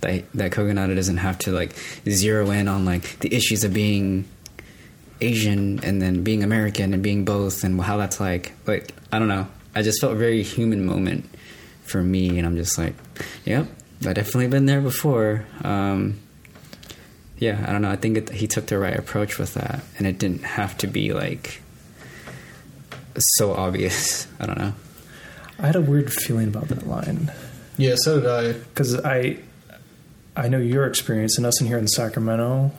that 0.00 0.24
that 0.32 0.52
doesn't 0.52 1.18
have 1.18 1.38
to 1.40 1.52
like 1.52 1.74
zero 2.08 2.50
in 2.50 2.68
on 2.68 2.84
like 2.84 3.18
the 3.20 3.34
issues 3.34 3.64
of 3.64 3.74
being 3.74 4.24
Asian 5.20 5.82
and 5.84 6.00
then 6.00 6.22
being 6.24 6.42
American 6.42 6.94
and 6.94 7.02
being 7.02 7.24
both 7.24 7.64
and 7.64 7.80
how 7.80 7.96
that's 7.96 8.20
like. 8.20 8.52
Like 8.66 8.92
I 9.12 9.18
don't 9.18 9.28
know. 9.28 9.46
I 9.74 9.82
just 9.82 10.00
felt 10.00 10.12
a 10.12 10.16
very 10.16 10.42
human 10.42 10.84
moment 10.84 11.28
for 11.84 12.02
me, 12.02 12.38
and 12.38 12.46
I'm 12.46 12.56
just 12.56 12.76
like, 12.78 12.94
yep, 13.44 13.66
I 14.06 14.12
definitely 14.12 14.48
been 14.48 14.66
there 14.66 14.80
before. 14.80 15.44
Um, 15.62 16.18
yeah, 17.38 17.64
I 17.66 17.72
don't 17.72 17.82
know. 17.82 17.90
I 17.90 17.96
think 17.96 18.16
it, 18.18 18.30
he 18.30 18.46
took 18.46 18.66
the 18.66 18.78
right 18.78 18.96
approach 18.96 19.38
with 19.38 19.54
that, 19.54 19.80
and 19.98 20.06
it 20.06 20.18
didn't 20.18 20.42
have 20.42 20.76
to 20.78 20.86
be 20.86 21.12
like 21.12 21.62
so 23.18 23.52
obvious. 23.54 24.26
I 24.40 24.46
don't 24.46 24.58
know. 24.58 24.74
I 25.58 25.66
had 25.66 25.76
a 25.76 25.80
weird 25.80 26.12
feeling 26.12 26.48
about 26.48 26.68
that 26.68 26.86
line 26.86 27.30
Yeah, 27.76 27.94
so 27.96 28.18
did 28.20 28.30
I. 28.30 28.52
because 28.54 28.98
I 28.98 29.36
I 30.36 30.48
know 30.48 30.58
your 30.58 30.86
experience 30.86 31.36
and 31.36 31.46
us 31.46 31.60
in 31.60 31.66
here 31.66 31.76
in 31.78 31.86
Sacramento. 31.86 32.70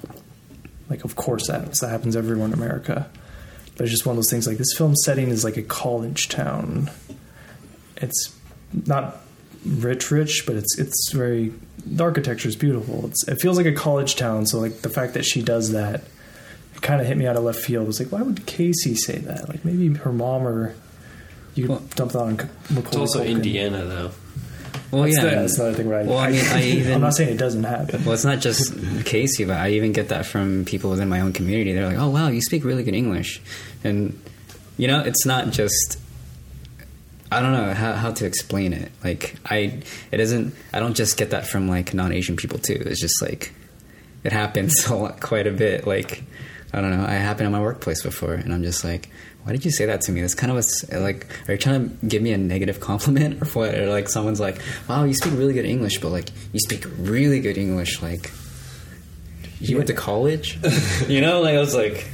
Like, 0.91 1.03
of 1.05 1.15
course, 1.15 1.47
that 1.47 1.71
that 1.73 1.89
happens 1.89 2.15
everywhere 2.15 2.45
in 2.45 2.53
America. 2.53 3.09
But 3.75 3.83
it's 3.85 3.91
just 3.91 4.05
one 4.05 4.13
of 4.13 4.17
those 4.17 4.29
things. 4.29 4.45
Like 4.45 4.57
this 4.57 4.75
film 4.77 4.95
setting 4.95 5.29
is 5.29 5.43
like 5.43 5.57
a 5.57 5.63
college 5.63 6.27
town. 6.29 6.91
It's 7.97 8.37
not 8.85 9.17
rich, 9.65 10.11
rich, 10.11 10.43
but 10.45 10.55
it's 10.55 10.77
it's 10.77 11.11
very. 11.11 11.53
The 11.85 12.03
architecture 12.03 12.47
is 12.47 12.55
beautiful. 12.55 13.07
It's, 13.07 13.27
it 13.27 13.41
feels 13.41 13.57
like 13.57 13.65
a 13.65 13.71
college 13.73 14.15
town. 14.15 14.45
So 14.45 14.59
like 14.59 14.81
the 14.81 14.89
fact 14.89 15.15
that 15.15 15.25
she 15.25 15.41
does 15.41 15.71
that, 15.71 16.03
it 16.75 16.81
kind 16.81 17.01
of 17.01 17.07
hit 17.07 17.17
me 17.17 17.25
out 17.25 17.35
of 17.37 17.43
left 17.43 17.59
field. 17.59 17.85
It 17.85 17.87
was 17.87 17.99
like, 17.99 18.11
why 18.11 18.21
would 18.21 18.45
Casey 18.45 18.93
say 18.93 19.17
that? 19.19 19.49
Like 19.49 19.65
maybe 19.65 19.91
her 19.95 20.11
mom 20.11 20.45
or 20.47 20.75
you 21.55 21.67
Well- 21.67 21.81
dump 21.95 22.11
that 22.11 22.19
on 22.21 22.35
Macaulay 22.69 22.79
It's 22.87 22.95
also 22.97 23.23
Culkin. 23.23 23.29
Indiana, 23.31 23.85
though. 23.85 24.11
Well, 24.91 25.03
that's, 25.03 25.17
yeah. 25.17 25.23
the, 25.23 25.29
that's 25.35 25.57
another 25.57 25.73
thing. 25.77 25.87
Right? 25.89 26.05
Well, 26.05 26.17
I 26.17 26.31
mean, 26.31 26.45
I 26.45 26.63
even- 26.65 26.93
I'm 26.93 27.01
not 27.01 27.13
saying 27.13 27.33
it 27.33 27.37
doesn't 27.37 27.63
happen. 27.63 28.03
Well, 28.03 28.13
it's 28.13 28.25
not 28.25 28.39
just 28.39 28.73
Casey, 29.05 29.45
but 29.45 29.57
I 29.57 29.71
even 29.71 29.91
get 29.93 30.09
that 30.09 30.25
from 30.25 30.65
people 30.65 30.89
within 30.89 31.09
my 31.09 31.21
own 31.21 31.33
community. 31.33 31.73
They're 31.73 31.87
like, 31.87 31.97
"Oh, 31.97 32.09
wow, 32.09 32.27
you 32.27 32.41
speak 32.41 32.63
really 32.63 32.83
good 32.83 32.95
English," 32.95 33.41
and 33.83 34.19
you 34.77 34.87
know, 34.87 35.01
it's 35.01 35.25
not 35.25 35.51
just. 35.51 35.97
I 37.33 37.39
don't 37.41 37.53
know 37.53 37.73
how, 37.73 37.93
how 37.93 38.11
to 38.11 38.25
explain 38.25 38.73
it. 38.73 38.91
Like 39.03 39.35
I, 39.49 39.81
it 40.11 40.19
isn't. 40.19 40.53
I 40.73 40.79
don't 40.81 40.95
just 40.95 41.15
get 41.17 41.29
that 41.29 41.47
from 41.47 41.69
like 41.69 41.93
non-Asian 41.93 42.35
people 42.35 42.59
too. 42.59 42.81
It's 42.85 42.99
just 42.99 43.21
like 43.21 43.53
it 44.25 44.33
happens 44.33 44.85
a 44.87 44.95
lot, 44.95 45.21
quite 45.21 45.47
a 45.47 45.51
bit. 45.51 45.87
Like 45.87 46.23
I 46.73 46.81
don't 46.81 46.91
know. 46.91 47.05
I 47.05 47.13
happened 47.13 47.45
in 47.45 47.53
my 47.53 47.61
workplace 47.61 48.03
before, 48.03 48.33
and 48.33 48.53
I'm 48.53 48.63
just 48.63 48.83
like, 48.83 49.09
why 49.43 49.51
did 49.53 49.65
you 49.65 49.71
say 49.71 49.85
that 49.85 50.01
to 50.01 50.11
me? 50.11 50.21
That's 50.21 50.35
kind 50.35 50.51
of 50.51 50.57
a 50.57 50.59
s 50.59 50.91
like, 50.91 51.25
are 51.47 51.53
you 51.53 51.57
trying 51.57 51.89
to 51.97 52.05
give 52.05 52.21
me 52.21 52.31
a 52.33 52.37
negative 52.37 52.79
compliment 52.79 53.41
or 53.41 53.45
what? 53.47 53.75
Or 53.75 53.87
like 53.89 54.07
someone's 54.09 54.39
like, 54.39 54.61
wow, 54.87 55.03
you 55.03 55.13
speak 55.13 55.33
really 55.33 55.53
good 55.53 55.65
English, 55.65 55.99
but 55.99 56.09
like 56.09 56.29
you 56.53 56.59
speak 56.59 56.85
really 56.97 57.39
good 57.39 57.57
English. 57.57 58.01
Like 58.01 58.31
you 59.59 59.75
went 59.77 59.87
to 59.87 59.93
college, 59.93 60.57
you 61.07 61.21
know? 61.21 61.41
Like 61.41 61.55
I 61.55 61.59
was 61.59 61.75
like, 61.75 62.07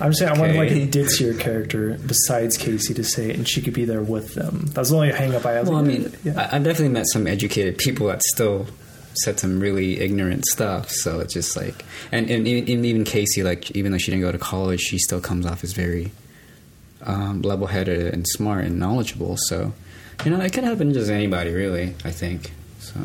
I'm 0.00 0.12
saying 0.12 0.32
I 0.32 0.38
wanted 0.38 0.56
like 0.56 0.70
Okay. 0.70 0.82
a 0.82 0.86
ditzier 0.86 1.38
character 1.38 1.98
besides 2.06 2.56
Casey 2.56 2.94
to 2.94 3.04
say 3.04 3.30
it, 3.30 3.36
and 3.36 3.48
she 3.48 3.60
could 3.60 3.74
be 3.74 3.84
there 3.84 4.02
with 4.02 4.34
them. 4.34 4.66
That's 4.72 4.90
the 4.90 4.96
only 4.96 5.10
hang 5.12 5.34
up 5.34 5.44
I 5.44 5.52
have. 5.52 5.68
well, 5.68 5.78
I 5.78 5.82
mean, 5.82 6.12
yeah. 6.22 6.48
I, 6.52 6.56
I've 6.56 6.64
definitely 6.64 6.90
met 6.90 7.06
some 7.12 7.26
educated 7.26 7.78
people 7.78 8.06
that 8.08 8.22
still 8.22 8.66
said 9.22 9.38
some 9.40 9.60
really 9.60 10.00
ignorant 10.00 10.44
stuff. 10.46 10.90
So 10.90 11.20
it's 11.20 11.34
just 11.34 11.56
like, 11.56 11.84
and, 12.12 12.28
and, 12.30 12.46
even 12.46 12.84
even 12.84 13.04
Casey, 13.04 13.42
like 13.44 13.70
even 13.72 13.90
though 13.92 13.98
she 13.98 14.10
didn't 14.10 14.22
go 14.22 14.32
to 14.32 14.38
college, 14.38 14.80
she 14.80 14.98
still 14.98 15.20
comes 15.20 15.46
off 15.46 15.62
as 15.64 15.72
very 15.72 16.12
um, 17.04 17.42
level-headed 17.42 18.12
and 18.12 18.26
smart 18.28 18.64
and 18.64 18.78
knowledgeable. 18.78 19.36
So, 19.36 19.72
you 20.24 20.30
know, 20.30 20.40
it 20.40 20.52
could 20.52 20.64
happen 20.64 20.88
to 20.88 20.94
just 20.94 21.10
anybody, 21.10 21.52
really. 21.52 21.94
I 22.04 22.10
think. 22.10 22.52
So, 22.78 23.00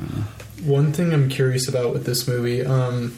One 0.64 0.92
thing 0.92 1.14
I'm 1.14 1.30
curious 1.30 1.68
about 1.68 1.94
with 1.94 2.06
this 2.06 2.28
movie, 2.28 2.66
um, 2.66 3.16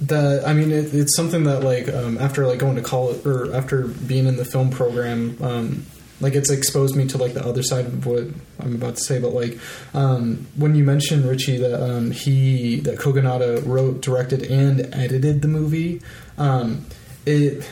that 0.00 0.46
I 0.46 0.52
mean, 0.52 0.70
it, 0.72 0.92
it's 0.92 1.16
something 1.16 1.44
that 1.44 1.62
like 1.62 1.88
um, 1.88 2.18
after 2.18 2.46
like 2.46 2.58
going 2.58 2.76
to 2.76 2.82
college 2.82 3.24
or 3.24 3.54
after 3.54 3.86
being 3.86 4.26
in 4.26 4.36
the 4.36 4.44
film 4.44 4.70
program, 4.70 5.38
um, 5.40 5.86
like 6.20 6.34
it's 6.34 6.50
exposed 6.50 6.96
me 6.96 7.06
to 7.08 7.18
like 7.18 7.34
the 7.34 7.44
other 7.44 7.62
side 7.62 7.86
of 7.86 8.06
what 8.06 8.24
I'm 8.60 8.74
about 8.74 8.96
to 8.96 9.02
say. 9.02 9.18
But 9.18 9.32
like 9.32 9.58
um, 9.94 10.46
when 10.56 10.74
you 10.74 10.84
mentioned 10.84 11.24
Richie 11.24 11.58
that 11.58 11.82
um, 11.82 12.10
he 12.10 12.80
that 12.80 12.98
Kogonada 12.98 13.66
wrote, 13.66 14.02
directed, 14.02 14.42
and 14.42 14.94
edited 14.94 15.42
the 15.42 15.48
movie, 15.48 16.02
um, 16.36 16.84
it 17.24 17.68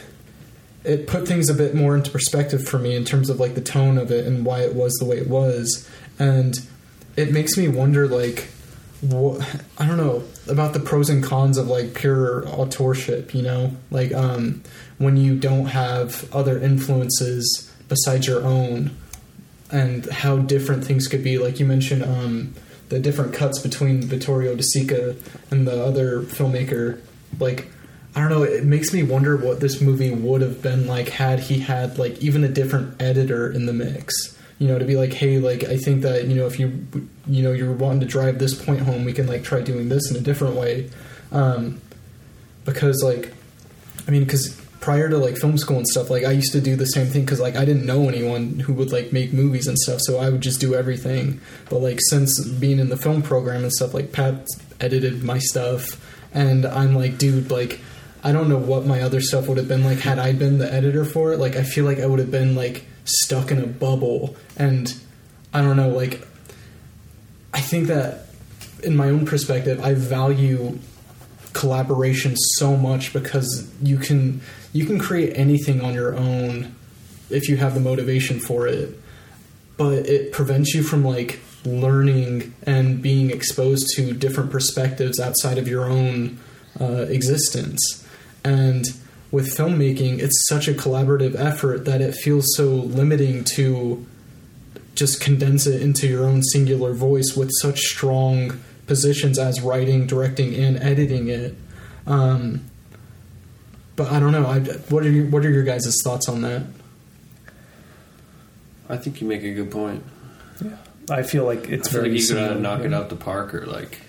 it 0.85 1.07
put 1.07 1.27
things 1.27 1.49
a 1.49 1.55
bit 1.55 1.75
more 1.75 1.97
into 1.97 2.11
perspective 2.11 2.67
for 2.67 2.79
me 2.79 2.95
in 2.95 3.05
terms 3.05 3.31
of 3.31 3.41
like 3.41 3.55
the 3.55 3.61
tone 3.61 3.97
of 3.99 4.11
it 4.11 4.27
and 4.27 4.45
why 4.45 4.61
it 4.61 4.75
was 4.75 4.93
the 4.95 5.05
way 5.05 5.17
it 5.17 5.29
was. 5.29 5.89
And 6.19 6.61
it 7.17 7.33
makes 7.33 7.57
me 7.57 7.69
wonder 7.69 8.07
like 8.07 8.49
what 9.01 9.61
i 9.79 9.87
don't 9.87 9.99
know 9.99 10.23
about 10.49 10.73
the 10.73 10.81
pros 10.81 11.11
and 11.11 11.23
cons 11.23 11.59
of 11.59 11.69
like 11.69 11.95
pure 11.95 12.47
authorship 12.49 13.35
you 13.35 13.43
know? 13.43 13.73
Like 13.91 14.13
um 14.15 14.63
when 14.99 15.17
you 15.17 15.39
don't 15.39 15.67
have 15.67 16.33
other 16.35 16.59
influences 16.59 17.71
besides 17.89 18.27
your 18.27 18.43
own 18.45 18.97
and 19.71 20.07
how 20.07 20.37
different 20.39 20.85
things 20.85 21.09
could 21.09 21.25
be. 21.25 21.39
Like 21.39 21.59
you 21.59 21.67
mentioned 21.67 22.05
um 22.05 22.55
the 22.91 22.99
different 22.99 23.33
cuts 23.33 23.59
between 23.59 24.03
Vittorio 24.03 24.55
De 24.55 24.63
Sica 24.63 25.17
and 25.51 25.67
the 25.67 25.85
other 25.85 26.21
filmmaker. 26.23 27.01
Like 27.41 27.69
I 28.15 28.21
don't 28.21 28.29
know. 28.29 28.43
It 28.45 28.65
makes 28.65 28.93
me 28.93 29.03
wonder 29.03 29.37
what 29.37 29.61
this 29.61 29.81
movie 29.81 30.11
would 30.11 30.41
have 30.41 30.63
been 30.63 30.87
like 30.87 31.09
had 31.09 31.41
he 31.41 31.59
had 31.59 31.99
like 31.99 32.19
even 32.23 32.45
a 32.45 32.49
different 32.49 33.01
editor 33.03 33.51
in 33.51 33.67
the 33.67 33.73
mix. 33.73 34.39
You 34.61 34.69
know, 34.69 34.79
to 34.79 34.85
be 34.85 34.95
like, 34.97 35.13
hey, 35.13 35.39
like 35.39 35.65
I 35.65 35.77
think 35.77 36.03
that 36.03 36.27
you 36.27 36.37
know 36.37 36.47
if 36.47 36.61
you 36.61 36.87
you 37.27 37.43
know 37.43 37.53
you're 37.53 37.73
wanting 37.73 38.01
to 38.01 38.07
drive 38.07 38.39
this 38.39 38.55
point 38.55 38.81
home, 38.81 39.05
we 39.05 39.13
can 39.13 39.27
like 39.27 39.43
try 39.43 39.63
doing 39.63 39.89
this 39.89 40.11
in 40.11 40.17
a 40.17 40.21
different 40.21 40.55
way. 40.55 40.91
Um, 41.33 41.81
because 42.65 43.03
like, 43.03 43.33
I 44.07 44.13
mean, 44.13 44.23
because 44.23 44.61
prior 44.81 45.09
to 45.09 45.19
like 45.19 45.37
film 45.37 45.59
school 45.59 45.79
and 45.79 45.89
stuff, 45.89 46.09
like 46.09 46.25
I 46.25 46.31
used 46.31 46.53
to 46.53 46.61
do 46.61 46.77
the 46.77 46.87
same 46.87 47.07
thing 47.07 47.23
because 47.25 47.41
like 47.41 47.57
I 47.57 47.65
didn't 47.65 47.85
know 47.85 48.09
anyone 48.09 48.61
who 48.61 48.75
would 48.75 48.93
like 48.93 49.13
make 49.13 49.33
movies 49.33 49.67
and 49.67 49.77
stuff, 49.77 50.01
so 50.03 50.19
I 50.19 50.31
would 50.31 50.41
just 50.41 50.61
do 50.61 50.75
everything. 50.75 51.41
But 51.69 51.79
like 51.79 51.99
since 52.11 52.47
being 52.47 52.79
in 52.79 52.91
the 52.91 52.97
film 52.97 53.23
program 53.23 53.65
and 53.65 53.73
stuff, 53.73 53.93
like 53.93 54.13
Pat 54.13 54.47
edited 54.81 55.25
my 55.25 55.39
stuff, 55.39 56.01
and 56.33 56.65
I'm 56.65 56.95
like, 56.95 57.19
dude, 57.19 57.51
like 57.51 57.81
I 58.25 58.33
don't 58.33 58.49
know 58.49 58.57
what 58.57 58.87
my 58.87 59.03
other 59.03 59.21
stuff 59.21 59.49
would 59.49 59.59
have 59.59 59.69
been 59.69 59.85
like 59.85 59.99
had 59.99 60.19
I 60.19 60.33
been 60.33 60.57
the 60.57 60.73
editor 60.73 61.05
for 61.05 61.35
it. 61.35 61.39
Like 61.39 61.57
I 61.57 61.63
feel 61.63 61.85
like 61.85 62.01
I 62.01 62.07
would 62.07 62.19
have 62.19 62.31
been 62.31 62.57
like 62.57 62.87
stuck 63.05 63.51
in 63.51 63.59
a 63.63 63.67
bubble, 63.67 64.35
and 64.57 64.93
I 65.53 65.61
don't 65.61 65.77
know, 65.77 65.91
like 65.91 66.27
I 67.53 67.61
think 67.61 67.89
that 67.89 68.29
in 68.83 68.97
my 68.97 69.11
own 69.11 69.27
perspective, 69.27 69.85
I 69.85 69.93
value 69.93 70.79
collaboration 71.53 72.35
so 72.37 72.77
much 72.77 73.13
because 73.13 73.71
you 73.83 73.99
can 73.99 74.41
you 74.73 74.87
can 74.87 74.99
create 74.99 75.37
anything 75.37 75.83
on 75.83 75.93
your 75.93 76.17
own 76.17 76.75
if 77.29 77.49
you 77.51 77.59
have 77.59 77.75
the 77.75 77.81
motivation 77.81 78.41
for 78.41 78.67
it. 78.67 78.99
But 79.77 80.07
it 80.07 80.33
prevents 80.33 80.73
you 80.73 80.83
from 80.83 81.05
like 81.05 81.41
learning 81.67 82.55
and 82.63 83.03
being 83.03 83.31
exposed 83.31 83.95
to 83.97 84.15
different 84.15 84.51
perspectives 84.51 85.21
outside 85.21 85.59
of 85.59 85.69
your 85.69 85.85
own 85.85 86.39
uh, 86.81 87.07
existence 87.09 88.04
and 88.45 88.87
with 89.31 89.57
filmmaking 89.57 90.21
it's 90.21 90.47
such 90.49 90.69
a 90.69 90.73
collaborative 90.73 91.35
effort 91.35 91.85
that 91.85 92.01
it 92.01 92.15
feels 92.15 92.47
so 92.57 92.69
limiting 92.69 93.43
to 93.43 94.07
just 94.95 95.21
condense 95.21 95.67
it 95.67 95.83
into 95.83 96.07
your 96.07 96.25
own 96.25 96.43
singular 96.43 96.93
voice 96.93 97.35
with 97.37 97.51
such 97.61 97.81
strong 97.81 98.61
positions 98.87 99.39
as 99.39 99.61
writing, 99.61 100.07
directing, 100.07 100.55
and 100.55 100.77
editing 100.79 101.29
it. 101.29 101.55
Um, 102.07 102.65
but 103.97 104.11
I 104.13 104.21
don't 104.21 104.33
know. 104.33 104.47
I, 104.47 104.61
what 104.61 105.05
are 105.05 105.11
your, 105.11 105.27
what 105.27 105.45
are 105.45 105.51
your 105.51 105.65
guys' 105.65 106.01
thoughts 106.03 106.29
on 106.29 106.43
that? 106.43 106.63
I 108.89 108.97
think 108.97 109.21
you 109.21 109.27
make 109.27 109.43
a 109.43 109.53
good 109.53 109.71
point. 109.71 110.05
Yeah, 110.63 110.77
I 111.11 111.23
feel 111.23 111.45
like 111.45 111.69
it's 111.69 111.89
I 111.89 111.91
feel 111.91 112.01
very 112.03 112.13
like 112.13 112.21
you 112.21 112.27
could 112.27 112.37
either 112.37 112.49
similar. 112.49 112.61
knock 112.61 112.81
it 112.85 112.93
out 112.93 113.09
the 113.09 113.17
park 113.17 113.55
or 113.55 113.67
like 113.67 114.01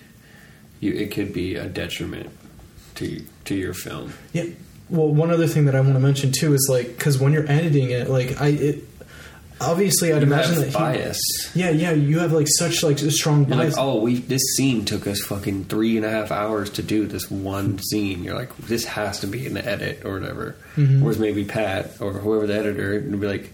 you, 0.80 0.94
it 0.94 1.12
could 1.12 1.34
be 1.34 1.56
a 1.56 1.68
detriment 1.68 2.30
to 2.96 3.22
to 3.46 3.56
your 3.56 3.74
film. 3.74 4.14
Yeah. 4.34 4.46
Well, 4.90 5.08
one 5.08 5.32
other 5.32 5.48
thing 5.48 5.66
that 5.66 5.76
I 5.76 5.82
want 5.82 5.94
to 5.94 6.00
mention 6.00 6.32
too 6.32 6.54
is 6.54 6.68
like 6.70 6.88
because 6.98 7.18
when 7.18 7.34
you're 7.34 7.50
editing 7.50 7.90
it, 7.92 8.10
like 8.10 8.40
I 8.42 8.48
it 8.50 8.84
obviously 9.62 10.12
I'd 10.12 10.18
You 10.22 10.28
imagine 10.28 10.56
that 10.56 10.68
he- 10.68 10.74
bias. 10.74 11.20
yeah, 11.56 11.70
yeah, 11.72 11.92
you 11.92 12.20
have 12.20 12.34
like 12.34 12.48
such 12.50 12.84
like 12.84 13.02
a 13.02 13.10
strong 13.10 13.48
You're 13.48 13.56
like, 13.58 13.68
bias. 13.70 13.76
oh, 13.78 14.02
we 14.02 14.18
this 14.20 14.42
scene 14.56 14.86
took 14.86 15.08
us 15.08 15.22
fucking 15.22 15.66
three 15.66 15.98
and 15.98 16.06
a 16.06 16.10
half 16.10 16.30
hours 16.32 16.70
to 16.72 16.84
do 16.84 17.08
this 17.08 17.32
one 17.32 17.80
scene. 17.80 18.24
You're 18.24 18.36
like, 18.36 18.56
this 18.58 18.86
has 18.86 19.22
to 19.22 19.28
be 19.28 19.46
in 19.46 19.54
the 19.56 19.66
edit 19.66 20.04
or 20.06 20.20
whatever. 20.20 20.56
Mhm. 20.76 21.02
Whereas 21.02 21.18
maybe 21.20 21.46
Pat 21.46 21.94
or 22.00 22.14
whoever 22.14 22.46
the 22.46 22.56
editor 22.56 22.94
would 23.10 23.20
be 23.22 23.28
like, 23.28 23.50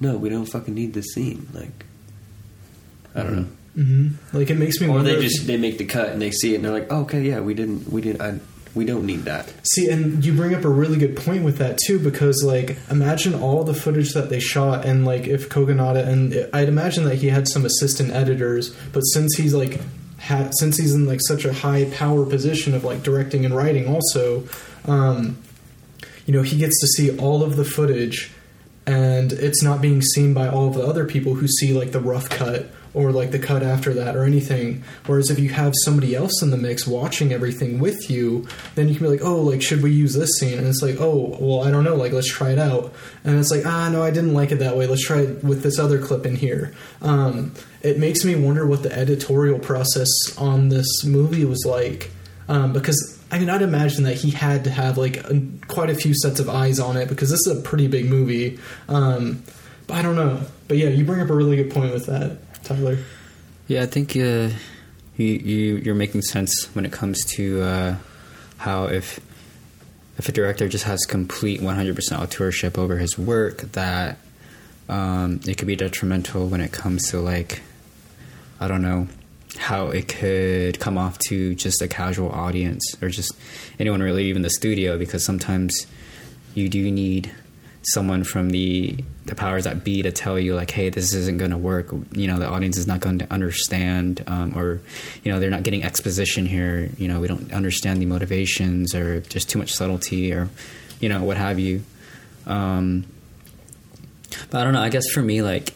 no, 0.00 0.16
we 0.16 0.28
don't 0.30 0.46
fucking 0.46 0.72
need 0.74 0.94
this 0.94 1.12
scene. 1.12 1.48
Like, 1.52 1.84
I 3.14 3.22
don't 3.22 3.36
know. 3.36 3.46
hmm 3.82 4.08
Like 4.32 4.48
it 4.50 4.56
makes 4.56 4.80
me 4.80 4.86
Or 4.86 4.92
wonder. 4.92 5.14
they 5.16 5.22
just 5.22 5.46
they 5.46 5.56
make 5.58 5.76
the 5.78 5.84
cut 5.86 6.10
and 6.10 6.22
they 6.22 6.30
see 6.30 6.52
it 6.52 6.56
and 6.56 6.64
they're 6.64 6.72
like, 6.72 6.86
oh, 6.90 7.00
okay, 7.02 7.20
yeah, 7.22 7.40
we 7.40 7.52
didn't, 7.54 7.90
we 7.92 8.00
didn't, 8.00 8.20
I, 8.22 8.38
we 8.76 8.84
don't 8.84 9.06
need 9.06 9.24
that. 9.24 9.50
See, 9.66 9.88
and 9.88 10.22
you 10.24 10.34
bring 10.34 10.54
up 10.54 10.64
a 10.64 10.68
really 10.68 10.98
good 10.98 11.16
point 11.16 11.42
with 11.42 11.56
that 11.58 11.78
too, 11.78 11.98
because 11.98 12.44
like, 12.44 12.76
imagine 12.90 13.34
all 13.34 13.64
the 13.64 13.74
footage 13.74 14.12
that 14.12 14.28
they 14.28 14.38
shot, 14.38 14.84
and 14.84 15.04
like, 15.04 15.26
if 15.26 15.48
Kogonada 15.48 16.06
and 16.06 16.48
I'd 16.52 16.68
imagine 16.68 17.04
that 17.04 17.16
he 17.16 17.28
had 17.28 17.48
some 17.48 17.64
assistant 17.64 18.12
editors, 18.12 18.76
but 18.92 19.00
since 19.00 19.34
he's 19.36 19.54
like, 19.54 19.80
ha- 20.20 20.50
since 20.52 20.76
he's 20.76 20.94
in 20.94 21.06
like 21.06 21.20
such 21.22 21.44
a 21.46 21.52
high 21.52 21.86
power 21.86 22.26
position 22.26 22.74
of 22.74 22.84
like 22.84 23.02
directing 23.02 23.46
and 23.46 23.56
writing, 23.56 23.88
also, 23.88 24.46
um, 24.86 25.38
you 26.26 26.34
know, 26.34 26.42
he 26.42 26.58
gets 26.58 26.78
to 26.80 26.86
see 26.86 27.16
all 27.18 27.42
of 27.42 27.56
the 27.56 27.64
footage, 27.64 28.30
and 28.86 29.32
it's 29.32 29.62
not 29.62 29.80
being 29.80 30.02
seen 30.02 30.34
by 30.34 30.48
all 30.48 30.68
of 30.68 30.74
the 30.74 30.86
other 30.86 31.06
people 31.06 31.34
who 31.34 31.48
see 31.48 31.72
like 31.72 31.92
the 31.92 32.00
rough 32.00 32.28
cut 32.28 32.68
or 32.96 33.12
like 33.12 33.30
the 33.30 33.38
cut 33.38 33.62
after 33.62 33.92
that 33.92 34.16
or 34.16 34.24
anything. 34.24 34.82
Whereas 35.04 35.30
if 35.30 35.38
you 35.38 35.50
have 35.50 35.74
somebody 35.84 36.14
else 36.14 36.42
in 36.42 36.50
the 36.50 36.56
mix 36.56 36.86
watching 36.86 37.30
everything 37.30 37.78
with 37.78 38.10
you, 38.10 38.48
then 38.74 38.88
you 38.88 38.94
can 38.94 39.04
be 39.04 39.10
like, 39.10 39.22
oh, 39.22 39.42
like 39.42 39.60
should 39.60 39.82
we 39.82 39.92
use 39.92 40.14
this 40.14 40.30
scene? 40.38 40.56
And 40.56 40.66
it's 40.66 40.80
like, 40.80 40.96
oh, 40.98 41.36
well, 41.38 41.62
I 41.62 41.70
don't 41.70 41.84
know, 41.84 41.94
like 41.94 42.12
let's 42.12 42.26
try 42.26 42.52
it 42.52 42.58
out. 42.58 42.94
And 43.22 43.38
it's 43.38 43.50
like, 43.50 43.66
ah, 43.66 43.90
no, 43.90 44.02
I 44.02 44.10
didn't 44.10 44.32
like 44.32 44.50
it 44.50 44.60
that 44.60 44.78
way. 44.78 44.86
Let's 44.86 45.04
try 45.04 45.20
it 45.20 45.44
with 45.44 45.62
this 45.62 45.78
other 45.78 45.98
clip 45.98 46.24
in 46.24 46.36
here. 46.36 46.74
Um, 47.02 47.52
it 47.82 47.98
makes 47.98 48.24
me 48.24 48.34
wonder 48.34 48.66
what 48.66 48.82
the 48.82 48.98
editorial 48.98 49.58
process 49.58 50.08
on 50.38 50.70
this 50.70 51.04
movie 51.04 51.44
was 51.44 51.64
like, 51.66 52.10
um, 52.48 52.72
because. 52.72 53.12
I 53.28 53.40
mean, 53.40 53.50
I'd 53.50 53.60
imagine 53.60 54.04
that 54.04 54.14
he 54.14 54.30
had 54.30 54.62
to 54.64 54.70
have 54.70 54.96
like 54.98 55.16
a, 55.16 55.42
quite 55.66 55.90
a 55.90 55.96
few 55.96 56.14
sets 56.14 56.38
of 56.38 56.48
eyes 56.48 56.78
on 56.78 56.96
it 56.96 57.08
because 57.08 57.28
this 57.28 57.44
is 57.44 57.58
a 57.58 57.60
pretty 57.60 57.88
big 57.88 58.08
movie. 58.08 58.60
Um, 58.88 59.42
but 59.88 59.96
I 59.96 60.02
don't 60.02 60.14
know. 60.14 60.42
But 60.68 60.76
yeah, 60.76 60.88
you 60.90 61.04
bring 61.04 61.20
up 61.20 61.30
a 61.30 61.34
really 61.34 61.56
good 61.56 61.72
point 61.72 61.92
with 61.92 62.06
that, 62.06 62.38
Tyler. 62.66 62.98
Yeah, 63.68 63.82
I 63.82 63.86
think 63.86 64.16
uh, 64.16 64.50
you, 65.16 65.26
you 65.26 65.76
you're 65.76 65.94
making 65.94 66.22
sense 66.22 66.68
when 66.74 66.84
it 66.84 66.92
comes 66.92 67.24
to 67.36 67.62
uh, 67.62 67.96
how 68.58 68.84
if 68.84 69.20
if 70.18 70.28
a 70.28 70.32
director 70.32 70.68
just 70.68 70.84
has 70.84 71.04
complete 71.04 71.60
100% 71.60 72.18
authorship 72.18 72.78
over 72.78 72.96
his 72.96 73.18
work, 73.18 73.60
that 73.72 74.16
um, 74.88 75.40
it 75.46 75.58
could 75.58 75.66
be 75.66 75.76
detrimental 75.76 76.48
when 76.48 76.60
it 76.60 76.72
comes 76.72 77.10
to 77.10 77.20
like 77.20 77.62
I 78.58 78.68
don't 78.68 78.82
know 78.82 79.08
how 79.58 79.88
it 79.88 80.08
could 80.08 80.80
come 80.80 80.98
off 80.98 81.18
to 81.18 81.54
just 81.54 81.80
a 81.80 81.88
casual 81.88 82.30
audience 82.30 82.96
or 83.00 83.08
just 83.08 83.32
anyone 83.78 84.02
really 84.02 84.26
even 84.26 84.42
the 84.42 84.50
studio 84.50 84.98
because 84.98 85.24
sometimes 85.24 85.86
you 86.54 86.68
do 86.68 86.90
need 86.90 87.30
someone 87.86 88.24
from 88.24 88.50
the 88.50 88.96
the 89.24 89.34
powers 89.34 89.64
that 89.64 89.82
be 89.82 90.02
to 90.02 90.12
tell 90.12 90.38
you 90.38 90.54
like 90.54 90.70
hey 90.70 90.88
this 90.88 91.12
isn't 91.14 91.38
going 91.38 91.50
to 91.50 91.58
work. 91.58 91.92
You 92.12 92.26
know 92.26 92.38
the 92.38 92.48
audience 92.48 92.76
is 92.78 92.86
not 92.86 93.00
going 93.00 93.18
to 93.18 93.32
understand 93.32 94.22
um, 94.26 94.56
or 94.56 94.80
you 95.22 95.32
know 95.32 95.40
they're 95.40 95.50
not 95.50 95.62
getting 95.62 95.84
exposition 95.84 96.46
here. 96.46 96.90
You 96.98 97.08
know 97.08 97.20
we 97.20 97.28
don't 97.28 97.52
understand 97.52 98.00
the 98.00 98.06
motivations 98.06 98.94
or 98.94 99.20
just 99.20 99.48
too 99.48 99.58
much 99.58 99.72
subtlety 99.72 100.32
or 100.32 100.48
you 101.00 101.08
know 101.08 101.22
what 101.24 101.36
have 101.36 101.58
you. 101.58 101.84
Um, 102.46 103.06
but 104.50 104.60
i 104.60 104.64
don't 104.64 104.72
know 104.72 104.80
i 104.80 104.88
guess 104.88 105.08
for 105.08 105.22
me 105.22 105.42
like 105.42 105.74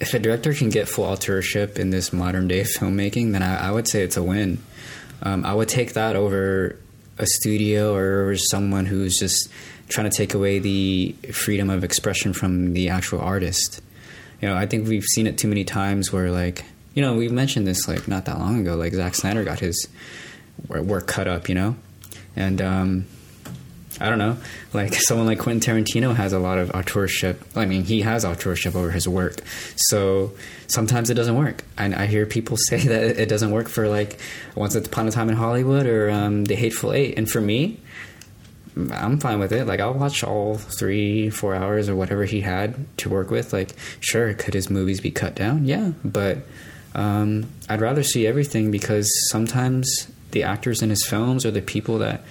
if 0.00 0.12
a 0.14 0.18
director 0.18 0.52
can 0.52 0.70
get 0.70 0.88
full 0.88 1.04
authorship 1.04 1.78
in 1.78 1.90
this 1.90 2.12
modern 2.12 2.48
day 2.48 2.62
filmmaking 2.78 3.32
then 3.32 3.42
i, 3.42 3.68
I 3.68 3.70
would 3.70 3.88
say 3.88 4.02
it's 4.02 4.16
a 4.16 4.22
win. 4.22 4.58
Um, 5.22 5.44
i 5.44 5.54
would 5.54 5.68
take 5.68 5.94
that 5.94 6.16
over 6.16 6.78
a 7.16 7.26
studio 7.26 7.94
or 7.94 8.36
someone 8.36 8.86
who's 8.86 9.16
just 9.16 9.48
trying 9.88 10.10
to 10.10 10.16
take 10.16 10.34
away 10.34 10.58
the 10.58 11.14
freedom 11.32 11.70
of 11.70 11.84
expression 11.84 12.32
from 12.32 12.72
the 12.72 12.88
actual 12.88 13.20
artist. 13.20 13.80
You 14.40 14.48
know, 14.48 14.56
I 14.56 14.66
think 14.66 14.88
we've 14.88 15.04
seen 15.04 15.26
it 15.26 15.38
too 15.38 15.48
many 15.48 15.64
times 15.64 16.12
where, 16.12 16.30
like, 16.30 16.64
you 16.94 17.02
know, 17.02 17.14
we've 17.14 17.32
mentioned 17.32 17.66
this 17.66 17.88
like 17.88 18.08
not 18.08 18.24
that 18.26 18.38
long 18.38 18.60
ago. 18.60 18.76
Like 18.76 18.92
Zack 18.94 19.14
Snyder 19.14 19.44
got 19.44 19.58
his 19.58 19.88
work 20.68 21.06
cut 21.06 21.26
up, 21.26 21.48
you 21.48 21.54
know, 21.54 21.76
and 22.36 22.62
um, 22.62 23.06
I 24.00 24.08
don't 24.08 24.18
know, 24.18 24.36
like 24.72 24.94
someone 25.00 25.26
like 25.26 25.40
Quentin 25.40 25.76
Tarantino 25.76 26.14
has 26.14 26.32
a 26.32 26.38
lot 26.38 26.58
of 26.58 26.70
authorship. 26.70 27.42
I 27.56 27.66
mean, 27.66 27.84
he 27.84 28.02
has 28.02 28.24
authorship 28.24 28.74
over 28.74 28.90
his 28.90 29.08
work, 29.08 29.40
so 29.76 30.32
sometimes 30.68 31.10
it 31.10 31.14
doesn't 31.14 31.36
work. 31.36 31.64
And 31.76 31.94
I 31.94 32.06
hear 32.06 32.26
people 32.26 32.56
say 32.68 32.78
that 32.78 33.18
it 33.18 33.28
doesn't 33.28 33.50
work 33.50 33.68
for 33.68 33.88
like 33.88 34.18
Once 34.54 34.74
Upon 34.76 35.08
a 35.08 35.10
Time 35.10 35.28
in 35.28 35.36
Hollywood 35.36 35.86
or 35.86 36.10
um, 36.10 36.44
The 36.44 36.54
Hateful 36.54 36.92
Eight, 36.92 37.18
and 37.18 37.28
for 37.28 37.40
me, 37.40 37.80
I'm 38.76 39.20
fine 39.20 39.38
with 39.38 39.52
it. 39.52 39.66
Like 39.66 39.80
I'll 39.80 39.94
watch 39.94 40.24
all 40.24 40.56
three, 40.56 41.30
four 41.30 41.54
hours 41.54 41.88
or 41.88 41.94
whatever 41.94 42.24
he 42.24 42.40
had 42.40 42.74
to 42.98 43.08
work 43.08 43.30
with. 43.30 43.52
Like, 43.52 43.74
sure, 44.00 44.34
could 44.34 44.54
his 44.54 44.68
movies 44.68 45.00
be 45.00 45.10
cut 45.10 45.34
down? 45.34 45.64
Yeah, 45.64 45.92
but 46.04 46.38
um, 46.94 47.46
I'd 47.68 47.80
rather 47.80 48.02
see 48.02 48.26
everything 48.26 48.70
because 48.70 49.08
sometimes 49.30 50.08
the 50.32 50.42
actors 50.42 50.82
in 50.82 50.90
his 50.90 51.06
films 51.06 51.46
or 51.46 51.50
the 51.50 51.62
people 51.62 51.98
that 51.98 52.22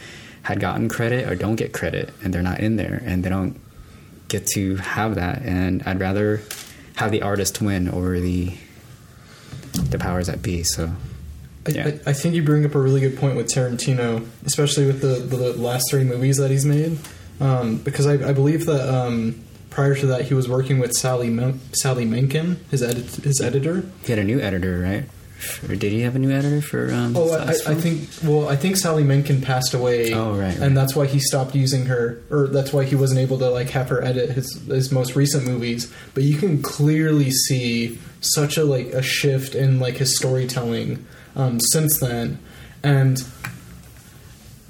had 0.43 0.59
gotten 0.59 0.89
credit 0.89 1.29
or 1.29 1.35
don't 1.35 1.55
get 1.55 1.71
credit 1.71 2.13
and 2.21 2.33
they're 2.33 2.41
not 2.41 2.59
in 2.59 2.75
there 2.75 3.01
and 3.05 3.23
they 3.23 3.29
don't 3.29 3.59
get 4.27 4.45
to 4.47 4.75
have 4.77 5.15
that. 5.15 5.41
And 5.43 5.81
I'd 5.83 5.99
rather 5.99 6.41
have 6.95 7.11
the 7.11 7.21
artist 7.21 7.61
win 7.61 7.89
over 7.89 8.19
the 8.19 8.53
the 9.89 9.97
powers 9.97 10.27
that 10.27 10.41
be. 10.41 10.63
So 10.63 10.91
Yeah. 11.67 11.87
I, 12.05 12.09
I 12.09 12.13
think 12.13 12.35
you 12.35 12.43
bring 12.43 12.65
up 12.65 12.75
a 12.75 12.79
really 12.79 12.99
good 13.01 13.17
point 13.17 13.35
with 13.37 13.47
Tarantino, 13.47 14.27
especially 14.45 14.85
with 14.85 15.01
the, 15.01 15.15
the 15.35 15.53
last 15.53 15.85
three 15.89 16.03
movies 16.03 16.37
that 16.37 16.51
he's 16.51 16.65
made. 16.65 16.97
Um, 17.39 17.77
because 17.77 18.05
I, 18.05 18.13
I 18.29 18.33
believe 18.33 18.65
that 18.65 18.87
um, 18.93 19.41
prior 19.69 19.95
to 19.95 20.05
that, 20.07 20.23
he 20.25 20.33
was 20.33 20.47
working 20.47 20.79
with 20.79 20.91
Sally 20.93 21.29
Men- 21.29 21.59
Sally 21.73 22.05
Menke, 22.05 22.57
his 22.69 22.83
edit- 22.83 23.23
his 23.23 23.41
editor. 23.41 23.83
he 24.03 24.11
had 24.11 24.19
a 24.19 24.23
new 24.23 24.39
editor, 24.39 24.79
right? 24.79 25.05
Or 25.67 25.75
did 25.75 25.91
he 25.91 26.01
have 26.01 26.15
a 26.15 26.19
new 26.19 26.31
editor 26.31 26.61
for? 26.61 26.89
Um, 26.93 27.17
Oh, 27.17 27.33
I, 27.33 27.49
I 27.49 27.75
think. 27.75 28.07
Well, 28.23 28.47
I 28.47 28.55
think 28.55 28.77
Sally 28.77 29.03
Menke 29.03 29.41
passed 29.43 29.73
away. 29.73 30.13
Oh, 30.13 30.31
right, 30.31 30.39
right. 30.39 30.57
and 30.57 30.77
that's 30.77 30.95
why 30.95 31.05
he 31.05 31.19
stopped 31.19 31.53
using 31.53 31.87
her, 31.87 32.21
or 32.29 32.47
that's 32.47 32.71
why 32.71 32.85
he 32.85 32.95
wasn't 32.95 33.19
able 33.19 33.37
to 33.39 33.49
like 33.49 33.69
have 33.71 33.89
her 33.89 34.01
edit 34.01 34.29
his 34.29 34.53
his 34.67 34.89
most 34.91 35.17
recent 35.17 35.45
movies. 35.45 35.91
But 36.13 36.23
you 36.23 36.37
can 36.37 36.61
clearly 36.61 37.31
see 37.31 37.99
such 38.21 38.55
a 38.57 38.63
like 38.63 38.87
a 38.93 39.01
shift 39.01 39.53
in 39.53 39.79
like 39.81 39.97
his 39.97 40.15
storytelling 40.17 41.05
um, 41.35 41.59
since 41.59 41.99
then, 41.99 42.39
and. 42.81 43.23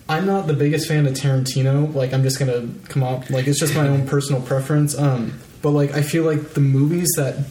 I'm 0.10 0.26
not 0.26 0.48
the 0.48 0.54
biggest 0.54 0.90
fan 0.90 1.08
of 1.08 1.14
Tarantino. 1.14 1.92
Like, 1.96 2.14
I'm 2.14 2.24
just 2.24 2.38
gonna 2.38 2.68
come 2.90 3.04
up. 3.04 3.30
Like, 3.30 3.48
it's 3.48 3.58
just 3.58 3.74
my 3.74 3.88
own 3.88 4.06
personal 4.06 4.42
preference. 4.42 4.98
Um, 5.00 5.40
but 5.62 5.72
like, 5.72 5.94
I 5.94 6.02
feel 6.02 6.26
like 6.26 6.56
the 6.56 6.60
movies 6.60 7.08
that 7.16 7.46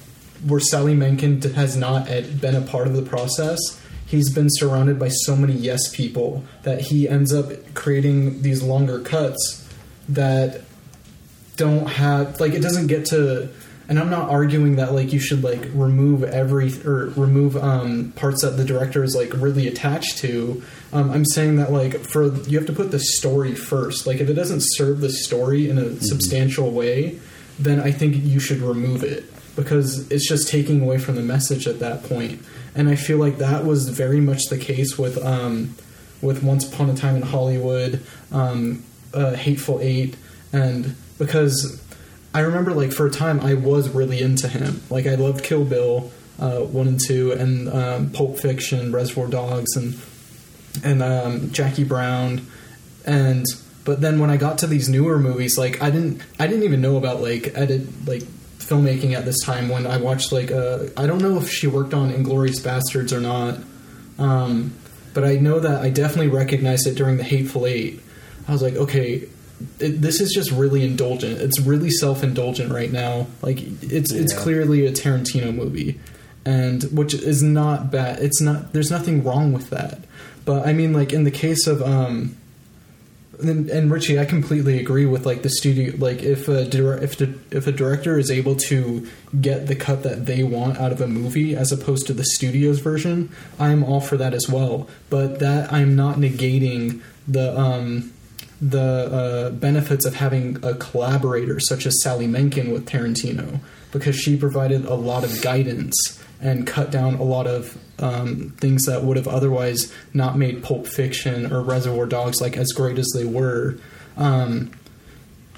where 0.46 0.60
Sally 0.60 0.94
Menke 0.94 1.52
has 1.54 1.76
not 1.76 2.06
been 2.06 2.54
a 2.54 2.60
part 2.60 2.86
of 2.86 2.94
the 2.94 3.02
process, 3.02 3.58
he's 4.06 4.32
been 4.32 4.48
surrounded 4.50 4.98
by 4.98 5.08
so 5.08 5.36
many 5.36 5.54
yes 5.54 5.94
people 5.94 6.44
that 6.64 6.80
he 6.80 7.08
ends 7.08 7.32
up 7.32 7.50
creating 7.74 8.42
these 8.42 8.62
longer 8.62 9.00
cuts 9.00 9.68
that 10.08 10.62
don't 11.56 11.86
have 11.86 12.40
like 12.40 12.54
it 12.54 12.60
doesn't 12.60 12.88
get 12.88 13.06
to 13.06 13.48
and 13.92 13.98
I'm 13.98 14.08
not 14.08 14.30
arguing 14.30 14.76
that 14.76 14.94
like 14.94 15.12
you 15.12 15.20
should 15.20 15.44
like 15.44 15.68
remove 15.74 16.24
every 16.24 16.72
or 16.82 17.12
remove 17.14 17.58
um, 17.58 18.14
parts 18.16 18.40
that 18.40 18.52
the 18.56 18.64
director 18.64 19.04
is 19.04 19.14
like 19.14 19.34
really 19.34 19.68
attached 19.68 20.16
to. 20.20 20.62
Um, 20.94 21.10
I'm 21.10 21.26
saying 21.26 21.56
that 21.56 21.70
like 21.70 21.98
for 21.98 22.34
you 22.48 22.56
have 22.56 22.66
to 22.68 22.72
put 22.72 22.90
the 22.90 22.98
story 22.98 23.54
first. 23.54 24.06
Like 24.06 24.18
if 24.18 24.30
it 24.30 24.32
doesn't 24.32 24.62
serve 24.62 25.02
the 25.02 25.10
story 25.10 25.68
in 25.68 25.76
a 25.76 26.00
substantial 26.00 26.70
way, 26.70 27.20
then 27.58 27.80
I 27.80 27.90
think 27.90 28.16
you 28.16 28.40
should 28.40 28.62
remove 28.62 29.04
it 29.04 29.30
because 29.56 30.10
it's 30.10 30.26
just 30.26 30.48
taking 30.48 30.80
away 30.80 30.96
from 30.96 31.16
the 31.16 31.22
message 31.22 31.66
at 31.66 31.78
that 31.80 32.02
point. 32.04 32.40
And 32.74 32.88
I 32.88 32.94
feel 32.94 33.18
like 33.18 33.36
that 33.38 33.66
was 33.66 33.90
very 33.90 34.22
much 34.22 34.46
the 34.48 34.56
case 34.56 34.96
with 34.96 35.22
um, 35.22 35.74
with 36.22 36.42
Once 36.42 36.66
Upon 36.66 36.88
a 36.88 36.94
Time 36.94 37.16
in 37.16 37.22
Hollywood, 37.22 38.02
um, 38.30 38.84
uh, 39.12 39.34
Hateful 39.34 39.80
Eight, 39.82 40.16
and 40.50 40.96
because 41.18 41.78
I 42.34 42.40
remember 42.40 42.72
like 42.72 42.92
for 42.92 43.06
a 43.06 43.10
time 43.10 43.40
I 43.40 43.54
was 43.54 43.88
really 43.90 44.20
into 44.20 44.48
him. 44.48 44.82
Like 44.90 45.06
I 45.06 45.14
loved 45.16 45.44
Kill 45.44 45.64
Bill 45.64 46.10
uh, 46.38 46.60
one 46.60 46.88
and 46.88 47.00
two, 47.00 47.32
and 47.32 47.68
um, 47.68 48.10
Pulp 48.10 48.38
Fiction, 48.38 48.92
Reservoir 48.92 49.28
Dogs, 49.28 49.76
and 49.76 49.98
and 50.82 51.02
um, 51.02 51.52
Jackie 51.52 51.84
Brown, 51.84 52.46
and 53.06 53.46
but 53.84 54.00
then 54.00 54.18
when 54.18 54.30
I 54.30 54.36
got 54.36 54.58
to 54.58 54.66
these 54.66 54.88
newer 54.88 55.18
movies, 55.18 55.58
like 55.58 55.82
I 55.82 55.90
didn't 55.90 56.22
I 56.38 56.46
didn't 56.46 56.64
even 56.64 56.80
know 56.80 56.96
about 56.96 57.20
like 57.20 57.52
edit 57.54 57.86
like 58.06 58.22
filmmaking 58.58 59.12
at 59.12 59.24
this 59.24 59.40
time 59.40 59.68
when 59.68 59.86
I 59.86 59.98
watched 59.98 60.32
like 60.32 60.50
uh, 60.50 60.86
I 60.96 61.06
don't 61.06 61.22
know 61.22 61.36
if 61.36 61.50
she 61.50 61.66
worked 61.66 61.94
on 61.94 62.10
Inglourious 62.10 62.60
Basterds 62.60 63.12
or 63.12 63.20
not, 63.20 63.58
um, 64.18 64.74
but 65.14 65.24
I 65.24 65.36
know 65.36 65.60
that 65.60 65.82
I 65.82 65.90
definitely 65.90 66.28
recognized 66.28 66.86
it 66.86 66.94
during 66.94 67.18
the 67.18 67.24
Hateful 67.24 67.66
Eight. 67.66 68.00
I 68.48 68.52
was 68.52 68.62
like, 68.62 68.74
okay, 68.74 69.28
it, 69.78 70.00
this 70.00 70.20
is 70.20 70.32
just 70.32 70.50
really 70.50 70.84
indulgent. 70.84 71.40
It's 71.40 71.60
really 71.60 71.90
self 71.90 72.22
indulgent 72.22 72.72
right 72.72 72.90
now. 72.90 73.26
Like 73.42 73.58
it's 73.82 74.12
it's 74.12 74.36
clearly 74.36 74.86
a 74.86 74.92
Tarantino 74.92 75.54
movie, 75.54 76.00
and 76.44 76.82
which 76.84 77.14
is 77.14 77.42
not 77.42 77.90
bad. 77.90 78.20
It's 78.20 78.40
not. 78.40 78.72
There's 78.72 78.90
nothing 78.90 79.24
wrong 79.24 79.52
with 79.52 79.70
that. 79.70 80.00
But 80.44 80.66
I 80.66 80.72
mean, 80.72 80.92
like 80.92 81.12
in 81.12 81.24
the 81.24 81.30
case 81.30 81.66
of 81.66 81.82
um, 81.82 82.36
and, 83.42 83.68
and 83.70 83.90
Richie, 83.90 84.18
I 84.18 84.24
completely 84.24 84.78
agree 84.78 85.06
with 85.06 85.26
like 85.26 85.42
the 85.42 85.50
studio. 85.50 85.94
Like 85.96 86.22
if 86.22 86.48
a 86.48 86.64
dir- 86.64 86.98
if 86.98 87.16
the, 87.16 87.34
if 87.50 87.66
a 87.66 87.72
director 87.72 88.18
is 88.18 88.30
able 88.30 88.56
to 88.56 89.08
get 89.40 89.66
the 89.66 89.74
cut 89.74 90.02
that 90.02 90.26
they 90.26 90.42
want 90.42 90.78
out 90.78 90.92
of 90.92 91.00
a 91.00 91.06
movie 91.06 91.56
as 91.56 91.72
opposed 91.72 92.06
to 92.08 92.12
the 92.12 92.24
studio's 92.24 92.80
version, 92.80 93.30
I'm 93.58 93.84
all 93.84 94.00
for 94.00 94.16
that 94.16 94.34
as 94.34 94.48
well. 94.48 94.88
But 95.10 95.38
that 95.40 95.72
I'm 95.72 95.96
not 95.96 96.16
negating 96.16 97.02
the 97.26 97.58
um, 97.58 98.12
the 98.62 98.80
uh, 98.80 99.50
benefits 99.50 100.06
of 100.06 100.14
having 100.14 100.56
a 100.64 100.72
collaborator 100.74 101.58
such 101.58 101.84
as 101.84 102.00
Sally 102.00 102.28
Menke 102.28 102.72
with 102.72 102.86
Tarantino 102.86 103.58
because 103.90 104.14
she 104.16 104.36
provided 104.36 104.84
a 104.84 104.94
lot 104.94 105.24
of 105.24 105.42
guidance 105.42 105.92
and 106.40 106.64
cut 106.64 106.92
down 106.92 107.14
a 107.14 107.24
lot 107.24 107.48
of 107.48 107.76
um, 107.98 108.54
things 108.58 108.84
that 108.84 109.02
would 109.02 109.16
have 109.16 109.26
otherwise 109.26 109.92
not 110.14 110.38
made 110.38 110.62
Pulp 110.62 110.86
Fiction 110.86 111.52
or 111.52 111.60
Reservoir 111.60 112.06
Dogs 112.06 112.40
like 112.40 112.56
as 112.56 112.70
great 112.72 112.98
as 112.98 113.10
they 113.14 113.24
were. 113.24 113.78
Um, 114.16 114.70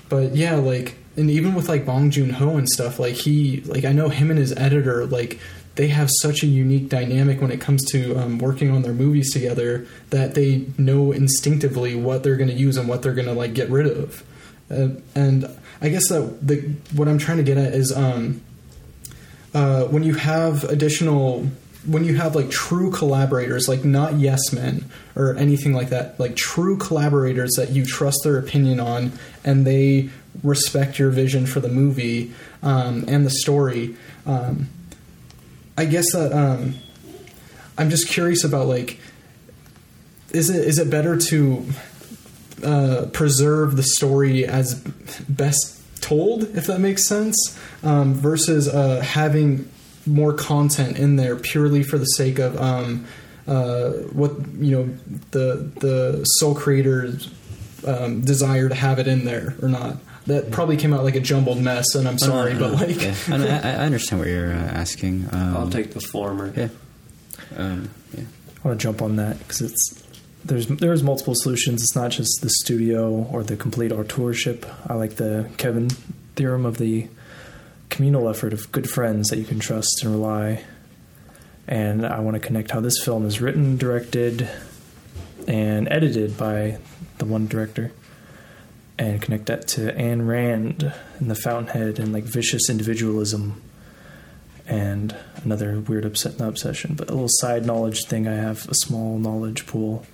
but 0.08 0.34
yeah, 0.34 0.54
like, 0.54 0.96
and 1.16 1.30
even 1.30 1.54
with 1.54 1.68
like 1.68 1.84
Bong 1.84 2.10
Joon 2.10 2.30
Ho 2.30 2.56
and 2.56 2.68
stuff, 2.68 2.98
like 2.98 3.14
he, 3.14 3.60
like 3.62 3.84
I 3.84 3.92
know 3.92 4.08
him 4.08 4.30
and 4.30 4.38
his 4.38 4.52
editor, 4.56 5.04
like 5.04 5.38
they 5.76 5.88
have 5.88 6.08
such 6.20 6.42
a 6.42 6.46
unique 6.46 6.88
dynamic 6.88 7.40
when 7.40 7.50
it 7.50 7.60
comes 7.60 7.84
to 7.90 8.16
um, 8.16 8.38
working 8.38 8.70
on 8.70 8.82
their 8.82 8.92
movies 8.92 9.32
together 9.32 9.86
that 10.10 10.34
they 10.34 10.66
know 10.78 11.12
instinctively 11.12 11.94
what 11.94 12.22
they're 12.22 12.36
going 12.36 12.50
to 12.50 12.54
use 12.54 12.76
and 12.76 12.88
what 12.88 13.02
they're 13.02 13.14
going 13.14 13.26
to 13.26 13.32
like 13.32 13.54
get 13.54 13.68
rid 13.70 13.86
of. 13.86 14.22
Uh, 14.70 14.88
and 15.14 15.48
I 15.82 15.88
guess 15.88 16.08
that 16.08 16.46
the 16.46 16.60
what 16.94 17.08
I'm 17.08 17.18
trying 17.18 17.38
to 17.38 17.42
get 17.42 17.58
at 17.58 17.74
is 17.74 17.92
um, 17.92 18.40
uh, 19.52 19.84
when 19.84 20.02
you 20.02 20.14
have 20.14 20.64
additional 20.64 21.46
when 21.86 22.04
you 22.04 22.16
have 22.16 22.34
like 22.34 22.50
true 22.50 22.90
collaborators 22.90 23.68
like 23.68 23.84
not 23.84 24.14
yes 24.14 24.52
men 24.52 24.84
or 25.16 25.36
anything 25.36 25.74
like 25.74 25.90
that 25.90 26.18
like 26.18 26.34
true 26.34 26.78
collaborators 26.78 27.52
that 27.58 27.70
you 27.70 27.84
trust 27.84 28.20
their 28.24 28.38
opinion 28.38 28.80
on 28.80 29.12
and 29.44 29.66
they 29.66 30.08
respect 30.42 30.98
your 30.98 31.10
vision 31.10 31.44
for 31.44 31.60
the 31.60 31.68
movie 31.68 32.32
um, 32.62 33.04
and 33.06 33.26
the 33.26 33.30
story 33.30 33.94
um, 34.24 34.66
i 35.76 35.84
guess 35.84 36.12
that 36.12 36.32
um, 36.32 36.74
i'm 37.78 37.90
just 37.90 38.08
curious 38.08 38.44
about 38.44 38.66
like 38.66 38.98
is 40.32 40.50
it 40.50 40.64
is 40.64 40.78
it 40.78 40.90
better 40.90 41.16
to 41.16 41.66
uh, 42.64 43.06
preserve 43.12 43.76
the 43.76 43.82
story 43.82 44.46
as 44.46 44.74
best 45.28 45.80
told, 46.00 46.42
if 46.56 46.66
that 46.66 46.80
makes 46.80 47.06
sense, 47.06 47.58
um, 47.82 48.14
versus 48.14 48.68
uh, 48.68 49.00
having 49.00 49.68
more 50.06 50.34
content 50.34 50.98
in 50.98 51.16
there 51.16 51.34
purely 51.34 51.82
for 51.82 51.96
the 51.96 52.04
sake 52.04 52.38
of 52.38 52.60
um, 52.60 53.06
uh, 53.46 53.90
what 54.12 54.32
you 54.58 54.76
know 54.76 54.84
the 55.30 55.70
the 55.80 56.24
sole 56.24 56.54
creator's 56.54 57.32
um, 57.86 58.20
desire 58.20 58.68
to 58.68 58.74
have 58.74 58.98
it 58.98 59.06
in 59.06 59.24
there 59.24 59.54
or 59.62 59.68
not. 59.68 59.96
That 60.26 60.50
probably 60.50 60.78
came 60.78 60.94
out 60.94 61.04
like 61.04 61.16
a 61.16 61.20
jumbled 61.20 61.60
mess, 61.60 61.94
and 61.94 62.08
I'm 62.08 62.18
sorry, 62.18 62.54
but 62.54 62.72
like 62.72 63.02
yeah. 63.02 63.14
I, 63.28 63.34
I, 63.34 63.72
I 63.72 63.84
understand 63.84 64.20
what 64.20 64.28
you're 64.28 64.52
uh, 64.52 64.56
asking. 64.56 65.28
Um, 65.32 65.56
I'll 65.56 65.70
take 65.70 65.92
the 65.92 66.00
former. 66.00 66.52
Yeah. 66.56 66.68
Um, 67.56 67.90
yeah. 68.16 68.24
I 68.64 68.68
want 68.68 68.80
to 68.80 68.82
jump 68.82 69.02
on 69.02 69.16
that 69.16 69.38
because 69.40 69.60
it's 69.60 70.02
there's 70.44 70.66
there's 70.66 71.02
multiple 71.02 71.34
solutions. 71.34 71.82
It's 71.82 71.94
not 71.94 72.10
just 72.10 72.40
the 72.40 72.48
studio 72.48 73.10
or 73.10 73.42
the 73.42 73.56
complete 73.56 73.92
authorship. 73.92 74.64
I 74.88 74.94
like 74.94 75.16
the 75.16 75.50
Kevin 75.58 75.90
theorem 76.36 76.64
of 76.64 76.78
the 76.78 77.08
communal 77.90 78.28
effort 78.28 78.52
of 78.52 78.72
good 78.72 78.88
friends 78.88 79.28
that 79.28 79.38
you 79.38 79.44
can 79.44 79.58
trust 79.58 80.02
and 80.02 80.12
rely. 80.12 80.64
And 81.66 82.04
I 82.04 82.20
want 82.20 82.34
to 82.34 82.40
connect 82.40 82.72
how 82.72 82.80
this 82.80 83.02
film 83.02 83.24
is 83.24 83.40
written, 83.40 83.76
directed, 83.76 84.48
and 85.46 85.88
edited 85.88 86.36
by 86.36 86.78
the 87.18 87.24
one 87.24 87.46
director, 87.46 87.92
and 88.98 89.20
connect 89.20 89.46
that 89.46 89.66
to 89.68 89.92
Ayn 89.92 90.26
Rand 90.26 90.92
and 91.18 91.30
the 91.30 91.34
Fountainhead 91.34 91.98
and 91.98 92.12
like 92.12 92.24
vicious 92.24 92.70
individualism 92.70 93.60
and 94.66 95.14
another 95.42 95.80
weird 95.80 96.04
not 96.04 96.48
obsession, 96.48 96.94
but 96.94 97.10
a 97.10 97.12
little 97.12 97.28
side 97.28 97.66
knowledge 97.66 98.04
thing. 98.06 98.26
I 98.26 98.34
have 98.34 98.68
a 98.68 98.74
small 98.74 99.18
knowledge 99.18 99.66
pool. 99.66 100.06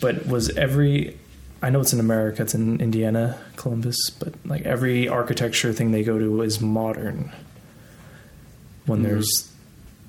But 0.00 0.26
was 0.26 0.50
every, 0.56 1.18
I 1.62 1.70
know 1.70 1.80
it's 1.80 1.92
in 1.92 2.00
America, 2.00 2.42
it's 2.42 2.54
in 2.54 2.80
Indiana, 2.80 3.38
Columbus, 3.56 4.10
but 4.10 4.34
like 4.44 4.62
every 4.62 5.08
architecture 5.08 5.72
thing 5.72 5.90
they 5.90 6.02
go 6.02 6.18
to 6.18 6.42
is 6.42 6.60
modern. 6.60 7.32
When 8.86 9.00
mm-hmm. 9.00 9.08
there's 9.08 9.52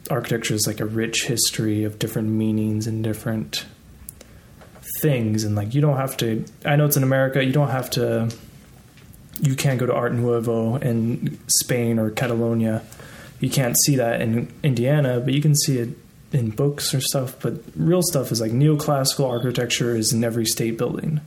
architecture 0.10 0.54
is 0.54 0.68
like 0.68 0.80
a 0.80 0.86
rich 0.86 1.26
history 1.26 1.84
of 1.84 2.00
different 2.00 2.30
meanings 2.30 2.88
and 2.88 3.04
different 3.04 3.66
things, 5.02 5.44
and 5.44 5.56
like 5.56 5.74
you 5.74 5.82
don't 5.82 5.98
have 5.98 6.18
to. 6.18 6.46
I 6.66 6.76
know 6.76 6.86
it's 6.86 6.98
in 6.98 7.04
America, 7.04 7.44
you 7.44 7.54
don't 7.54 7.70
have 7.70 7.90
to. 7.92 8.30
You 9.40 9.56
can't 9.56 9.80
go 9.80 9.86
to 9.86 9.94
Art 9.94 10.14
Nouveau 10.14 10.78
in 10.78 11.38
Spain 11.48 12.00
or 12.00 12.10
Catalonia 12.10 12.82
you 13.40 13.50
can't 13.50 13.76
see 13.86 13.96
that 13.98 14.22
in 14.22 14.52
Indiana, 14.64 15.20
but 15.20 15.34
you 15.34 15.42
can 15.42 15.56
see 15.56 15.78
it 15.78 15.90
in 16.32 16.50
books 16.50 16.94
or 16.94 17.02
stuff. 17.02 17.36
But 17.42 17.62
real 17.76 18.02
stuff 18.02 18.32
is 18.32 18.42
like 18.42 18.52
neoclassical 18.52 19.30
architecture 19.30 19.96
is 19.96 20.12
in 20.12 20.24
every 20.24 20.46
state 20.46 20.78
building, 20.78 21.22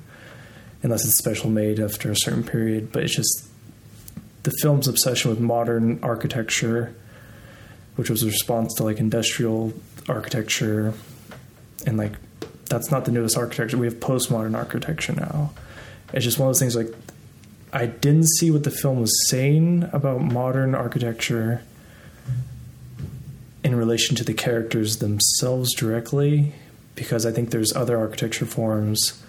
unless 0.83 1.05
it's 1.05 1.19
special 1.19 1.51
made 1.51 1.79
after 1.79 2.11
a 2.11 2.17
certain 2.17 2.43
period. 2.43 2.91
But 2.93 3.05
it's 3.05 3.15
just 3.15 3.49
the 4.43 4.51
film's 4.61 4.89
obsession 4.89 5.31
with 5.31 5.39
modern 5.39 6.01
architecture, 6.03 6.95
which 7.95 8.11
was 8.11 8.23
a 8.23 8.27
response 8.27 8.75
to 8.75 8.85
like 8.85 8.99
industrial 8.99 9.73
architecture, 10.09 10.95
and 11.87 11.97
like 11.97 12.15
that's 12.71 12.91
not 12.91 13.05
the 13.05 13.13
newest 13.13 13.37
architecture. 13.37 13.77
We 13.77 13.87
have 13.87 13.97
postmodern 13.97 14.57
architecture 14.57 15.13
now. 15.13 15.51
It's 16.15 16.25
just 16.25 16.39
one 16.39 16.49
of 16.49 16.55
those 16.55 16.61
things 16.61 16.75
like 16.75 16.95
I 17.73 17.87
didn't 17.87 18.29
see 18.39 18.51
what 18.51 18.65
the 18.65 18.71
film 18.71 19.01
was 19.01 19.29
saying 19.29 19.89
about 19.93 20.23
modern 20.23 20.75
architecture 20.75 21.63
in 23.63 23.75
relation 23.75 24.17
to 24.17 24.25
the 24.25 24.33
characters 24.33 24.97
themselves 24.99 25.75
directly 25.75 26.55
because 26.95 27.27
I 27.27 27.33
think 27.33 27.51
there's 27.51 27.75
other 27.77 27.99
architecture 27.99 28.47
forms 28.47 29.23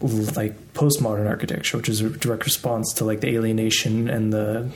like 0.00 0.74
postmodern 0.74 1.26
architecture 1.26 1.78
which 1.78 1.88
is 1.88 2.02
a 2.02 2.10
direct 2.10 2.44
response 2.44 2.92
to 2.92 3.04
like 3.04 3.20
the 3.20 3.28
alienation 3.28 4.08
and 4.10 4.30
the 4.32 4.70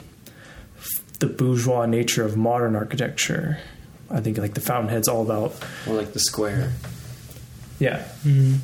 the 1.21 1.27
bourgeois 1.27 1.85
nature 1.85 2.25
of 2.25 2.37
modern 2.37 2.75
architecture. 2.75 3.59
I 4.11 4.21
think 4.21 4.39
like 4.39 4.55
the 4.55 4.61
Fountainhead's 4.61 5.07
all 5.07 5.23
about 5.23 5.55
Or 5.87 5.95
like 5.95 6.13
the 6.15 6.19
square. 6.19 6.73
Yeah. 7.81 8.05
Mm-hmm. 8.25 8.57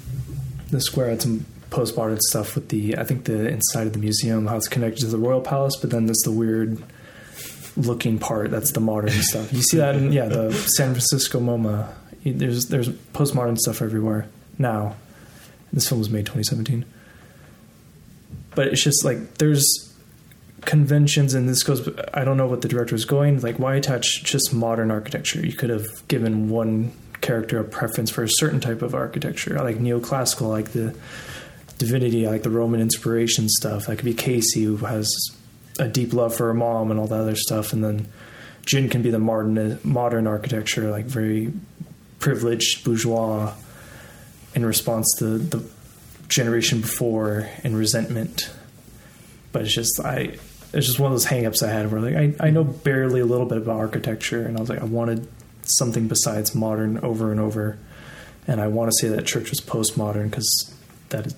The 0.70 0.80
square 0.80 1.10
had 1.10 1.22
some 1.22 1.46
postmodern 1.70 2.20
stuff 2.20 2.54
with 2.54 2.68
the 2.68 2.96
I 2.96 3.02
think 3.02 3.24
the 3.24 3.48
inside 3.48 3.88
of 3.88 3.92
the 3.92 3.98
museum 3.98 4.46
how 4.46 4.56
it's 4.56 4.68
connected 4.68 5.00
to 5.00 5.06
the 5.08 5.18
royal 5.18 5.40
palace, 5.40 5.76
but 5.76 5.90
then 5.90 6.06
there's 6.06 6.22
the 6.24 6.30
weird 6.30 6.80
looking 7.76 8.18
part 8.18 8.50
that's 8.50 8.70
the 8.70 8.80
modern 8.80 9.10
stuff. 9.10 9.52
You 9.52 9.62
see 9.62 9.78
that 9.78 9.96
in 9.96 10.12
yeah 10.12 10.26
the 10.26 10.52
San 10.52 10.90
Francisco 10.90 11.40
MoMA. 11.40 11.92
There's 12.24 12.66
there's 12.66 12.88
postmodern 12.88 13.58
stuff 13.58 13.82
everywhere 13.82 14.28
now. 14.58 14.94
This 15.72 15.88
film 15.88 15.98
was 15.98 16.10
made 16.10 16.26
2017, 16.26 16.84
but 18.54 18.68
it's 18.68 18.82
just 18.82 19.04
like 19.04 19.38
there's 19.38 19.64
conventions 20.62 21.32
and 21.32 21.48
this 21.48 21.62
goes 21.62 21.88
i 22.12 22.24
don't 22.24 22.36
know 22.36 22.46
what 22.46 22.60
the 22.60 22.66
director 22.66 22.92
was 22.92 23.04
going 23.04 23.40
like 23.40 23.56
why 23.56 23.76
attach 23.76 24.24
just 24.24 24.52
modern 24.52 24.90
architecture 24.90 25.38
you 25.46 25.52
could 25.52 25.70
have 25.70 25.86
given 26.08 26.48
one 26.48 26.90
character 27.20 27.58
a 27.58 27.64
preference 27.64 28.10
for 28.10 28.22
a 28.22 28.28
certain 28.28 28.60
type 28.60 28.82
of 28.82 28.94
architecture. 28.94 29.58
Like 29.58 29.76
neoclassical 29.76 30.48
like 30.48 30.72
the 30.72 30.96
divinity 31.78 32.26
like 32.26 32.42
the 32.42 32.50
roman 32.50 32.80
inspiration 32.80 33.48
stuff. 33.48 33.86
That 33.86 33.96
could 33.96 34.04
be 34.04 34.14
casey 34.14 34.64
who 34.64 34.76
has 34.78 35.12
a 35.78 35.88
deep 35.88 36.12
love 36.12 36.34
for 36.34 36.46
her 36.46 36.54
mom 36.54 36.90
and 36.90 36.98
all 36.98 37.06
that 37.06 37.20
other 37.20 37.36
stuff. 37.36 37.72
And 37.72 37.84
then 37.84 38.08
jin 38.64 38.88
can 38.88 39.02
be 39.02 39.10
the 39.10 39.18
modern 39.18 39.78
modern 39.84 40.26
architecture 40.26 40.90
like 40.90 41.04
very 41.04 41.52
privileged 42.18 42.84
bourgeois 42.84 43.54
in 44.54 44.64
response 44.64 45.06
to 45.18 45.38
the 45.38 45.64
generation 46.28 46.80
before 46.80 47.48
and 47.62 47.76
resentment. 47.76 48.50
But 49.52 49.62
it's 49.62 49.74
just 49.74 50.00
I 50.00 50.38
it's 50.72 50.86
just 50.86 50.98
one 50.98 51.12
of 51.12 51.14
those 51.14 51.26
hangups 51.26 51.62
I 51.62 51.70
had 51.70 51.90
where 51.90 52.00
like 52.00 52.16
I, 52.16 52.48
I 52.48 52.50
know 52.50 52.64
barely 52.64 53.20
a 53.20 53.26
little 53.26 53.46
bit 53.46 53.58
about 53.58 53.76
architecture 53.76 54.42
and 54.42 54.56
I 54.56 54.60
was 54.60 54.68
like 54.68 54.80
I 54.80 54.84
wanted 54.84 55.28
something 55.66 56.08
besides 56.08 56.54
modern 56.54 56.98
over 56.98 57.30
and 57.30 57.40
over. 57.40 57.78
And 58.46 58.60
I 58.60 58.68
want 58.68 58.90
to 58.90 58.96
say 59.00 59.08
that 59.08 59.26
church 59.26 59.50
was 59.50 59.60
postmodern 59.60 60.30
because 60.30 60.74
that 61.08 61.26
is, 61.26 61.34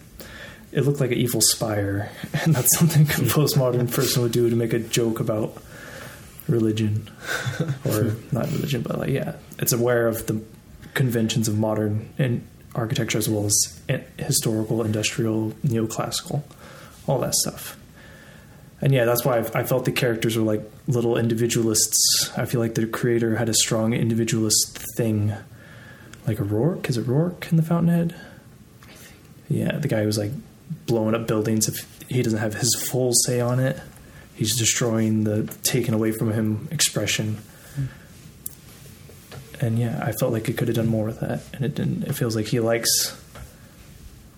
it 0.72 0.82
looked 0.82 1.00
like 1.00 1.10
an 1.10 1.18
evil 1.18 1.40
spire 1.40 2.10
and 2.44 2.54
that's 2.54 2.76
something 2.78 3.02
a 3.02 3.04
hmm. 3.04 3.24
postmodern 3.24 3.92
person 3.92 4.22
would 4.22 4.32
do 4.32 4.50
to 4.50 4.56
make 4.56 4.72
a 4.72 4.78
joke 4.78 5.20
about 5.20 5.56
religion. 6.48 7.08
Or 7.84 8.16
not 8.32 8.50
religion 8.50 8.82
but 8.82 8.98
like 8.98 9.10
yeah 9.10 9.36
it's 9.58 9.72
aware 9.72 10.06
of 10.06 10.26
the 10.26 10.40
conventions 10.94 11.48
of 11.48 11.58
modern 11.58 12.08
and 12.18 12.46
architecture 12.74 13.18
as 13.18 13.28
well 13.28 13.46
as 13.46 13.80
historical 14.18 14.82
industrial 14.82 15.50
neoclassical 15.64 16.42
all 17.06 17.18
that 17.20 17.34
stuff 17.34 17.76
and 18.80 18.92
yeah, 18.92 19.04
that's 19.04 19.24
why 19.24 19.38
I, 19.38 19.60
I 19.60 19.64
felt 19.64 19.84
the 19.84 19.92
characters 19.92 20.36
were 20.36 20.42
like 20.42 20.62
little 20.86 21.16
individualists. 21.16 22.30
I 22.36 22.44
feel 22.44 22.60
like 22.60 22.74
the 22.74 22.86
creator 22.86 23.36
had 23.36 23.48
a 23.48 23.54
strong 23.54 23.92
individualist 23.92 24.78
thing, 24.96 25.32
like 26.26 26.38
a 26.38 26.44
Roark. 26.44 26.88
Is 26.88 26.96
it 26.96 27.06
Roark 27.06 27.50
in 27.50 27.56
the 27.56 27.62
Fountainhead? 27.62 28.14
Yeah, 29.48 29.78
the 29.78 29.88
guy 29.88 30.00
who 30.00 30.06
was 30.06 30.18
like 30.18 30.32
blowing 30.86 31.14
up 31.14 31.26
buildings. 31.26 31.68
If 31.68 32.06
he 32.08 32.22
doesn't 32.22 32.38
have 32.38 32.54
his 32.54 32.74
full 32.90 33.12
say 33.14 33.40
on 33.40 33.58
it, 33.58 33.80
he's 34.34 34.56
destroying 34.56 35.24
the 35.24 35.44
taken 35.62 35.94
away 35.94 36.12
from 36.12 36.32
him 36.32 36.68
expression. 36.70 37.38
And 39.60 39.76
yeah, 39.76 40.00
I 40.00 40.12
felt 40.12 40.32
like 40.32 40.48
it 40.48 40.56
could 40.56 40.68
have 40.68 40.76
done 40.76 40.86
more 40.86 41.06
with 41.06 41.18
that, 41.18 41.40
and 41.52 41.64
it 41.64 41.74
didn't. 41.74 42.04
It 42.04 42.14
feels 42.14 42.36
like 42.36 42.46
he 42.46 42.60
likes 42.60 43.20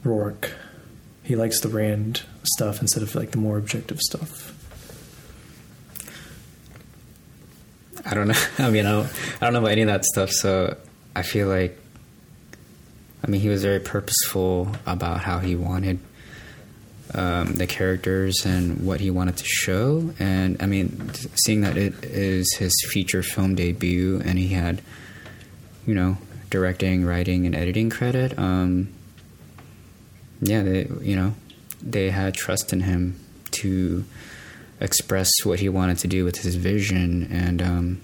Roark. 0.02 0.50
He 1.30 1.36
likes 1.36 1.60
the 1.60 1.68
Rand 1.68 2.22
stuff 2.42 2.80
instead 2.80 3.04
of 3.04 3.14
like 3.14 3.30
the 3.30 3.38
more 3.38 3.56
objective 3.56 4.00
stuff. 4.00 4.52
I 8.04 8.14
don't 8.14 8.26
know. 8.26 8.34
I 8.58 8.68
mean, 8.68 8.84
I 8.84 8.90
don't, 8.90 9.06
I 9.40 9.46
don't 9.46 9.52
know 9.52 9.60
about 9.60 9.70
any 9.70 9.82
of 9.82 9.86
that 9.86 10.04
stuff. 10.04 10.30
So 10.30 10.76
I 11.14 11.22
feel 11.22 11.46
like, 11.46 11.78
I 13.22 13.30
mean, 13.30 13.40
he 13.40 13.48
was 13.48 13.62
very 13.62 13.78
purposeful 13.78 14.72
about 14.86 15.20
how 15.20 15.38
he 15.38 15.54
wanted 15.54 16.00
um, 17.14 17.54
the 17.54 17.68
characters 17.68 18.44
and 18.44 18.84
what 18.84 18.98
he 18.98 19.12
wanted 19.12 19.36
to 19.36 19.44
show. 19.46 20.12
And 20.18 20.60
I 20.60 20.66
mean, 20.66 21.12
seeing 21.44 21.60
that 21.60 21.76
it 21.76 22.02
is 22.02 22.52
his 22.58 22.72
feature 22.90 23.22
film 23.22 23.54
debut, 23.54 24.20
and 24.24 24.36
he 24.36 24.48
had, 24.48 24.82
you 25.86 25.94
know, 25.94 26.18
directing, 26.50 27.04
writing, 27.04 27.46
and 27.46 27.54
editing 27.54 27.88
credit. 27.88 28.36
Um, 28.36 28.94
yeah, 30.40 30.62
they, 30.62 30.88
you 31.00 31.16
know, 31.16 31.34
they 31.82 32.10
had 32.10 32.34
trust 32.34 32.72
in 32.72 32.80
him 32.80 33.18
to 33.52 34.04
express 34.80 35.30
what 35.44 35.60
he 35.60 35.68
wanted 35.68 35.98
to 35.98 36.08
do 36.08 36.24
with 36.24 36.38
his 36.38 36.56
vision 36.56 37.28
and 37.30 37.60
um 37.60 38.00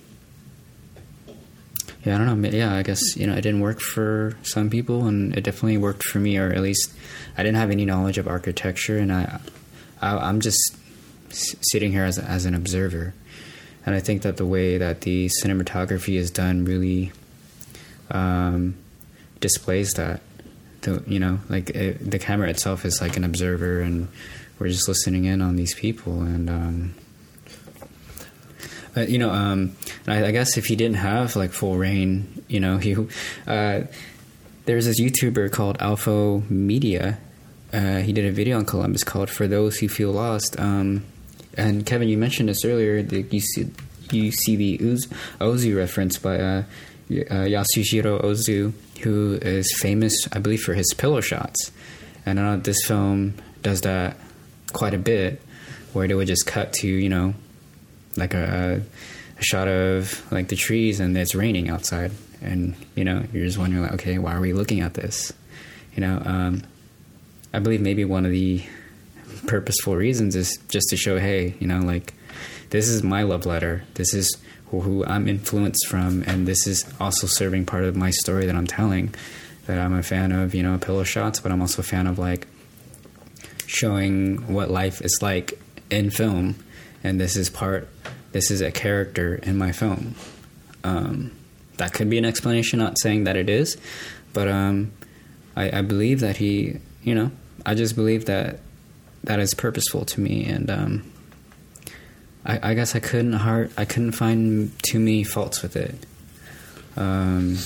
yeah 2.04 2.14
i 2.14 2.18
don't 2.18 2.42
know. 2.42 2.48
Yeah 2.50 2.74
i 2.74 2.82
guess 2.82 3.16
you 3.16 3.26
know 3.26 3.32
it 3.32 3.40
didn't 3.40 3.60
work 3.60 3.80
for 3.80 4.36
some 4.42 4.68
people 4.68 5.06
and 5.06 5.36
it 5.36 5.42
definitely 5.42 5.78
worked 5.78 6.04
for 6.04 6.18
me 6.18 6.36
or 6.36 6.52
at 6.52 6.60
least 6.60 6.92
i 7.38 7.42
didn't 7.42 7.56
have 7.56 7.70
any 7.70 7.86
knowledge 7.86 8.18
of 8.18 8.28
architecture 8.28 8.98
and 8.98 9.10
i, 9.10 9.40
I 10.02 10.18
i'm 10.18 10.40
just 10.40 10.76
sitting 11.30 11.92
here 11.92 12.04
as, 12.04 12.18
as 12.18 12.44
an 12.44 12.54
observer. 12.54 13.14
And 13.84 13.94
i 13.94 14.00
think 14.00 14.22
that 14.22 14.36
the 14.36 14.46
way 14.46 14.78
that 14.78 15.02
the 15.02 15.30
cinematography 15.42 16.16
is 16.16 16.30
done 16.30 16.64
really 16.64 17.12
um 18.10 18.74
displays 19.40 19.92
that 19.92 20.20
the 20.86 21.02
you 21.06 21.18
know 21.18 21.38
like 21.50 21.68
it, 21.70 22.10
the 22.10 22.18
camera 22.18 22.48
itself 22.48 22.84
is 22.84 23.00
like 23.02 23.16
an 23.18 23.24
observer 23.24 23.80
and 23.80 24.08
we're 24.58 24.68
just 24.68 24.88
listening 24.88 25.26
in 25.26 25.42
on 25.42 25.56
these 25.56 25.74
people 25.74 26.22
and 26.22 26.48
um 26.48 26.94
Uh, 28.96 29.02
you 29.02 29.18
know, 29.18 29.28
um, 29.30 29.76
I, 30.06 30.24
I 30.24 30.30
guess 30.32 30.56
if 30.56 30.66
he 30.66 30.74
didn't 30.74 30.96
have 30.96 31.36
like 31.36 31.52
full 31.52 31.76
rein, 31.76 32.42
you 32.48 32.60
know, 32.60 32.78
he 32.86 32.96
uh, 33.46 33.82
there's 34.64 34.86
this 34.86 34.98
YouTuber 34.98 35.52
called 35.52 35.76
Alpha 35.80 36.40
Media. 36.48 37.18
Uh, 37.72 37.98
he 38.00 38.12
did 38.12 38.24
a 38.24 38.32
video 38.32 38.56
on 38.56 38.64
Columbus 38.64 39.04
called 39.04 39.28
"For 39.28 39.46
Those 39.46 39.76
Who 39.76 39.88
Feel 39.88 40.12
Lost." 40.12 40.58
Um, 40.58 41.04
and 41.58 41.84
Kevin, 41.84 42.08
you 42.08 42.16
mentioned 42.16 42.48
this 42.48 42.64
earlier. 42.64 43.02
The 43.02 43.22
UC, 43.24 43.70
UCB 44.08 44.80
Uz, 44.80 45.08
Ozu 45.40 45.76
reference 45.76 46.18
by 46.18 46.38
uh, 46.38 46.62
uh, 47.10 47.44
Yasuhiro 47.52 48.22
Ozu, 48.24 48.72
who 48.98 49.38
is 49.42 49.74
famous, 49.78 50.28
I 50.32 50.38
believe, 50.38 50.62
for 50.62 50.74
his 50.74 50.92
pillow 50.94 51.20
shots. 51.20 51.70
And 52.24 52.40
I 52.40 52.42
know 52.42 52.56
this 52.60 52.84
film 52.84 53.34
does 53.62 53.82
that 53.82 54.16
quite 54.72 54.94
a 54.94 54.98
bit, 54.98 55.40
where 55.92 56.06
they 56.06 56.14
would 56.14 56.26
just 56.26 56.46
cut 56.46 56.72
to 56.74 56.88
you 56.88 57.08
know, 57.08 57.34
like 58.16 58.34
a, 58.34 58.82
a 59.38 59.42
shot 59.42 59.68
of 59.68 60.30
like 60.32 60.48
the 60.48 60.56
trees 60.56 61.00
and 61.00 61.16
it's 61.16 61.34
raining 61.34 61.68
outside, 61.70 62.12
and 62.42 62.74
you 62.94 63.04
know 63.04 63.24
you're 63.32 63.44
just 63.44 63.58
wondering 63.58 63.82
like, 63.82 63.92
okay, 63.92 64.18
why 64.18 64.34
are 64.34 64.40
we 64.40 64.52
looking 64.52 64.80
at 64.80 64.94
this? 64.94 65.32
You 65.94 66.02
know, 66.02 66.22
um, 66.24 66.62
I 67.54 67.58
believe 67.58 67.80
maybe 67.80 68.04
one 68.04 68.26
of 68.26 68.32
the 68.32 68.64
purposeful 69.46 69.96
reasons 69.96 70.36
is 70.36 70.58
just 70.68 70.88
to 70.90 70.96
show, 70.96 71.18
hey, 71.18 71.54
you 71.60 71.66
know, 71.66 71.78
like 71.80 72.12
this 72.70 72.88
is 72.88 73.02
my 73.02 73.22
love 73.22 73.46
letter. 73.46 73.84
This 73.94 74.12
is 74.12 74.36
who, 74.70 75.04
I'm 75.04 75.28
influenced 75.28 75.86
from, 75.86 76.22
and 76.26 76.46
this 76.46 76.66
is 76.66 76.84
also 77.00 77.26
serving 77.26 77.66
part 77.66 77.84
of 77.84 77.96
my 77.96 78.10
story 78.10 78.46
that 78.46 78.54
I'm 78.54 78.66
telling. 78.66 79.14
That 79.66 79.78
I'm 79.78 79.94
a 79.94 80.02
fan 80.02 80.30
of, 80.30 80.54
you 80.54 80.62
know, 80.62 80.78
pillow 80.78 81.04
shots, 81.04 81.40
but 81.40 81.50
I'm 81.50 81.60
also 81.60 81.82
a 81.82 81.84
fan 81.84 82.06
of 82.06 82.18
like 82.18 82.46
showing 83.66 84.52
what 84.52 84.70
life 84.70 85.00
is 85.00 85.18
like 85.20 85.60
in 85.90 86.10
film, 86.10 86.56
and 87.02 87.20
this 87.20 87.36
is 87.36 87.50
part. 87.50 87.88
This 88.32 88.50
is 88.50 88.60
a 88.60 88.70
character 88.70 89.36
in 89.36 89.56
my 89.56 89.72
film. 89.72 90.14
Um, 90.84 91.32
that 91.78 91.92
could 91.92 92.10
be 92.10 92.18
an 92.18 92.24
explanation. 92.24 92.78
Not 92.78 92.98
saying 92.98 93.24
that 93.24 93.36
it 93.36 93.48
is, 93.48 93.76
but 94.32 94.46
um, 94.48 94.92
I, 95.56 95.78
I 95.78 95.82
believe 95.82 96.20
that 96.20 96.36
he, 96.36 96.78
you 97.02 97.14
know, 97.14 97.30
I 97.64 97.74
just 97.74 97.96
believe 97.96 98.26
that 98.26 98.60
that 99.24 99.40
is 99.40 99.54
purposeful 99.54 100.04
to 100.04 100.20
me, 100.20 100.44
and 100.44 100.70
um, 100.70 101.12
I, 102.46 102.70
I 102.70 102.74
guess 102.74 102.94
I 102.94 103.00
couldn't 103.00 103.32
hard, 103.32 103.72
I 103.76 103.84
couldn't 103.84 104.12
find 104.12 104.72
too 104.82 105.00
many 105.00 105.24
faults 105.24 105.62
with 105.62 105.76
it. 105.76 106.06
Um, 106.96 107.58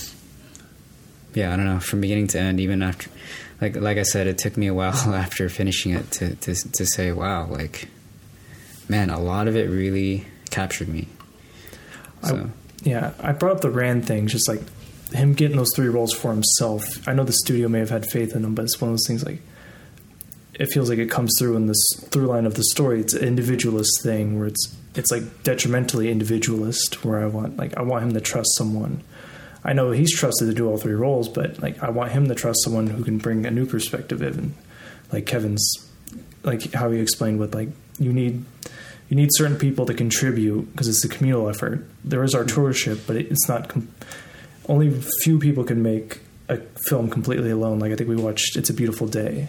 yeah, 1.35 1.53
I 1.53 1.57
don't 1.57 1.67
know. 1.67 1.81
From 1.81 2.01
beginning 2.01 2.29
to 2.29 2.41
end, 2.41 2.59
even 2.61 2.83
after, 2.83 3.11
like 3.61 3.77
like 3.77 3.99
I 3.99 4.03
said, 4.03 4.27
it 4.27 4.39
took 4.39 4.57
me 4.57 4.67
a 4.67 4.75
while 4.75 4.93
after 5.15 5.49
finishing 5.49 5.93
it 5.93 6.11
to 6.13 6.35
to 6.35 6.55
to 6.55 6.87
say, 6.87 7.13
wow, 7.13 7.47
like, 7.47 7.89
man, 8.89 9.11
a 9.11 9.21
lot 9.21 9.47
of 9.47 9.55
it 9.55 9.69
really 9.69 10.27
captured 10.51 10.89
me. 10.89 11.09
So. 12.23 12.37
I, 12.37 12.47
yeah, 12.83 13.13
I 13.21 13.33
brought 13.33 13.57
up 13.57 13.61
the 13.61 13.71
Rand 13.71 14.07
thing, 14.07 14.27
just 14.27 14.49
like 14.49 14.63
him 15.13 15.35
getting 15.35 15.57
those 15.57 15.71
three 15.77 15.89
roles 15.89 16.13
for 16.13 16.33
himself. 16.33 16.85
I 17.07 17.13
know 17.13 17.25
the 17.25 17.33
studio 17.33 17.69
may 17.69 17.81
have 17.81 17.91
had 17.91 18.07
faith 18.07 18.35
in 18.35 18.45
him, 18.45 18.55
but 18.55 18.65
it's 18.65 18.81
one 18.81 18.91
of 18.91 18.95
those 18.95 19.07
things 19.07 19.25
like 19.25 19.43
it 20.55 20.67
feels 20.73 20.89
like 20.89 20.99
it 20.99 21.11
comes 21.11 21.33
through 21.39 21.57
in 21.57 21.67
this 21.67 21.83
through 22.11 22.27
line 22.27 22.47
of 22.47 22.55
the 22.55 22.65
story. 22.65 23.01
It's 23.01 23.15
an 23.15 23.27
individualist 23.27 24.03
thing 24.03 24.39
where 24.39 24.49
it's 24.49 24.77
it's 24.95 25.11
like 25.11 25.43
detrimentally 25.43 26.11
individualist. 26.11 27.05
Where 27.05 27.21
I 27.21 27.27
want 27.27 27.57
like 27.57 27.77
I 27.77 27.83
want 27.83 28.05
him 28.05 28.13
to 28.15 28.21
trust 28.21 28.57
someone. 28.57 29.03
I 29.63 29.73
know 29.73 29.91
he's 29.91 30.15
trusted 30.15 30.49
to 30.49 30.55
do 30.55 30.69
all 30.69 30.79
three 30.79 30.95
roles, 30.95 31.29
but 31.29 31.61
like 31.61 31.83
I 31.83 31.91
want 31.91 32.13
him 32.13 32.29
to 32.29 32.35
trust 32.35 32.65
someone 32.65 32.89
who 32.89 33.05
can 33.05 33.19
bring 33.19 33.47
a 33.47 33.51
new 33.51 33.67
perspective 33.67 34.23
in. 34.23 34.55
Like 35.13 35.27
Kevin's, 35.27 35.91
like 36.43 36.73
how 36.73 36.91
he 36.91 37.01
explained 37.01 37.39
with 37.39 37.55
like 37.55 37.69
you 37.99 38.13
need 38.13 38.45
you 39.09 39.17
need 39.17 39.31
certain 39.33 39.57
people 39.57 39.87
to 39.87 39.95
contribute 39.95 40.71
because 40.73 40.89
it's 40.89 41.05
a 41.05 41.09
communal 41.09 41.49
effort. 41.49 41.85
There 42.05 42.23
is 42.23 42.35
authorship, 42.35 43.01
but 43.07 43.17
it's 43.17 43.49
not. 43.49 43.69
Com- 43.69 43.89
only 44.69 44.91
few 45.23 45.39
people 45.39 45.65
can 45.65 45.83
make 45.83 46.21
a 46.49 46.59
film 46.87 47.11
completely 47.11 47.51
alone. 47.51 47.81
Like 47.81 47.93
I 47.93 47.97
think 47.97 48.09
we 48.09 48.17
watched 48.17 48.57
"It's 48.57 48.71
a 48.71 48.75
Beautiful 48.75 49.07
Day." 49.07 49.49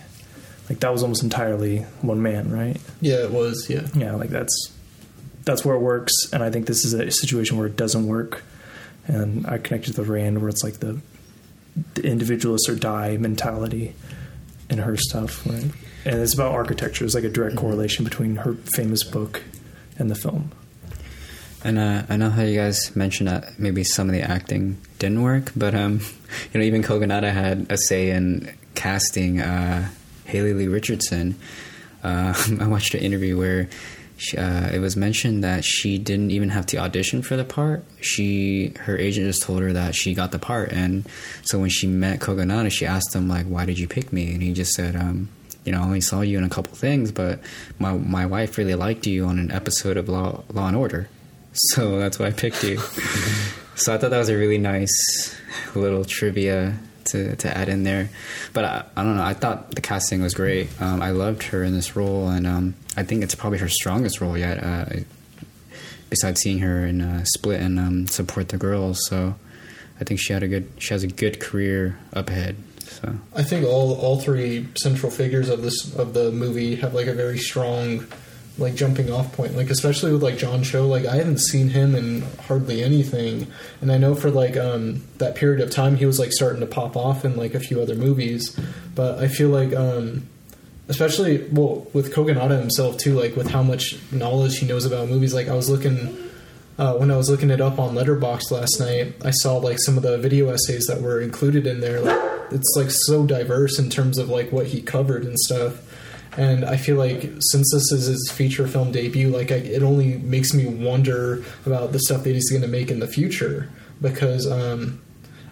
Like 0.72 0.80
that 0.80 0.94
was 0.94 1.04
almost 1.04 1.22
entirely 1.22 1.80
one 2.02 2.22
man, 2.22 2.50
right? 2.50 2.80
Yeah, 3.02 3.26
it 3.26 3.32
was. 3.32 3.70
Yeah. 3.70 3.90
Yeah, 3.94 4.16
like 4.16 4.30
that's 4.30 4.72
that's 5.44 5.66
where 5.66 5.76
it 5.76 5.82
works, 5.82 6.14
and 6.32 6.42
I 6.42 6.50
think 6.50 6.66
this 6.66 6.86
is 6.86 6.94
a 6.94 7.12
situation 7.12 7.58
where 7.58 7.68
it 7.68 7.76
doesn't 7.76 8.08
work. 8.08 8.42
And 9.06 9.46
I 9.46 9.58
connected 9.58 9.96
to 9.96 10.02
the 10.02 10.10
Rand, 10.10 10.40
where 10.40 10.48
it's 10.48 10.64
like 10.64 10.76
the, 10.76 11.02
the 11.96 12.04
individualist 12.04 12.70
or 12.70 12.76
die 12.76 13.18
mentality 13.18 13.96
in 14.70 14.78
her 14.78 14.96
stuff, 14.96 15.46
right? 15.46 15.74
And 16.06 16.22
it's 16.22 16.34
about 16.34 16.54
architecture. 16.54 17.04
It's 17.04 17.16
like 17.16 17.26
a 17.26 17.30
direct 17.30 17.58
correlation 17.58 18.06
between 18.06 18.38
her 18.38 18.54
famous 18.54 19.04
book 19.04 19.44
and 20.00 20.10
the 20.10 20.16
film. 20.16 20.54
And 21.66 21.80
uh, 21.80 22.04
I 22.08 22.16
know 22.16 22.30
how 22.30 22.44
you 22.44 22.56
guys 22.56 22.96
mentioned 22.96 23.28
that 23.28 23.60
maybe 23.60 23.84
some 23.84 24.08
of 24.08 24.14
the 24.14 24.22
acting 24.22 24.78
didn't 25.00 25.22
work, 25.22 25.52
but 25.54 25.76
um, 25.76 26.00
you 26.54 26.62
know, 26.62 26.66
even 26.66 26.82
Kogonada 26.82 27.34
had 27.34 27.68
a 27.70 27.78
say 27.78 28.12
in 28.12 28.56
casting 28.74 29.42
uh, 29.42 29.90
Haley 30.32 30.54
Lu 30.54 30.70
Richardson. 30.70 31.36
Uh, 32.04 32.34
I 32.60 32.68
watched 32.68 32.94
an 32.94 33.02
interview 33.02 33.38
where 33.38 33.70
she, 34.18 34.38
uh, 34.38 34.70
it 34.70 34.80
was 34.80 34.96
mentioned 34.96 35.44
that 35.44 35.66
she 35.66 35.98
didn't 35.98 36.32
even 36.32 36.50
have 36.50 36.66
to 36.68 36.78
audition 36.78 37.22
for 37.22 37.36
the 37.36 37.44
part. 37.44 37.84
She, 38.02 38.74
her 38.82 38.98
agent 38.98 39.26
just 39.26 39.42
told 39.42 39.62
her 39.62 39.74
that 39.74 39.96
she 39.96 40.14
got 40.14 40.32
the 40.32 40.40
part, 40.40 40.72
and 40.72 41.08
so 41.42 41.60
when 41.60 41.70
she 41.70 41.88
met 41.88 42.20
Kogonada, 42.20 42.72
she 42.72 42.86
asked 42.86 43.16
him 43.16 43.28
like, 43.28 43.48
"Why 43.48 43.66
did 43.66 43.80
you 43.80 43.88
pick 43.88 44.14
me?" 44.14 44.32
And 44.32 44.44
he 44.44 44.54
just 44.54 44.74
said, 44.74 44.96
um, 44.96 45.30
"You 45.66 45.72
know, 45.72 45.82
I 45.82 45.84
only 45.84 46.02
saw 46.02 46.22
you 46.22 46.38
in 46.38 46.44
a 46.44 46.50
couple 46.50 46.76
things, 46.76 47.12
but 47.12 47.40
my 47.80 47.94
my 47.94 48.28
wife 48.28 48.60
really 48.60 48.76
liked 48.76 49.08
you 49.08 49.26
on 49.26 49.40
an 49.40 49.52
episode 49.52 49.98
of 49.98 50.08
Law 50.08 50.44
Law 50.54 50.68
and 50.68 50.78
Order." 50.78 51.10
So 51.54 52.00
that's 52.00 52.18
why 52.18 52.28
I 52.28 52.32
picked 52.32 52.64
you. 52.64 52.78
so 53.76 53.94
I 53.94 53.98
thought 53.98 54.12
that 54.12 54.18
was 54.18 54.30
a 54.30 54.38
really 54.38 54.58
nice 54.58 55.36
little 55.76 56.06
trivia 56.06 56.80
to, 57.06 57.36
to 57.36 57.58
add 57.58 57.70
in 57.70 57.84
there. 57.84 58.10
But 58.54 58.66
I, 58.66 58.86
I 58.96 59.04
don't 59.04 59.18
know. 59.18 59.24
I 59.24 59.34
thought 59.34 59.76
the 59.76 59.82
casting 59.82 60.22
was 60.22 60.34
great. 60.34 60.70
Um, 60.82 61.02
I 61.02 61.12
loved 61.12 61.44
her 61.44 61.64
in 61.64 61.74
this 61.74 61.96
role, 61.96 62.30
and 62.30 62.48
um, 62.48 62.76
I 62.98 63.04
think 63.04 63.24
it's 63.24 63.36
probably 63.36 63.60
her 63.60 63.70
strongest 63.70 64.22
role 64.22 64.38
yet. 64.38 64.64
Uh, 64.64 64.86
besides 66.10 66.42
seeing 66.42 66.60
her 66.60 66.86
in 66.86 67.02
uh, 67.02 67.24
Split 67.24 67.62
and 67.62 67.80
um, 67.80 68.08
Support 68.08 68.50
the 68.50 68.58
Girls, 68.58 69.00
so 69.08 69.36
I 70.00 70.04
think 70.04 70.20
she 70.20 70.34
had 70.34 70.44
a 70.44 70.48
good. 70.48 70.70
She 70.78 70.94
has 70.94 71.04
a 71.04 71.08
good 71.08 71.40
career 71.40 71.98
up 72.14 72.30
ahead. 72.30 72.58
So 72.80 73.16
I 73.36 73.44
think 73.44 73.66
all 73.66 73.94
all 73.96 74.20
three 74.20 74.68
central 74.76 75.12
figures 75.12 75.50
of 75.50 75.62
this 75.62 75.96
of 75.96 76.14
the 76.14 76.32
movie 76.32 76.76
have 76.76 76.94
like 76.94 77.08
a 77.08 77.14
very 77.14 77.38
strong 77.38 78.06
like 78.58 78.76
jumping 78.76 79.12
off 79.12 79.32
point 79.34 79.56
like 79.56 79.70
especially 79.70 80.12
with 80.12 80.22
like 80.22 80.38
John 80.38 80.64
Cho 80.64 80.86
like 80.88 81.06
I 81.06 81.16
haven't 81.16 81.40
seen 81.40 81.70
him 81.70 81.96
in 81.96 82.22
hardly 82.48 82.84
anything 82.84 83.48
and 83.80 83.92
I 83.92 83.98
know 83.98 84.14
for 84.14 84.30
like 84.30 84.58
um 84.58 85.04
that 85.18 85.36
period 85.36 85.62
of 85.62 85.72
time 85.72 85.96
he 85.96 86.06
was 86.06 86.20
like 86.20 86.32
starting 86.32 86.60
to 86.60 86.68
pop 86.68 86.96
off 86.96 87.24
in 87.24 87.38
like 87.38 87.54
a 87.54 87.60
few 87.60 87.82
other 87.82 87.96
movies 87.96 88.58
but 88.94 89.20
I 89.20 89.28
feel 89.28 89.50
like 89.50 89.74
um 89.74 90.28
especially 90.90 91.48
well 91.52 91.88
with 91.94 92.14
Kogonada 92.14 92.60
himself 92.60 92.98
too 92.98 93.18
like 93.18 93.36
with 93.36 93.50
how 93.50 93.64
much 93.64 93.98
knowledge 94.12 94.60
he 94.60 94.68
knows 94.68 94.86
about 94.86 95.08
movies 95.08 95.34
like 95.34 95.48
I 95.48 95.56
was 95.56 95.70
looking 95.70 96.18
uh, 96.78 96.96
when 96.96 97.12
I 97.12 97.18
was 97.18 97.30
looking 97.30 97.52
it 97.52 97.62
up 97.62 97.78
on 97.78 97.94
Letterboxd 97.94 98.50
last 98.50 98.80
night, 98.80 99.14
I 99.24 99.30
saw 99.30 99.58
like 99.58 99.78
some 99.80 99.98
of 99.98 100.04
the 100.04 100.18
video 100.18 100.50
essays 100.50 100.88
that 100.88 101.00
were 101.00 101.22
included 101.22 101.68
in 101.68 101.80
there. 101.80 102.00
Like, 102.00 102.32
it's 102.52 102.74
like 102.76 102.90
so 102.90 103.26
diverse 103.26 103.78
in 103.78 103.90
terms 103.90 104.18
of 104.18 104.30
like 104.30 104.52
what 104.52 104.68
he 104.68 104.82
covered 104.82 105.24
and 105.24 105.38
stuff. 105.38 105.80
And 106.38 106.64
I 106.64 106.78
feel 106.78 106.96
like 106.96 107.30
since 107.40 107.72
this 107.74 107.92
is 107.92 108.06
his 108.06 108.32
feature 108.32 108.68
film 108.68 108.92
debut, 108.92 109.30
like 109.30 109.52
I, 109.52 109.56
it 109.56 109.84
only 109.84 110.18
makes 110.18 110.54
me 110.54 110.66
wonder 110.66 111.44
about 111.66 111.92
the 111.92 112.00
stuff 112.00 112.24
that 112.24 112.34
he's 112.34 112.50
going 112.50 112.62
to 112.62 112.70
make 112.70 112.90
in 112.90 113.00
the 113.00 113.08
future 113.08 113.70
because 114.02 114.50
um, 114.50 115.02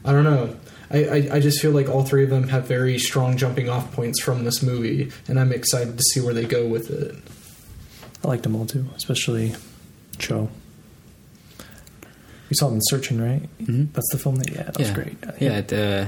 I 0.06 0.14
don't 0.14 0.24
know. 0.24 0.56
I, 0.92 1.04
I, 1.06 1.30
I 1.34 1.40
just 1.40 1.62
feel 1.62 1.72
like 1.72 1.88
all 1.88 2.04
three 2.04 2.24
of 2.24 2.30
them 2.30 2.48
have 2.48 2.66
very 2.66 2.98
strong 2.98 3.38
jumping 3.38 3.70
off 3.70 3.92
points 3.92 4.22
from 4.22 4.44
this 4.44 4.64
movie, 4.64 5.12
and 5.28 5.40
I'm 5.40 5.52
excited 5.52 5.98
to 5.98 6.04
see 6.04 6.22
where 6.22 6.34
they 6.34 6.46
go 6.46 6.66
with 6.66 6.90
it. 6.90 7.16
I 8.24 8.28
liked 8.28 8.44
them 8.44 8.56
all 8.56 8.66
too, 8.66 8.88
especially 8.96 9.56
Cho. 10.18 10.50
You 12.50 12.56
saw 12.56 12.70
him 12.70 12.76
in 12.76 12.82
Searching, 12.84 13.22
right? 13.22 13.48
Mhm. 13.60 13.94
That's 13.94 14.10
the 14.12 14.18
film 14.18 14.38
that 14.38 14.50
yeah, 14.50 14.64
that 14.64 14.78
was 14.78 14.88
yeah, 14.88 14.94
great. 14.96 15.18
Yeah, 15.40 15.62
the, 15.62 16.08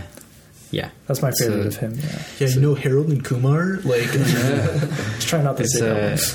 yeah. 0.71 0.89
that's 1.07 1.21
my 1.21 1.31
favorite 1.39 1.61
So- 1.61 1.67
of 1.67 1.75
him. 1.77 1.93
Yeah, 1.99 2.23
Yeah, 2.39 2.47
you 2.55 2.61
know 2.61 2.73
Harold 2.75 3.09
and 3.09 3.23
Kumar, 3.23 3.77
like 3.83 4.11
just 4.11 5.27
try 5.27 5.41
not 5.41 5.57
to 5.57 5.63
It's 5.63 5.77
say 5.77 5.89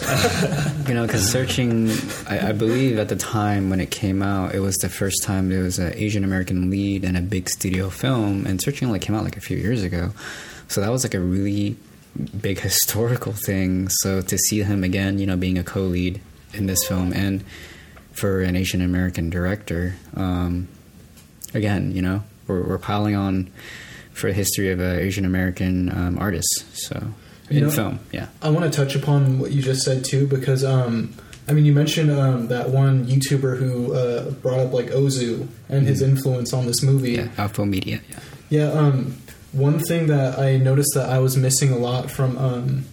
uh, 0.07 0.73
you 0.89 0.95
know, 0.95 1.07
because 1.07 1.31
searching, 1.31 1.91
I, 2.29 2.49
I 2.51 2.53
believe 2.53 2.99
at 2.99 3.09
the 3.09 3.17
time 3.17 3.71
when 3.71 3.81
it 3.81 3.91
came 3.91 4.23
out, 4.23 4.55
it 4.55 4.61
was 4.61 4.77
the 4.77 4.89
first 4.89 5.23
time 5.23 5.49
there 5.49 5.63
was 5.63 5.79
an 5.79 5.93
Asian 5.95 6.23
American 6.25 6.71
lead 6.71 7.03
in 7.05 7.17
a 7.17 7.21
big 7.23 7.49
studio 7.49 7.91
film, 7.91 8.47
and 8.47 8.61
searching 8.61 8.87
only 8.89 8.99
came 9.01 9.17
out 9.17 9.25
like 9.25 9.37
a 9.37 9.41
few 9.41 9.57
years 9.57 9.83
ago, 9.83 10.13
so 10.69 10.81
that 10.81 10.91
was 10.91 11.03
like 11.05 11.15
a 11.15 11.21
really 11.21 11.77
big 12.41 12.61
historical 12.69 13.33
thing. 13.33 13.89
So 13.89 14.21
to 14.23 14.39
see 14.39 14.63
him 14.63 14.85
again, 14.85 15.19
you 15.19 15.27
know, 15.27 15.37
being 15.37 15.59
a 15.59 15.65
co-lead 15.65 16.21
in 16.55 16.67
this 16.67 16.85
film, 16.87 17.13
and 17.13 17.43
for 18.13 18.41
an 18.41 18.57
Asian 18.57 18.81
American 18.81 19.29
director, 19.29 19.95
um, 20.15 20.69
again, 21.53 21.93
you 21.93 22.01
know, 22.01 22.23
we're, 22.47 22.63
we're 22.63 22.79
piling 22.79 23.15
on 23.15 23.51
for 24.17 24.29
the 24.29 24.33
history 24.35 24.71
of 24.71 24.81
uh, 24.81 24.85
Asian 25.07 25.25
American 25.25 25.91
um, 25.91 26.19
artists. 26.19 26.65
So 26.89 27.13
You 27.51 27.59
in 27.59 27.65
know- 27.65 27.71
film, 27.71 28.01
yeah. 28.13 28.29
I 28.43 28.51
want 28.51 28.65
to 28.71 28.77
touch 28.77 28.95
upon 28.97 29.39
what 29.39 29.53
you 29.53 29.63
just 29.63 29.83
said 29.83 30.05
too, 30.05 30.27
because 30.27 30.65
um, 30.65 31.13
I 31.49 31.53
mean, 31.53 31.65
you 31.65 31.73
mentioned 31.73 32.11
um, 32.11 32.49
that 32.49 32.71
one 32.71 33.05
YouTuber 33.07 33.59
who 33.59 33.95
uh, 33.95 34.31
brought 34.43 34.59
up 34.59 34.73
like 34.73 34.87
Ozu 34.87 35.47
and 35.69 35.87
his 35.87 36.03
influence 36.03 36.53
on 36.53 36.67
this 36.67 36.83
movie. 36.83 37.13
Yeah, 37.13 37.29
Alpha 37.39 37.65
Media. 37.67 38.01
Yeah. 38.11 38.19
Yeah, 38.49 38.69
um, 38.73 39.17
one 39.53 39.79
thing 39.79 40.07
that 40.09 40.39
I 40.39 40.57
noticed 40.57 40.93
that 40.95 41.09
I 41.09 41.19
was 41.19 41.37
missing 41.37 41.73
a 41.73 41.79
lot 41.79 42.11
from 42.11 42.37
um, 42.39 42.85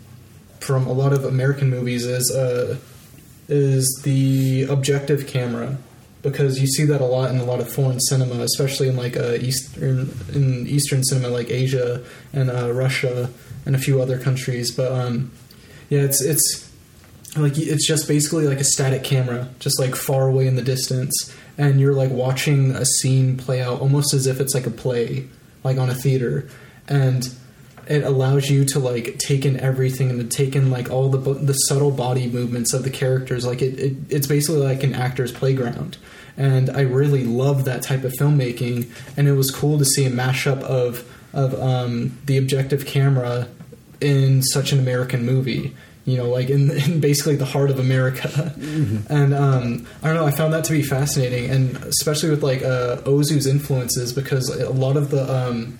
from 0.60 0.88
a 0.88 0.94
lot 0.94 1.14
of 1.14 1.26
American 1.26 1.70
movies 1.70 2.06
is 2.06 2.32
uh, 2.32 2.78
is 3.48 4.02
the 4.04 4.64
objective 4.70 5.28
camera 5.28 5.78
because 6.24 6.60
you 6.60 6.68
see 6.68 6.86
that 6.86 7.02
a 7.02 7.06
lot 7.06 7.30
in 7.30 7.38
a 7.38 7.44
lot 7.44 7.60
of 7.60 7.72
foreign 7.72 8.00
cinema, 8.00 8.42
especially 8.44 8.88
in 8.88 8.96
like 8.96 9.16
uh, 9.16 9.34
eastern 9.34 10.10
in 10.34 10.66
Eastern 10.66 11.04
cinema 11.04 11.28
like 11.28 11.52
Asia 11.52 12.04
and 12.32 12.50
uh, 12.50 12.72
Russia 12.74 13.30
and 13.66 13.76
a 13.76 13.80
few 13.80 14.02
other 14.02 14.18
countries. 14.18 14.72
But 14.72 14.92
um, 14.92 15.32
yeah, 15.90 16.02
it's 16.02 16.24
it's 16.24 16.72
like 17.36 17.58
it's 17.58 17.86
just 17.86 18.08
basically 18.08 18.48
like 18.48 18.60
a 18.60 18.64
static 18.64 19.04
camera, 19.04 19.50
just 19.60 19.80
like 19.80 19.96
far 19.96 20.28
away 20.28 20.48
in 20.48 20.56
the 20.56 20.62
distance, 20.62 21.34
and 21.58 21.80
you're 21.80 21.94
like 21.94 22.10
watching 22.10 22.72
a 22.72 22.86
scene 22.86 23.38
play 23.38 23.62
out 23.62 23.82
almost 23.82 24.14
as 24.14 24.26
if 24.26 24.40
it's 24.40 24.56
like 24.56 24.66
a 24.66 24.72
play, 24.72 25.28
like 25.64 25.78
on 25.78 25.90
a 25.90 25.96
theater, 25.96 26.48
and 26.88 27.36
it 27.88 28.04
allows 28.04 28.50
you 28.50 28.66
to 28.66 28.80
like 28.80 29.18
take 29.18 29.46
in 29.46 29.60
everything 29.60 30.10
and 30.10 30.20
to 30.20 30.38
take 30.38 30.56
in 30.56 30.70
like 30.70 30.90
all 30.90 31.10
the 31.10 31.34
the 31.34 31.54
subtle 31.54 31.92
body 31.92 32.30
movements 32.30 32.74
of 32.74 32.84
the 32.84 32.90
characters. 32.90 33.46
Like 33.46 33.62
it, 33.62 33.80
it 33.80 33.98
it's 34.10 34.28
basically 34.28 34.62
like 34.62 34.84
an 34.84 34.94
actor's 34.94 35.32
playground, 35.32 35.98
and 36.38 36.70
I 36.70 36.82
really 36.82 37.24
love 37.24 37.66
that 37.66 37.82
type 37.82 38.04
of 38.04 38.14
filmmaking. 38.14 38.90
And 39.18 39.28
it 39.28 39.34
was 39.34 39.52
cool 39.52 39.78
to 39.78 39.86
see 39.86 40.06
a 40.06 40.10
mashup 40.10 40.62
of 40.62 41.10
of 41.34 41.60
um, 41.60 42.18
the 42.26 42.38
objective 42.38 42.86
camera 42.86 43.48
in 44.00 44.44
such 44.44 44.72
an 44.72 44.80
American 44.80 45.26
movie. 45.26 45.76
You 46.06 46.18
know, 46.18 46.30
like 46.30 46.50
in, 46.50 46.70
in 46.86 47.00
basically 47.00 47.36
the 47.36 47.46
heart 47.46 47.70
of 47.70 47.80
America, 47.80 48.54
and 49.10 49.34
um, 49.34 49.88
I 50.02 50.08
don't 50.08 50.16
know. 50.16 50.26
I 50.26 50.32
found 50.32 50.54
that 50.54 50.66
to 50.66 50.74
be 50.74 50.84
fascinating, 50.84 51.50
and 51.50 51.78
especially 51.78 52.30
with 52.30 52.44
like 52.44 52.62
uh, 52.62 52.98
Ozu's 53.06 53.48
influences, 53.48 54.12
because 54.12 54.50
a 54.50 54.70
lot 54.70 54.98
of 54.98 55.12
the 55.12 55.32
um, 55.34 55.80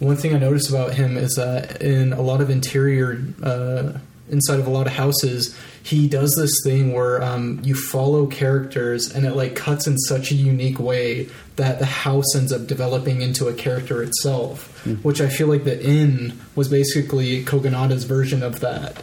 one 0.00 0.16
thing 0.16 0.34
I 0.34 0.38
noticed 0.38 0.68
about 0.68 0.94
him 0.94 1.16
is 1.16 1.36
that 1.36 1.80
in 1.80 2.12
a 2.12 2.20
lot 2.20 2.40
of 2.40 2.50
interior, 2.50 3.24
uh, 3.42 3.92
inside 4.28 4.60
of 4.60 4.66
a 4.66 4.70
lot 4.70 4.86
of 4.86 4.92
houses, 4.92 5.58
he 5.84 6.08
does 6.08 6.34
this 6.34 6.62
thing 6.64 6.94
where 6.94 7.22
um, 7.22 7.60
you 7.62 7.74
follow 7.74 8.26
characters 8.26 9.14
and 9.14 9.26
it 9.26 9.36
like 9.36 9.54
cuts 9.54 9.86
in 9.86 9.98
such 9.98 10.30
a 10.30 10.34
unique 10.34 10.78
way 10.78 11.28
that 11.56 11.78
the 11.78 11.84
house 11.84 12.34
ends 12.34 12.52
up 12.54 12.66
developing 12.66 13.20
into 13.20 13.48
a 13.48 13.52
character 13.52 14.02
itself, 14.02 14.82
which 15.04 15.20
I 15.20 15.28
feel 15.28 15.46
like 15.46 15.64
the 15.64 15.84
inn 15.84 16.40
was 16.56 16.68
basically 16.68 17.44
Kogonada's 17.44 18.04
version 18.04 18.42
of 18.42 18.60
that. 18.60 19.02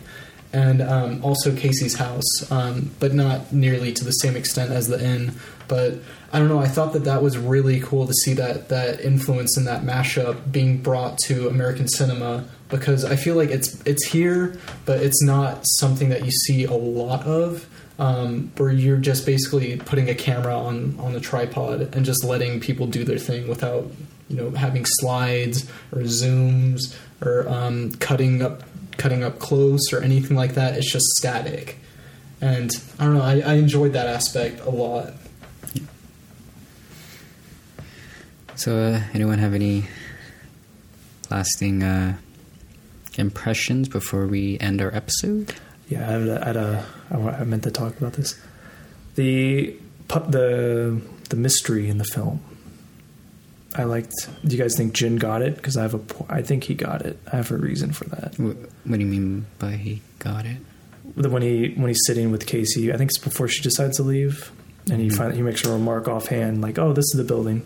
And 0.53 0.81
um, 0.81 1.23
also 1.23 1.55
Casey's 1.55 1.95
house, 1.95 2.51
um, 2.51 2.89
but 2.99 3.13
not 3.13 3.53
nearly 3.53 3.93
to 3.93 4.03
the 4.03 4.11
same 4.11 4.35
extent 4.35 4.71
as 4.71 4.87
the 4.87 5.01
inn. 5.01 5.33
But 5.67 5.99
I 6.33 6.39
don't 6.39 6.47
know. 6.47 6.59
I 6.59 6.67
thought 6.67 6.93
that 6.93 7.03
that 7.03 7.21
was 7.21 7.37
really 7.37 7.81
cool 7.81 8.07
to 8.07 8.13
see 8.13 8.33
that 8.35 8.69
that 8.69 9.01
influence 9.01 9.57
and 9.57 9.67
that 9.67 9.83
mashup 9.83 10.51
being 10.51 10.77
brought 10.77 11.17
to 11.25 11.49
American 11.49 11.87
cinema 11.89 12.45
because 12.69 13.03
I 13.03 13.17
feel 13.17 13.35
like 13.35 13.49
it's 13.49 13.81
it's 13.85 14.05
here, 14.07 14.57
but 14.85 15.01
it's 15.01 15.21
not 15.21 15.59
something 15.79 16.09
that 16.09 16.23
you 16.23 16.31
see 16.31 16.63
a 16.63 16.73
lot 16.73 17.25
of. 17.25 17.67
Um, 17.99 18.51
where 18.57 18.71
you're 18.71 18.97
just 18.97 19.27
basically 19.27 19.77
putting 19.77 20.09
a 20.09 20.15
camera 20.15 20.57
on 20.57 20.97
on 20.99 21.13
a 21.13 21.19
tripod 21.19 21.93
and 21.93 22.03
just 22.03 22.23
letting 22.23 22.59
people 22.59 22.87
do 22.87 23.03
their 23.03 23.19
thing 23.19 23.47
without 23.47 23.91
you 24.27 24.37
know 24.37 24.49
having 24.51 24.85
slides 24.85 25.69
or 25.91 25.99
zooms 25.99 26.95
or 27.21 27.47
um, 27.47 27.91
cutting 27.95 28.41
up 28.41 28.63
cutting 28.97 29.23
up 29.23 29.37
close 29.37 29.93
or 29.93 30.01
anything 30.01 30.35
like 30.35 30.53
that. 30.55 30.77
It's 30.77 30.91
just 30.91 31.05
static, 31.17 31.77
and 32.39 32.71
I 32.97 33.03
don't 33.03 33.15
know. 33.15 33.21
I, 33.21 33.41
I 33.41 33.53
enjoyed 33.55 33.93
that 33.93 34.07
aspect 34.07 34.61
a 34.61 34.69
lot. 34.69 35.13
So, 38.61 38.77
uh, 38.77 39.01
anyone 39.15 39.39
have 39.39 39.55
any 39.55 39.85
lasting 41.31 41.81
uh, 41.81 42.17
impressions 43.17 43.89
before 43.89 44.27
we 44.27 44.59
end 44.59 44.81
our 44.81 44.93
episode? 44.95 45.55
Yeah, 45.89 46.07
I, 46.07 46.11
had 46.11 46.21
a, 46.27 46.41
I, 46.41 46.45
had 46.45 46.55
a, 46.57 46.85
I 47.09 47.15
I 47.41 47.43
meant 47.43 47.63
to 47.63 47.71
talk 47.71 47.97
about 47.97 48.13
this. 48.13 48.39
The 49.15 49.75
the 50.09 51.01
the 51.29 51.35
mystery 51.35 51.89
in 51.89 51.97
the 51.97 52.03
film. 52.03 52.41
I 53.73 53.83
liked. 53.85 54.13
Do 54.45 54.55
you 54.55 54.61
guys 54.61 54.75
think 54.77 54.93
Jin 54.93 55.15
got 55.15 55.41
it? 55.41 55.55
Because 55.55 55.75
I 55.75 55.81
have 55.81 55.95
a. 55.95 56.01
I 56.29 56.41
think 56.43 56.65
he 56.65 56.75
got 56.75 57.01
it. 57.03 57.17
I 57.33 57.37
have 57.37 57.49
a 57.51 57.57
reason 57.57 57.93
for 57.93 58.05
that. 58.09 58.37
What, 58.37 58.57
what 58.85 58.99
do 58.99 58.99
you 58.99 59.07
mean 59.09 59.47
by 59.57 59.71
he 59.71 60.01
got 60.19 60.45
it? 60.45 60.57
The- 61.15 61.29
When 61.29 61.41
he 61.41 61.69
when 61.77 61.87
he's 61.87 62.01
sitting 62.05 62.31
with 62.31 62.45
Casey, 62.45 62.93
I 62.93 62.97
think 62.97 63.09
it's 63.09 63.17
before 63.17 63.47
she 63.47 63.63
decides 63.63 63.97
to 63.97 64.03
leave, 64.03 64.51
and 64.91 65.01
he 65.01 65.07
Mhm. 65.07 65.15
finally 65.17 65.37
he 65.37 65.41
makes 65.41 65.65
a 65.65 65.71
remark 65.71 66.07
offhand 66.07 66.61
like, 66.61 66.77
"Oh, 66.77 66.93
this 66.93 67.05
is 67.05 67.17
the 67.17 67.23
building," 67.23 67.63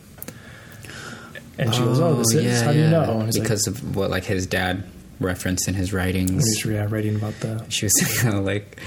and 1.58 1.74
she 1.74 1.82
goes, 1.82 2.00
"Oh, 2.00 2.16
this 2.16 2.34
is. 2.34 2.62
How 2.62 2.72
do 2.74 2.80
you 2.80 2.88
know?" 2.90 3.20
And 3.20 3.26
he's 3.26 3.38
like, 3.38 3.44
because 3.44 3.68
of 3.68 3.96
what 3.96 4.10
like 4.10 4.24
his 4.26 4.46
dad 4.48 4.84
referenced 5.20 5.68
in 5.68 5.74
his 5.74 5.94
writings. 5.94 6.44
he's 6.46 6.66
yeah, 6.66 6.86
writing 6.90 7.16
about 7.16 7.34
the 7.40 7.64
She 7.70 7.86
was 7.86 7.94
saying 8.02 8.34
how 8.34 8.42
like 8.42 8.80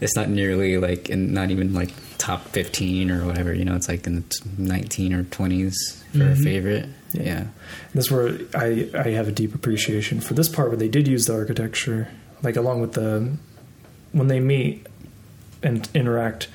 it's 0.00 0.14
not 0.16 0.28
nearly 0.28 0.78
like 0.78 1.08
in 1.10 1.32
not 1.34 1.50
even 1.50 1.74
like 1.74 1.90
top 2.18 2.44
fifteen 2.48 3.10
or 3.10 3.26
whatever. 3.26 3.52
You 3.52 3.64
know, 3.64 3.74
it's 3.74 3.88
like 3.88 4.06
in 4.06 4.16
the 4.16 4.24
nineteen 4.58 5.12
or 5.12 5.24
twenties 5.24 5.74
for 6.12 6.18
a 6.22 6.34
Mhm. 6.34 6.42
favorite. 6.44 6.88
Yeah. 7.12 7.22
Yeah. 7.22 7.44
That's 7.94 8.10
where 8.10 8.38
I, 8.54 8.88
I 8.94 9.10
have 9.10 9.28
a 9.28 9.32
deep 9.32 9.54
appreciation 9.54 10.20
for 10.20 10.34
this 10.34 10.48
part 10.48 10.68
where 10.68 10.76
they 10.76 10.88
did 10.88 11.06
use 11.08 11.26
the 11.26 11.34
architecture, 11.34 12.08
like 12.42 12.56
along 12.56 12.80
with 12.80 12.92
the 12.92 13.32
when 14.12 14.28
they 14.28 14.40
meet 14.40 14.86
and 15.62 15.88
interact, 15.94 16.46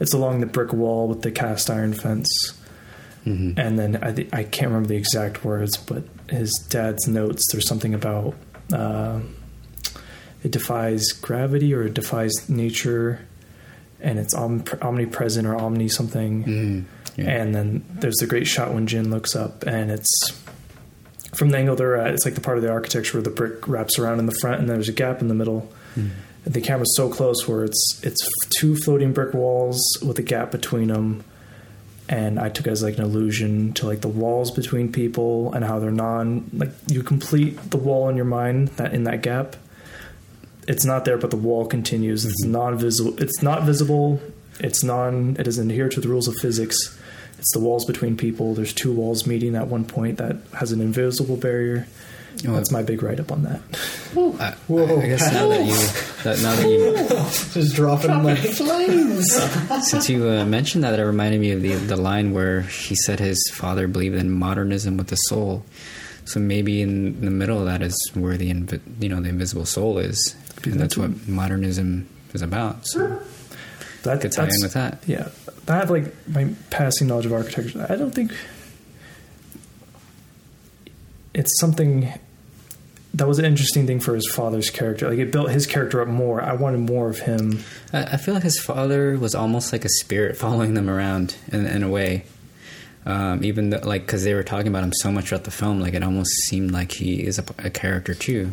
it's 0.00 0.12
along 0.14 0.40
the 0.40 0.46
brick 0.46 0.72
wall 0.72 1.06
with 1.08 1.22
the 1.22 1.30
cast 1.30 1.68
iron 1.70 1.92
fence, 1.94 2.28
hmm 3.24 3.52
and 3.56 3.78
then 3.78 3.96
I 4.02 4.12
thi- 4.12 4.28
I 4.32 4.42
can't 4.44 4.68
remember 4.68 4.88
the 4.88 4.96
exact 4.96 5.44
words, 5.44 5.76
but 5.76 6.04
his 6.28 6.50
dad's 6.68 7.08
notes. 7.08 7.42
There's 7.50 7.66
something 7.66 7.94
about 7.94 8.34
uh, 8.72 9.20
it 10.42 10.50
defies 10.50 11.06
gravity 11.22 11.72
or 11.74 11.82
it 11.84 11.94
defies 11.94 12.32
nature, 12.48 13.20
and 14.00 14.18
it's 14.18 14.34
om- 14.34 14.64
omnipresent 14.82 15.46
or 15.46 15.56
omni 15.56 15.88
something. 15.88 16.42
hmm 16.42 16.80
Yeah. 17.16 17.30
And 17.30 17.54
then 17.54 17.84
there's 18.00 18.16
the 18.16 18.26
great 18.26 18.46
shot 18.46 18.74
when 18.74 18.86
Jin 18.86 19.10
looks 19.10 19.34
up, 19.36 19.62
and 19.66 19.90
it's 19.90 20.10
from 21.34 21.50
the 21.50 21.58
angle 21.58 21.76
they're 21.76 21.96
at. 21.96 22.12
It's 22.14 22.24
like 22.24 22.34
the 22.34 22.40
part 22.40 22.58
of 22.58 22.62
the 22.62 22.70
architecture 22.70 23.16
where 23.18 23.22
the 23.22 23.30
brick 23.30 23.66
wraps 23.68 23.98
around 23.98 24.18
in 24.18 24.26
the 24.26 24.36
front, 24.40 24.60
and 24.60 24.68
there's 24.68 24.88
a 24.88 24.92
gap 24.92 25.20
in 25.22 25.28
the 25.28 25.34
middle. 25.34 25.72
And 25.96 26.12
the 26.52 26.60
camera's 26.60 26.94
so 26.96 27.08
close 27.08 27.46
where 27.48 27.64
it's 27.64 28.00
it's 28.02 28.20
two 28.58 28.76
floating 28.76 29.12
brick 29.14 29.32
walls 29.32 29.80
with 30.04 30.18
a 30.18 30.22
gap 30.22 30.50
between 30.50 30.88
them. 30.88 31.24
And 32.08 32.38
I 32.38 32.50
took 32.50 32.66
it 32.66 32.70
as 32.70 32.82
like 32.82 32.98
an 32.98 33.04
allusion 33.04 33.72
to 33.74 33.86
like 33.86 34.02
the 34.02 34.08
walls 34.08 34.50
between 34.50 34.92
people 34.92 35.52
and 35.54 35.64
how 35.64 35.78
they're 35.78 35.90
non 35.90 36.50
like 36.52 36.70
you 36.86 37.02
complete 37.02 37.70
the 37.70 37.78
wall 37.78 38.08
in 38.10 38.16
your 38.16 38.26
mind 38.26 38.68
that 38.76 38.92
in 38.92 39.04
that 39.04 39.22
gap. 39.22 39.56
It's 40.66 40.84
not 40.84 41.04
there, 41.04 41.18
but 41.18 41.30
the 41.30 41.36
wall 41.36 41.66
continues. 41.66 42.24
It's 42.24 42.44
mm-hmm. 42.44 42.52
non 42.52 42.78
visible. 42.78 43.22
It's 43.22 43.42
not 43.42 43.62
visible. 43.62 44.20
It's 44.60 44.82
non. 44.82 45.36
It 45.38 45.44
doesn't 45.44 45.70
adhere 45.70 45.88
to 45.88 46.00
the 46.00 46.08
rules 46.08 46.28
of 46.28 46.34
physics. 46.36 46.76
It's 47.38 47.52
the 47.52 47.60
walls 47.60 47.84
between 47.84 48.16
people. 48.16 48.54
There's 48.54 48.72
two 48.72 48.92
walls 48.92 49.26
meeting 49.26 49.56
at 49.56 49.68
one 49.68 49.84
point 49.84 50.18
that 50.18 50.36
has 50.58 50.72
an 50.72 50.80
invisible 50.80 51.36
barrier. 51.36 51.86
Oh, 52.46 52.52
That's 52.52 52.70
my 52.70 52.82
big 52.82 53.02
write 53.02 53.20
up 53.20 53.30
on 53.32 53.42
that. 53.44 53.60
I, 53.70 54.54
Whoa. 54.68 55.00
I 55.00 55.06
guess 55.06 55.32
now 55.32 55.48
that 55.48 55.64
you 55.64 55.76
that 56.24 56.42
now 56.42 56.54
that 56.54 56.68
you 56.68 57.60
Just 57.60 57.74
dropping 57.76 58.22
like 58.22 58.38
flames. 58.38 59.32
since 59.88 60.08
you 60.10 60.28
uh, 60.28 60.44
mentioned 60.44 60.84
that, 60.84 60.98
it 60.98 61.02
reminded 61.04 61.40
me 61.40 61.52
of 61.52 61.62
the 61.62 61.74
the 61.74 61.96
line 61.96 62.32
where 62.32 62.62
he 62.62 62.94
said 62.94 63.20
his 63.20 63.50
father 63.52 63.86
believed 63.88 64.16
in 64.16 64.30
modernism 64.30 64.96
with 64.96 65.08
the 65.08 65.16
soul. 65.16 65.64
So 66.26 66.40
maybe 66.40 66.80
in 66.82 67.20
the 67.20 67.30
middle 67.30 67.58
of 67.58 67.66
that 67.66 67.82
is 67.82 67.94
where 68.14 68.36
the 68.36 68.50
invi- 68.52 68.80
you 69.00 69.08
know 69.08 69.20
the 69.20 69.28
invisible 69.28 69.66
soul 69.66 69.98
is, 69.98 70.34
and 70.64 70.74
that's 70.80 70.96
what 70.96 71.26
modernism 71.28 72.08
is 72.34 72.42
about. 72.42 72.86
So 72.86 73.20
That, 74.02 74.20
could 74.20 74.32
tie 74.32 74.44
in 74.44 74.50
with 74.62 74.74
that. 74.74 75.02
Yeah, 75.06 75.28
I 75.68 75.76
have 75.76 75.90
like 75.90 76.12
my 76.28 76.48
passing 76.70 77.06
knowledge 77.08 77.26
of 77.26 77.32
architecture. 77.32 77.86
I 77.88 77.96
don't 77.96 78.14
think 78.14 78.32
it's 81.34 81.58
something 81.58 82.08
that 83.14 83.26
was 83.28 83.38
an 83.38 83.44
interesting 83.44 83.86
thing 83.86 84.00
for 84.00 84.14
his 84.14 84.28
father's 84.30 84.70
character. 84.70 85.08
Like 85.08 85.18
it 85.18 85.30
built 85.30 85.50
his 85.50 85.66
character 85.66 86.02
up 86.02 86.08
more. 86.08 86.42
I 86.42 86.52
wanted 86.54 86.80
more 86.80 87.08
of 87.08 87.20
him. 87.20 87.60
I, 87.92 88.02
I 88.02 88.16
feel 88.16 88.34
like 88.34 88.42
his 88.42 88.58
father 88.60 89.16
was 89.16 89.34
almost 89.34 89.72
like 89.72 89.84
a 89.84 89.88
spirit 89.88 90.36
following 90.44 90.74
them 90.74 90.90
around 90.90 91.36
in, 91.52 91.64
in 91.66 91.82
a 91.82 91.88
way. 91.88 92.24
Um, 93.06 93.44
even 93.44 93.70
though, 93.70 93.80
like, 93.84 94.06
because 94.06 94.24
they 94.24 94.32
were 94.34 94.42
talking 94.42 94.68
about 94.68 94.82
him 94.82 94.92
so 94.94 95.12
much 95.12 95.28
throughout 95.28 95.44
the 95.44 95.50
film, 95.50 95.78
like 95.80 95.92
it 95.94 96.02
almost 96.02 96.30
seemed 96.46 96.70
like 96.70 96.92
he 96.92 97.22
is 97.24 97.38
a, 97.38 97.44
a 97.58 97.70
character 97.70 98.14
too. 98.14 98.50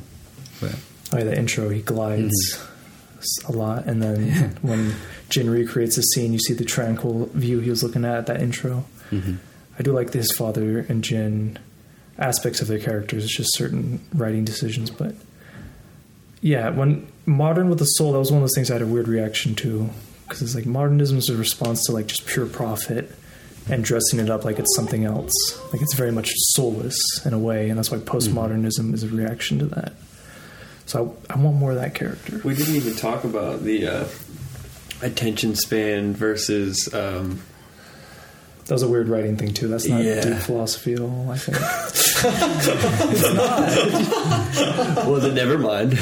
But 0.60 0.76
Like 1.14 1.24
the 1.24 1.38
intro, 1.38 1.70
he 1.70 1.82
glides 1.82 2.34
a 3.48 3.52
lot, 3.54 3.86
and 3.86 4.02
then 4.02 4.58
when 4.62 4.94
Jin 5.30 5.50
recreates 5.50 5.96
the 5.96 6.02
scene, 6.02 6.34
you 6.34 6.40
see 6.40 6.54
the 6.54 6.66
tranquil 6.66 7.30
view 7.34 7.60
he 7.62 7.70
was 7.70 7.82
looking 7.82 8.04
at 8.04 8.16
at 8.18 8.26
that 8.28 8.42
intro. 8.42 8.84
mhm. 9.10 9.38
I 9.80 9.84
do 9.84 9.94
like 9.94 10.12
his 10.12 10.32
father 10.34 10.86
and 10.90 11.02
Jin 11.04 11.58
aspects 12.22 12.62
of 12.62 12.68
their 12.68 12.80
characters. 12.80 13.26
It's 13.26 13.36
just 13.36 13.58
certain 13.58 14.00
writing 14.14 14.46
decisions, 14.46 14.90
but 14.90 15.16
yeah, 16.42 16.70
when 16.70 17.08
modern 17.26 17.70
with 17.70 17.80
the 17.80 17.86
soul, 17.86 18.14
that 18.14 18.20
was 18.20 18.32
one 18.32 18.42
of 18.42 18.44
those 18.44 18.56
things 18.56 18.72
I 18.72 18.76
had 18.76 18.82
a 18.82 18.88
weird 18.88 19.08
reaction 19.08 19.56
to 19.56 19.90
because 20.24 20.42
it's 20.42 20.56
like 20.56 20.66
modernism 20.66 21.18
is 21.18 21.30
a 21.30 21.36
response 21.36 21.84
to 21.86 21.92
like 21.92 22.08
just 22.08 22.26
pure 22.26 22.46
profit 22.46 23.12
and 23.70 23.84
dressing 23.84 24.20
it 24.20 24.30
up 24.30 24.46
like 24.46 24.60
it's 24.60 24.76
something 24.76 25.04
else. 25.04 25.34
Like 25.74 25.82
it's 25.82 25.94
very 25.94 26.12
much 26.12 26.32
soulless 26.36 26.98
in 27.26 27.34
a 27.34 27.40
way, 27.40 27.70
and 27.70 27.78
that's 27.78 27.92
why 27.92 27.98
postmodernism 27.98 28.94
is 28.94 29.04
a 29.04 29.08
reaction 29.10 29.60
to 29.60 29.66
that. 29.66 29.94
So 30.86 31.18
I, 31.30 31.34
I 31.34 31.38
want 31.38 31.58
more 31.58 31.72
of 31.72 31.78
that 31.78 31.96
character. 31.96 32.42
We 32.44 32.56
didn't 32.56 32.76
even 32.76 32.96
talk 32.96 33.24
about 33.24 33.64
the 33.64 33.88
uh, 33.88 34.08
attention 35.02 35.56
span 35.56 36.14
versus. 36.14 36.92
Um, 36.94 37.42
That 38.72 38.76
was 38.76 38.84
a 38.84 38.88
weird 38.88 39.10
writing 39.10 39.36
thing 39.36 39.54
too. 39.54 39.68
That's 39.68 39.86
not 39.86 40.02
Yeah. 40.02 40.22
deep 40.22 40.38
philosophy 40.38 40.94
at 40.94 41.02
all. 41.02 41.30
I 41.30 41.38
think. 41.38 41.58
well, 45.06 45.20
then 45.20 45.36
never 45.36 45.58
mind. 45.58 46.00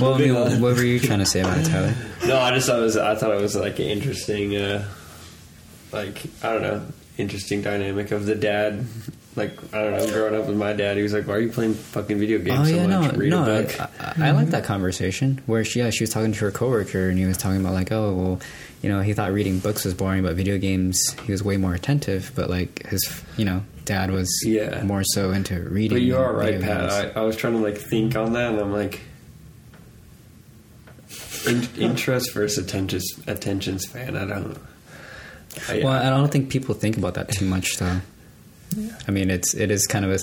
Well, 0.00 0.14
I 0.14 0.18
mean, 0.18 0.34
what 0.60 0.74
were 0.74 0.82
you 0.82 0.98
trying 0.98 1.20
to 1.20 1.26
say 1.26 1.42
about 1.42 1.58
it, 1.58 1.66
Tyler? 1.66 1.94
No, 2.26 2.40
I 2.40 2.52
just 2.56 2.66
thought 2.66 2.80
it 2.80 2.82
was. 2.82 2.96
I 2.96 3.14
thought 3.14 3.30
it 3.30 3.40
was 3.40 3.54
like 3.54 3.78
an 3.78 3.84
interesting, 3.84 4.56
uh, 4.56 4.84
like 5.92 6.24
I 6.42 6.54
don't 6.54 6.62
know, 6.62 6.82
interesting 7.18 7.62
dynamic 7.62 8.10
of 8.10 8.26
the 8.26 8.34
dad. 8.34 8.84
Like 9.38 9.74
I 9.74 9.82
don't 9.84 9.92
know, 9.92 10.06
growing 10.12 10.34
up 10.34 10.46
with 10.46 10.56
my 10.56 10.72
dad, 10.74 10.96
he 10.96 11.02
was 11.02 11.12
like, 11.14 11.26
"Why 11.26 11.34
are 11.36 11.40
you 11.40 11.50
playing 11.50 11.74
fucking 11.74 12.18
video 12.18 12.38
games 12.38 12.58
Oh 12.60 12.64
so 12.64 12.74
yeah, 12.76 12.86
no, 12.86 13.00
much? 13.02 13.16
Read 13.16 13.30
no. 13.30 13.38
a 13.44 13.58
I, 13.58 13.62
book." 13.62 13.80
I, 14.18 14.28
I 14.28 14.30
like 14.32 14.48
that 14.48 14.64
conversation 14.64 15.40
where 15.46 15.64
she, 15.64 15.78
yeah, 15.78 15.90
she 15.90 16.02
was 16.02 16.10
talking 16.10 16.32
to 16.32 16.38
her 16.40 16.50
coworker 16.50 17.08
and 17.08 17.18
he 17.18 17.24
was 17.24 17.36
talking 17.38 17.60
about 17.60 17.72
like, 17.72 17.90
oh, 17.92 18.12
well, 18.14 18.40
you 18.82 18.88
know, 18.90 19.00
he 19.00 19.14
thought 19.14 19.32
reading 19.32 19.58
books 19.60 19.84
was 19.84 19.94
boring, 19.94 20.22
but 20.24 20.34
video 20.36 20.58
games, 20.58 21.14
he 21.24 21.32
was 21.32 21.42
way 21.42 21.56
more 21.56 21.72
attentive. 21.74 22.32
But 22.34 22.50
like 22.50 22.86
his, 22.88 23.22
you 23.36 23.44
know, 23.44 23.62
dad 23.84 24.10
was 24.10 24.28
Yeah. 24.44 24.82
more 24.82 25.02
so 25.04 25.30
into 25.30 25.60
reading. 25.62 25.96
But 25.96 26.02
you 26.02 26.16
are 26.16 26.32
right, 26.34 26.60
Pat. 26.60 27.16
I, 27.16 27.20
I 27.20 27.22
was 27.22 27.36
trying 27.36 27.54
to 27.54 27.60
like 27.60 27.78
think 27.78 28.16
on 28.16 28.32
that, 28.34 28.50
and 28.52 28.60
I'm 28.60 28.72
like, 28.72 29.00
in, 31.46 31.66
interest 31.78 32.32
versus 32.34 32.58
attention 32.64 33.00
attention 33.26 33.78
span. 33.78 34.16
I 34.16 34.24
don't. 34.26 34.58
I, 35.68 35.80
Well, 35.82 35.92
I 35.92 36.10
don't 36.10 36.30
think 36.30 36.50
people 36.50 36.74
think 36.74 36.96
about 36.96 37.14
that 37.14 37.30
too 37.32 37.44
much, 37.46 37.76
though. 37.78 38.00
I 39.06 39.10
mean, 39.10 39.30
it's 39.30 39.54
it 39.54 39.70
is 39.70 39.86
kind 39.86 40.04
of 40.04 40.10
a 40.10 40.18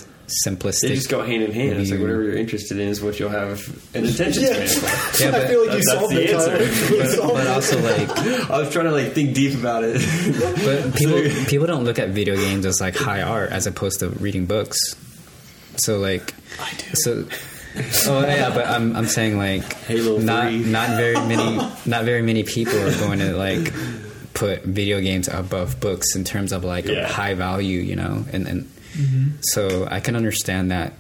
simplistic. 0.46 0.82
they 0.90 0.96
just 0.96 1.10
go 1.10 1.24
hand 1.24 1.42
in 1.44 1.52
hand. 1.52 1.80
It's 1.80 1.90
like 1.92 2.00
whatever 2.00 2.24
you're 2.24 2.36
interested 2.38 2.80
in 2.80 2.90
is 2.90 3.02
what 3.02 3.20
you'll 3.20 3.30
have 3.30 3.60
an 3.96 4.06
attention 4.06 4.44
Yeah. 4.44 4.66
span 4.66 4.68
for. 4.68 5.24
Yeah, 5.24 5.30
I 5.44 5.48
feel 5.48 5.60
like 5.66 5.78
you 5.78 5.84
That's 5.84 5.92
solved 5.92 6.16
the 6.16 6.24
it, 6.24 6.30
answer. 6.34 6.96
You 6.96 7.06
solved 7.10 7.34
but 7.34 7.48
also 7.48 7.82
like 7.82 8.10
I 8.52 8.60
was 8.60 8.72
trying 8.72 8.86
to 8.86 8.92
like 8.92 9.14
think 9.14 9.34
deep 9.36 9.58
about 9.58 9.84
it. 9.84 9.96
But 10.64 10.96
people 10.98 11.46
people 11.48 11.68
don't 11.68 11.84
look 11.86 11.98
at 12.00 12.10
video 12.10 12.36
games 12.36 12.66
as 12.66 12.80
like 12.80 12.96
high 12.96 13.22
art 13.24 13.52
as 13.52 13.66
opposed 13.68 14.00
to 14.00 14.10
reading 14.10 14.46
books. 14.46 14.78
So 15.78 15.98
like 16.00 16.34
I 16.60 16.72
do. 16.78 16.96
so 16.96 17.28
Oh 18.08 18.22
yeah, 18.22 18.52
but 18.54 18.68
I'm 18.68 18.96
I'm 18.96 19.08
saying 19.08 19.38
like 19.38 19.74
Halo 19.86 20.20
not 20.20 20.50
3. 20.50 20.60
not 20.66 20.90
very 20.98 21.16
many 21.16 21.58
not 21.86 22.06
very 22.06 22.22
many 22.22 22.44
people 22.44 22.78
are 22.80 22.98
going 23.00 23.20
to 23.20 23.36
like 23.36 23.74
put 24.36 24.64
video 24.64 25.02
games 25.02 25.28
above 25.28 25.80
books 25.80 26.16
in 26.16 26.24
terms 26.24 26.52
of 26.52 26.64
like 26.64 26.86
Yeah. 26.86 27.08
high 27.08 27.34
value, 27.34 27.80
you 27.80 27.96
know. 27.96 28.24
And 28.32 28.48
and 28.48 28.64
mm-hmm. 28.94 29.30
so 29.42 29.88
I 29.90 30.00
can 30.00 30.16
understand 30.16 30.70
that 30.70 30.94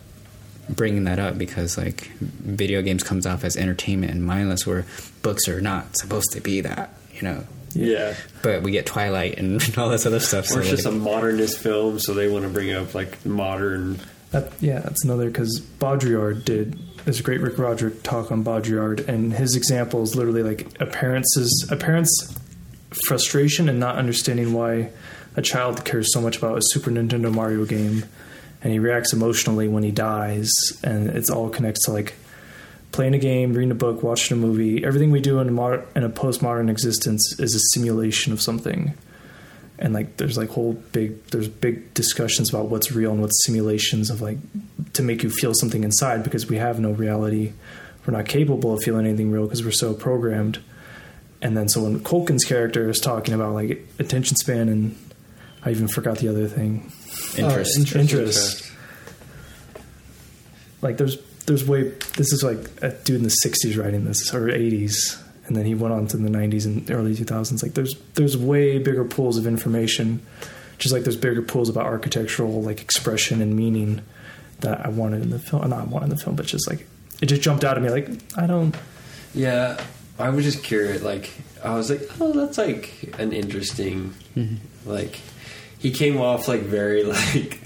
bringing 0.69 1.03
that 1.03 1.19
up 1.19 1.37
because 1.37 1.77
like 1.77 2.07
video 2.17 2.81
games 2.81 3.03
comes 3.03 3.27
off 3.27 3.43
as 3.43 3.55
entertainment 3.55 4.11
and 4.11 4.25
mindless 4.25 4.65
where 4.65 4.85
books 5.21 5.47
are 5.47 5.61
not 5.61 5.95
supposed 5.95 6.31
to 6.31 6.41
be 6.41 6.61
that, 6.61 6.97
you 7.13 7.21
know. 7.21 7.43
yeah. 7.73 8.15
But 8.41 8.63
we 8.63 8.71
get 8.71 8.85
Twilight 8.87 9.37
and 9.37 9.61
all 9.77 9.89
this 9.89 10.05
other 10.07 10.19
stuff. 10.19 10.49
Or 10.51 10.61
it's 10.61 10.69
so 10.69 10.75
just 10.75 10.85
a 10.87 10.91
modernist 10.91 11.59
film, 11.59 11.99
so 11.99 12.13
they 12.15 12.27
want 12.27 12.45
to 12.45 12.49
bring 12.49 12.71
up 12.71 12.95
like 12.95 13.23
modern. 13.25 13.99
That, 14.31 14.51
yeah, 14.59 14.79
that's 14.79 15.03
another 15.03 15.27
because 15.27 15.61
Baudrillard 15.79 16.45
did. 16.45 16.79
There's 17.03 17.19
a 17.19 17.23
great 17.23 17.41
Rick 17.41 17.59
Roderick 17.59 18.01
talk 18.01 18.31
on 18.31 18.43
Baudrillard, 18.43 19.07
and 19.07 19.31
his 19.31 19.55
example 19.55 20.01
is 20.01 20.15
literally 20.15 20.41
like 20.41 20.81
appearances. 20.81 21.65
parent's 21.69 21.71
a 21.71 21.75
parent's 21.75 22.35
frustration 23.07 23.69
and 23.69 23.79
not 23.79 23.97
understanding 23.97 24.53
why 24.53 24.89
a 25.35 25.41
child 25.41 25.83
cares 25.85 26.13
so 26.13 26.21
much 26.21 26.37
about 26.37 26.57
a 26.57 26.61
Super 26.63 26.91
Nintendo 26.91 27.33
Mario 27.33 27.65
game, 27.65 28.05
and 28.61 28.71
he 28.71 28.79
reacts 28.79 29.13
emotionally 29.13 29.67
when 29.67 29.83
he 29.83 29.91
dies, 29.91 30.51
and 30.83 31.09
it's 31.09 31.29
all 31.29 31.49
connects 31.49 31.85
to 31.85 31.91
like 31.91 32.15
playing 32.91 33.13
a 33.13 33.19
game, 33.19 33.53
reading 33.53 33.71
a 33.71 33.75
book, 33.75 34.01
watching 34.01 34.37
a 34.37 34.39
movie. 34.39 34.83
Everything 34.85 35.11
we 35.11 35.19
do 35.19 35.39
in 35.39 35.49
a, 35.49 35.73
in 35.95 36.03
a 36.03 36.09
postmodern 36.09 36.69
existence 36.69 37.37
is 37.39 37.53
a 37.53 37.59
simulation 37.73 38.31
of 38.31 38.41
something. 38.41 38.93
And 39.77 39.93
like 39.93 40.15
there's 40.15 40.37
like 40.37 40.49
whole 40.51 40.73
big 40.93 41.21
there's 41.25 41.49
big 41.49 41.93
discussions 41.93 42.49
about 42.49 42.69
what's 42.69 42.93
real 42.93 43.11
and 43.11 43.21
what's 43.21 43.43
simulations 43.45 44.09
of 44.09 44.21
like 44.21 44.37
to 44.93 45.03
make 45.03 45.21
you 45.21 45.29
feel 45.29 45.53
something 45.53 45.83
inside 45.83 46.23
because 46.23 46.47
we 46.47 46.55
have 46.55 46.79
no 46.79 46.91
reality. 46.91 47.51
We're 48.07 48.13
not 48.13 48.27
capable 48.27 48.73
of 48.73 48.81
feeling 48.81 49.05
anything 49.05 49.29
real 49.31 49.43
because 49.43 49.65
we're 49.65 49.71
so 49.71 49.93
programmed 49.93 50.59
and 51.45 51.55
then 51.55 51.69
so 51.69 51.83
when 51.83 51.99
Culkin's 51.99 52.43
character 52.43 52.89
is 52.89 52.99
talking 52.99 53.35
about 53.35 53.53
like 53.53 53.87
attention 53.99 54.35
span 54.35 54.67
and 54.67 54.97
I 55.63 55.69
even 55.69 55.87
forgot 55.87 56.17
the 56.17 56.27
other 56.27 56.47
thing 56.47 56.91
interest. 57.37 57.77
Uh, 57.77 57.79
interest. 57.79 57.95
interest 57.95 58.71
like 60.81 60.97
there's 60.97 61.17
there's 61.45 61.67
way 61.67 61.89
this 62.17 62.33
is 62.33 62.43
like 62.43 62.57
a 62.81 62.89
dude 62.89 63.17
in 63.17 63.23
the 63.23 63.35
60s 63.45 63.81
writing 63.81 64.05
this 64.05 64.33
or 64.33 64.47
80s 64.47 65.21
and 65.45 65.55
then 65.55 65.65
he 65.65 65.75
went 65.75 65.93
on 65.93 66.07
to 66.07 66.17
the 66.17 66.29
90s 66.29 66.65
and 66.65 66.89
early 66.89 67.13
2000s 67.13 67.61
like 67.61 67.75
there's 67.75 67.95
there's 68.15 68.35
way 68.35 68.79
bigger 68.79 69.05
pools 69.05 69.37
of 69.37 69.45
information 69.45 70.25
just 70.79 70.93
like 70.93 71.03
there's 71.03 71.15
bigger 71.15 71.43
pools 71.43 71.69
about 71.69 71.85
architectural 71.85 72.63
like 72.63 72.81
expression 72.81 73.39
and 73.39 73.55
meaning 73.55 74.01
that 74.61 74.83
I 74.83 74.89
wanted 74.89 75.21
in 75.21 75.29
the 75.29 75.37
film 75.37 75.69
not 75.69 75.79
I 75.79 75.83
wanted 75.83 76.05
in 76.05 76.09
the 76.09 76.17
film 76.17 76.35
but 76.35 76.47
just 76.47 76.67
like 76.67 76.87
it 77.21 77.27
just 77.27 77.43
jumped 77.43 77.63
out 77.63 77.77
at 77.77 77.83
me 77.83 77.91
like 77.91 78.09
I 78.35 78.47
don't 78.47 78.75
Yeah, 79.35 79.79
I 80.17 80.29
was 80.29 80.45
just 80.45 80.63
curious. 80.63 81.01
Like, 81.01 81.31
I 81.63 81.75
was 81.75 81.89
like, 81.89 82.01
oh, 82.19 82.31
that's 82.31 82.57
like 82.57 83.15
an 83.19 83.33
interesting. 83.33 84.13
Mm-hmm. 84.35 84.89
Like, 84.89 85.19
he 85.79 85.91
came 85.91 86.17
off 86.19 86.47
like 86.47 86.61
very 86.61 87.03
like 87.03 87.59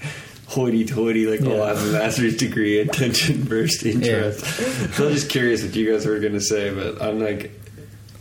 hoity-toity. 0.48 1.26
Like, 1.26 1.42
oh, 1.42 1.62
I 1.62 1.68
have 1.68 1.82
a 1.82 1.92
master's 1.92 2.36
degree, 2.36 2.80
attention 2.80 3.36
versus 3.44 3.84
interest. 3.94 4.44
So 4.94 5.06
I'm 5.06 5.14
just 5.14 5.30
curious 5.30 5.62
what 5.62 5.74
you 5.74 5.90
guys 5.92 6.06
were 6.06 6.18
gonna 6.18 6.40
say, 6.40 6.74
but 6.74 7.00
I'm 7.00 7.20
like, 7.20 7.52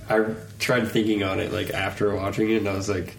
I 0.10 0.26
tried 0.60 0.88
thinking 0.88 1.24
on 1.24 1.40
it 1.40 1.52
like 1.52 1.72
after 1.72 2.14
watching 2.16 2.50
it, 2.50 2.58
and 2.58 2.70
I 2.70 2.74
was 2.74 2.90
like. 2.90 3.16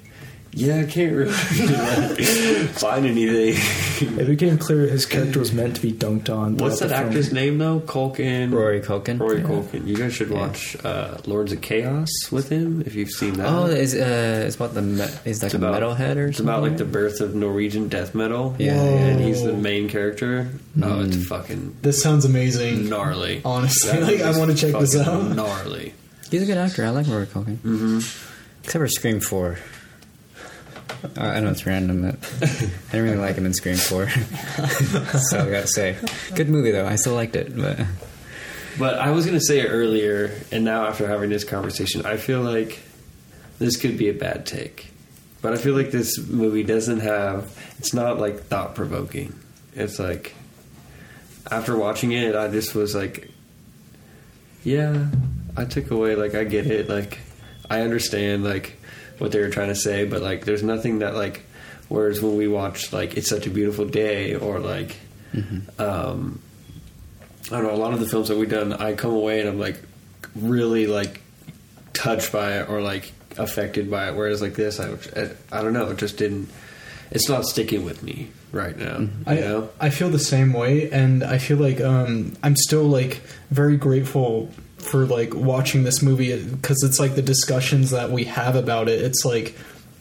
Yeah, 0.53 0.81
I 0.81 0.85
can't 0.85 1.13
really 1.13 1.31
like, 1.31 2.19
find 2.71 3.07
anything. 3.07 4.19
it 4.19 4.27
became 4.27 4.59
clear 4.59 4.81
his 4.89 5.07
character 5.07 5.39
was 5.39 5.53
meant 5.53 5.77
to 5.77 5.81
be 5.81 5.93
dunked 5.93 6.29
on 6.29 6.57
What's 6.57 6.81
that 6.81 6.89
the 6.89 6.95
film. 6.97 7.07
actor's 7.07 7.33
name 7.33 7.59
though? 7.59 7.79
Culkin. 7.79 8.53
Rory 8.53 8.81
Culkin. 8.81 9.21
Rory 9.21 9.39
Yeah. 9.43 9.47
Culkin. 9.47 9.87
You 9.87 9.97
guys 9.97 10.13
should 10.13 10.31
watch 10.31 10.77
uh, 10.85 11.19
Lords 11.27 11.53
of 11.53 11.61
Chaos 11.61 12.09
with 12.33 12.49
him 12.49 12.83
if 12.85 12.97
you've 12.97 13.11
seen 13.11 13.35
that. 13.35 13.47
Oh, 13.49 13.67
is 13.67 13.95
uh, 13.95 14.43
it's 14.45 14.57
about 14.57 14.75
the 14.75 14.83
me- 14.83 15.05
is 15.25 15.41
like 15.41 15.53
It's 15.53 15.55
a 15.55 15.57
about- 15.57 15.81
metalhead 15.81 16.17
or 16.17 16.27
It's 16.27 16.39
something. 16.39 16.53
about 16.53 16.63
like 16.63 16.79
the 16.79 16.85
birth 16.85 17.21
of 17.21 17.33
Norwegian 17.37 17.89
death 17.89 18.13
metal. 18.17 18.57
Yeah, 18.59 18.75
Whoa. 18.75 18.97
and 18.97 19.21
he's 19.21 19.45
the 19.45 19.53
main 19.53 19.89
character. 19.89 20.49
Oh, 20.83 21.03
it's 21.05 21.27
fucking 21.29 21.77
This 21.83 22.03
sounds 22.03 22.25
amazing. 22.25 22.89
gnarly. 22.89 23.41
Honestly, 23.45 24.01
like, 24.01 24.21
I 24.21 24.37
wanna 24.37 24.55
check 24.55 24.73
this 24.81 24.97
out. 24.97 25.31
Gnarly. 25.37 25.95
He's 26.29 26.43
a 26.43 26.47
good 26.47 26.59
actor. 26.59 26.85
I 26.85 26.91
like 26.91 27.07
Rory 27.07 27.27
Culkin. 27.27 27.59
Mm-hmm. 27.59 27.99
Except 28.65 28.81
for 28.83 28.89
Scream 28.89 29.21
Four. 29.21 29.59
I 31.17 31.41
know 31.41 31.51
it's 31.51 31.67
random, 31.67 32.03
but 32.03 32.17
I 32.43 32.47
didn't 32.93 33.05
really 33.05 33.17
like 33.17 33.37
him 33.37 33.47
in 33.47 33.55
Scream 33.55 33.77
Four. 33.77 34.09
so 35.31 35.41
I 35.41 35.51
gotta 35.51 35.67
say, 35.67 35.97
good 36.35 36.49
movie 36.49 36.71
though. 36.71 36.87
I 36.87 36.97
still 36.97 37.15
liked 37.15 37.37
it, 37.37 37.57
but 37.57 37.81
But 38.79 38.99
I 38.99 39.11
was 39.11 39.27
gonna 39.27 39.41
say 39.41 39.61
it 39.61 39.69
earlier, 39.69 40.31
and 40.53 40.65
now 40.65 40.87
after 40.87 41.07
having 41.07 41.31
this 41.31 41.45
conversation, 41.45 42.07
I 42.07 42.17
feel 42.17 42.41
like 42.41 42.81
this 43.59 43.77
could 43.77 43.99
be 43.99 44.09
a 44.09 44.15
bad 44.15 44.47
take. 44.47 44.91
But 45.43 45.53
I 45.53 45.57
feel 45.57 45.75
like 45.75 45.91
this 45.91 46.19
movie 46.19 46.63
doesn't 46.63 47.01
have. 47.01 47.57
It's 47.79 47.95
not 47.95 48.19
like 48.19 48.45
thought 48.45 48.75
provoking. 48.75 49.39
It's 49.75 49.99
like 49.99 50.35
after 51.51 51.77
watching 51.77 52.13
it, 52.13 52.35
I 52.37 52.49
just 52.49 52.75
was 52.75 52.95
like, 52.95 53.31
yeah, 54.65 55.07
I 55.57 55.65
took 55.65 55.91
away 55.91 56.15
like 56.15 56.35
I 56.35 56.45
get 56.45 56.67
it, 56.67 56.89
like 56.89 57.19
I 57.69 57.81
understand 57.83 58.45
like 58.45 58.77
what 59.21 59.33
they 59.33 59.41
were 59.41 59.51
trying 59.51 59.69
to 59.69 59.77
say, 59.77 60.05
but 60.05 60.23
like 60.23 60.45
there's 60.45 60.63
nothing 60.63 61.01
that 61.01 61.15
like. 61.15 61.43
Whereas 61.89 62.23
when 62.23 62.37
we 62.37 62.47
watch 62.47 62.93
like 62.93 63.17
"It's 63.17 63.29
Such 63.29 63.47
a 63.47 63.51
Beautiful 63.51 63.85
Day" 63.85 64.37
or 64.37 64.61
like, 64.61 64.97
um, 65.79 66.41
I 67.47 67.57
don't 67.57 67.65
know, 67.65 67.75
a 67.75 67.77
lot 67.77 67.93
of 67.93 68.01
the 68.01 68.07
films 68.07 68.29
that 68.29 68.37
we've 68.37 68.49
done, 68.49 68.73
I 68.73 68.93
come 68.95 69.13
away 69.13 69.41
and 69.41 69.49
I'm 69.49 69.59
like 69.59 69.81
really 70.37 70.87
like 70.87 71.21
touched 71.93 72.31
by 72.33 72.59
it 72.59 72.69
or 72.69 72.81
like 72.81 73.13
affected 73.37 73.91
by 73.91 74.09
it. 74.09 74.15
Whereas 74.15 74.41
like 74.41 74.55
this, 74.55 74.79
I, 74.79 74.93
I, 75.17 75.31
I 75.51 75.63
don't 75.63 75.73
know, 75.73 75.91
it 75.91 75.99
just 75.99 76.17
didn't. 76.17 76.49
It's 77.11 77.29
not 77.29 77.45
sticking 77.45 77.85
with 77.85 78.05
me 78.05 78.31
right 78.53 78.77
now. 78.77 79.09
I, 79.27 79.35
You 79.35 79.41
know? 79.41 79.71
I 79.81 79.91
feel 79.91 80.11
the 80.11 80.21
same 80.21 80.53
way, 80.53 80.91
and 80.93 81.25
I 81.25 81.39
feel 81.39 81.57
like 81.57 81.81
um, 81.81 82.35
I'm 82.43 82.55
still 82.55 82.85
like 82.85 83.21
very 83.51 83.77
grateful 83.77 84.49
for 84.81 85.07
like 85.07 85.35
watching 85.35 85.85
this 85.85 86.03
movie 86.03 86.43
because 86.43 86.83
it's 86.83 86.99
like 86.99 87.15
the 87.15 87.23
discussions 87.23 87.91
that 87.91 88.11
we 88.11 88.25
have 88.25 88.57
about 88.57 88.89
it. 88.89 89.01
It's 89.01 89.25
like 89.25 89.57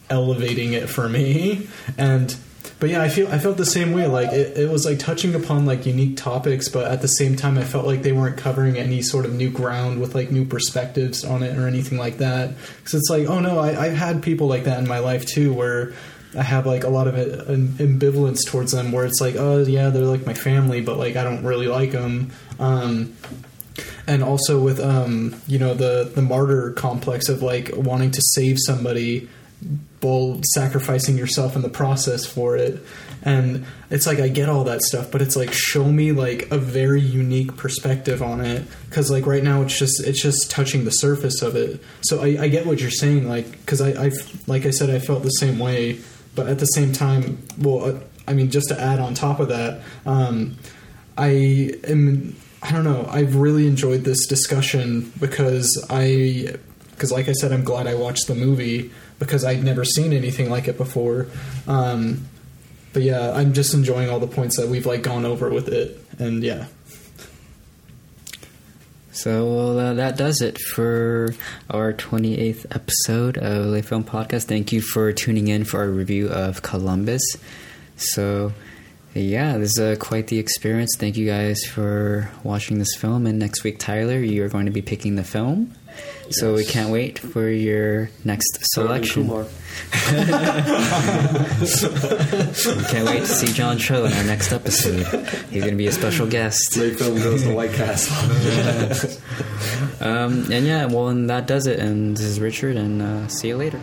elevating 0.08 0.72
it 0.72 0.88
for 0.88 1.08
me, 1.08 1.68
and 1.96 2.36
but 2.80 2.88
yeah, 2.88 3.02
I 3.02 3.10
feel 3.10 3.28
I 3.28 3.38
felt 3.38 3.58
the 3.58 3.66
same 3.66 3.92
way. 3.92 4.06
Like 4.06 4.32
it, 4.32 4.56
it 4.56 4.70
was 4.70 4.86
like 4.86 4.98
touching 4.98 5.34
upon 5.34 5.66
like 5.66 5.84
unique 5.84 6.16
topics, 6.16 6.68
but 6.68 6.90
at 6.90 7.02
the 7.02 7.08
same 7.08 7.36
time, 7.36 7.58
I 7.58 7.62
felt 7.62 7.86
like 7.86 8.02
they 8.02 8.12
weren't 8.12 8.38
covering 8.38 8.78
any 8.78 9.02
sort 9.02 9.26
of 9.26 9.34
new 9.34 9.50
ground 9.50 10.00
with 10.00 10.14
like 10.14 10.30
new 10.30 10.46
perspectives 10.46 11.22
on 11.22 11.42
it 11.42 11.58
or 11.58 11.68
anything 11.68 11.98
like 11.98 12.18
that. 12.18 12.54
Because 12.78 12.94
it's 12.94 13.10
like, 13.10 13.28
oh 13.28 13.40
no, 13.40 13.58
I, 13.58 13.78
I've 13.78 13.96
had 13.96 14.22
people 14.22 14.46
like 14.46 14.64
that 14.64 14.78
in 14.78 14.88
my 14.88 14.98
life 14.98 15.26
too, 15.26 15.52
where 15.52 15.92
I 16.36 16.42
have 16.42 16.64
like 16.64 16.84
a 16.84 16.88
lot 16.88 17.06
of 17.06 17.14
ambivalence 17.16 18.46
towards 18.46 18.72
them, 18.72 18.92
where 18.92 19.04
it's 19.04 19.20
like, 19.20 19.36
oh 19.36 19.62
yeah, 19.62 19.90
they're 19.90 20.04
like 20.04 20.24
my 20.24 20.34
family, 20.34 20.80
but 20.80 20.96
like 20.96 21.16
I 21.16 21.24
don't 21.24 21.44
really 21.44 21.68
like 21.68 21.92
them. 21.92 22.30
Um, 22.58 23.14
and 24.06 24.22
also 24.22 24.60
with 24.60 24.80
um, 24.80 25.40
you 25.46 25.58
know 25.58 25.74
the 25.74 26.10
the 26.14 26.22
martyr 26.22 26.72
complex 26.72 27.28
of 27.28 27.42
like 27.42 27.70
wanting 27.74 28.10
to 28.10 28.22
save 28.22 28.56
somebody 28.58 29.28
while 30.00 30.40
sacrificing 30.54 31.18
yourself 31.18 31.54
in 31.54 31.62
the 31.62 31.68
process 31.68 32.24
for 32.24 32.56
it. 32.56 32.82
And 33.22 33.66
it's 33.90 34.06
like 34.06 34.18
i 34.18 34.28
get 34.28 34.48
all 34.48 34.64
that 34.64 34.80
stuff 34.80 35.10
but 35.10 35.20
it's 35.20 35.36
like 35.36 35.52
show 35.52 35.84
me 35.84 36.12
like 36.12 36.50
a 36.50 36.56
very 36.56 37.02
unique 37.02 37.56
perspective 37.56 38.22
on 38.22 38.40
it. 38.40 38.66
Because 38.88 39.10
like 39.10 39.26
right 39.26 39.42
now 39.42 39.62
it's 39.62 39.78
just 39.78 40.02
it's 40.06 40.22
just 40.22 40.50
touching 40.50 40.84
the 40.84 40.90
surface 40.90 41.42
of 41.42 41.56
it. 41.56 41.82
So 42.02 42.22
i, 42.22 42.44
I 42.44 42.48
get 42.48 42.66
what 42.66 42.80
you're 42.80 42.90
saying 42.90 43.28
like 43.28 43.50
because 43.50 43.80
I, 43.80 44.06
I 44.06 44.10
like 44.46 44.64
i 44.64 44.70
said 44.70 44.90
i 44.90 44.98
felt 44.98 45.22
the 45.22 45.28
same 45.28 45.58
way. 45.58 46.00
But 46.34 46.48
at 46.48 46.58
the 46.58 46.66
same 46.66 46.92
time 46.92 47.42
well 47.58 47.84
uh, 47.84 47.98
i 48.26 48.32
mean 48.32 48.50
just 48.50 48.68
to 48.68 48.80
add 48.80 49.00
on 49.00 49.14
top 49.14 49.40
of 49.40 49.48
that 49.48 49.82
um, 50.06 50.56
i 51.18 51.28
am 51.84 52.36
i 52.62 52.70
don't 52.70 52.84
know 52.84 53.06
i've 53.10 53.36
really 53.36 53.66
enjoyed 53.66 54.04
this 54.04 54.26
discussion 54.26 55.12
because 55.18 55.84
i 55.90 56.54
because 56.90 57.10
like 57.10 57.28
i 57.28 57.32
said 57.32 57.52
i'm 57.52 57.64
glad 57.64 57.86
i 57.86 57.94
watched 57.94 58.26
the 58.26 58.34
movie 58.34 58.90
because 59.20 59.44
I'd 59.44 59.62
never 59.62 59.84
seen 59.84 60.12
anything 60.12 60.50
like 60.50 60.66
it 60.66 60.76
before. 60.76 61.28
Um, 61.68 62.26
but 62.92 63.02
yeah, 63.02 63.30
I'm 63.32 63.52
just 63.52 63.72
enjoying 63.72 64.10
all 64.10 64.18
the 64.18 64.26
points 64.26 64.56
that 64.56 64.66
we've 64.66 64.86
like 64.86 65.04
gone 65.04 65.24
over 65.24 65.48
with 65.48 65.68
it, 65.68 66.04
and 66.18 66.42
yeah. 66.42 66.66
So 69.12 69.44
well, 69.44 69.78
uh, 69.78 69.94
that 69.94 70.16
does 70.16 70.40
it 70.40 70.58
for 70.58 71.34
our 71.68 71.92
28th 71.92 72.66
episode 72.74 73.38
of 73.38 73.66
Le 73.66 73.82
Film 73.82 74.02
Podcast. 74.02 74.44
Thank 74.44 74.72
you 74.72 74.80
for 74.80 75.12
tuning 75.12 75.46
in 75.46 75.64
for 75.64 75.78
our 75.78 75.88
review 75.88 76.28
of 76.28 76.62
Columbus. 76.62 77.22
So, 77.96 78.52
yeah, 79.14 79.58
this 79.58 79.72
is 79.72 79.80
uh, 79.80 79.96
quite 79.98 80.28
the 80.28 80.38
experience. 80.38 80.96
Thank 80.96 81.16
you 81.16 81.26
guys 81.26 81.64
for 81.64 82.30
watching 82.44 82.78
this 82.78 82.94
film. 82.96 83.26
And 83.26 83.38
next 83.38 83.64
week, 83.64 83.78
Tyler, 83.78 84.18
you 84.18 84.44
are 84.44 84.48
going 84.48 84.66
to 84.66 84.72
be 84.72 84.82
picking 84.82 85.16
the 85.16 85.24
film. 85.24 85.74
So 86.30 86.54
we 86.54 86.64
can't 86.64 86.90
wait 86.90 87.18
for 87.18 87.48
your 87.48 88.08
next 88.24 88.58
selection. 88.72 89.28
we 89.28 89.44
can't 92.84 93.06
wait 93.06 93.20
to 93.20 93.26
see 93.26 93.52
John 93.52 93.78
Cho 93.78 94.04
in 94.04 94.12
our 94.12 94.24
next 94.24 94.52
episode. 94.52 95.04
He's 95.50 95.62
going 95.62 95.74
to 95.74 95.78
be 95.78 95.88
a 95.88 95.92
special 95.92 96.28
guest. 96.28 96.76
Late 96.76 96.96
film 96.96 97.18
goes 97.18 97.42
to 97.42 97.52
White 97.52 97.72
Castle. 97.72 98.14
um, 100.06 100.52
and 100.52 100.64
yeah, 100.64 100.86
well, 100.86 101.08
and 101.08 101.28
that 101.28 101.48
does 101.48 101.66
it. 101.66 101.80
And 101.80 102.16
this 102.16 102.26
is 102.26 102.38
Richard, 102.38 102.76
and 102.76 103.02
uh, 103.02 103.26
see 103.26 103.48
you 103.48 103.56
later. 103.56 103.80